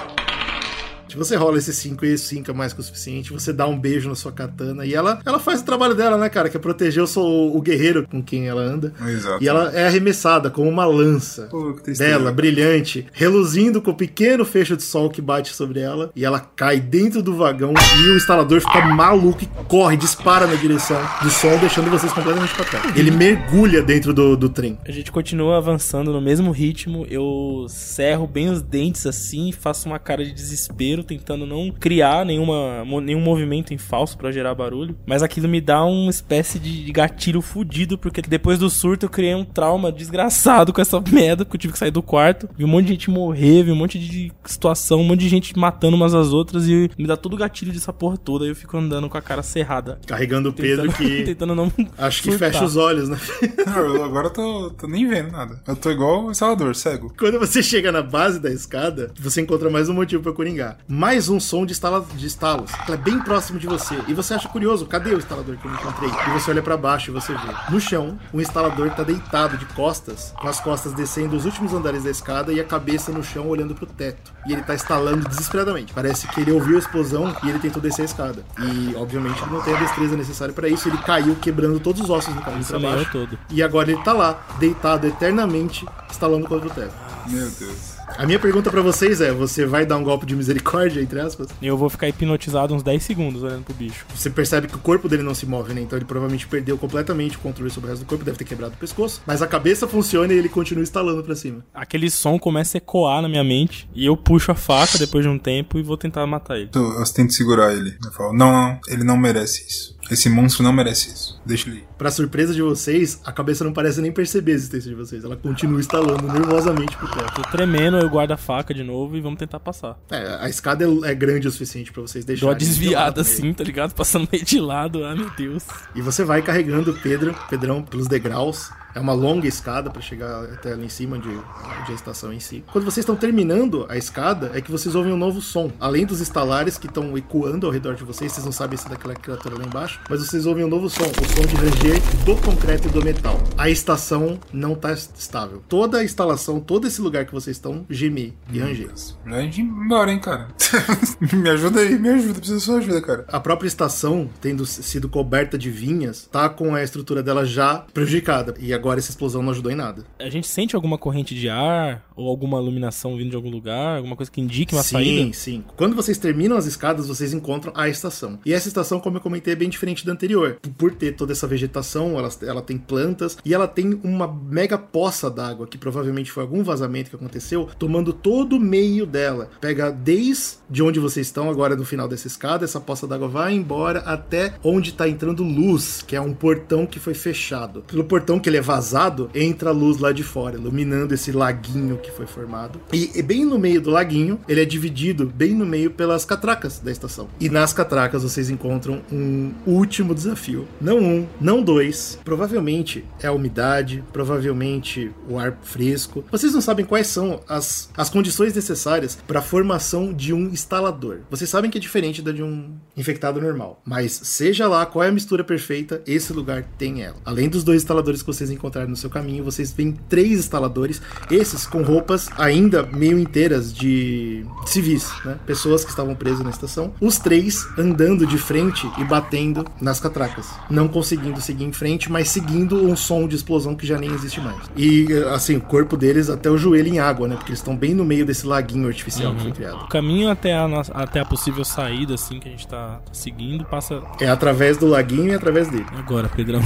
Se 1.10 1.18
você 1.18 1.36
rola 1.36 1.58
esse 1.58 1.74
5 1.74 2.06
e 2.06 2.10
esse 2.10 2.26
5 2.26 2.52
é 2.52 2.54
mais 2.54 2.72
que 2.72 2.80
o 2.80 2.84
suficiente, 2.84 3.34
você 3.34 3.52
dá 3.52 3.68
um 3.68 3.78
beijo 3.78 4.08
na 4.10 4.16
sua 4.16 4.32
katana 4.32 4.86
e 4.86 4.94
ela, 4.94 5.20
ela 5.26 5.40
faz 5.40 5.62
o 5.62 5.66
trabalho 5.66 5.96
dela, 5.96 6.18
né, 6.18 6.30
cara? 6.30 6.50
Que 6.50 6.58
é 6.58 6.60
proteger 6.60 7.04
o, 7.04 7.58
o 7.58 7.62
guerreiro 7.62 8.08
com 8.08 8.22
quem 8.22 8.48
ela 8.48 8.62
anda. 8.62 8.94
Exato. 9.08 9.44
E 9.44 9.48
ela 9.48 9.72
é 9.74 9.88
arremessada 9.88 10.50
como 10.50 10.70
uma 10.70 10.86
lança. 10.86 11.48
Pô. 11.50 11.76
Dela, 11.98 12.32
brilhante, 12.32 13.08
reluzindo 13.12 13.82
com 13.82 13.92
o 13.92 13.96
pequeno 13.96 14.46
fecho 14.46 14.78
de 14.78 14.84
sol 14.84 15.10
que 15.10 15.22
bate 15.22 15.54
sobre 15.54 15.80
ela, 15.80 16.12
e 16.16 16.24
ela 16.24 16.40
cai 16.40 16.80
dentro 16.80 17.22
do 17.22 17.36
vagão 17.36 17.74
e 18.04 18.10
o 18.10 18.18
instalador 18.18 18.60
fica 18.62 18.86
maluco 18.86 19.44
e 19.44 19.48
corre, 19.66 19.98
dispara 19.98 20.46
na 20.46 20.56
direção 20.56 21.00
do 21.22 21.30
som, 21.30 21.58
deixando 21.58 21.90
vocês 21.90 22.12
completamente 22.12 22.54
pra 22.54 22.66
trás. 22.66 22.98
Ele 22.98 23.12
mergulha 23.12 23.82
dentro 23.82 24.14
do, 24.14 24.36
do 24.36 24.50
trem. 24.50 24.78
A 24.86 24.92
gente 24.92 25.12
continua 25.12 25.58
avançando 25.58 26.12
no 26.12 26.22
mesmo 26.22 26.52
ritmo. 26.52 27.06
Eu 27.10 27.66
cerro 27.70 28.28
bem 28.28 28.50
os 28.50 28.62
dentes 28.62 29.06
assim, 29.06 29.52
faço 29.52 29.88
uma 29.88 30.00
cara 30.00 30.24
de 30.24 30.32
desespero, 30.32 30.99
tentando 31.04 31.46
não 31.46 31.72
criar 31.72 32.26
nenhuma, 32.26 32.84
nenhum 33.02 33.22
movimento 33.22 33.74
em 33.74 33.78
falso 33.78 34.18
pra 34.18 34.32
gerar 34.32 34.56
barulho. 34.56 34.96
Mas 35.06 35.24
aquilo 35.24 35.48
me 35.48 35.62
dá 35.62 35.84
uma 35.84 36.10
espécie 36.10 36.60
de 36.60 36.92
gatilho 36.92 37.42
fudido, 37.42 37.98
porque 37.98 38.22
depois 38.22 38.60
do 38.60 38.70
surto 38.70 39.06
eu 39.06 39.10
criei 39.10 39.36
um 39.36 39.46
trauma 39.46 39.92
desgraçado 39.92 40.74
com 40.74 40.82
essa 40.82 41.02
merda, 41.12 41.46
porque 41.46 41.58
eu 41.58 41.62
tive 41.62 41.74
que 41.74 41.80
sair 41.80 41.92
do 41.92 42.02
quarto. 42.02 42.50
Vi 42.58 42.64
um 42.64 42.68
monte 42.68 42.86
de 42.86 42.94
gente 42.94 43.10
morrer, 43.10 43.64
vi 43.64 43.72
um 43.72 43.76
monte 43.76 44.00
de 44.00 44.32
situação, 44.46 45.02
um 45.02 45.04
monte 45.04 45.22
de 45.22 45.30
gente 45.30 45.58
matando 45.58 45.96
umas 45.96 46.14
às 46.14 46.34
outras 46.34 46.68
e 46.68 46.90
me 46.98 47.08
dá 47.08 47.18
todo 47.18 47.34
o 47.34 47.38
gatilho 47.38 47.72
dessa 47.72 47.94
porra 47.94 48.18
toda. 48.18 48.46
Aí 48.46 48.52
eu 48.52 48.56
fico 48.56 48.78
andando 48.78 49.10
com 49.10 49.18
a 49.18 49.22
cara 49.22 49.44
cerrada. 49.44 50.00
Carregando 50.06 50.50
o 50.50 50.54
Pedro 50.54 50.92
que. 50.94 51.24
tentando 51.24 51.56
não. 51.56 51.72
Acho 51.98 52.24
que 52.24 52.32
surtar. 52.32 52.52
fecha 52.52 52.66
os 52.66 52.76
olhos, 52.76 53.10
né? 53.10 53.18
Não, 53.70 54.04
agora 54.04 54.28
eu 54.28 54.32
tô, 54.32 54.70
tô 54.72 54.88
nem 54.88 55.08
vendo 55.08 55.32
nada. 55.32 55.62
Eu 55.68 55.76
tô 55.76 55.92
igual 55.92 56.26
o 56.26 56.32
instalador, 56.32 56.76
cego. 56.76 57.14
Quando 57.18 57.40
você 57.40 57.62
chega 57.62 57.92
na 57.92 58.02
base 58.02 58.40
da 58.40 58.50
escada, 58.50 59.12
você 59.20 59.42
encontra 59.42 59.70
mais 59.70 59.90
um 59.90 59.94
motivo 59.94 60.24
pra 60.24 60.34
coringar. 60.34 60.78
Mais 60.92 61.30
um 61.30 61.40
som 61.40 61.68
de, 61.68 61.72
estala, 61.72 62.04
de 62.16 62.26
estalos. 62.26 62.72
Ela 62.88 62.96
é 62.96 62.98
bem 62.98 63.20
próximo 63.20 63.60
de 63.60 63.68
você. 63.68 64.02
E 64.08 64.14
você 64.16 64.34
acha 64.34 64.50
curioso, 64.50 64.88
cadê 64.88 65.14
o 65.14 65.20
instalador 65.20 65.56
que 65.56 65.68
eu 65.68 65.72
encontrei? 65.72 66.10
E 66.10 66.32
você 66.32 66.50
olha 66.50 66.64
pra 66.64 66.76
baixo 66.76 67.12
e 67.12 67.14
você 67.14 67.32
vê. 67.32 67.48
No 67.70 67.80
chão, 67.80 68.18
o 68.34 68.42
instalador 68.42 68.90
tá 68.96 69.04
deitado 69.04 69.56
de 69.56 69.68
costas, 69.68 70.34
com 70.42 70.48
as 70.48 70.60
costas 70.60 70.92
descendo 70.94 71.36
os 71.36 71.46
últimos 71.46 71.76
andares 71.76 72.06
da 72.06 72.10
escada 72.10 72.52
e 72.52 72.60
a 72.60 72.64
cabeça 72.64 73.12
no 73.12 73.24
chão 73.24 73.48
olhando 73.48 73.76
pro 73.76 73.86
teto. 73.86 74.34
E 74.48 74.52
ele 74.52 74.64
tá 74.64 74.74
estalando 74.74 75.30
desesperadamente. 75.30 75.94
Parece 75.94 76.28
que 76.28 76.42
ele 76.42 76.52
ouviu 76.52 76.78
a 76.78 76.80
explosão 76.80 77.36
e 77.44 77.50
ele 77.50 77.60
tentou 77.60 77.80
descer 77.80 78.02
a 78.02 78.06
escada. 78.06 78.44
E, 78.58 78.96
obviamente, 78.96 79.40
ele 79.44 79.52
não 79.52 79.62
tem 79.62 79.76
a 79.76 79.80
destreza 79.80 80.18
necessária 80.18 80.56
pra 80.56 80.68
isso. 80.68 80.90
Ele 80.90 80.98
caiu 80.98 81.36
quebrando 81.36 81.80
todos 81.80 82.02
os 82.02 82.10
ossos 82.10 82.34
do 82.34 82.42
caminho 82.42 82.66
pra 82.66 82.80
baixo. 82.80 83.12
todo. 83.12 83.38
E 83.52 83.62
agora 83.62 83.92
ele 83.92 84.02
tá 84.02 84.14
lá, 84.14 84.44
deitado 84.58 85.06
eternamente, 85.06 85.86
estalando 86.10 86.48
contra 86.48 86.68
o 86.68 86.72
teto. 86.72 86.96
Meu 87.28 87.48
Deus. 87.48 87.89
A 88.20 88.26
minha 88.26 88.38
pergunta 88.38 88.70
pra 88.70 88.82
vocês 88.82 89.22
é: 89.22 89.32
você 89.32 89.66
vai 89.66 89.86
dar 89.86 89.96
um 89.96 90.04
golpe 90.04 90.26
de 90.26 90.36
misericórdia, 90.36 91.00
entre 91.00 91.22
aspas? 91.22 91.48
E 91.62 91.66
eu 91.66 91.78
vou 91.78 91.90
ficar 91.90 92.10
hipnotizado 92.10 92.76
uns 92.76 92.84
10 92.84 93.02
segundos 93.02 93.44
olhando 93.44 93.64
pro 93.64 93.74
bicho. 93.74 94.06
Você 94.14 94.30
percebe 94.30 94.68
que 94.68 94.76
o 94.76 94.80
corpo 94.80 95.08
dele 95.08 95.24
não 95.24 95.34
se 95.34 95.46
move, 95.46 95.74
né? 95.74 95.80
Então 95.80 95.98
ele 95.98 96.04
provavelmente 96.04 96.46
perdeu 96.46 96.78
completamente 96.78 97.38
o 97.38 97.40
controle 97.40 97.72
sobre 97.72 97.88
o 97.88 97.92
resto 97.92 98.04
do 98.04 98.10
corpo, 98.10 98.26
deve 98.26 98.38
ter 98.38 98.44
quebrado 98.44 98.74
o 98.74 98.78
pescoço. 98.78 99.22
Mas 99.26 99.42
a 99.42 99.48
cabeça 99.48 99.88
funciona 99.88 100.34
e 100.34 100.38
ele 100.38 100.50
continua 100.50 100.84
estalando 100.84 101.24
pra 101.24 101.34
cima. 101.34 101.64
Aquele 101.74 102.10
som 102.10 102.38
começa 102.38 102.76
a 102.76 102.80
ecoar 102.80 103.22
na 103.22 103.30
minha 103.30 103.44
mente 103.44 103.90
e 103.96 104.06
eu 104.06 104.18
puxo 104.18 104.52
a 104.52 104.56
faca 104.56 104.98
depois 104.98 105.24
de 105.24 105.30
um 105.30 105.40
tempo 105.40 105.80
e 105.80 105.82
vou 105.82 105.96
tentar 105.96 106.28
matar 106.28 106.58
ele. 106.58 106.72
Eu, 106.76 107.00
eu 107.00 107.04
tento 107.06 107.32
segurar 107.32 107.74
ele. 107.74 107.96
Eu 108.04 108.12
falo, 108.12 108.34
não, 108.34 108.52
não, 108.52 108.80
ele 108.90 109.06
não 109.06 109.16
merece 109.16 109.66
isso. 109.66 109.98
Esse 110.10 110.30
monstro 110.30 110.64
não 110.64 110.72
merece 110.72 111.10
isso. 111.10 111.42
Deixa 111.46 111.70
ele 111.70 111.80
ir. 111.80 111.88
Pra 111.98 112.10
surpresa 112.12 112.54
de 112.54 112.62
vocês, 112.62 113.20
a 113.26 113.32
cabeça 113.32 113.64
não 113.64 113.74
parece 113.74 114.02
nem 114.02 114.12
perceber 114.12 114.54
a 114.54 114.56
existência 114.56 114.90
de 114.90 114.96
vocês. 114.96 115.24
Ela 115.24 115.36
continua 115.36 115.80
estalando 115.80 116.32
nervosamente 116.32 116.96
pro 116.98 117.08
teto. 117.10 117.42
Tô 117.42 117.42
tremendo, 117.52 117.98
eu 117.98 118.10
guardo 118.10 118.32
a 118.32 118.38
faca 118.38 118.74
de 118.74 118.84
novo 118.84 119.18
e 119.18 119.22
vamos 119.22 119.38
tentar 119.40 119.60
passar. 119.60 119.98
É, 120.10 120.38
a 120.42 120.50
escada 120.50 120.86
é 120.86 121.10
é 121.10 121.16
grande 121.16 121.48
o 121.48 121.52
suficiente 121.52 121.92
pra 121.92 122.02
vocês 122.02 122.24
deixarem. 122.24 122.50
uma 122.50 122.56
desviada 122.56 123.22
assim, 123.22 123.54
tá 123.54 123.64
ligado? 123.64 123.94
Passando 123.94 124.28
meio 124.32 124.44
de 124.46 124.60
lado, 124.60 125.04
ah 125.04 125.16
meu 125.16 125.30
Deus. 125.32 125.66
E 125.96 126.02
você 126.02 126.24
vai 126.24 126.42
carregando 126.42 126.92
o 126.92 126.94
Pedro, 126.94 127.36
Pedrão, 127.50 127.82
pelos 127.82 128.08
degraus. 128.08 128.72
É 128.94 129.00
uma 129.00 129.14
longa 129.14 129.48
escada 129.48 129.90
para 129.90 130.02
chegar 130.02 130.44
até 130.46 130.76
lá 130.76 130.84
em 130.84 130.90
cima 130.90 131.18
onde, 131.18 131.30
onde 131.30 131.90
é 131.90 131.92
a 131.92 131.96
estação 131.96 132.34
em 132.34 132.40
si. 132.40 132.64
Quando 132.72 132.86
vocês 132.86 133.04
estão 133.04 133.16
terminando 133.16 133.86
a 133.88 133.98
escada, 133.98 134.52
é 134.54 134.62
que 134.62 134.72
vocês 134.72 134.96
ouvem 134.96 135.14
um 135.14 135.18
novo 135.18 135.42
som. 135.42 135.72
Além 135.80 136.06
dos 136.06 136.20
estalares 136.20 136.78
que 136.78 136.88
estão 136.88 137.18
ecoando 137.18 137.68
ao 137.68 137.72
redor 137.72 137.96
de 137.96 138.04
vocês, 138.04 138.32
vocês 138.32 138.46
não 138.46 138.52
sabem 138.52 138.78
se 138.78 138.88
é 138.88 138.90
daquela 138.90 139.16
criatura 139.16 139.58
lá 139.58 139.66
embaixo, 139.66 140.00
mas 140.10 140.20
vocês 140.20 140.46
ouvem 140.46 140.66
um 140.66 140.68
novo 140.68 140.90
som, 140.90 141.04
o 141.04 141.36
som 141.36 141.48
de 141.48 141.56
ranger 141.56 142.02
do 142.26 142.36
concreto 142.38 142.88
e 142.88 142.92
do 142.92 143.04
metal. 143.04 143.40
A 143.58 143.70
estação 143.70 144.40
não 144.52 144.76
tá 144.76 144.92
estável. 144.94 145.64
Toda 145.70 146.00
a 146.00 146.04
instalação, 146.04 146.60
todo 146.60 146.88
esse 146.88 147.02
lugar 147.02 147.26
que 147.26 147.32
vocês 147.32 147.56
estão, 147.58 147.86
geme 147.90 148.36
e 148.52 148.60
ranger. 148.60 148.90
A 149.26 149.42
gente 149.42 149.62
embora, 149.62 150.12
hein, 150.12 150.20
cara. 150.20 150.48
me 151.32 151.50
ajuda 151.50 151.82
aí, 151.82 151.98
me 151.98 152.10
ajuda. 152.10 152.40
Preciso 152.40 152.56
da 152.56 152.60
sua 152.60 152.78
ajuda, 152.80 153.02
cara. 153.02 153.26
A 153.28 153.40
própria 153.40 153.68
estação, 153.68 154.30
tendo 154.42 154.66
sido 154.66 155.08
coberta 155.08 155.58
de 155.58 155.70
vinhas, 155.70 156.28
tá 156.32 156.50
com 156.50 156.76
a 156.76 156.84
estrutura 156.84 157.22
dela 157.22 157.46
já 157.46 157.86
prejudicada. 157.94 158.56
E 158.60 158.74
agora 158.74 158.79
essa 159.00 159.12
explosão 159.12 159.42
não 159.42 159.52
ajudou 159.52 159.72
em 159.72 159.76
nada. 159.76 160.04
A 160.20 160.30
gente 160.30 160.48
sente 160.48 160.76
alguma 160.76 160.98
corrente 160.98 161.34
de 161.34 161.50
ar 161.50 162.04
ou 162.16 162.28
alguma 162.28 162.60
iluminação 162.60 163.16
vindo 163.16 163.30
de 163.30 163.36
algum 163.36 163.50
lugar, 163.50 163.98
alguma 163.98 164.16
coisa 164.16 164.32
que 164.32 164.42
indique 164.42 164.74
uma 164.74 164.84
sim, 164.84 164.92
saída? 164.92 165.34
sim. 165.34 165.64
Quando 165.76 165.96
vocês 165.96 166.18
terminam 166.18 166.58
as 166.58 166.66
escadas, 166.66 167.08
vocês 167.08 167.34
encontram 167.34 167.72
a 167.76 167.88
estação. 167.88 168.40
E 168.46 168.54
essa 168.54 168.68
estação, 168.68 169.00
como 169.00 169.18
eu 169.18 169.22
comentei, 169.22 169.54
é 169.54 169.56
bem 169.56 169.70
diferente 169.70 170.06
da 170.06 170.12
anterior. 170.12 170.60
Por 170.78 170.94
ter 170.94 171.14
toda 171.16 171.32
essa 171.32 171.48
vegetação, 171.48 172.18
ela, 172.18 172.30
ela 172.44 172.62
tem 172.62 172.78
plantas 172.78 173.38
e 173.46 173.54
ela 173.54 173.68
tem 173.68 174.00
uma 174.04 174.28
mega 174.28 174.78
poça 174.78 175.30
d'água, 175.30 175.68
que 175.68 175.78
provavelmente 175.78 176.32
foi 176.32 176.44
algum 176.44 176.64
vazamento 176.64 177.10
que 177.10 177.16
aconteceu, 177.16 177.70
tomando 177.78 178.12
todo 178.14 178.58
o 178.58 178.60
meio 178.60 179.06
dela. 179.06 179.50
Pega 179.62 179.92
desde 179.92 180.84
onde 180.84 181.00
vocês 181.00 181.28
estão, 181.28 181.50
agora 181.50 181.76
no 181.76 181.86
final 181.86 182.08
dessa 182.08 182.28
escada, 182.28 182.66
essa 182.66 182.80
poça 182.80 183.08
d'água 183.08 183.28
vai 183.28 183.54
embora 183.54 184.00
até 184.00 184.54
onde 184.64 184.94
tá 184.94 185.08
entrando 185.08 185.44
luz, 185.44 186.04
que 186.06 186.16
é 186.16 186.22
um 186.22 186.34
portão 186.34 186.86
que 186.86 187.00
foi 187.00 187.14
fechado. 187.14 187.84
Pelo 187.88 188.04
portão 188.04 188.40
que 188.40 188.50
ele 188.50 188.58
é 188.58 188.62
vazado, 188.70 189.32
entra 189.34 189.72
a 189.72 189.74
luz 189.74 189.98
lá 189.98 190.12
de 190.12 190.22
fora, 190.22 190.56
iluminando 190.56 191.16
esse 191.16 191.32
laguinho 191.32 191.98
que 191.98 192.12
foi 192.12 192.28
formado. 192.28 192.80
E, 192.94 193.10
e 193.16 193.24
bem 193.24 193.44
no 193.44 193.58
meio 193.58 193.82
do 193.82 193.90
laguinho, 193.90 194.40
ele 194.48 194.62
é 194.62 194.66
dividido 194.66 195.26
bem 195.26 195.56
no 195.56 195.66
meio 195.66 195.90
pelas 195.90 196.24
catracas 196.24 196.78
da 196.78 196.92
estação. 196.92 197.28
E 197.40 197.50
nas 197.50 197.74
catracas 197.74 198.22
vocês 198.22 198.48
encontram 198.48 199.02
um 199.12 199.52
último 199.66 200.14
desafio. 200.14 200.68
Não 200.80 201.00
um, 201.00 201.28
não 201.42 201.64
dois. 201.64 202.20
Provavelmente 202.24 203.04
é 203.20 203.26
a 203.26 203.32
umidade, 203.32 204.04
provavelmente 204.14 205.12
o 205.28 205.40
ar 205.40 205.58
fresco. 205.64 206.24
Vocês 206.32 206.54
não 206.54 206.62
sabem 206.62 206.86
quais 206.86 207.08
são 207.08 207.42
as, 207.50 207.90
as 207.98 208.10
condições 208.12 208.54
necessárias 208.54 209.18
para 209.28 209.40
a 209.40 209.42
formação 209.42 210.14
de 210.14 210.32
um 210.32 210.48
instalador. 210.50 211.22
Vocês 211.32 211.50
sabem 211.50 211.72
que 211.72 211.80
é 211.80 211.82
diferente 211.82 212.22
da 212.22 212.32
de 212.32 212.44
um 212.44 212.76
infectado 212.96 213.42
normal. 213.42 213.82
Mas 213.84 214.12
seja 214.12 214.68
lá 214.68 214.86
qual 214.86 215.04
é 215.04 215.08
a 215.08 215.12
mistura 215.12 215.44
perfeita, 215.44 216.04
esse 216.06 216.32
lugar 216.32 216.64
tem 216.78 217.02
ela. 217.02 217.18
Além 217.26 217.50
dos 217.50 217.64
dois 217.64 217.82
instaladores 217.82 218.22
que 218.22 218.28
vocês 218.28 218.52
encontraram 218.60 218.90
no 218.90 218.96
seu 218.96 219.10
caminho, 219.10 219.44
vocês 219.44 219.72
veem 219.72 219.94
três 220.08 220.40
instaladores, 220.40 221.02
esses 221.32 221.66
com 221.66 221.82
roupas 221.82 222.30
ainda 222.38 222.84
meio 222.84 223.18
inteiras 223.18 223.74
de 223.74 224.46
civis, 224.66 225.10
né? 225.26 225.38
Pessoas 225.46 225.84
que 225.84 225.90
estavam 225.90 226.14
presas 226.14 226.44
na 226.44 226.50
estação. 226.50 226.94
Os 227.02 227.18
três 227.18 227.66
andando 227.78 228.28
de 228.28 228.38
frente 228.38 228.90
e 228.98 229.04
batendo 229.04 229.66
nas 229.82 230.00
catracas. 230.00 230.48
Não 230.70 230.88
conseguindo 230.88 231.40
seguir 231.42 231.64
em 231.64 231.72
frente, 231.72 232.12
mas 232.12 232.30
seguindo 232.30 232.76
um 232.86 232.96
som 232.96 233.28
de 233.28 233.36
explosão 233.36 233.76
que 233.76 233.88
já 233.88 233.98
nem 233.98 234.12
existe 234.12 234.42
mais. 234.42 234.60
E, 234.76 235.08
assim, 235.34 235.56
o 235.56 235.62
corpo 235.62 235.96
deles 235.96 236.30
até 236.30 236.50
o 236.50 236.58
joelho 236.58 236.90
em 236.90 237.00
água, 237.00 237.28
né? 237.28 237.36
Porque 237.36 237.52
eles 237.52 237.60
estão 237.60 237.76
bem 237.76 237.94
no 237.94 238.04
meio 238.04 238.26
desse 238.26 238.46
laguinho 238.46 238.88
artificial 238.88 239.34
que 239.36 239.42
foi 239.44 239.52
criado. 239.52 239.86
O 239.86 239.88
caminho 239.88 240.30
até 240.30 240.54
a, 240.58 240.68
nossa- 240.68 240.92
até 240.94 241.20
a 241.22 241.26
possível 241.26 241.64
saída, 241.64 242.16
assim, 242.16 242.40
que 242.40 242.48
a 242.48 242.52
gente 242.52 242.68
tá, 242.68 243.00
seguindo, 243.12 243.64
passa 243.66 244.02
É 244.20 244.28
através 244.28 244.78
do 244.78 244.88
laguinho 244.88 245.30
e 245.32 245.34
através 245.34 245.70
dele. 245.70 245.86
agora, 245.98 246.28
Pedrão. 246.28 246.60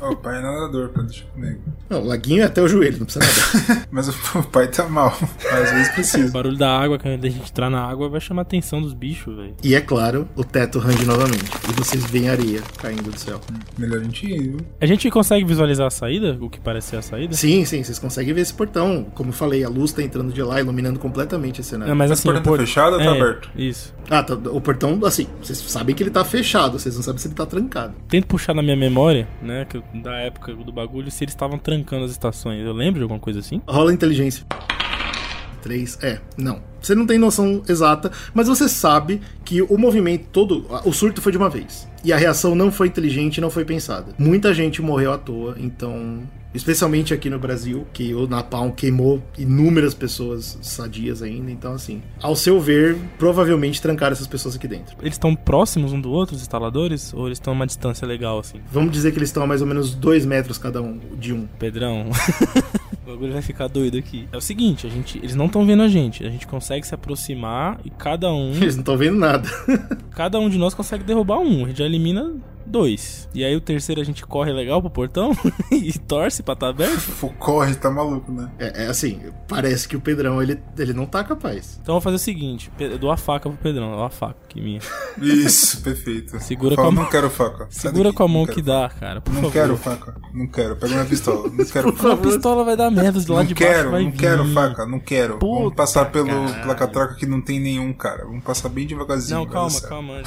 Ó, 0.00 0.10
o 0.10 0.16
pai 0.16 0.38
é 0.38 0.42
nadador, 0.42 0.88
pô, 0.90 1.02
deixa 1.14 1.24
comigo. 1.32 1.60
Não, 1.88 2.00
o 2.02 2.06
laguinho 2.06 2.42
é 2.42 2.46
até 2.46 2.60
o 2.60 2.68
joelho, 2.68 2.98
não 2.98 3.06
precisa 3.06 3.24
nada. 3.24 3.86
Mas 3.90 4.08
o, 4.08 4.38
o 4.38 4.42
pai 4.50 4.68
tá 4.68 4.88
mal. 4.88 5.16
Às 5.52 5.70
vezes 5.70 5.88
o 5.88 5.92
precisa. 5.94 6.32
barulho 6.32 6.56
da 6.56 6.76
água, 6.76 6.98
quando 6.98 7.24
a 7.24 7.28
gente 7.28 7.50
entrar 7.50 7.70
na 7.70 7.84
água, 7.84 8.08
vai 8.08 8.20
chamar 8.20 8.42
a 8.42 8.44
atenção 8.44 8.80
dos 8.82 8.92
bichos, 8.92 9.36
velho. 9.36 9.54
e 9.62 9.74
é 9.74 9.80
claro, 9.80 10.28
o 10.34 10.42
teto 10.44 10.78
range 10.78 11.04
novamente. 11.04 11.44
E 11.68 11.72
vocês 11.72 12.04
veem 12.04 12.28
areia 12.28 12.60
caindo 12.78 13.10
do 13.10 13.18
céu. 13.18 13.40
Melhor 13.78 14.00
a 14.00 14.04
gente 14.04 14.26
ir, 14.26 14.42
viu? 14.50 14.56
A 14.80 14.86
gente 14.86 15.10
consegue 15.10 15.44
visualizar 15.44 15.86
a 15.86 15.90
saída? 15.90 16.36
O 16.40 16.48
que 16.50 16.58
parece 16.60 16.88
ser 16.88 16.96
a 16.96 17.02
saída? 17.02 17.34
Sim, 17.34 17.64
sim, 17.64 17.82
vocês 17.82 17.98
conseguem 17.98 18.34
ver 18.34 18.40
esse 18.40 18.54
portão. 18.54 19.04
Como 19.14 19.30
eu 19.30 19.34
falei, 19.34 19.64
a 19.64 19.68
luz 19.68 19.92
tá 19.92 20.02
entrando 20.02 20.32
de 20.32 20.42
lá, 20.42 20.60
iluminando 20.60 20.98
completamente 20.98 21.60
esse 21.60 21.70
cenário. 21.70 21.90
Não, 21.90 21.96
mas 21.96 22.10
assim, 22.10 22.28
o 22.28 22.32
portão 22.32 22.52
tá 22.52 22.58
fechado 22.58 22.92
ou 22.94 22.98
tá 22.98 23.04
é, 23.04 23.08
aberto? 23.08 23.50
Isso. 23.56 23.94
Ah, 24.10 24.22
tá, 24.22 24.34
o 24.34 24.60
portão, 24.60 24.98
assim, 25.04 25.26
vocês 25.42 25.58
sabem 25.58 25.94
que 25.94 26.02
ele 26.02 26.10
tá 26.10 26.24
fechado, 26.24 26.78
vocês 26.78 26.94
não 26.96 27.02
sabem 27.02 27.18
se 27.18 27.28
ele 27.28 27.34
tá 27.34 27.46
trancado. 27.46 27.94
Tento 28.08 28.26
puxar 28.26 28.54
na 28.54 28.62
minha 28.62 28.76
memória, 28.76 29.26
né, 29.42 29.64
que 29.68 29.76
eu- 29.78 29.84
da 29.94 30.16
época 30.16 30.54
do 30.54 30.72
bagulho, 30.72 31.03
se 31.10 31.24
eles 31.24 31.34
estavam 31.34 31.58
trancando 31.58 32.04
as 32.04 32.10
estações. 32.10 32.64
Eu 32.64 32.72
lembro 32.72 32.98
de 32.98 33.02
alguma 33.02 33.20
coisa 33.20 33.40
assim? 33.40 33.60
Rola 33.66 33.92
inteligência. 33.92 34.44
3, 35.62 35.98
é, 36.02 36.20
não. 36.36 36.60
Você 36.80 36.94
não 36.94 37.06
tem 37.06 37.18
noção 37.18 37.62
exata, 37.66 38.12
mas 38.34 38.46
você 38.46 38.68
sabe 38.68 39.22
que 39.42 39.62
o 39.62 39.78
movimento 39.78 40.26
todo, 40.30 40.66
o 40.84 40.92
surto 40.92 41.22
foi 41.22 41.32
de 41.32 41.38
uma 41.38 41.48
vez. 41.48 41.88
E 42.04 42.12
a 42.12 42.16
reação 42.18 42.54
não 42.54 42.70
foi 42.70 42.88
inteligente, 42.88 43.40
não 43.40 43.48
foi 43.48 43.64
pensada. 43.64 44.12
Muita 44.18 44.52
gente 44.52 44.82
morreu 44.82 45.12
à 45.14 45.16
toa, 45.16 45.56
então, 45.58 46.22
especialmente 46.54 47.12
aqui 47.12 47.28
no 47.28 47.38
Brasil, 47.38 47.86
que 47.92 48.14
o 48.14 48.26
Napalm 48.26 48.70
queimou 48.70 49.22
inúmeras 49.36 49.92
pessoas 49.92 50.58
sadias 50.62 51.20
ainda, 51.22 51.50
então 51.50 51.72
assim, 51.72 52.00
ao 52.22 52.36
seu 52.36 52.60
ver, 52.60 52.96
provavelmente 53.18 53.82
trancaram 53.82 54.12
essas 54.12 54.26
pessoas 54.26 54.54
aqui 54.54 54.68
dentro. 54.68 54.96
Eles 55.00 55.14
estão 55.14 55.34
próximos 55.34 55.92
um 55.92 56.00
do 56.00 56.10
outro, 56.10 56.36
os 56.36 56.42
instaladores? 56.42 57.12
Ou 57.12 57.26
eles 57.26 57.38
estão 57.38 57.52
a 57.52 57.56
uma 57.56 57.66
distância 57.66 58.06
legal, 58.06 58.38
assim? 58.38 58.60
Vamos 58.70 58.92
dizer 58.92 59.12
que 59.12 59.18
eles 59.18 59.28
estão 59.28 59.42
a 59.42 59.46
mais 59.46 59.60
ou 59.60 59.66
menos 59.66 59.94
2 59.94 60.24
metros 60.24 60.58
cada 60.58 60.80
um 60.80 60.98
de 61.18 61.32
um. 61.32 61.46
Pedrão, 61.58 62.10
o 63.04 63.10
bagulho 63.10 63.32
vai 63.32 63.42
ficar 63.42 63.68
doido 63.68 63.98
aqui. 63.98 64.28
É 64.32 64.36
o 64.36 64.40
seguinte, 64.40 64.86
a 64.86 64.90
gente, 64.90 65.18
eles 65.18 65.34
não 65.34 65.46
estão 65.46 65.66
vendo 65.66 65.82
a 65.82 65.88
gente. 65.88 66.24
A 66.24 66.30
gente 66.30 66.46
consegue 66.46 66.86
se 66.86 66.94
aproximar 66.94 67.80
e 67.84 67.90
cada 67.90 68.32
um, 68.32 68.52
Eles 68.62 68.76
não 68.76 68.82
estão 68.82 68.96
vendo 68.96 69.18
nada. 69.18 69.48
cada 70.12 70.38
um 70.38 70.48
de 70.48 70.58
nós 70.58 70.74
consegue 70.74 71.04
derrubar 71.04 71.38
um. 71.38 71.64
A 71.64 71.68
gente 71.68 71.78
já 71.78 71.84
elimina 71.84 72.32
dois. 72.66 73.28
E 73.34 73.44
aí 73.44 73.54
o 73.56 73.60
terceiro 73.60 74.00
a 74.00 74.04
gente 74.04 74.24
corre 74.26 74.52
legal 74.52 74.80
pro 74.80 74.90
portão 74.90 75.32
e 75.70 75.92
torce 75.98 76.42
pra 76.42 76.54
tá 76.56 76.68
aberto. 76.68 77.10
Corre, 77.38 77.74
tá 77.74 77.90
maluco, 77.90 78.30
né? 78.32 78.50
É, 78.58 78.84
é 78.84 78.86
assim, 78.88 79.20
parece 79.48 79.86
que 79.88 79.96
o 79.96 80.00
Pedrão, 80.00 80.42
ele, 80.42 80.58
ele 80.78 80.92
não 80.92 81.06
tá 81.06 81.22
capaz. 81.24 81.78
Então 81.82 81.94
eu 81.94 82.00
vou 82.00 82.02
fazer 82.02 82.16
o 82.16 82.18
seguinte, 82.18 82.70
eu 82.78 82.98
dou 82.98 83.10
a 83.10 83.16
faca 83.16 83.48
pro 83.48 83.58
Pedrão, 83.58 83.90
eu 83.90 83.96
dou 83.96 84.04
a 84.04 84.10
faca 84.10 84.36
aqui 84.44 84.60
minha. 84.60 84.80
Isso, 85.20 85.80
perfeito. 85.82 86.38
Segura 86.40 86.74
Fala, 86.76 86.86
com 86.88 86.92
a 86.92 86.94
mão- 86.94 87.04
Não 87.04 87.10
quero 87.10 87.30
faca. 87.30 87.66
Sai 87.70 87.90
Segura 87.90 88.04
daqui, 88.10 88.16
com 88.16 88.22
a 88.24 88.28
mão 88.28 88.40
não 88.42 88.46
que 88.46 88.62
quero 88.62 88.66
dá, 88.66 88.88
cara, 88.88 89.20
por 89.20 89.32
Não 89.32 89.42
favor. 89.42 89.52
quero 89.52 89.76
faca. 89.76 90.16
Não 90.32 90.46
quero. 90.46 90.76
Pega 90.76 90.92
minha 90.94 91.04
pistola. 91.06 91.50
Não 91.50 91.64
quero 91.66 91.92
Por 91.92 91.96
faca. 91.96 92.08
Uma 92.08 92.16
pistola 92.16 92.64
vai 92.64 92.76
dar 92.76 92.90
merda 92.90 93.20
de 93.20 93.30
lá 93.30 93.38
Não 93.38 93.44
de 93.44 93.54
baixo 93.54 93.72
quero, 93.72 93.90
vai 93.90 94.02
não 94.04 94.10
vir. 94.10 94.16
quero 94.18 94.44
faca, 94.52 94.86
não 94.86 95.00
quero. 95.00 95.38
Vamos 95.40 95.62
Puta 95.64 95.76
passar 95.76 96.04
pelo 96.10 96.26
caralho. 96.28 96.60
pela 96.62 96.74
catraca 96.74 97.14
que 97.14 97.26
não 97.26 97.40
tem 97.40 97.58
nenhum, 97.60 97.92
cara. 97.92 98.24
Vamos 98.24 98.42
passar 98.44 98.68
bem 98.68 98.86
devagarzinho. 98.86 99.38
Não, 99.40 99.46
calma, 99.46 99.80
calma. 99.82 100.22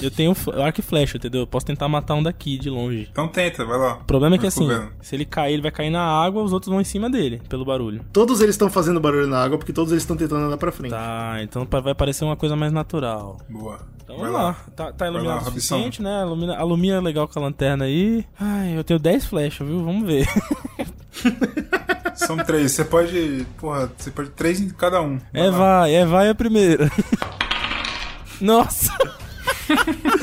Eu 0.00 0.10
tenho 0.10 0.34
arco 0.62 0.80
e 0.80 0.82
flecha, 0.82 1.17
entendeu? 1.18 1.42
Eu 1.42 1.46
posso 1.46 1.66
tentar 1.66 1.86
matar 1.88 2.14
um 2.14 2.22
daqui, 2.22 2.56
de 2.58 2.70
longe. 2.70 3.08
Então 3.12 3.28
tenta, 3.28 3.64
vai 3.64 3.78
lá. 3.78 3.94
O 3.94 4.04
problema 4.04 4.36
é 4.36 4.38
que 4.38 4.46
assim, 4.46 4.66
vendo. 4.66 4.88
se 5.02 5.14
ele 5.14 5.24
cair, 5.24 5.52
ele 5.52 5.62
vai 5.62 5.70
cair 5.70 5.90
na 5.90 6.02
água, 6.02 6.42
os 6.42 6.52
outros 6.52 6.70
vão 6.70 6.80
em 6.80 6.84
cima 6.84 7.10
dele, 7.10 7.42
pelo 7.48 7.64
barulho. 7.64 8.02
Todos 8.12 8.40
eles 8.40 8.54
estão 8.54 8.70
fazendo 8.70 8.98
barulho 9.00 9.26
na 9.26 9.42
água 9.42 9.58
porque 9.58 9.72
todos 9.72 9.92
eles 9.92 10.02
estão 10.02 10.16
tentando 10.16 10.46
andar 10.46 10.56
pra 10.56 10.72
frente. 10.72 10.90
Tá, 10.92 11.36
então 11.42 11.66
vai 11.82 11.94
parecer 11.94 12.24
uma 12.24 12.36
coisa 12.36 12.56
mais 12.56 12.72
natural. 12.72 13.36
Boa. 13.48 13.78
Então 14.02 14.16
vai 14.16 14.30
vamos 14.30 14.46
lá. 14.46 14.56
Tá, 14.74 14.92
tá 14.92 15.06
iluminado 15.06 15.36
lá, 15.36 15.42
o 15.42 15.44
suficiente, 15.44 16.00
né? 16.02 16.22
Alumina, 16.22 16.56
alumina 16.56 17.00
legal 17.00 17.28
com 17.28 17.38
a 17.38 17.42
lanterna 17.42 17.84
aí. 17.84 18.24
Ai, 18.40 18.74
eu 18.76 18.82
tenho 18.82 18.98
10 18.98 19.26
flechas, 19.26 19.66
viu? 19.68 19.84
Vamos 19.84 20.06
ver. 20.06 20.26
São 22.14 22.36
três. 22.38 22.72
Você 22.72 22.84
pode. 22.84 23.46
Porra, 23.58 23.90
você 23.96 24.10
pode 24.10 24.30
três 24.30 24.60
em 24.60 24.68
cada 24.70 25.00
um. 25.02 25.18
Vai 25.32 25.42
É 25.46 25.50
lá. 25.50 25.58
vai, 25.58 25.94
é 25.94 26.06
vai 26.06 26.28
a 26.30 26.34
primeira. 26.34 26.90
Nossa! 28.40 28.92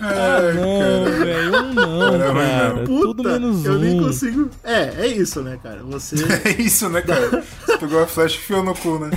É, 0.00 0.52
Não, 0.54 1.04
velho, 1.18 1.56
um 1.56 1.74
não, 1.74 2.10
Cara, 2.18 2.32
ruim 2.32 2.46
cara. 2.48 2.74
não. 2.74 2.84
Tudo 2.84 3.22
menos 3.24 3.64
eu 3.64 3.72
um. 3.74 3.78
nem 3.78 4.00
consigo. 4.02 4.50
É, 4.64 4.94
é 4.98 5.06
isso, 5.06 5.42
né, 5.42 5.58
cara? 5.62 5.82
Você, 5.84 6.16
É 6.44 6.60
isso, 6.60 6.88
né, 6.88 7.02
cara? 7.02 7.44
Você 7.66 7.78
pegou 7.78 8.02
a 8.02 8.06
flecha 8.06 8.36
e 8.36 8.38
enfiou 8.38 8.62
no 8.62 8.74
cu, 8.74 8.98
né? 8.98 9.10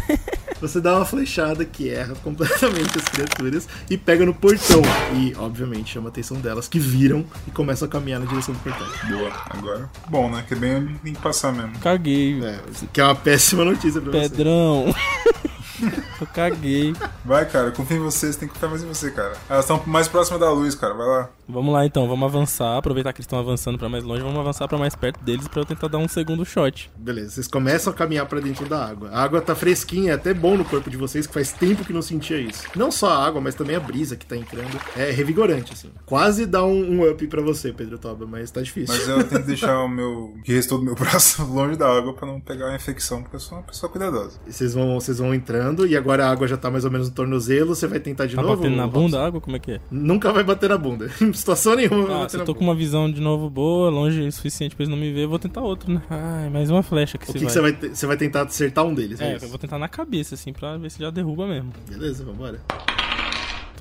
você 0.60 0.80
dá 0.80 0.96
uma 0.96 1.06
flechada 1.06 1.66
que 1.66 1.90
erra 1.90 2.16
completamente 2.24 2.98
as 2.98 3.04
criaturas 3.06 3.68
e 3.90 3.98
pega 3.98 4.26
no 4.26 4.34
portão. 4.34 4.82
E, 5.16 5.34
obviamente, 5.38 5.92
chama 5.94 6.08
a 6.08 6.12
atenção 6.12 6.38
delas 6.40 6.68
que 6.70 6.80
viram 6.80 7.26
e 7.48 7.52
começam 7.52 7.86
a 7.86 7.92
caminhar 7.92 8.20
na 8.22 8.26
direção 8.26 8.54
do 8.54 8.60
portão. 8.62 8.88
Boa. 9.10 9.32
Agora. 9.50 9.90
Bom, 10.10 10.30
né? 10.30 10.44
Que 10.48 10.54
é 10.54 10.58
bem 10.58 10.76
onde 10.78 10.94
tem 11.00 11.14
que 11.14 11.22
passar 11.22 11.52
mesmo. 11.54 11.78
Caguei, 11.80 12.42
É, 12.44 12.60
que 12.94 13.02
é 13.02 13.04
uma 13.04 13.16
péssima 13.16 13.66
notícia 13.66 14.00
pra 14.02 14.12
você. 14.12 14.30
Pedrão. 14.30 14.94
eu 16.24 16.28
caguei. 16.34 16.94
Vai, 17.24 17.46
cara, 17.46 17.72
confia 17.72 17.98
em 17.98 18.02
você, 18.02 18.32
você 18.32 18.40
tem 18.40 18.48
que 18.48 18.54
confiar 18.54 18.70
mais 18.70 18.84
em 18.84 18.88
você, 18.88 19.12
cara. 19.12 19.34
Elas 19.50 19.66
estão 19.66 19.82
mais 19.86 20.08
próximas 20.08 20.40
da 20.40 20.52
luz, 20.52 20.76
cara. 20.76 20.94
Vai 20.94 21.08
lá. 21.08 21.30
Vamos 21.48 21.74
lá 21.74 21.86
então, 21.86 22.08
vamos 22.08 22.24
avançar, 22.26 22.78
aproveitar 22.78 23.12
que 23.14 23.18
eles 23.20 23.26
estão 23.26 23.40
avançando 23.40 23.78
pra 23.78 23.90
mais 23.90 24.04
longe, 24.04 24.22
vamos 24.24 24.40
avançar 24.40 24.68
pra 24.68 24.78
mais 24.78 24.96
perto 24.96 25.24
deles 25.24 25.48
pra 25.48 25.62
eu 25.62 25.66
tentar 25.66 25.88
dar 25.88 25.98
um 25.98 26.08
segundo 26.08 26.46
shot. 26.46 26.90
Beleza, 26.98 27.32
vocês 27.32 27.48
começam 27.48 27.92
a 27.92 27.96
caminhar 27.96 28.26
pra 28.26 28.40
dentro 28.40 28.66
da 28.68 28.86
água. 28.86 29.10
A 29.10 29.22
água 29.24 29.42
tá 29.42 29.54
fresquinha, 29.54 30.12
é 30.12 30.16
até 30.16 30.34
bom 30.34 30.56
no 30.58 30.64
corpo 30.66 30.90
de 30.90 30.98
vocês, 30.98 31.28
que 31.28 31.34
faz 31.34 31.52
tempo 31.52 31.84
que 31.84 31.92
não 31.94 32.02
sentia 32.02 32.38
isso. 32.40 32.64
Não 32.76 32.92
só 32.92 33.10
a 33.10 33.26
água, 33.26 33.42
mas 33.42 33.56
também 33.56 33.76
a 33.76 33.80
brisa 33.80 34.16
que 34.16 34.26
tá 34.26 34.38
entrando. 34.38 34.80
É 34.96 35.12
revigorante, 35.12 35.74
assim. 35.74 35.90
Quase 36.06 36.46
dá 36.46 36.64
um, 36.64 37.00
um 37.02 37.10
up 37.12 37.28
pra 37.28 37.42
você, 37.42 37.74
Pedro 37.74 37.98
Toba, 37.98 38.26
mas 38.26 38.50
tá 38.52 38.62
difícil. 38.62 38.96
Mas 38.96 39.08
eu 39.08 39.24
tento 39.28 39.46
deixar 39.46 39.80
o 39.82 39.88
meu. 39.90 40.34
que 40.44 40.54
restou 40.54 40.78
do 40.78 40.86
meu 40.86 40.96
braço 40.96 41.44
longe 41.46 41.76
da 41.78 41.88
água 41.90 42.14
pra 42.14 42.26
não 42.26 42.40
pegar 42.40 42.68
uma 42.68 42.76
infecção, 42.76 43.22
porque 43.22 43.36
eu 43.36 43.40
sou 43.40 43.58
uma 43.58 43.64
pessoa 43.66 43.92
cuidadosa. 43.92 44.40
E 44.48 44.54
Vocês 44.54 44.74
vão, 44.74 45.00
vocês 45.00 45.18
vão 45.20 45.34
entrando 45.34 45.86
e 45.86 45.96
agora 45.98 46.26
a 46.26 46.32
água 46.32 46.48
já 46.48 46.56
tá 46.58 46.72
mais 46.72 46.86
ou 46.86 46.92
menos 46.92 47.10
no 47.10 47.16
tornozelo. 47.16 47.76
Você 47.76 47.86
vai 47.88 48.00
tentar 48.00 48.26
de 48.28 48.36
Tá 48.36 48.42
novo? 48.42 48.56
batendo 48.56 48.76
na 48.78 48.88
bunda 48.88 49.20
a 49.22 49.26
água? 49.28 49.42
Como 49.42 49.56
é 49.56 49.60
que 49.60 49.74
é? 49.74 49.80
Nunca 49.92 50.32
vai 50.32 50.44
bater 50.44 50.70
na 50.70 50.78
bunda. 50.78 51.10
Situação 51.38 51.76
nenhuma 51.76 52.06
vai 52.06 52.24
Ah, 52.24 52.30
se 52.30 52.38
eu 52.38 52.46
tô 52.46 52.54
com 52.56 52.64
uma 52.64 52.76
visão 52.76 53.12
de 53.12 53.20
novo 53.22 53.50
boa, 53.50 53.90
longe 53.90 54.22
o 54.22 54.32
suficiente 54.32 54.76
pra 54.76 54.84
eles 54.84 54.90
não 54.94 54.98
me 55.02 55.12
ver, 55.12 55.24
eu 55.26 55.30
vou 55.30 55.40
tentar 55.40 55.62
outro, 55.62 55.92
né? 55.94 56.02
Ai, 56.10 56.50
mais 56.50 56.70
uma 56.70 56.84
flecha 56.84 57.18
que 57.18 57.24
O 57.24 57.28
se 57.28 57.34
que, 57.34 57.40
que 57.40 57.46
vai. 57.46 57.54
você 57.54 57.62
vai 57.62 57.74
te- 57.74 57.90
Você 57.90 58.06
vai 58.08 58.18
tentar 58.18 58.44
acertar 58.44 58.86
um 58.86 58.94
deles, 58.94 59.20
é, 59.20 59.34
É, 59.34 59.36
eu 59.42 59.50
vou 59.50 59.58
tentar 59.58 59.78
na 59.80 59.88
cabeça, 59.88 60.36
assim, 60.36 60.54
pra 60.54 60.78
ver 60.78 60.90
se 60.92 61.00
já 61.00 61.10
derruba 61.10 61.48
mesmo. 61.48 61.72
Beleza, 61.90 62.24
vambora. 62.24 62.60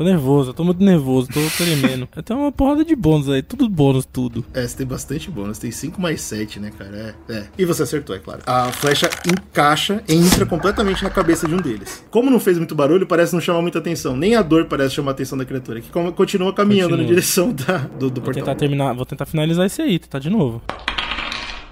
Tô 0.03 0.09
nervoso, 0.09 0.51
eu 0.51 0.55
tô 0.55 0.65
muito 0.65 0.83
nervoso, 0.83 1.29
tô 1.29 1.39
tremendo. 1.57 2.09
Tem 2.25 2.37
uma 2.37 2.51
porrada 2.51 2.85
de 2.85 2.97
bônus 2.97 3.29
aí, 3.29 3.41
tudo 3.41 3.69
bônus, 3.69 4.05
tudo. 4.05 4.45
É, 4.53 4.67
você 4.67 4.79
tem 4.79 4.85
bastante 4.87 5.31
bônus. 5.31 5.59
Tem 5.59 5.71
5 5.71 6.01
mais 6.01 6.21
7, 6.23 6.59
né, 6.59 6.73
cara? 6.77 7.15
É, 7.29 7.33
é. 7.33 7.47
E 7.57 7.65
você 7.65 7.85
acertou, 7.85 8.17
é 8.17 8.19
claro. 8.19 8.41
A 8.45 8.73
flecha 8.73 9.09
encaixa 9.25 10.03
e 10.09 10.15
entra 10.15 10.45
completamente 10.45 11.05
na 11.05 11.11
cabeça 11.11 11.47
de 11.47 11.55
um 11.55 11.59
deles. 11.59 12.03
Como 12.11 12.29
não 12.33 12.41
fez 12.41 12.59
muito 12.59 12.75
barulho, 12.75 13.07
parece 13.07 13.33
não 13.33 13.41
chamar 13.41 13.63
muita 13.63 13.79
atenção. 13.79 14.17
Nem 14.17 14.35
a 14.35 14.43
dor 14.43 14.65
parece 14.65 14.97
chamar 14.97 15.13
a 15.13 15.15
atenção 15.15 15.39
da 15.39 15.45
criatura, 15.45 15.81
que 15.81 15.89
continua 16.17 16.53
caminhando 16.53 16.91
Continua. 16.97 17.05
na 17.05 17.09
direção 17.09 17.53
da, 17.53 17.79
do, 17.79 18.11
do 18.11 18.21
Vou 18.21 18.25
portão. 18.25 18.43
tentar 18.43 18.57
terminar, 18.57 18.93
vou 18.95 19.07
tentar 19.07 19.25
finalizar 19.27 19.67
esse 19.67 19.81
aí, 19.83 20.01
tentar 20.01 20.19
de 20.19 20.31
novo. 20.31 20.61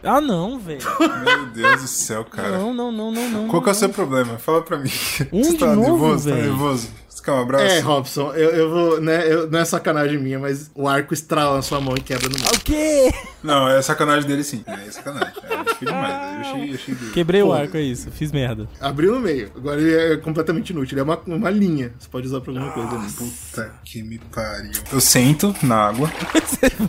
Ah, 0.05 0.21
não, 0.21 0.57
velho. 0.57 0.79
Meu 1.25 1.47
Deus 1.47 1.83
do 1.83 1.89
céu, 1.89 2.25
cara. 2.25 2.59
Não, 2.59 2.73
não, 2.73 2.93
não, 2.93 3.11
não, 3.11 3.29
não. 3.29 3.49
Qual 3.49 3.61
que 3.61 3.69
é 3.71 3.73
o 3.73 3.75
seu 3.75 3.89
problema? 3.89 4.39
Fala 4.39 4.63
pra 4.63 4.79
mim. 4.79 4.89
Um 5.33 5.43
Você 5.43 5.51
de 5.55 5.59
tá 5.59 5.75
novo, 5.75 5.91
nervoso? 6.07 6.29
Tá 6.29 6.35
velho? 6.37 6.47
nervoso? 6.49 6.89
Você 7.11 7.23
quer 7.25 7.33
um 7.33 7.41
abraço? 7.43 7.65
É, 7.65 7.81
Robson, 7.81 8.33
eu, 8.35 8.51
eu 8.51 8.71
vou. 8.71 9.01
Né, 9.01 9.31
eu- 9.31 9.51
não 9.51 9.59
é 9.59 9.65
sacanagem 9.65 10.17
minha, 10.19 10.39
mas 10.39 10.71
o 10.75 10.87
arco 10.89 11.13
estrala 11.13 11.57
na 11.57 11.63
sua 11.63 11.81
mão 11.81 11.95
e 11.97 12.01
quebra 12.01 12.29
no 12.29 12.35
meio. 12.39 12.47
O 12.55 12.61
quê? 12.61 13.13
Não, 13.43 13.69
é 13.69 13.83
sacanagem 13.83 14.29
dele 14.29 14.45
sim. 14.45 14.63
É 14.67 14.91
sacanagem. 14.91 15.33
É, 15.43 15.55
eu 15.55 15.59
achei 15.61 15.89
demais. 15.89 16.35
Eu 16.35 16.41
achei, 16.41 16.71
eu 16.71 16.75
achei. 16.75 16.95
Quebrei 17.13 17.43
o 17.43 17.47
Pô. 17.47 17.53
arco, 17.53 17.77
é 17.77 17.83
isso. 17.83 18.11
Fiz 18.13 18.31
merda. 18.31 18.69
Abriu 18.81 19.13
no 19.15 19.21
meio. 19.21 19.51
Agora 19.57 19.81
ele 19.81 19.95
é 20.15 20.17
completamente 20.19 20.71
inútil. 20.71 20.95
Ele 20.95 21.01
é 21.01 21.05
uma, 21.05 21.19
uma 21.27 21.51
linha. 21.51 21.93
Você 21.99 22.09
pode 22.09 22.27
usar 22.29 22.41
pra 22.41 22.53
alguma 22.53 22.71
coisa 22.71 22.95
ali. 22.97 23.11
Puta 23.13 23.73
que 23.85 24.03
me 24.03 24.19
pariu. 24.33 24.71
Eu 24.93 25.01
sento 25.01 25.55
na 25.63 25.89
água, 25.89 26.09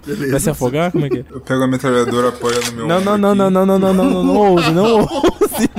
Beleza. 0.06 0.32
Vai 0.32 0.40
se 0.40 0.50
afogar? 0.50 0.92
Como 0.92 1.06
é 1.06 1.10
que 1.10 1.20
é? 1.20 1.26
eu 1.32 1.42
pego 1.42 1.64
a 1.64 1.68
metralhadora, 1.68 2.30
apoio 2.30 2.60
no 2.68 2.72
meu 2.74 2.88
Não, 2.88 3.02
não, 3.02 3.18
não, 3.18 3.30
aqui. 3.32 3.38
não, 3.40 3.50
não, 3.52 3.66
não, 3.66 3.80
não, 3.80 3.94
não, 3.94 4.10
não, 4.12 4.24
não 4.24 4.36
ouse, 4.38 4.72
não 4.72 5.00
ouse, 5.02 5.70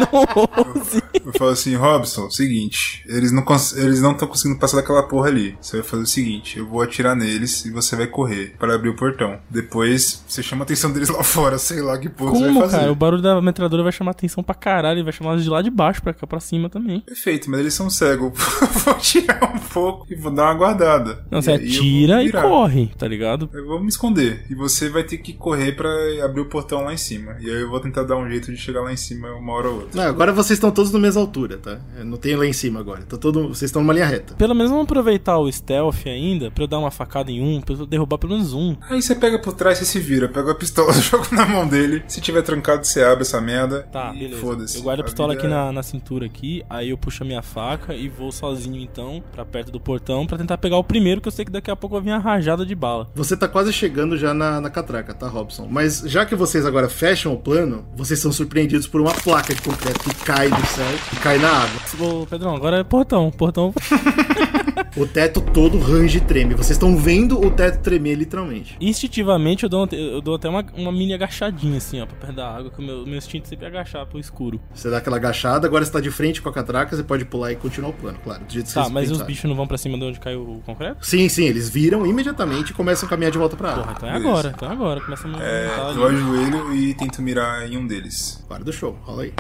Eu 1.24 1.32
falo 1.38 1.50
assim, 1.50 1.74
Robson, 1.74 2.30
seguinte, 2.30 3.04
eles 3.06 3.32
não 3.32 3.44
eles 3.76 4.00
não 4.00 4.12
estão 4.12 4.28
conseguindo 4.28 4.58
passar 4.58 4.78
daquela 4.78 5.02
porra 5.02 5.28
ali. 5.28 5.56
Você 5.60 5.78
vai 5.78 5.86
fazer 5.86 6.02
o 6.02 6.06
seguinte, 6.06 6.58
eu 6.58 6.66
vou 6.66 6.82
atirar 6.82 7.14
neles 7.14 7.64
e 7.64 7.70
você 7.70 7.94
vai 7.96 8.06
correr 8.06 8.54
para 8.58 8.74
abrir 8.74 8.88
o 8.88 8.96
portão. 8.96 9.38
Depois 9.48 10.24
você 10.26 10.42
chama 10.42 10.62
a 10.62 10.64
atenção 10.64 10.92
deles 10.92 11.08
lá 11.08 11.22
fora, 11.22 11.58
sei 11.58 11.80
lá 11.80 11.98
que 11.98 12.08
porra 12.08 12.32
você 12.32 12.38
vai 12.40 12.48
Como, 12.48 12.60
fazer. 12.60 12.76
cara? 12.78 12.92
O 12.92 12.94
barulho 12.94 13.22
da 13.22 13.40
metralhadora 13.40 13.82
vai 13.82 13.92
chamar 13.92 14.10
atenção 14.12 14.42
pra 14.42 14.54
caralho 14.54 15.00
e 15.00 15.02
vai 15.02 15.12
chamar 15.12 15.32
eles 15.32 15.44
de 15.44 15.50
lá 15.50 15.62
de 15.62 15.70
baixo 15.70 16.02
pra 16.02 16.12
cá 16.12 16.26
pra 16.26 16.40
cima 16.40 16.68
também. 16.68 17.00
Perfeito, 17.00 17.50
mas 17.50 17.60
eles 17.60 17.74
são 17.74 17.88
cegos. 17.90 18.32
vou 18.84 18.94
tirar 18.94 19.54
um 19.54 19.58
pouco 19.58 20.06
e 20.10 20.16
vou 20.16 20.32
dar 20.32 20.44
uma 20.44 20.54
guardada. 20.54 21.24
Não, 21.30 21.38
E 21.38 21.42
você 21.42 21.52
eu 21.52 21.58
vou 21.58 21.66
atira 21.66 22.24
e 22.24 22.32
corre, 22.32 22.86
tá 22.98 23.06
ligado? 23.06 23.48
Eu 23.52 23.66
vou 23.66 23.80
me 23.80 23.88
esconder. 23.88 24.44
E 24.50 24.54
você 24.54 24.88
vai 24.88 25.04
ter 25.04 25.18
que 25.18 25.32
correr 25.32 25.72
pra 25.72 25.88
abrir 26.24 26.40
o 26.40 26.46
portão 26.48 26.84
lá 26.84 26.92
em 26.92 26.96
cima. 26.96 27.36
E 27.40 27.48
aí 27.50 27.60
eu 27.60 27.68
vou 27.70 27.80
tentar 27.80 28.02
dar 28.02 28.16
um 28.16 28.28
jeito 28.28 28.50
de 28.52 28.56
chegar 28.58 28.80
lá 28.82 28.92
em 28.92 28.96
cima 28.96 29.30
uma 29.32 29.52
hora 29.52 29.68
ou 29.68 29.74
outra. 29.76 29.91
Não, 29.94 30.04
agora 30.04 30.32
vocês 30.32 30.56
estão 30.56 30.70
todos 30.70 30.90
na 30.92 30.98
mesma 30.98 31.20
altura, 31.20 31.58
tá? 31.58 31.78
Não 32.04 32.16
tem 32.16 32.34
lá 32.36 32.46
em 32.46 32.52
cima 32.52 32.80
agora. 32.80 33.02
Tá 33.02 33.16
todo, 33.16 33.48
vocês 33.48 33.68
estão 33.68 33.82
numa 33.82 33.92
linha 33.92 34.06
reta. 34.06 34.34
Pelo 34.34 34.54
menos 34.54 34.70
vamos 34.70 34.84
aproveitar 34.84 35.38
o 35.38 35.50
stealth 35.50 36.06
ainda 36.06 36.50
pra 36.50 36.64
eu 36.64 36.68
dar 36.68 36.78
uma 36.78 36.90
facada 36.90 37.30
em 37.30 37.42
um, 37.42 37.60
pra 37.60 37.74
eu 37.74 37.86
derrubar 37.86 38.18
pelo 38.18 38.32
menos 38.34 38.52
um. 38.52 38.76
Aí 38.88 39.00
você 39.02 39.14
pega 39.14 39.38
por 39.38 39.52
trás, 39.52 39.78
você 39.78 39.84
se 39.84 40.00
vira, 40.00 40.28
pega 40.28 40.52
a 40.52 40.54
pistola, 40.54 40.92
joga 41.00 41.28
na 41.32 41.46
mão 41.46 41.66
dele. 41.66 42.02
Se 42.08 42.20
tiver 42.20 42.42
trancado, 42.42 42.84
você 42.86 43.02
abre 43.02 43.22
essa 43.22 43.40
merda. 43.40 43.82
Tá, 43.92 44.12
e 44.14 44.20
beleza. 44.20 44.40
Foda-se. 44.40 44.76
Eu 44.78 44.82
guardo 44.82 45.00
a 45.00 45.04
pistola 45.04 45.34
vida 45.34 45.44
aqui 45.46 45.52
é- 45.52 45.56
na, 45.56 45.72
na 45.72 45.82
cintura 45.82 46.26
aqui, 46.26 46.62
aí 46.68 46.90
eu 46.90 46.98
puxo 46.98 47.22
a 47.22 47.26
minha 47.26 47.42
faca 47.42 47.94
e 47.94 48.08
vou 48.08 48.32
sozinho 48.32 48.80
então 48.80 49.22
pra 49.32 49.44
perto 49.44 49.70
do 49.70 49.80
portão 49.80 50.26
pra 50.26 50.38
tentar 50.38 50.58
pegar 50.58 50.76
o 50.78 50.84
primeiro, 50.84 51.20
que 51.20 51.28
eu 51.28 51.32
sei 51.32 51.44
que 51.44 51.50
daqui 51.52 51.70
a 51.70 51.76
pouco 51.76 51.96
vai 51.96 52.02
vir 52.04 52.10
a 52.12 52.18
rajada 52.18 52.64
de 52.64 52.74
bala. 52.74 53.10
Você 53.14 53.36
tá 53.36 53.46
quase 53.48 53.72
chegando 53.72 54.16
já 54.16 54.32
na, 54.32 54.60
na 54.60 54.70
catraca, 54.70 55.12
tá, 55.14 55.28
Robson? 55.28 55.66
Mas 55.70 56.00
já 56.06 56.24
que 56.24 56.34
vocês 56.34 56.64
agora 56.66 56.88
fecham 56.88 57.32
o 57.32 57.38
plano, 57.38 57.84
vocês 57.94 58.18
são 58.20 58.32
surpreendidos 58.32 58.86
por 58.86 59.00
uma 59.00 59.12
placa 59.12 59.54
de 59.54 59.60
concreto 59.72 60.00
que 60.00 60.14
cai 60.24 60.50
do 60.50 60.66
céu 60.66 60.86
e 61.12 61.16
cai 61.16 61.38
na 61.38 61.48
água. 61.48 61.80
Ô, 62.00 62.26
Pedrão, 62.26 62.54
agora 62.54 62.78
é 62.78 62.84
portão. 62.84 63.30
Portão. 63.30 63.72
O 64.94 65.06
teto 65.06 65.40
todo 65.40 65.78
range 65.78 66.18
e 66.18 66.20
treme. 66.20 66.54
Vocês 66.54 66.72
estão 66.72 66.96
vendo 66.96 67.40
o 67.40 67.50
teto 67.50 67.80
tremer 67.82 68.14
literalmente. 68.14 68.76
Instintivamente 68.78 69.64
eu 69.64 69.68
dou, 69.70 69.88
eu 69.90 70.20
dou 70.20 70.34
até 70.34 70.48
uma, 70.50 70.62
uma 70.74 70.92
mini 70.92 71.14
agachadinha 71.14 71.78
assim, 71.78 72.00
ó, 72.02 72.06
pra 72.06 72.16
perto 72.16 72.36
da 72.36 72.54
água, 72.54 72.70
que 72.70 72.78
o 72.78 72.82
meu, 72.82 73.06
meu 73.06 73.16
instinto 73.16 73.48
sempre 73.48 73.64
é 73.64 73.68
agachar 73.68 74.04
pro 74.06 74.18
escuro. 74.18 74.60
Você 74.74 74.90
dá 74.90 74.98
aquela 74.98 75.16
agachada, 75.16 75.66
agora 75.66 75.82
você 75.82 75.90
tá 75.90 75.98
de 76.00 76.10
frente 76.10 76.42
com 76.42 76.48
a 76.50 76.52
catraca, 76.52 76.94
você 76.94 77.02
pode 77.02 77.24
pular 77.24 77.52
e 77.52 77.56
continuar 77.56 77.88
o 77.88 77.92
plano, 77.94 78.18
claro. 78.22 78.44
Do 78.44 78.52
jeito 78.52 78.66
que 78.68 78.74
Tá, 78.74 78.88
mas 78.90 79.10
os 79.10 79.22
bichos 79.22 79.48
não 79.48 79.56
vão 79.56 79.66
pra 79.66 79.78
cima 79.78 79.96
de 79.96 80.04
onde 80.04 80.20
caiu 80.20 80.42
o 80.42 80.62
concreto? 80.66 81.04
Sim, 81.06 81.26
sim, 81.28 81.44
eles 81.44 81.70
viram 81.70 82.06
imediatamente 82.06 82.70
e 82.70 82.74
começam 82.74 83.06
a 83.06 83.10
caminhar 83.10 83.32
de 83.32 83.38
volta 83.38 83.56
pra 83.56 83.70
água. 83.70 83.82
Porra, 83.84 83.94
então 83.96 84.08
é 84.08 84.12
Beleza. 84.12 84.28
agora, 84.30 84.52
então 84.54 84.68
é 84.68 84.72
agora. 84.72 85.00
Começa 85.00 85.26
a 85.26 85.30
me 85.30 85.36
É, 85.40 85.70
eu 85.96 86.06
ajoelho 86.06 86.74
e 86.74 86.94
tento 86.94 87.22
mirar 87.22 87.66
em 87.66 87.78
um 87.78 87.86
deles. 87.86 88.44
Para 88.46 88.62
do 88.62 88.72
show, 88.72 88.98
rola 89.02 89.22
aí. 89.22 89.32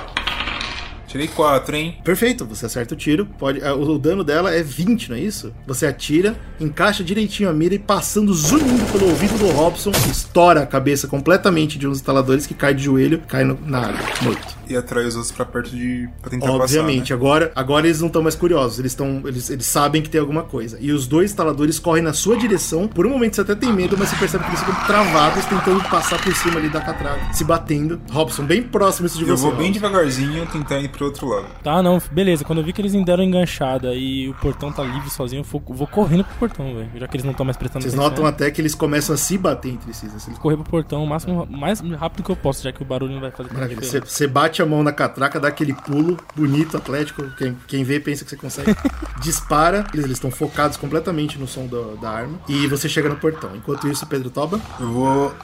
Tirei 1.12 1.28
quatro, 1.28 1.76
hein? 1.76 1.98
Perfeito, 2.02 2.46
você 2.46 2.64
acerta 2.64 2.94
o 2.94 2.96
tiro. 2.96 3.26
Pode, 3.38 3.62
ah, 3.62 3.74
o, 3.74 3.98
dano 3.98 4.24
dela 4.24 4.50
é 4.50 4.62
20, 4.62 5.10
não 5.10 5.16
é 5.16 5.20
isso? 5.20 5.52
Você 5.66 5.84
atira, 5.86 6.34
encaixa 6.58 7.04
direitinho 7.04 7.50
a 7.50 7.52
mira 7.52 7.74
e 7.74 7.78
passando 7.78 8.32
zunindo 8.32 8.82
pelo 8.90 9.10
ouvido 9.10 9.36
do 9.38 9.48
Robson, 9.48 9.90
estoura 10.10 10.62
a 10.62 10.66
cabeça 10.66 11.06
completamente 11.06 11.78
de 11.78 11.86
um 11.86 11.90
dos 11.90 11.98
instaladores 11.98 12.46
que 12.46 12.54
cai 12.54 12.72
de 12.72 12.82
joelho, 12.84 13.20
cai 13.28 13.44
no- 13.44 13.58
na 13.66 13.80
água, 13.88 14.00
morto. 14.22 14.56
E 14.68 14.74
atrai 14.76 15.04
os 15.04 15.14
outros 15.14 15.32
pra 15.32 15.44
perto 15.44 15.68
de. 15.76 16.08
pra 16.22 16.30
tentar 16.30 16.50
Obviamente, 16.50 17.00
passar. 17.00 17.14
Né? 17.14 17.20
agora, 17.20 17.52
agora 17.54 17.86
eles 17.86 18.00
não 18.00 18.06
estão 18.06 18.22
mais 18.22 18.34
curiosos, 18.34 18.78
eles, 18.78 18.92
estão, 18.92 19.20
eles, 19.26 19.50
eles 19.50 19.66
sabem 19.66 20.00
que 20.00 20.08
tem 20.08 20.18
alguma 20.20 20.44
coisa. 20.44 20.78
E 20.80 20.92
os 20.92 21.06
dois 21.06 21.30
instaladores 21.30 21.78
correm 21.78 22.02
na 22.02 22.14
sua 22.14 22.38
direção. 22.38 22.88
Por 22.88 23.04
um 23.06 23.10
momento 23.10 23.34
você 23.36 23.42
até 23.42 23.54
tem 23.54 23.70
medo, 23.70 23.98
mas 23.98 24.08
você 24.08 24.16
percebe 24.16 24.44
que 24.44 24.50
eles 24.50 24.60
ficam 24.60 24.74
travados, 24.86 25.44
tentando 25.44 25.82
passar 25.90 26.22
por 26.22 26.34
cima 26.34 26.58
ali 26.58 26.70
da 26.70 26.80
catraca, 26.80 27.34
se 27.34 27.44
batendo. 27.44 28.00
Robson, 28.10 28.44
bem 28.44 28.62
próximo 28.62 29.06
isso 29.06 29.18
de 29.18 29.24
Eu 29.28 29.36
você. 29.36 29.42
vou 29.42 29.50
bem 29.56 29.66
Robson. 29.66 29.72
devagarzinho 29.80 30.46
tentar 30.46 30.78
ir 30.80 30.88
pro 30.88 31.01
outro 31.04 31.28
lado. 31.28 31.46
Tá, 31.62 31.82
não, 31.82 32.00
beleza. 32.10 32.44
Quando 32.44 32.58
eu 32.60 32.64
vi 32.64 32.72
que 32.72 32.80
eles 32.80 32.94
me 32.94 33.04
deram 33.04 33.22
enganchada 33.22 33.94
e 33.94 34.28
o 34.28 34.34
portão 34.34 34.72
tá 34.72 34.82
livre 34.82 35.10
sozinho, 35.10 35.40
eu 35.40 35.44
vou, 35.44 35.62
vou 35.68 35.86
correndo 35.86 36.24
pro 36.24 36.34
portão, 36.36 36.74
velho. 36.74 36.90
Já 36.96 37.06
que 37.08 37.16
eles 37.16 37.24
não 37.24 37.32
estão 37.32 37.44
mais 37.44 37.56
prestando 37.56 37.82
Vocês 37.82 37.94
atenção. 37.94 38.10
notam 38.10 38.26
até 38.26 38.50
que 38.50 38.60
eles 38.60 38.74
começam 38.74 39.14
a 39.14 39.18
se 39.18 39.36
bater 39.38 39.72
entre 39.72 39.92
si. 39.94 40.06
né? 40.06 40.12
Eles 40.26 40.38
Correr 40.38 40.56
pro 40.56 40.64
portão 40.64 41.02
o 41.04 41.06
máximo, 41.06 41.46
mais 41.50 41.80
rápido 41.80 42.24
que 42.24 42.30
eu 42.30 42.36
posso, 42.36 42.62
já 42.62 42.72
que 42.72 42.82
o 42.82 42.84
barulho 42.84 43.12
não 43.14 43.20
vai 43.20 43.30
fazer 43.30 43.52
Maravilha. 43.52 43.80
Você, 43.82 44.26
bate 44.26 44.62
a 44.62 44.66
mão 44.66 44.82
na 44.82 44.92
catraca, 44.92 45.38
dá 45.40 45.48
aquele 45.48 45.72
pulo 45.74 46.16
bonito, 46.34 46.76
atlético. 46.76 47.22
Quem, 47.36 47.56
quem 47.66 47.84
vê 47.84 47.98
pensa 48.00 48.24
que 48.24 48.30
você 48.30 48.36
consegue. 48.36 48.74
Dispara. 49.20 49.84
Eles 49.94 50.10
estão 50.10 50.30
focados 50.30 50.76
completamente 50.76 51.38
no 51.38 51.46
som 51.46 51.66
do- 51.66 51.96
da 51.96 52.10
arma. 52.10 52.38
E 52.48 52.66
você 52.66 52.88
chega 52.88 53.08
no 53.08 53.16
portão. 53.16 53.50
Enquanto 53.54 53.88
isso, 53.88 54.06
Pedro 54.06 54.30
Toba. 54.30 54.60
Eu 54.80 54.90
vou 54.90 55.34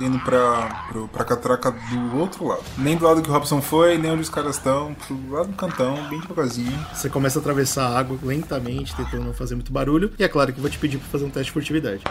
indo 0.00 0.18
pra, 0.20 0.86
pro, 0.88 1.08
pra 1.08 1.24
catraca 1.24 1.70
do 1.72 2.18
outro 2.18 2.46
lado. 2.46 2.62
Nem 2.78 2.96
do 2.96 3.04
lado 3.04 3.22
que 3.22 3.28
o 3.28 3.32
Robson 3.32 3.60
foi, 3.60 3.98
nem 3.98 4.10
onde 4.10 4.22
os 4.22 4.28
caras 4.28 4.56
estão. 4.56 4.94
Lado 5.10 5.48
do 5.48 5.54
cantão, 5.54 6.08
bem 6.08 6.18
devagarzinho. 6.20 6.86
Você 6.94 7.10
começa 7.10 7.38
a 7.38 7.40
atravessar 7.40 7.88
a 7.88 7.98
água 7.98 8.18
lentamente, 8.22 8.96
tentando 8.96 9.24
não 9.24 9.34
fazer 9.34 9.54
muito 9.54 9.70
barulho. 9.70 10.10
E 10.18 10.24
é 10.24 10.28
claro 10.28 10.52
que 10.52 10.58
eu 10.58 10.62
vou 10.62 10.70
te 10.70 10.78
pedir 10.78 10.98
pra 10.98 11.08
fazer 11.08 11.24
um 11.24 11.30
teste 11.30 11.46
de 11.46 11.52
furtividade. 11.52 12.02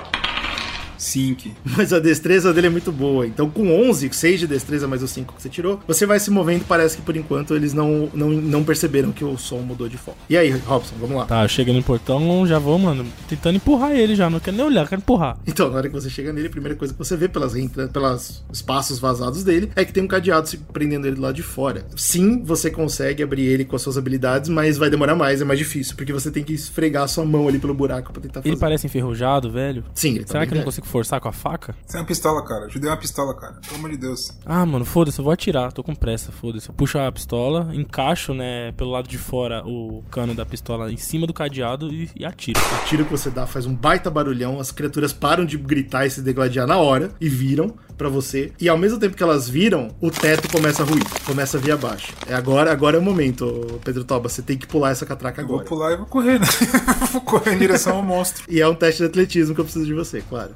Sink. 0.97 1.53
Mas 1.77 1.91
a 1.93 1.99
destreza 1.99 2.53
dele 2.53 2.67
é 2.67 2.69
muito 2.69 2.91
boa. 2.91 3.25
Então, 3.25 3.49
com 3.49 3.71
11, 3.89 4.09
6 4.11 4.39
de 4.41 4.47
destreza 4.47 4.87
mais 4.87 5.03
os 5.03 5.11
5 5.11 5.33
que 5.33 5.41
você 5.41 5.49
tirou, 5.49 5.79
você 5.87 6.05
vai 6.05 6.19
se 6.19 6.31
movendo. 6.31 6.65
Parece 6.65 6.97
que 6.97 7.01
por 7.01 7.15
enquanto 7.15 7.55
eles 7.55 7.73
não, 7.73 8.09
não, 8.13 8.29
não 8.29 8.63
perceberam 8.63 9.11
que 9.11 9.23
o 9.23 9.37
som 9.37 9.59
mudou 9.59 9.87
de 9.89 9.97
foco. 9.97 10.17
E 10.29 10.37
aí, 10.37 10.49
Robson, 10.49 10.95
vamos 10.99 11.17
lá. 11.17 11.25
Tá, 11.25 11.43
eu 11.43 11.49
chego 11.49 11.73
no 11.73 11.83
portão, 11.83 12.45
já 12.47 12.59
vou, 12.59 12.77
mano, 12.77 13.05
tentando 13.27 13.55
empurrar 13.55 13.91
ele 13.91 14.15
já. 14.15 14.29
Não 14.29 14.39
quero 14.39 14.57
nem 14.57 14.65
olhar, 14.65 14.87
quero 14.87 15.01
empurrar. 15.01 15.37
Então, 15.45 15.69
na 15.69 15.77
hora 15.77 15.87
que 15.87 15.93
você 15.93 16.09
chega 16.09 16.31
nele, 16.31 16.47
a 16.47 16.51
primeira 16.51 16.75
coisa 16.75 16.93
que 16.93 16.99
você 16.99 17.15
vê 17.15 17.27
pelas, 17.27 17.53
pelas 17.91 18.43
espaços 18.51 18.99
vazados 18.99 19.43
dele 19.43 19.71
é 19.75 19.85
que 19.85 19.93
tem 19.93 20.03
um 20.03 20.07
cadeado 20.07 20.47
se 20.47 20.57
prendendo 20.57 21.07
ele 21.07 21.15
do 21.15 21.21
lado 21.21 21.35
de 21.35 21.43
fora. 21.43 21.85
Sim, 21.95 22.43
você 22.43 22.69
consegue 22.69 23.23
abrir 23.23 23.45
ele 23.45 23.65
com 23.65 23.75
as 23.75 23.81
suas 23.81 23.97
habilidades, 23.97 24.49
mas 24.49 24.77
vai 24.77 24.89
demorar 24.89 25.15
mais, 25.15 25.41
é 25.41 25.45
mais 25.45 25.59
difícil, 25.59 25.95
porque 25.95 26.13
você 26.13 26.31
tem 26.31 26.43
que 26.43 26.53
esfregar 26.53 27.03
a 27.03 27.07
sua 27.07 27.25
mão 27.25 27.47
ali 27.47 27.59
pelo 27.59 27.73
buraco 27.73 28.11
pra 28.11 28.21
tentar 28.21 28.41
fazer. 28.41 28.49
Ele 28.49 28.59
parece 28.59 28.87
enferrujado, 28.87 29.51
velho. 29.51 29.83
Sim, 29.93 30.15
ele 30.15 30.25
tá 30.25 30.27
Será 30.27 30.39
bem 30.41 30.49
que 30.49 30.53
eu 30.55 30.57
não 30.57 30.65
consigo 30.65 30.87
forçar 30.93 31.19
com 31.19 31.27
a 31.27 31.31
faca? 31.31 31.75
Você 31.87 31.97
é 31.97 31.99
uma 31.99 32.05
pistola, 32.05 32.45
cara. 32.45 32.65
Eu 32.65 32.69
te 32.69 32.77
dei 32.77 32.87
uma 32.87 32.97
pistola, 32.97 33.33
cara. 33.33 33.55
Pelo 33.65 33.79
amor 33.79 33.89
de 33.89 33.97
Deus. 33.97 34.31
Ah, 34.45 34.63
mano, 34.63 34.85
foda-se, 34.85 35.17
eu 35.17 35.23
vou 35.23 35.33
atirar. 35.33 35.73
Tô 35.73 35.83
com 35.83 35.95
pressa, 35.95 36.31
foda-se. 36.31 36.69
Eu 36.69 36.75
puxo 36.75 36.99
a 36.99 37.11
pistola, 37.11 37.71
encaixo, 37.73 38.31
né, 38.31 38.71
pelo 38.73 38.91
lado 38.91 39.07
de 39.07 39.17
fora 39.17 39.63
o 39.65 40.03
cano 40.11 40.35
da 40.35 40.45
pistola 40.45 40.91
em 40.91 40.97
cima 40.97 41.25
do 41.25 41.33
cadeado 41.33 41.91
e, 41.91 42.11
e 42.15 42.23
atiro. 42.23 42.59
O 42.59 42.85
tiro 42.85 43.05
que 43.05 43.11
você 43.11 43.31
dá 43.31 43.47
faz 43.47 43.65
um 43.65 43.73
baita 43.73 44.11
barulhão, 44.11 44.59
as 44.59 44.71
criaturas 44.71 45.11
param 45.11 45.45
de 45.45 45.57
gritar 45.57 46.05
e 46.05 46.11
se 46.11 46.21
degladiar 46.21 46.67
na 46.67 46.77
hora 46.77 47.09
e 47.19 47.27
viram 47.27 47.73
pra 47.97 48.09
você. 48.09 48.51
E 48.59 48.67
ao 48.69 48.77
mesmo 48.77 48.99
tempo 48.99 49.15
que 49.15 49.23
elas 49.23 49.47
viram, 49.49 49.89
o 50.01 50.09
teto 50.11 50.49
começa 50.51 50.83
a 50.83 50.85
ruir, 50.85 51.03
começa 51.25 51.57
a 51.57 51.61
vir 51.61 51.71
abaixo. 51.71 52.13
É 52.27 52.33
agora, 52.33 52.71
agora 52.71 52.97
é 52.97 52.99
o 52.99 53.03
momento, 53.03 53.79
Pedro 53.83 54.03
Toba. 54.03 54.29
Você 54.29 54.41
tem 54.41 54.57
que 54.57 54.67
pular 54.67 54.91
essa 54.91 55.05
catraca 55.05 55.41
Eu 55.41 55.47
vou 55.47 55.55
agora. 55.55 55.69
pular 55.69 55.91
e 55.93 55.97
vou 55.97 56.05
correr, 56.05 56.39
né? 56.39 56.47
vou 57.11 57.21
correr 57.21 57.53
em 57.53 57.57
direção 57.59 57.97
ao 57.97 58.03
monstro. 58.03 58.43
E 58.49 58.59
é 58.61 58.67
um 58.67 58.75
teste 58.75 59.01
de 59.01 59.07
atletismo 59.07 59.53
que 59.55 59.61
eu 59.61 59.65
preciso 59.65 59.85
de 59.85 59.93
você, 59.93 60.21
claro. 60.27 60.51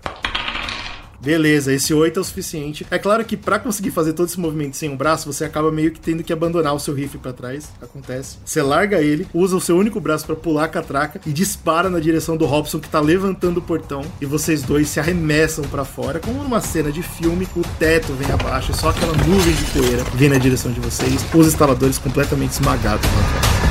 Beleza, 1.20 1.74
esse 1.74 1.94
8 1.94 2.18
é 2.18 2.22
o 2.22 2.24
suficiente. 2.24 2.86
É 2.92 3.00
claro 3.00 3.26
que 3.26 3.36
pra 3.36 3.60
conseguir 3.60 3.92
fazer 3.92 4.14
todo 4.14 4.28
esse 4.28 4.40
movimento 4.40 4.78
sem 4.78 4.90
um 4.90 4.96
braço, 4.96 5.32
você 5.32 5.44
acaba 5.44 5.72
meio 5.72 5.92
que 5.92 6.00
tendo 6.00 6.24
que 6.24 6.32
abandonar 6.32 6.74
o 6.74 6.80
seu 6.80 6.94
rifle 6.94 7.20
pra 7.20 7.34
trás. 7.34 7.70
Acontece. 7.82 8.38
Você 8.46 8.62
larga 8.62 9.02
ele, 9.02 9.28
usa 9.34 9.56
o 9.56 9.62
seu 9.62 9.78
único 9.78 10.00
braço 10.00 10.26
pra 10.26 10.36
pular 10.36 10.66
a 10.66 10.68
catraca 10.68 11.20
e 11.26 11.34
dispara 11.34 11.90
na 11.90 12.00
direção 12.00 12.38
do 12.38 12.46
Robson 12.46 12.80
que 12.80 12.90
tá 12.90 13.00
levantando 13.00 13.58
o 13.58 13.62
portão. 13.62 14.04
E 14.22 14.26
vocês 14.26 14.62
dois 14.62 14.90
se 14.90 15.00
arremessam 15.00 15.66
pra 15.66 15.84
fora, 15.84 16.20
como 16.20 16.44
numa 16.44 16.62
cena 16.62 16.92
de 16.92 17.02
filme. 17.02 17.48
O 17.56 17.62
teto 17.80 18.14
vem 18.14 18.32
abaixo, 18.32 18.72
e 18.72 18.76
só 18.76 18.90
aquela 18.90 19.14
nuvem 19.14 19.54
de 19.54 19.66
poeira 19.66 20.04
vem 20.14 20.30
na 20.30 20.38
direção 20.38 20.72
de 20.72 20.80
vocês. 20.80 21.26
Os 21.34 21.48
instaladores 21.48 21.98
completamente 21.98 22.52
esmagados 22.52 23.06
lá 23.06 23.24
fora. 23.24 23.67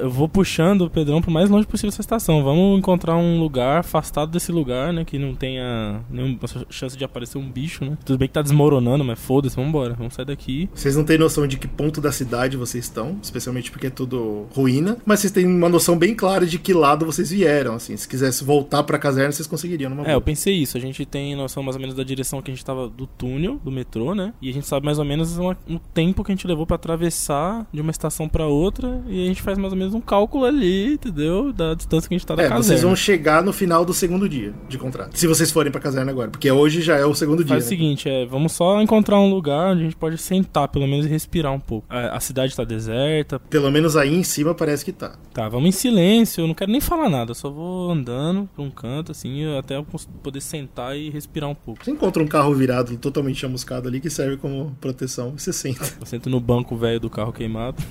Eu 0.00 0.10
vou 0.10 0.28
puxando 0.28 0.82
o 0.82 0.90
Pedrão 0.90 1.20
pro 1.20 1.30
mais 1.30 1.50
longe 1.50 1.66
possível 1.66 1.90
dessa 1.90 2.00
estação. 2.00 2.42
Vamos 2.42 2.78
encontrar 2.78 3.16
um 3.16 3.38
lugar 3.38 3.80
afastado 3.80 4.30
desse 4.30 4.50
lugar, 4.50 4.92
né? 4.92 5.04
Que 5.04 5.18
não 5.18 5.34
tenha 5.34 6.00
nenhuma 6.10 6.38
chance 6.70 6.96
de 6.96 7.04
aparecer 7.04 7.38
um 7.38 7.48
bicho, 7.50 7.84
né? 7.84 7.96
Tudo 8.04 8.18
bem 8.18 8.28
que 8.28 8.34
tá 8.34 8.42
desmoronando, 8.42 9.04
mas 9.04 9.18
foda-se, 9.18 9.56
vambora. 9.56 9.94
Vamos 9.94 10.14
sair 10.14 10.24
daqui. 10.24 10.68
Vocês 10.74 10.96
não 10.96 11.04
têm 11.04 11.18
noção 11.18 11.46
de 11.46 11.56
que 11.58 11.68
ponto 11.68 12.00
da 12.00 12.10
cidade 12.12 12.56
vocês 12.56 12.84
estão, 12.84 13.18
especialmente 13.22 13.70
porque 13.70 13.86
é 13.88 13.90
tudo 13.90 14.46
ruína, 14.54 14.96
mas 15.04 15.20
vocês 15.20 15.32
têm 15.32 15.46
uma 15.46 15.68
noção 15.68 15.98
bem 15.98 16.14
clara 16.14 16.46
de 16.46 16.58
que 16.58 16.72
lado 16.72 17.04
vocês 17.06 17.30
vieram, 17.30 17.74
assim. 17.74 17.96
Se 17.96 18.08
quisesse 18.08 18.42
voltar 18.44 18.82
pra 18.84 18.98
caserna, 18.98 19.32
vocês 19.32 19.46
conseguiriam 19.46 19.90
numa 19.90 20.06
É, 20.08 20.14
eu 20.14 20.20
pensei 20.20 20.54
isso. 20.54 20.76
A 20.76 20.80
gente 20.80 21.04
tem 21.04 21.34
noção 21.36 21.62
mais 21.62 21.76
ou 21.76 21.80
menos 21.80 21.94
da 21.94 22.02
direção 22.02 22.40
que 22.40 22.50
a 22.50 22.54
gente 22.54 22.64
tava 22.64 22.88
do 22.88 23.06
túnel, 23.06 23.60
do 23.64 23.70
metrô, 23.70 24.14
né? 24.14 24.32
E 24.40 24.48
a 24.48 24.52
gente 24.52 24.66
sabe 24.66 24.84
mais 24.86 24.98
ou 24.98 25.04
menos 25.04 25.36
uma- 25.36 25.56
um 25.68 25.78
tempo 25.92 26.24
que 26.24 26.32
a 26.32 26.34
gente 26.34 26.46
levou 26.46 26.66
pra 26.66 26.76
atravessar 26.76 27.66
de 27.72 27.80
uma 27.80 27.90
estação 27.90 28.28
pra 28.28 28.46
outra. 28.46 29.02
E 29.08 29.24
a 29.24 29.26
gente 29.26 29.42
faz 29.42 29.58
mais 29.58 29.72
ou 29.72 29.78
menos 29.78 29.89
um 29.94 30.00
cálculo 30.00 30.44
ali, 30.44 30.94
entendeu? 30.94 31.52
Da 31.52 31.74
distância 31.74 32.08
que 32.08 32.14
a 32.14 32.18
gente 32.18 32.26
tá 32.26 32.34
da 32.34 32.42
É, 32.42 32.48
caserna. 32.48 32.64
vocês 32.64 32.82
vão 32.82 32.94
chegar 32.96 33.42
no 33.42 33.52
final 33.52 33.84
do 33.84 33.92
segundo 33.94 34.28
dia 34.28 34.52
de 34.68 34.78
contrato. 34.78 35.18
Se 35.18 35.26
vocês 35.26 35.50
forem 35.50 35.70
pra 35.72 35.80
caserna 35.80 36.10
agora, 36.10 36.30
porque 36.30 36.50
hoje 36.50 36.82
já 36.82 36.96
é 36.96 37.04
o 37.04 37.14
segundo 37.14 37.44
dia. 37.44 37.54
Faz 37.54 37.64
o 37.64 37.66
né? 37.66 37.68
seguinte, 37.68 38.08
é, 38.08 38.26
vamos 38.26 38.52
só 38.52 38.80
encontrar 38.80 39.18
um 39.20 39.30
lugar 39.30 39.72
onde 39.72 39.80
a 39.80 39.84
gente 39.84 39.96
pode 39.96 40.18
sentar, 40.18 40.68
pelo 40.68 40.86
menos, 40.86 41.06
e 41.06 41.08
respirar 41.08 41.52
um 41.52 41.60
pouco. 41.60 41.86
A, 41.88 42.16
a 42.16 42.20
cidade 42.20 42.54
tá 42.54 42.64
deserta. 42.64 43.38
Pelo 43.38 43.70
menos 43.70 43.96
aí 43.96 44.14
em 44.14 44.22
cima 44.22 44.54
parece 44.54 44.84
que 44.84 44.92
tá. 44.92 45.16
Tá, 45.32 45.48
vamos 45.48 45.68
em 45.68 45.72
silêncio. 45.72 46.42
Eu 46.42 46.46
não 46.48 46.54
quero 46.54 46.70
nem 46.70 46.80
falar 46.80 47.08
nada. 47.08 47.30
Eu 47.30 47.34
só 47.34 47.50
vou 47.50 47.90
andando 47.90 48.48
pra 48.54 48.62
um 48.64 48.70
canto, 48.70 49.12
assim, 49.12 49.44
até 49.58 49.76
eu 49.76 49.86
poder 50.22 50.40
sentar 50.40 50.96
e 50.96 51.10
respirar 51.10 51.48
um 51.48 51.54
pouco. 51.54 51.84
Você 51.84 51.90
encontra 51.90 52.22
um 52.22 52.26
carro 52.26 52.54
virado 52.54 52.96
totalmente 52.96 53.38
chamuscado 53.40 53.88
ali 53.88 54.00
que 54.00 54.10
serve 54.10 54.36
como 54.36 54.76
proteção 54.80 55.32
você 55.36 55.52
senta. 55.52 55.84
Eu 56.00 56.06
sento 56.06 56.28
no 56.30 56.40
banco 56.40 56.76
velho 56.76 57.00
do 57.00 57.10
carro 57.10 57.32
queimado. 57.32 57.76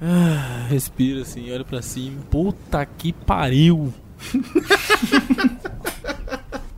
Ah, 0.00 0.66
Respiro 0.68 1.20
assim, 1.20 1.31
olho 1.40 1.64
pra 1.64 1.80
cima. 1.82 2.20
Puta 2.30 2.84
que 2.84 3.12
pariu! 3.12 3.92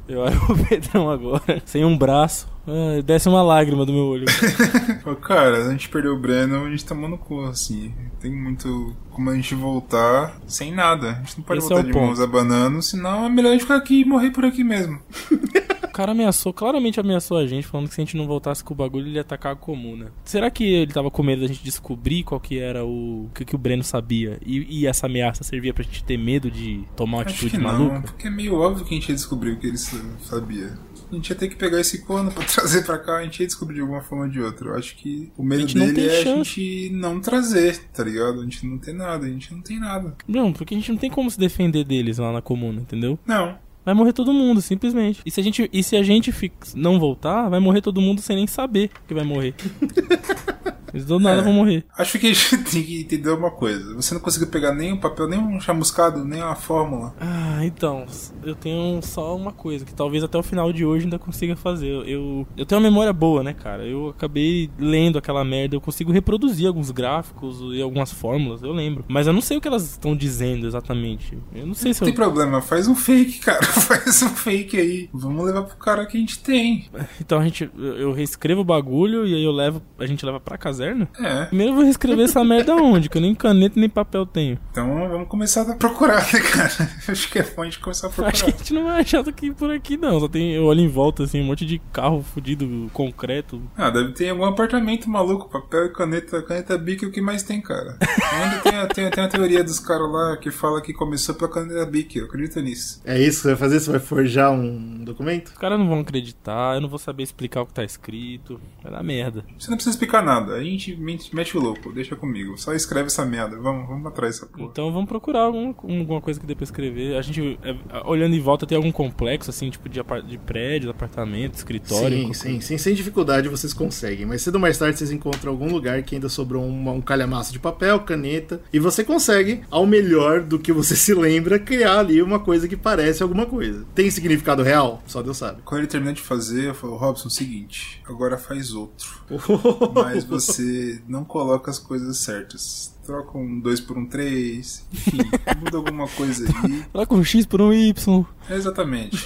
Eu 0.07 0.21
olho 0.21 0.39
o 0.51 0.69
Pedrão 0.69 1.11
agora, 1.11 1.63
sem 1.65 1.83
um 1.85 1.97
braço. 1.97 2.47
Ah, 2.67 3.01
desce 3.03 3.29
uma 3.29 3.43
lágrima 3.43 3.85
do 3.87 3.93
meu 3.93 4.05
olho. 4.05 4.27
Pô, 5.03 5.15
cara, 5.17 5.67
a 5.67 5.71
gente 5.71 5.89
perdeu 5.89 6.15
o 6.15 6.19
Breno, 6.19 6.65
a 6.65 6.71
gente 6.71 6.85
tá 6.85 6.95
no 6.95 7.17
cu, 7.17 7.43
assim. 7.45 7.93
Tem 8.21 8.31
muito 8.31 8.95
como 9.11 9.31
a 9.31 9.35
gente 9.35 9.55
voltar 9.55 10.39
sem 10.47 10.73
nada. 10.73 11.11
A 11.11 11.15
gente 11.15 11.39
não 11.39 11.45
pode 11.45 11.59
Esse 11.61 11.69
voltar 11.69 11.83
é 11.83 11.87
de 11.87 11.93
ponto. 11.93 12.07
mãos 12.07 12.21
abanando, 12.21 12.83
senão 12.83 13.25
é 13.25 13.29
melhor 13.31 13.51
a 13.51 13.53
gente 13.53 13.63
ficar 13.63 13.77
aqui 13.77 14.01
e 14.03 14.05
morrer 14.05 14.31
por 14.31 14.45
aqui 14.45 14.63
mesmo. 14.63 14.99
O 15.95 15.97
cara 15.97 16.11
ameaçou, 16.11 16.53
claramente 16.53 16.99
ameaçou 16.99 17.36
a 17.38 17.47
gente, 17.47 17.68
falando 17.68 17.86
que 17.88 17.95
se 17.95 18.01
a 18.01 18.05
gente 18.05 18.16
não 18.16 18.26
voltasse 18.26 18.64
com 18.64 18.74
o 18.74 18.76
bagulho, 18.76 19.07
ele 19.07 19.14
ia 19.14 19.20
atacar 19.20 19.53
a 19.53 19.57
comuna. 19.57 20.11
Será 20.24 20.51
que 20.51 20.64
ele 20.64 20.92
tava 20.92 21.09
com 21.09 21.22
medo 21.22 21.42
da 21.42 21.47
gente 21.47 21.62
descobrir 21.62 22.24
qual 22.24 22.40
que 22.40 22.59
era 22.59 22.84
o. 22.84 23.26
o 23.26 23.30
que, 23.32 23.45
que 23.45 23.55
o 23.55 23.59
Breno 23.59 23.84
sabia? 23.84 24.36
E, 24.45 24.80
e 24.80 24.86
essa 24.88 25.07
ameaça 25.07 25.45
servia 25.45 25.72
pra 25.72 25.84
gente 25.84 26.03
ter 26.03 26.16
medo 26.18 26.51
de 26.51 26.82
tomar 26.97 27.18
uma 27.18 27.22
Acho 27.22 27.30
atitude 27.34 27.53
que 27.53 27.59
não, 27.59 27.64
maluca? 27.72 28.01
porque 28.09 28.26
é 28.26 28.30
meio 28.30 28.55
óbvio 28.57 28.84
que 28.84 28.92
a 28.92 28.99
gente 28.99 29.09
ia 29.11 29.14
descobrir 29.14 29.53
o 29.53 29.57
que 29.57 29.68
ele 29.68 29.78
sa- 29.78 30.03
sabia. 30.20 30.76
A 31.12 31.14
gente 31.14 31.30
ia 31.30 31.36
ter 31.36 31.47
que 31.49 31.55
pegar 31.55 31.78
esse 31.80 32.03
corno 32.05 32.32
pra 32.32 32.42
trazer 32.45 32.84
pra 32.84 32.99
cá, 32.99 33.18
a 33.18 33.22
gente 33.22 33.38
ia 33.38 33.47
descobrir 33.47 33.76
de 33.76 33.80
alguma 33.82 34.01
forma 34.01 34.24
ou 34.24 34.30
de 34.30 34.40
outra. 34.40 34.70
Eu 34.70 34.74
acho 34.76 34.97
que 34.97 35.30
o 35.36 35.45
medo 35.45 35.62
A 35.62 35.66
dele 35.86 36.09
é 36.09 36.20
a 36.20 36.24
chance. 36.24 36.51
gente 36.61 36.90
não 36.92 37.20
trazer, 37.20 37.78
tá 37.92 38.03
ligado? 38.03 38.40
A 38.40 38.42
gente 38.42 38.66
não 38.66 38.78
tem 38.78 38.95
nada, 38.95 39.26
a 39.26 39.28
gente 39.28 39.53
não 39.55 39.61
tem 39.61 39.78
nada. 39.78 40.16
Não, 40.26 40.53
porque 40.53 40.74
a 40.74 40.76
gente 40.76 40.90
não 40.90 40.99
tem 40.99 41.09
como 41.11 41.30
se 41.30 41.38
defender 41.38 41.84
deles 41.84 42.18
lá 42.18 42.32
na 42.32 42.42
comuna, 42.42 42.80
entendeu? 42.80 43.16
Não. 43.24 43.62
Vai 43.85 43.95
morrer 43.95 44.12
todo 44.12 44.32
mundo, 44.32 44.62
simplesmente. 44.62 45.20
E 45.26 45.30
se 45.30 45.41
a 45.41 45.43
gente, 45.43 45.68
e 45.72 45.82
se 45.82 45.97
a 45.97 46.03
gente 46.03 46.32
não 46.74 46.99
voltar, 46.99 47.49
vai 47.49 47.61
morrer 47.61 47.82
todo 47.82 48.01
mundo 48.01 48.20
sem 48.20 48.37
nem 48.37 48.47
saber 48.47 48.91
que 49.07 49.14
vai 49.14 49.24
morrer. 49.24 49.55
Eles 50.95 51.05
do 51.07 51.18
nada 51.18 51.40
É. 51.40 51.45
vão 51.45 51.53
morrer. 51.53 51.84
Acho 51.99 52.18
que 52.18 52.26
a 52.28 52.32
gente 52.32 52.57
tem 52.64 52.82
que 52.82 53.01
entender 53.01 53.30
uma 53.30 53.51
coisa. 53.51 53.95
Você 53.97 54.14
não 54.14 54.20
conseguiu 54.20 54.49
pegar 54.49 54.72
nem 54.72 54.92
um 54.92 54.97
papel, 54.97 55.28
nem 55.28 55.38
um 55.38 55.61
chamuscado, 55.61 56.24
nem 56.24 56.40
uma 56.40 56.55
fórmula. 56.55 57.12
Ah, 57.20 57.64
então, 57.66 58.07
eu 58.45 58.55
tenho 58.55 59.01
só 59.03 59.36
uma 59.36 59.53
coisa 59.53 59.84
que 59.84 59.92
talvez 59.92 60.22
até 60.22 60.38
o 60.38 60.42
final 60.42 60.72
de 60.72 60.84
hoje 60.86 61.05
ainda 61.05 61.18
consiga 61.18 61.57
fazer. 61.57 61.88
Eu, 62.09 62.47
eu, 62.57 62.64
tenho 62.64 62.80
uma 62.80 62.88
memória 62.88 63.12
boa, 63.12 63.42
né, 63.42 63.53
cara? 63.53 63.84
Eu 63.84 64.09
acabei 64.11 64.70
lendo 64.78 65.18
aquela 65.18 65.45
merda, 65.45 65.74
eu 65.76 65.80
consigo 65.80 66.12
reproduzir 66.12 66.66
alguns 66.68 66.90
gráficos 66.90 67.59
e 67.74 67.82
algumas 67.82 68.12
fórmulas, 68.12 68.62
eu 68.62 68.72
lembro. 68.72 69.05
Mas 69.09 69.26
eu 69.26 69.32
não 69.32 69.40
sei 69.40 69.57
o 69.57 69.61
que 69.61 69.66
elas 69.68 69.82
estão 69.90 70.14
dizendo 70.16 70.66
exatamente. 70.66 71.36
Eu 71.55 71.66
não 71.66 71.74
sei 71.74 71.92
se 71.92 72.01
Não 72.01 72.07
tem 72.07 72.14
eu. 72.14 72.22
problema, 72.24 72.62
faz 72.62 72.86
um 72.86 72.95
fake, 72.95 73.40
cara. 73.40 73.62
Faz 73.84 74.22
um 74.22 74.28
fake 74.30 74.76
aí. 74.78 75.09
Vamos 75.12 75.45
levar 75.45 75.62
pro 75.64 75.76
cara 75.76 76.07
que 76.07 76.16
a 76.16 76.20
gente 76.20 76.38
tem. 76.38 76.86
Então 77.20 77.38
a 77.40 77.45
gente. 77.45 77.68
Eu 77.76 78.12
reescrevo 78.12 78.61
o 78.61 78.64
bagulho 78.64 79.26
e 79.26 79.34
aí 79.34 79.45
eu 79.45 79.51
levo. 79.53 79.82
A 79.99 80.07
gente 80.07 80.24
leva 80.24 80.38
pra 80.40 80.57
caserna? 80.85 81.09
É. 81.18 81.45
Primeiro 81.47 81.72
eu 81.72 81.76
vou 81.76 81.85
reescrever 81.85 82.24
essa 82.24 82.45
merda 82.45 82.74
onde? 82.74 83.09
Que 83.09 83.18
eu 83.18 83.22
nem 83.22 83.35
caneta 83.35 83.78
nem 83.78 83.89
papel 83.89 84.26
tenho. 84.26 84.59
Então 84.70 85.09
vamos 85.09 85.28
começar 85.28 85.62
a 85.62 85.74
procurar, 85.74 86.20
né, 86.32 86.41
cara? 86.41 86.70
Acho 87.09 87.30
que 87.30 87.39
é 87.39 87.43
bom 87.43 87.62
a 87.62 87.64
gente 87.64 87.78
começar 87.78 88.07
a 88.07 88.11
Acho 88.11 88.16
que 88.16 88.22
a 88.22 88.24
procurar. 88.32 88.59
gente 88.59 88.74
não 88.74 88.85
vai 88.85 89.01
achar 89.01 89.22
daqui 89.22 89.53
por 89.53 89.70
aqui, 89.70 89.97
não. 89.97 90.20
Só 90.20 90.28
tem. 90.28 90.53
Eu 90.53 90.64
olho 90.64 90.80
em 90.80 90.89
volta, 90.89 91.24
assim, 91.24 91.41
um 91.41 91.45
monte 91.45 91.64
de 91.64 91.78
carro 91.93 92.22
fudido, 92.22 92.91
concreto. 92.93 93.62
Ah, 93.76 93.91
deve 93.91 94.12
ter 94.12 94.28
algum 94.30 94.45
apartamento 94.45 95.09
maluco, 95.09 95.49
papel 95.51 95.87
e 95.87 95.93
caneta, 95.93 96.43
caneta 96.43 96.76
bic 96.78 97.05
é 97.05 97.09
o 97.09 97.12
que 97.12 97.20
mais 97.20 97.43
tem, 97.43 97.61
cara. 97.61 97.97
Ainda 98.32 98.59
tem, 98.61 98.74
a- 98.76 98.87
tem, 98.87 99.11
tem 99.11 99.24
a 99.24 99.28
teoria 99.28 99.64
dos 99.64 99.78
caras 99.78 100.11
lá 100.11 100.37
que 100.37 100.51
fala 100.51 100.80
que 100.80 100.93
começou 100.93 101.35
pela 101.35 101.51
caneta 101.51 101.85
bic, 101.87 102.16
eu 102.18 102.26
acredito 102.26 102.61
nisso. 102.61 103.01
É 103.05 103.18
isso 103.18 103.37
que 103.39 103.43
você 103.43 103.49
vai 103.49 103.57
fazer? 103.57 103.80
Você 103.80 103.91
vai 103.91 104.01
forjar 104.01 104.53
um 104.53 105.05
documento? 105.05 105.49
Os 105.49 105.55
caras 105.59 105.78
não 105.78 105.89
vão 105.89 106.01
acreditar, 106.01 106.74
eu 106.76 106.80
não 106.80 106.89
vou 106.89 106.99
saber 106.99 107.22
explicar 107.22 107.62
o 107.62 107.66
que 107.66 107.74
tá 107.74 107.85
escrito. 107.85 108.61
Vai 108.82 108.93
dar 108.93 109.03
merda. 109.03 109.45
Você 109.59 109.70
não 109.70 109.76
precisa 109.76 109.95
explicar 109.95 110.22
nada, 110.22 110.55
a 110.55 110.62
gente 110.79 111.35
mete, 111.35 111.57
o 111.57 111.61
louco, 111.61 111.93
deixa 111.93 112.14
comigo. 112.16 112.57
Só 112.59 112.72
escreve 112.75 113.07
essa 113.07 113.25
merda, 113.25 113.57
vamos, 113.59 113.89
vamos 113.89 114.07
atrás 114.07 114.35
dessa 114.37 114.47
porra. 114.47 114.68
Então 114.70 114.93
vamos 114.93 115.09
procurar 115.09 115.41
algum, 115.41 115.68
alguma 115.68 116.20
coisa 116.20 116.39
que 116.41 116.47
dê 116.47 116.55
pra 116.55 116.64
escrever. 116.64 117.16
A 117.16 117.22
gente, 117.22 117.59
é, 117.62 117.75
olhando 118.05 118.35
em 118.35 118.41
volta, 118.41 118.66
tem 118.66 118.77
algum 118.77 118.93
complexo, 118.93 119.51
assim, 119.51 119.70
tipo 119.70 119.89
de, 119.89 120.01
de 120.27 120.39
prédios, 120.39 120.91
apartamento, 120.91 121.55
escritório. 121.55 122.18
sim, 122.18 122.33
sim, 122.35 122.61
sim. 122.61 122.79
Sem 122.79 122.95
dificuldade 122.95 123.49
vocês 123.49 123.72
conseguem. 123.72 124.27
Mas 124.27 124.43
cedo 124.43 124.57
ou 124.57 124.61
mais 124.61 124.77
tarde 124.79 124.99
vocês 124.99 125.11
encontram 125.11 125.53
algum 125.53 125.70
lugar 125.70 126.03
que 126.03 126.14
ainda 126.14 126.29
sobrou 126.29 126.64
uma- 126.64 126.93
um 126.93 127.01
calhamaço 127.01 127.53
de 127.53 127.59
papel, 127.59 128.01
caneta. 128.01 128.61
E 128.72 128.79
você 128.79 129.03
consegue, 129.05 129.62
ao 129.70 129.87
melhor 129.87 130.41
do 130.43 130.59
que 130.59 130.72
você 130.72 130.95
se 130.97 131.14
lembra, 131.14 131.59
criar 131.59 132.01
ali 132.01 132.22
uma 132.22 132.39
coisa 132.39 132.66
que 132.68 132.77
parece 132.77 133.22
alguma 133.22 133.47
coisa. 133.47 133.85
Tem 133.95 134.11
significado 134.11 134.62
real? 134.62 135.03
Só 135.07 135.22
Deus 135.22 135.37
sabe. 135.37 135.62
Quando 135.64 135.81
ele 135.81 135.87
terminou 135.89 136.14
de 136.14 136.20
fazer, 136.22 136.68
eu 136.68 136.75
falei, 136.75 136.97
Robson, 136.97 137.29
seguinte, 137.29 138.01
agora 138.09 138.37
faz 138.39 138.72
outro. 138.72 139.25
Mas 139.95 140.25
você 140.25 140.64
não 141.07 141.25
coloca 141.25 141.71
as 141.71 141.79
coisas 141.79 142.19
certas. 142.19 142.95
Troca 143.05 143.37
um 143.37 143.61
2 143.61 143.81
por 143.81 143.99
um 143.99 144.07
3, 144.07 144.87
enfim, 144.93 145.19
muda 145.62 145.77
alguma 145.77 146.09
coisa 146.09 146.47
aí. 146.47 146.83
Troca 146.93 147.15
um 147.15 147.25
X 147.25 147.45
por 147.47 147.61
um 147.61 147.73
Y. 147.73 148.25
Exatamente. 148.51 149.16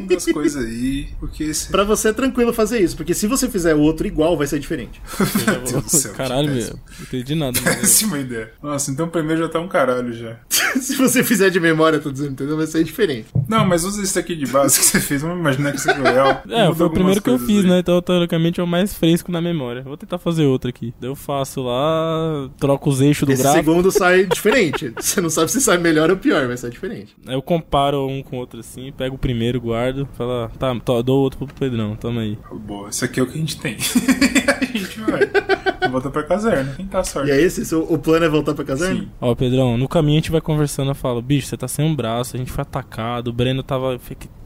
Muda 0.00 0.16
as 0.16 0.26
coisas 0.26 0.64
aí, 0.64 1.08
porque 1.20 1.44
esse. 1.44 1.68
Pra 1.70 1.84
você 1.84 2.08
é 2.08 2.12
tranquilo 2.12 2.52
fazer 2.52 2.80
isso, 2.80 2.96
porque 2.96 3.14
se 3.14 3.26
você 3.26 3.48
fizer 3.48 3.74
o 3.74 3.80
outro 3.80 4.06
igual, 4.06 4.36
vai 4.36 4.46
ser 4.46 4.58
diferente. 4.58 5.00
Meu 5.46 5.60
Deus 5.60 5.84
do 5.84 5.90
céu, 5.90 6.12
Caralho, 6.14 6.52
meu. 6.52 6.68
Não 6.68 6.78
entendi 7.02 7.34
nada. 7.34 7.58
Mas... 7.64 7.76
Péssima 7.76 8.18
ideia. 8.18 8.52
Nossa, 8.62 8.90
então 8.90 9.06
o 9.06 9.10
primeiro 9.10 9.42
já 9.42 9.48
tá 9.48 9.60
um 9.60 9.68
caralho 9.68 10.12
já. 10.12 10.36
Se 10.80 10.94
você 10.96 11.22
fizer 11.24 11.50
de 11.50 11.58
memória, 11.60 11.98
tô 11.98 12.10
dizendo, 12.10 12.32
entendeu? 12.32 12.56
Vai 12.56 12.66
sair 12.66 12.84
diferente. 12.84 13.28
Não, 13.48 13.64
mas 13.66 13.84
usa 13.84 14.02
esse 14.02 14.18
aqui 14.18 14.36
de 14.36 14.46
base 14.46 14.78
que 14.78 14.84
você 14.86 15.00
fez. 15.00 15.22
Vamos 15.22 15.38
imaginar 15.38 15.72
que 15.72 15.78
isso 15.78 15.90
é 15.90 15.94
real. 15.94 16.42
É, 16.48 16.74
foi 16.74 16.86
o 16.86 16.90
primeiro 16.90 17.22
que 17.22 17.30
eu 17.30 17.38
fiz, 17.38 17.64
aí. 17.64 17.70
né? 17.70 17.78
Então, 17.78 18.00
teoricamente, 18.02 18.60
é 18.60 18.62
o 18.62 18.66
mais 18.66 18.92
fresco 18.94 19.30
na 19.30 19.40
memória. 19.40 19.82
Vou 19.82 19.96
tentar 19.96 20.18
fazer 20.18 20.44
outro 20.44 20.68
aqui. 20.68 20.92
Daí 21.00 21.08
Eu 21.08 21.14
faço 21.14 21.62
lá, 21.62 22.48
troco 22.58 22.90
os 22.90 23.00
eixos 23.00 23.26
do 23.26 23.32
Esse 23.32 23.42
gráfico. 23.42 23.64
segundo 23.64 23.90
sai 23.90 24.26
diferente. 24.26 24.92
Você 24.98 25.20
não 25.20 25.30
sabe 25.30 25.50
se 25.50 25.60
sai 25.60 25.78
melhor 25.78 26.10
ou 26.10 26.16
pior, 26.16 26.46
vai 26.46 26.56
sair 26.56 26.70
diferente. 26.70 27.16
Eu 27.26 27.40
comparo 27.40 28.06
um 28.06 28.22
com 28.22 28.36
o 28.36 28.40
outro 28.40 28.60
assim, 28.68 28.92
pego 28.92 29.16
o 29.16 29.18
primeiro, 29.18 29.60
guardo, 29.60 30.08
fala, 30.14 30.50
tá, 30.58 30.74
to- 30.80 31.02
dou 31.02 31.20
outro 31.20 31.46
pro 31.46 31.54
Pedrão, 31.54 31.96
toma 31.96 32.20
aí. 32.20 32.38
Boa, 32.52 32.88
isso 32.90 33.04
aqui 33.04 33.18
é 33.20 33.22
o 33.22 33.26
que 33.26 33.34
a 33.36 33.40
gente 33.40 33.58
tem. 33.60 33.76
a 34.60 34.64
gente 34.64 35.00
vai. 35.00 35.88
Volta 35.90 36.10
pra 36.10 36.22
caserna. 36.22 36.74
Quem 36.76 36.86
tá 36.86 37.02
sorte? 37.02 37.28
E 37.30 37.32
é 37.32 37.40
esse? 37.40 37.64
Seu- 37.64 37.90
O 37.90 37.98
plano 37.98 38.24
é 38.24 38.28
voltar 38.28 38.54
pra 38.54 38.64
caserna? 38.64 39.00
Sim. 39.00 39.08
Ó, 39.20 39.34
Pedrão, 39.34 39.78
no 39.78 39.88
caminho 39.88 40.18
a 40.18 40.20
gente 40.20 40.30
vai 40.30 40.40
conversando, 40.40 40.90
eu 40.90 40.94
falo, 40.94 41.22
bicho, 41.22 41.46
você 41.46 41.56
tá 41.56 41.66
sem 41.66 41.84
um 41.84 41.94
braço, 41.94 42.36
a 42.36 42.38
gente 42.38 42.52
foi 42.52 42.62
atacado, 42.62 43.28
o 43.28 43.32
Breno 43.32 43.62
tava 43.62 43.98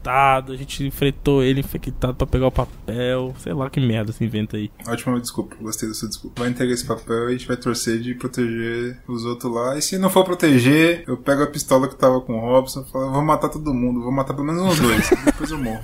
infectado, 0.03 0.51
a 0.51 0.55
gente 0.55 0.85
enfrentou 0.85 1.41
ele 1.41 1.61
infectado 1.61 2.13
pra 2.13 2.27
pegar 2.27 2.47
o 2.47 2.51
papel, 2.51 3.33
sei 3.39 3.53
lá 3.53 3.69
que 3.69 3.79
merda 3.79 4.11
se 4.11 4.23
inventa 4.23 4.57
aí. 4.57 4.69
Ótima 4.87 5.19
desculpa, 5.19 5.55
gostei 5.61 5.87
da 5.87 5.95
sua 5.95 6.09
desculpa. 6.09 6.41
Vai 6.41 6.51
entregar 6.51 6.73
esse 6.73 6.85
papel 6.85 7.25
e 7.25 7.27
a 7.27 7.31
gente 7.31 7.47
vai 7.47 7.57
torcer 7.57 7.99
de 7.99 8.13
proteger 8.13 8.97
os 9.07 9.23
outros 9.23 9.53
lá. 9.53 9.77
E 9.77 9.81
se 9.81 9.97
não 9.97 10.09
for 10.09 10.25
proteger, 10.25 11.03
eu 11.07 11.17
pego 11.17 11.43
a 11.43 11.47
pistola 11.47 11.87
que 11.87 11.95
tava 11.95 12.19
com 12.21 12.33
o 12.33 12.39
Robson 12.39 12.81
e 12.87 12.91
falo, 12.91 13.11
vou 13.11 13.23
matar 13.23 13.49
todo 13.49 13.73
mundo, 13.73 14.01
vou 14.01 14.11
matar 14.11 14.33
pelo 14.33 14.45
menos 14.45 14.61
uns 14.61 14.79
dois. 14.79 15.09
depois 15.25 15.49
eu 15.49 15.57
morro. 15.57 15.81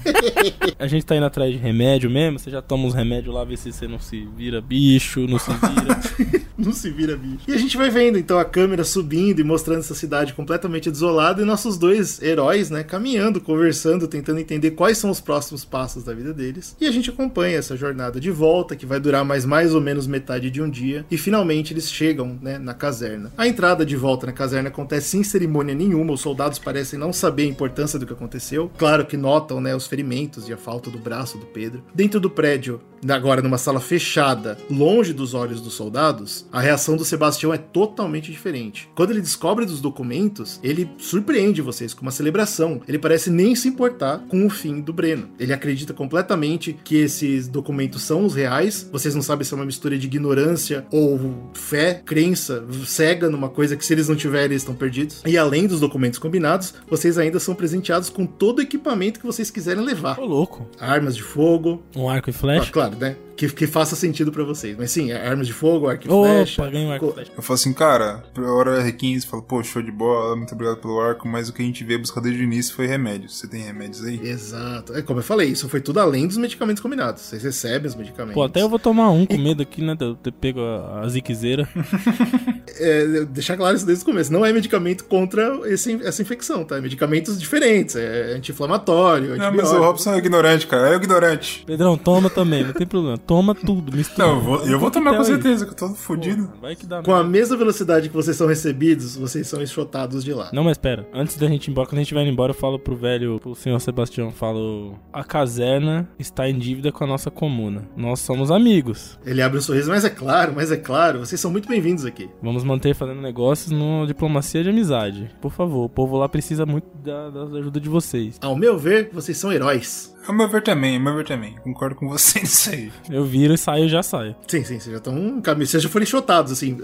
A 0.77 0.87
gente 0.87 1.05
tá 1.05 1.15
indo 1.15 1.25
atrás 1.25 1.51
de 1.51 1.57
remédio 1.57 2.09
mesmo, 2.09 2.39
você 2.39 2.51
já 2.51 2.61
toma 2.61 2.85
uns 2.85 2.93
remédios 2.93 3.33
lá, 3.33 3.43
vê 3.43 3.55
se 3.55 3.71
você 3.71 3.87
não 3.87 3.99
se 3.99 4.27
vira 4.35 4.59
bicho, 4.59 5.25
não 5.27 5.39
se 5.39 5.51
vira. 5.51 6.49
Não 6.59 6.73
se 6.73 6.89
vira 6.91 7.15
bicho. 7.15 7.45
E 7.47 7.53
a 7.53 7.57
gente 7.57 7.77
vai 7.77 7.89
vendo 7.89 8.17
então 8.17 8.37
a 8.37 8.43
câmera 8.43 8.83
subindo 8.83 9.39
e 9.39 9.43
mostrando 9.45 9.79
essa 9.79 9.95
cidade 9.95 10.33
completamente 10.33 10.91
desolada 10.91 11.41
e 11.41 11.45
nossos 11.45 11.77
dois 11.77 12.21
heróis, 12.21 12.69
né, 12.69 12.83
caminhando, 12.83 13.39
conversando, 13.39 14.08
tentando 14.09 14.39
entender 14.39 14.71
quais 14.71 14.97
são 14.97 15.09
os 15.09 15.21
próximos 15.21 15.63
passos 15.63 16.03
da 16.03 16.13
vida 16.13 16.33
deles. 16.33 16.75
E 16.81 16.85
a 16.85 16.91
gente 16.91 17.09
acompanha 17.09 17.57
essa 17.57 17.77
jornada 17.77 18.19
de 18.19 18.31
volta 18.31 18.75
que 18.75 18.85
vai 18.85 18.99
durar 18.99 19.23
mais 19.23 19.45
mais 19.45 19.73
ou 19.73 19.79
menos 19.79 20.07
metade 20.07 20.49
de 20.49 20.61
um 20.61 20.69
dia 20.69 21.05
e 21.09 21.17
finalmente 21.17 21.73
eles 21.73 21.91
chegam, 21.91 22.37
né, 22.41 22.57
na 22.57 22.73
caserna. 22.73 23.31
A 23.37 23.47
entrada 23.47 23.85
de 23.85 23.95
volta 23.95 24.25
na 24.25 24.33
caserna 24.33 24.69
acontece 24.69 25.09
sem 25.09 25.23
cerimônia 25.23 25.75
nenhuma, 25.75 26.13
os 26.13 26.21
soldados 26.21 26.59
parecem 26.59 26.97
não 26.99 27.13
saber 27.13 27.43
a 27.43 27.47
importância 27.47 27.99
do 27.99 28.05
que 28.05 28.13
aconteceu. 28.13 28.71
Claro 28.77 29.05
que 29.05 29.15
notam, 29.15 29.61
né, 29.61 29.75
os 29.75 29.87
ferimentos 29.87 30.49
e 30.49 30.53
a 30.53 30.57
falta 30.57 30.89
do 30.89 30.97
braço 30.97 31.37
do 31.37 31.45
Pedro. 31.45 31.83
Dentro 31.93 32.19
do 32.19 32.29
prédio, 32.29 32.81
agora 33.07 33.41
numa 33.41 33.57
sala 33.57 33.79
fechada, 33.79 34.57
longe 34.69 35.13
dos 35.13 35.33
olhos 35.33 35.61
dos 35.61 35.73
soldados, 35.73 36.45
a 36.51 36.59
reação 36.59 36.97
do 36.97 37.05
Sebastião 37.05 37.53
é 37.53 37.57
totalmente 37.57 38.31
diferente. 38.31 38.89
Quando 38.95 39.11
ele 39.11 39.21
descobre 39.21 39.65
dos 39.65 39.81
documentos, 39.81 40.59
ele 40.63 40.89
surpreende 40.97 41.61
vocês 41.61 41.93
com 41.93 42.01
uma 42.01 42.11
celebração. 42.11 42.81
Ele 42.87 42.97
parece 42.97 43.29
nem 43.29 43.55
se 43.55 43.67
importar 43.67 43.98
com 44.29 44.45
o 44.45 44.49
fim 44.49 44.79
do 44.79 44.93
Breno. 44.93 45.29
Ele 45.39 45.53
acredita 45.53 45.93
completamente 45.93 46.77
que 46.83 46.95
esses 46.95 47.47
documentos 47.47 48.01
são 48.03 48.25
os 48.25 48.35
reais. 48.35 48.87
Vocês 48.91 49.13
não 49.13 49.21
sabem 49.21 49.45
se 49.45 49.53
é 49.53 49.55
uma 49.55 49.65
mistura 49.65 49.97
de 49.97 50.07
ignorância 50.07 50.85
ou 50.91 51.49
fé, 51.53 52.01
crença 52.05 52.63
cega 52.85 53.29
numa 53.29 53.49
coisa 53.49 53.75
que 53.75 53.85
se 53.85 53.93
eles 53.93 54.07
não 54.07 54.15
tiverem, 54.15 54.45
eles 54.45 54.61
estão 54.61 54.75
perdidos. 54.75 55.21
E 55.25 55.37
além 55.37 55.67
dos 55.67 55.79
documentos 55.79 56.19
combinados, 56.19 56.73
vocês 56.89 57.17
ainda 57.17 57.39
são 57.39 57.53
presenteados 57.55 58.09
com 58.09 58.25
todo 58.25 58.59
o 58.59 58.61
equipamento 58.61 59.19
que 59.19 59.25
vocês 59.25 59.51
quiserem 59.51 59.83
levar. 59.83 60.19
Ô, 60.19 60.25
louco. 60.25 60.67
Armas 60.79 61.15
de 61.15 61.23
fogo, 61.23 61.83
Um 61.95 62.09
arco 62.09 62.29
e 62.29 62.31
ah, 62.31 62.33
flecha? 62.33 62.71
claro, 62.71 62.95
né? 62.97 63.15
Que, 63.39 63.47
que 63.47 63.67
faça 63.67 63.95
sentido 63.95 64.33
pra 64.33 64.43
vocês. 64.43 64.75
Mas 64.77 64.91
sim, 64.91 65.11
é 65.11 65.27
armas 65.29 65.47
de 65.47 65.53
fogo, 65.53 65.87
arco 65.87 66.03
e 66.05 66.07
flecha. 66.09 66.61
Opa, 66.61 66.69
ganhei 66.71 66.91
arco 66.91 67.05
e 67.05 67.07
co- 67.07 67.13
flecha. 67.13 67.31
Eu 67.37 67.41
falo 67.41 67.55
assim, 67.55 67.71
cara, 67.71 68.21
a 68.35 68.51
hora 68.51 68.81
é 68.81 68.91
R15, 68.91 69.25
falo, 69.25 69.43
pô, 69.43 69.63
show 69.63 69.81
de 69.81 69.91
bola, 69.93 70.35
muito 70.35 70.53
obrigado 70.53 70.75
pelo 70.77 70.99
arco, 70.99 71.25
mas 71.25 71.47
o 71.47 71.53
que 71.53 71.61
a 71.61 71.65
gente 71.65 71.81
veio 71.85 71.99
buscar 71.99 72.19
desde 72.19 72.41
o 72.41 72.43
início 72.43 72.75
foi 72.75 72.85
remédios. 72.85 73.37
Você 73.37 73.47
tem 73.47 73.61
remédios 73.61 74.03
aí? 74.03 74.19
Exato. 74.21 74.93
É 74.93 75.01
como 75.01 75.19
eu 75.19 75.23
falei, 75.23 75.47
isso 75.47 75.69
foi 75.69 75.79
tudo 75.79 76.01
além 76.01 76.27
dos 76.27 76.35
medicamentos 76.35 76.83
combinados. 76.83 77.21
Vocês 77.21 77.41
recebem 77.41 77.87
os 77.87 77.95
medicamentos. 77.95 78.33
Pô, 78.33 78.43
até 78.43 78.61
eu 78.61 78.67
vou 78.67 78.77
tomar 78.77 79.09
um 79.09 79.25
com 79.25 79.37
medo 79.37 79.61
aqui, 79.63 79.81
né? 79.81 79.95
de 79.95 80.03
eu 80.03 80.15
ter 80.15 80.33
pego 80.33 80.59
a, 80.59 80.99
a 81.05 81.07
ziquezeira. 81.07 81.65
É, 82.81 83.25
deixar 83.25 83.57
claro 83.57 83.75
isso 83.75 83.85
desde 83.85 84.03
o 84.03 84.05
começo. 84.05 84.31
Não 84.31 84.45
é 84.45 84.53
medicamento 84.53 85.03
contra 85.03 85.59
esse, 85.65 85.99
essa 86.03 86.21
infecção, 86.21 86.63
tá? 86.63 86.77
É 86.77 86.81
medicamentos 86.81 87.37
diferentes. 87.37 87.95
É 87.97 88.35
anti-inflamatório, 88.37 89.35
Não, 89.35 89.51
mas 89.53 89.69
o 89.71 89.79
Robson 89.79 90.13
é 90.13 90.17
ignorante, 90.17 90.65
cara. 90.65 90.93
É 90.93 90.95
ignorante. 90.95 91.63
Pedrão, 91.65 91.97
toma 91.97 92.29
também, 92.29 92.63
não 92.63 92.71
tem 92.71 92.87
problema. 92.87 93.17
Toma 93.29 93.53
tudo, 93.53 93.95
mistura. 93.95 94.27
Não, 94.27 94.35
eu 94.37 94.41
vou, 94.41 94.65
eu 94.65 94.79
vou 94.79 94.89
tomar 94.89 95.15
com 95.15 95.23
certeza, 95.23 95.63
que 95.63 95.73
eu 95.73 95.75
tô 95.75 95.89
fudido. 95.89 96.47
Pô, 96.47 96.61
Vai 96.61 96.75
que 96.75 96.87
dá 96.87 97.03
Com 97.03 97.11
a 97.11 97.17
merda. 97.17 97.29
mesma 97.29 97.57
velocidade 97.57 98.09
que 98.09 98.15
vocês 98.15 98.35
são 98.35 98.47
recebidos, 98.47 99.15
vocês 99.15 99.45
são 99.45 99.61
enxotados 99.61 100.23
de 100.23 100.33
lá. 100.33 100.49
Não, 100.51 100.63
mas 100.63 100.79
pera. 100.79 101.07
Antes 101.13 101.37
da 101.37 101.47
gente 101.47 101.67
ir 101.67 101.69
embora, 101.69 101.87
quando 101.87 101.99
a 101.99 102.01
gente 102.01 102.15
vai 102.15 102.27
embora, 102.27 102.53
eu 102.53 102.55
falo 102.55 102.79
pro 102.79 102.95
velho, 102.95 103.39
pro 103.39 103.53
senhor 103.53 103.79
Sebastião, 103.79 104.31
falo... 104.31 104.97
A 105.13 105.23
caserna 105.23 106.09
está 106.17 106.49
em 106.49 106.57
dívida 106.57 106.91
com 106.91 107.03
a 107.03 107.07
nossa 107.07 107.29
comuna. 107.29 107.87
Nós 107.95 108.19
somos 108.19 108.49
amigos. 108.49 109.19
Ele 109.23 109.43
abre 109.43 109.59
um 109.59 109.61
sorriso, 109.61 109.91
mas 109.91 110.03
é 110.03 110.09
claro, 110.09 110.53
mas 110.55 110.71
é 110.71 110.77
claro, 110.77 111.19
vocês 111.19 111.39
são 111.39 111.51
muito 111.51 111.69
bem-vindos 111.69 112.05
aqui. 112.05 112.27
Vamos 112.41 112.63
manter 112.63 112.95
fazendo 112.95 113.21
negócios 113.21 113.69
numa 113.69 114.07
diplomacia 114.07 114.63
de 114.63 114.71
amizade. 114.71 115.29
Por 115.39 115.51
favor, 115.51 115.85
o 115.85 115.89
povo 115.89 116.17
lá 116.17 116.27
precisa 116.27 116.65
muito 116.65 116.87
da, 116.97 117.29
da 117.29 117.43
ajuda 117.59 117.79
de 117.79 117.89
vocês. 117.89 118.39
Ao 118.41 118.55
meu 118.55 118.75
ver, 118.75 119.11
vocês 119.13 119.37
são 119.37 119.53
heróis. 119.53 120.17
Ao 120.27 120.33
meu 120.35 120.47
ver 120.47 120.61
também, 120.61 120.95
ao 120.97 121.01
meu 121.01 121.15
ver 121.15 121.25
também. 121.25 121.55
Concordo 121.63 121.95
com 121.95 122.07
você 122.07 122.39
nisso 122.41 122.69
aí. 122.69 122.91
Eu 123.09 123.25
viro 123.25 123.53
e 123.53 123.57
saio 123.57 123.85
e 123.85 123.89
já 123.89 124.03
saio. 124.03 124.35
Sim, 124.47 124.63
sim, 124.63 124.79
vocês 124.79 124.91
já 124.91 124.97
estão. 124.97 125.41
Vocês 125.57 125.81
já 125.83 125.89
foram 125.89 126.03
enxotados, 126.03 126.51
assim. 126.51 126.77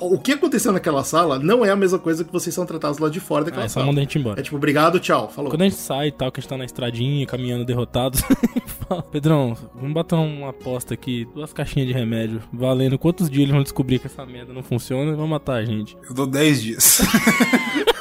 O 0.00 0.18
que 0.18 0.32
aconteceu 0.32 0.72
naquela 0.72 1.04
sala 1.04 1.38
não 1.38 1.64
é 1.64 1.70
a 1.70 1.76
mesma 1.76 1.98
coisa 1.98 2.24
que 2.24 2.32
vocês 2.32 2.54
são 2.54 2.66
tratados 2.66 2.98
lá 2.98 3.08
de 3.08 3.20
fora 3.20 3.44
daquela 3.44 3.62
Ah, 3.62 3.66
é 3.66 3.68
só 3.68 3.74
sala. 3.74 3.86
mandar 3.86 4.00
a 4.00 4.04
gente 4.04 4.18
embora. 4.18 4.40
É 4.40 4.42
tipo, 4.42 4.56
obrigado, 4.56 4.98
tchau, 4.98 5.28
falou. 5.30 5.50
Quando 5.50 5.62
a 5.62 5.64
gente 5.64 5.76
sai 5.76 6.08
e 6.08 6.12
tal, 6.12 6.32
que 6.32 6.40
a 6.40 6.42
gente 6.42 6.50
tá 6.50 6.56
na 6.56 6.64
estradinha, 6.64 7.24
caminhando 7.26 7.64
derrotados, 7.64 8.20
fala, 8.88 9.02
Pedrão, 9.02 9.56
vamos 9.74 9.92
bater 9.94 10.16
uma 10.16 10.50
aposta 10.50 10.94
aqui, 10.94 11.26
duas 11.34 11.52
caixinhas 11.52 11.86
de 11.88 11.94
remédio, 11.94 12.42
valendo 12.52 12.98
quantos 12.98 13.28
dias 13.30 13.42
eles 13.42 13.52
vão 13.54 13.62
descobrir 13.62 13.98
que 14.00 14.06
essa 14.06 14.24
merda 14.26 14.52
não 14.52 14.62
funciona 14.62 15.12
e 15.12 15.14
vão 15.14 15.28
matar 15.28 15.54
a 15.56 15.64
gente. 15.64 15.96
Eu 16.08 16.14
dou 16.14 16.26
10 16.26 16.62
dias. 16.62 17.00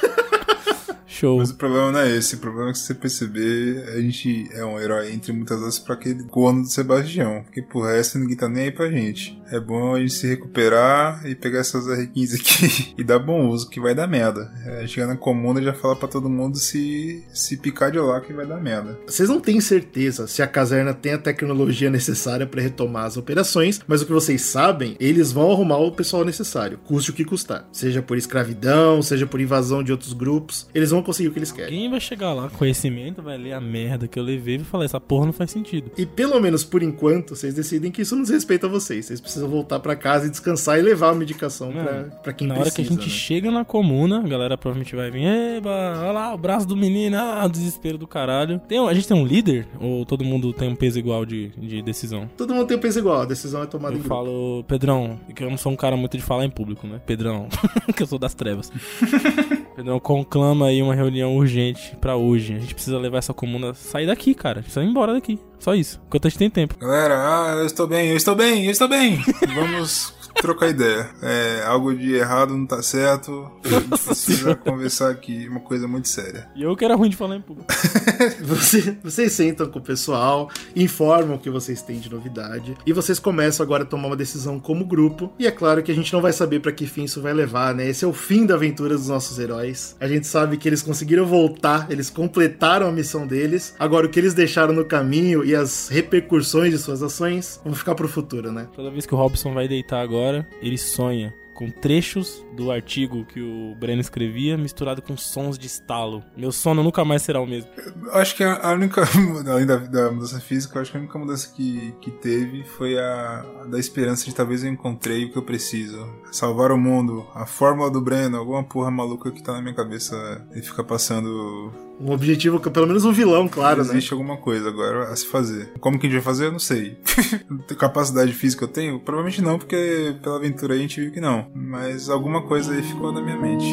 Show. 1.17 1.39
Mas 1.39 1.49
o 1.49 1.55
problema 1.55 1.91
não 1.91 1.99
é 1.99 2.15
esse. 2.15 2.35
O 2.35 2.37
problema 2.37 2.69
é 2.69 2.73
que 2.73 2.79
se 2.79 2.85
você 2.85 2.93
perceber, 2.93 3.83
a 3.89 3.99
gente 3.99 4.47
é 4.53 4.63
um 4.63 4.79
herói 4.79 5.11
entre 5.11 5.33
muitas 5.33 5.57
aspas 5.63 5.79
pra 5.79 5.95
aquele 5.95 6.23
corno 6.25 6.61
do 6.61 6.69
Sebastião. 6.69 7.41
Porque 7.43 7.61
pro 7.61 7.81
resto 7.81 8.19
ninguém 8.19 8.37
tá 8.37 8.47
nem 8.47 8.65
aí 8.65 8.71
pra 8.71 8.89
gente. 8.89 9.41
É 9.51 9.59
bom 9.59 9.95
a 9.95 9.99
gente 9.99 10.13
se 10.13 10.27
recuperar 10.27 11.25
e 11.25 11.33
pegar 11.33 11.59
essas 11.59 11.85
R15 11.85 12.35
aqui 12.35 12.93
e 12.99 13.03
dar 13.03 13.17
bom 13.17 13.47
uso, 13.47 13.69
que 13.69 13.79
vai 13.79 13.95
dar 13.95 14.05
merda. 14.05 14.51
É, 14.65 14.85
chegar 14.85 15.07
na 15.07 15.15
comuna 15.15 15.59
e 15.59 15.63
já 15.63 15.73
falar 15.73 15.95
pra 15.95 16.07
todo 16.07 16.29
mundo 16.29 16.57
se, 16.57 17.23
se 17.33 17.57
picar 17.57 17.91
de 17.91 17.99
lá 17.99 18.19
que 18.21 18.33
vai 18.33 18.45
dar 18.45 18.59
merda. 18.59 18.99
Vocês 19.07 19.29
não 19.29 19.39
têm 19.39 19.59
certeza 19.61 20.27
se 20.27 20.41
a 20.41 20.47
caserna 20.47 20.93
tem 20.93 21.13
a 21.13 21.17
tecnologia 21.17 21.89
necessária 21.89 22.45
para 22.45 22.61
retomar 22.61 23.05
as 23.05 23.17
operações, 23.17 23.79
mas 23.87 24.01
o 24.01 24.05
que 24.05 24.11
vocês 24.11 24.41
sabem, 24.41 24.95
eles 24.99 25.31
vão 25.31 25.51
arrumar 25.51 25.77
o 25.77 25.91
pessoal 25.91 26.25
necessário, 26.25 26.79
custe 26.85 27.11
o 27.11 27.13
que 27.13 27.25
custar. 27.25 27.67
Seja 27.71 28.01
por 28.01 28.17
escravidão, 28.17 29.01
seja 29.01 29.25
por 29.25 29.39
invasão 29.39 29.81
de 29.81 29.91
outros 29.91 30.13
grupos, 30.13 30.67
eles 30.75 30.91
vão 30.91 31.01
conseguir 31.07 31.29
o 31.29 31.31
que 31.31 31.39
eles 31.39 31.51
querem. 31.51 31.73
Alguém 31.73 31.89
vai 31.89 31.99
chegar 31.99 32.33
lá 32.33 32.49
conhecimento, 32.49 33.21
vai 33.21 33.37
ler 33.37 33.53
a 33.53 33.59
merda 33.61 34.07
que 34.07 34.19
eu 34.19 34.23
levei 34.23 34.55
e 34.55 34.57
vai 34.59 34.67
falar, 34.67 34.85
essa 34.85 34.99
porra 34.99 35.25
não 35.25 35.33
faz 35.33 35.49
sentido. 35.51 35.89
E 35.97 36.05
pelo 36.05 36.39
menos 36.39 36.63
por 36.63 36.83
enquanto, 36.83 37.35
vocês 37.35 37.53
decidem 37.53 37.91
que 37.91 38.01
isso 38.01 38.15
não 38.15 38.21
diz 38.23 38.31
respeito 38.31 38.65
a 38.65 38.69
vocês. 38.69 39.05
Vocês 39.05 39.19
precisam 39.19 39.49
voltar 39.49 39.79
para 39.79 39.95
casa 39.95 40.27
e 40.27 40.29
descansar 40.29 40.77
e 40.77 40.81
levar 40.81 41.09
a 41.09 41.15
medicação 41.15 41.71
Mano, 41.71 41.85
pra 41.87 42.03
para 42.27 42.33
quem 42.33 42.47
Na 42.47 42.55
precisa. 42.55 42.75
hora 42.75 42.75
que 42.75 42.81
a 42.81 42.95
gente 42.95 43.07
né? 43.09 43.15
chega 43.17 43.49
na 43.51 43.63
comuna, 43.65 44.19
a 44.19 44.27
galera 44.27 44.57
provavelmente 44.57 44.95
vai 44.95 45.09
vir, 45.09 45.23
eba, 45.25 45.69
olha 46.01 46.11
lá, 46.11 46.33
o 46.33 46.37
braço 46.37 46.67
do 46.67 46.75
menino, 46.75 47.17
ah, 47.17 47.43
o 47.45 47.49
desespero 47.49 47.97
do 47.97 48.05
caralho. 48.07 48.59
Tem, 48.67 48.79
um- 48.79 48.87
a 48.87 48.93
gente 48.93 49.07
tem 49.07 49.15
um 49.17 49.25
líder? 49.25 49.67
Ou 49.79 50.05
todo 50.05 50.23
mundo 50.23 50.51
tem 50.53 50.67
um 50.69 50.75
peso 50.75 50.99
igual 50.99 51.25
de, 51.25 51.49
de 51.57 51.81
decisão? 51.81 52.29
Todo 52.37 52.53
mundo 52.53 52.67
tem 52.67 52.75
o 52.77 52.79
peso 52.79 52.99
igual, 52.99 53.21
a 53.21 53.25
decisão 53.25 53.63
é 53.63 53.65
tomada 53.65 53.93
Eu 53.95 53.99
em 53.99 54.01
grupo. 54.01 54.13
falo, 54.15 54.63
Pedrão, 54.67 55.19
que 55.35 55.43
eu 55.43 55.49
não 55.49 55.57
sou 55.57 55.71
um 55.71 55.75
cara 55.75 55.95
muito 55.95 56.17
de 56.17 56.23
falar 56.23 56.45
em 56.45 56.49
público, 56.49 56.85
né? 56.87 56.99
Pedrão, 57.05 57.47
que 57.95 58.03
eu 58.03 58.07
sou 58.07 58.19
das 58.19 58.33
trevas. 58.33 58.71
Pedrão, 59.77 59.99
conclama 59.99 60.65
aí 60.65 60.81
uma 60.81 60.95
reunião 60.95 61.37
urgente 61.37 61.95
pra 62.01 62.15
hoje. 62.15 62.55
A 62.55 62.57
gente 62.57 62.73
precisa 62.73 62.97
levar 62.97 63.19
essa 63.19 63.31
comuna, 63.31 63.75
sair 63.75 64.07
daqui, 64.07 64.33
cara. 64.33 64.53
A 64.53 64.61
gente 64.61 64.71
precisa 64.71 64.83
ir 64.83 64.89
embora 64.89 65.13
daqui. 65.13 65.39
Só 65.59 65.75
isso. 65.75 66.01
Enquanto 66.07 66.25
a 66.25 66.29
gente 66.29 66.39
tem 66.39 66.49
tempo. 66.49 66.75
Galera, 66.79 67.13
ah, 67.15 67.55
eu 67.59 67.65
estou 67.67 67.85
bem, 67.85 68.09
eu 68.09 68.17
estou 68.17 68.33
bem, 68.33 68.65
eu 68.65 68.71
estou 68.71 68.87
bem. 68.87 69.21
Vamos 69.53 70.16
trocar 70.41 70.69
ideia. 70.69 71.09
É, 71.21 71.63
algo 71.65 71.93
de 71.95 72.13
errado 72.13 72.55
não 72.55 72.65
tá 72.65 72.81
certo. 72.81 73.51
A 73.63 73.67
gente 73.69 73.87
precisa 74.05 74.55
conversar 74.55 75.09
aqui, 75.11 75.47
uma 75.49 75.59
coisa 75.59 75.87
muito 75.87 76.07
séria. 76.07 76.47
E 76.55 76.63
eu 76.63 76.75
que 76.75 76.85
era 76.85 76.95
ruim 76.95 77.09
de 77.09 77.15
falar 77.15 77.35
em 77.35 77.41
público. 77.41 77.67
Você- 78.41 78.97
vocês 79.03 79.31
sentam 79.33 79.67
com 79.69 79.79
o 79.79 79.81
pessoal, 79.81 80.49
informam 80.75 81.35
o 81.35 81.39
que 81.39 81.49
vocês 81.49 81.81
têm 81.81 81.99
de 81.99 82.11
novidade 82.11 82.75
e 82.85 82.93
vocês 82.93 83.19
começam 83.19 83.63
agora 83.63 83.83
a 83.83 83.85
tomar 83.85 84.07
uma 84.07 84.15
decisão 84.15 84.59
como 84.59 84.85
grupo. 84.85 85.31
E 85.37 85.45
é 85.47 85.51
claro 85.51 85.81
que 85.83 85.91
a 85.91 85.95
gente 85.95 86.11
não 86.13 86.21
vai 86.21 86.33
saber 86.33 86.59
pra 86.61 86.71
que 86.71 86.85
fim 86.87 87.03
isso 87.03 87.21
vai 87.21 87.33
levar, 87.33 87.73
né? 87.75 87.87
Esse 87.87 88.03
é 88.05 88.07
o 88.07 88.13
fim 88.13 88.45
da 88.45 88.55
aventura 88.55 88.95
dos 88.95 89.07
nossos 89.07 89.37
heróis. 89.39 89.95
A 89.99 90.07
gente 90.07 90.25
sabe 90.27 90.57
que 90.57 90.67
eles 90.67 90.81
conseguiram 90.81 91.25
voltar, 91.25 91.87
eles 91.91 92.09
completaram 92.09 92.87
a 92.87 92.91
missão 92.91 93.25
deles. 93.27 93.75
Agora 93.79 94.05
o 94.05 94.09
que 94.09 94.19
eles 94.19 94.33
deixaram 94.33 94.73
no 94.73 94.85
caminho 94.85 95.43
e 95.45 95.55
as 95.55 95.87
repercussões 95.89 96.71
de 96.71 96.77
suas 96.79 97.01
ações 97.03 97.59
vão 97.63 97.73
ficar 97.73 97.95
pro 97.95 98.07
futuro, 98.07 98.51
né? 98.51 98.67
Toda 98.75 98.89
vez 98.91 99.05
que 99.05 99.13
o 99.13 99.17
Robson 99.17 99.53
vai 99.53 99.67
deitar 99.67 100.01
agora, 100.01 100.26
ele 100.61 100.77
sonha 100.77 101.33
com 101.57 101.71
trechos 101.71 102.45
do 102.55 102.69
artigo 102.69 103.25
que 103.25 103.41
o 103.41 103.73
Breno 103.73 103.99
escrevia, 103.99 104.55
misturado 104.55 105.01
com 105.01 105.17
sons 105.17 105.57
de 105.57 105.65
estalo. 105.65 106.23
Meu 106.37 106.51
sono 106.51 106.83
nunca 106.83 107.03
mais 107.03 107.23
será 107.23 107.41
o 107.41 107.47
mesmo. 107.47 107.71
Acho 108.11 108.35
que 108.35 108.43
a 108.43 108.71
única, 108.73 109.01
além 109.49 109.65
da, 109.65 109.77
da 109.77 110.11
mudança 110.11 110.39
física, 110.39 110.79
acho 110.79 110.91
que 110.91 110.97
a 110.97 110.99
única 110.99 111.17
mudança 111.17 111.51
que, 111.55 111.95
que 111.99 112.11
teve 112.11 112.63
foi 112.63 112.99
a, 112.99 113.43
a 113.63 113.65
da 113.65 113.79
esperança 113.79 114.25
de 114.25 114.35
talvez 114.35 114.63
eu 114.63 114.69
encontrei 114.69 115.25
o 115.25 115.31
que 115.31 115.37
eu 115.39 115.41
preciso. 115.41 116.07
Salvar 116.31 116.71
o 116.71 116.77
mundo, 116.77 117.25
a 117.33 117.47
fórmula 117.47 117.89
do 117.89 118.01
Breno, 118.01 118.37
alguma 118.37 118.63
porra 118.63 118.91
maluca 118.91 119.31
que 119.31 119.41
tá 119.41 119.53
na 119.53 119.61
minha 119.61 119.73
cabeça 119.73 120.47
e 120.53 120.61
fica 120.61 120.83
passando. 120.83 121.86
Um 121.99 122.11
objetivo, 122.11 122.59
pelo 122.59 122.87
menos 122.87 123.05
um 123.05 123.11
vilão, 123.11 123.47
claro, 123.47 123.83
né? 123.83 123.89
Existe 123.91 124.13
alguma 124.13 124.37
coisa 124.37 124.69
agora 124.69 125.09
a 125.09 125.15
se 125.15 125.25
fazer. 125.25 125.71
Como 125.79 125.97
que 125.97 126.05
a 126.05 126.09
gente 126.09 126.19
vai 126.19 126.25
fazer, 126.25 126.45
eu 126.45 126.51
não 126.51 126.59
sei. 126.59 126.97
Capacidade 127.77 128.31
física 128.33 128.65
eu 128.65 128.67
tenho? 128.67 128.99
Provavelmente 128.99 129.41
não, 129.41 129.57
porque 129.57 130.15
pela 130.21 130.37
aventura 130.37 130.73
aí 130.73 130.79
a 130.79 130.81
gente 130.83 131.01
viu 131.01 131.11
que 131.11 131.21
não. 131.21 131.47
Mas 131.55 132.09
alguma 132.09 132.43
coisa 132.43 132.73
aí 132.73 132.83
ficou 132.83 133.11
na 133.11 133.21
minha 133.21 133.37
mente. 133.37 133.65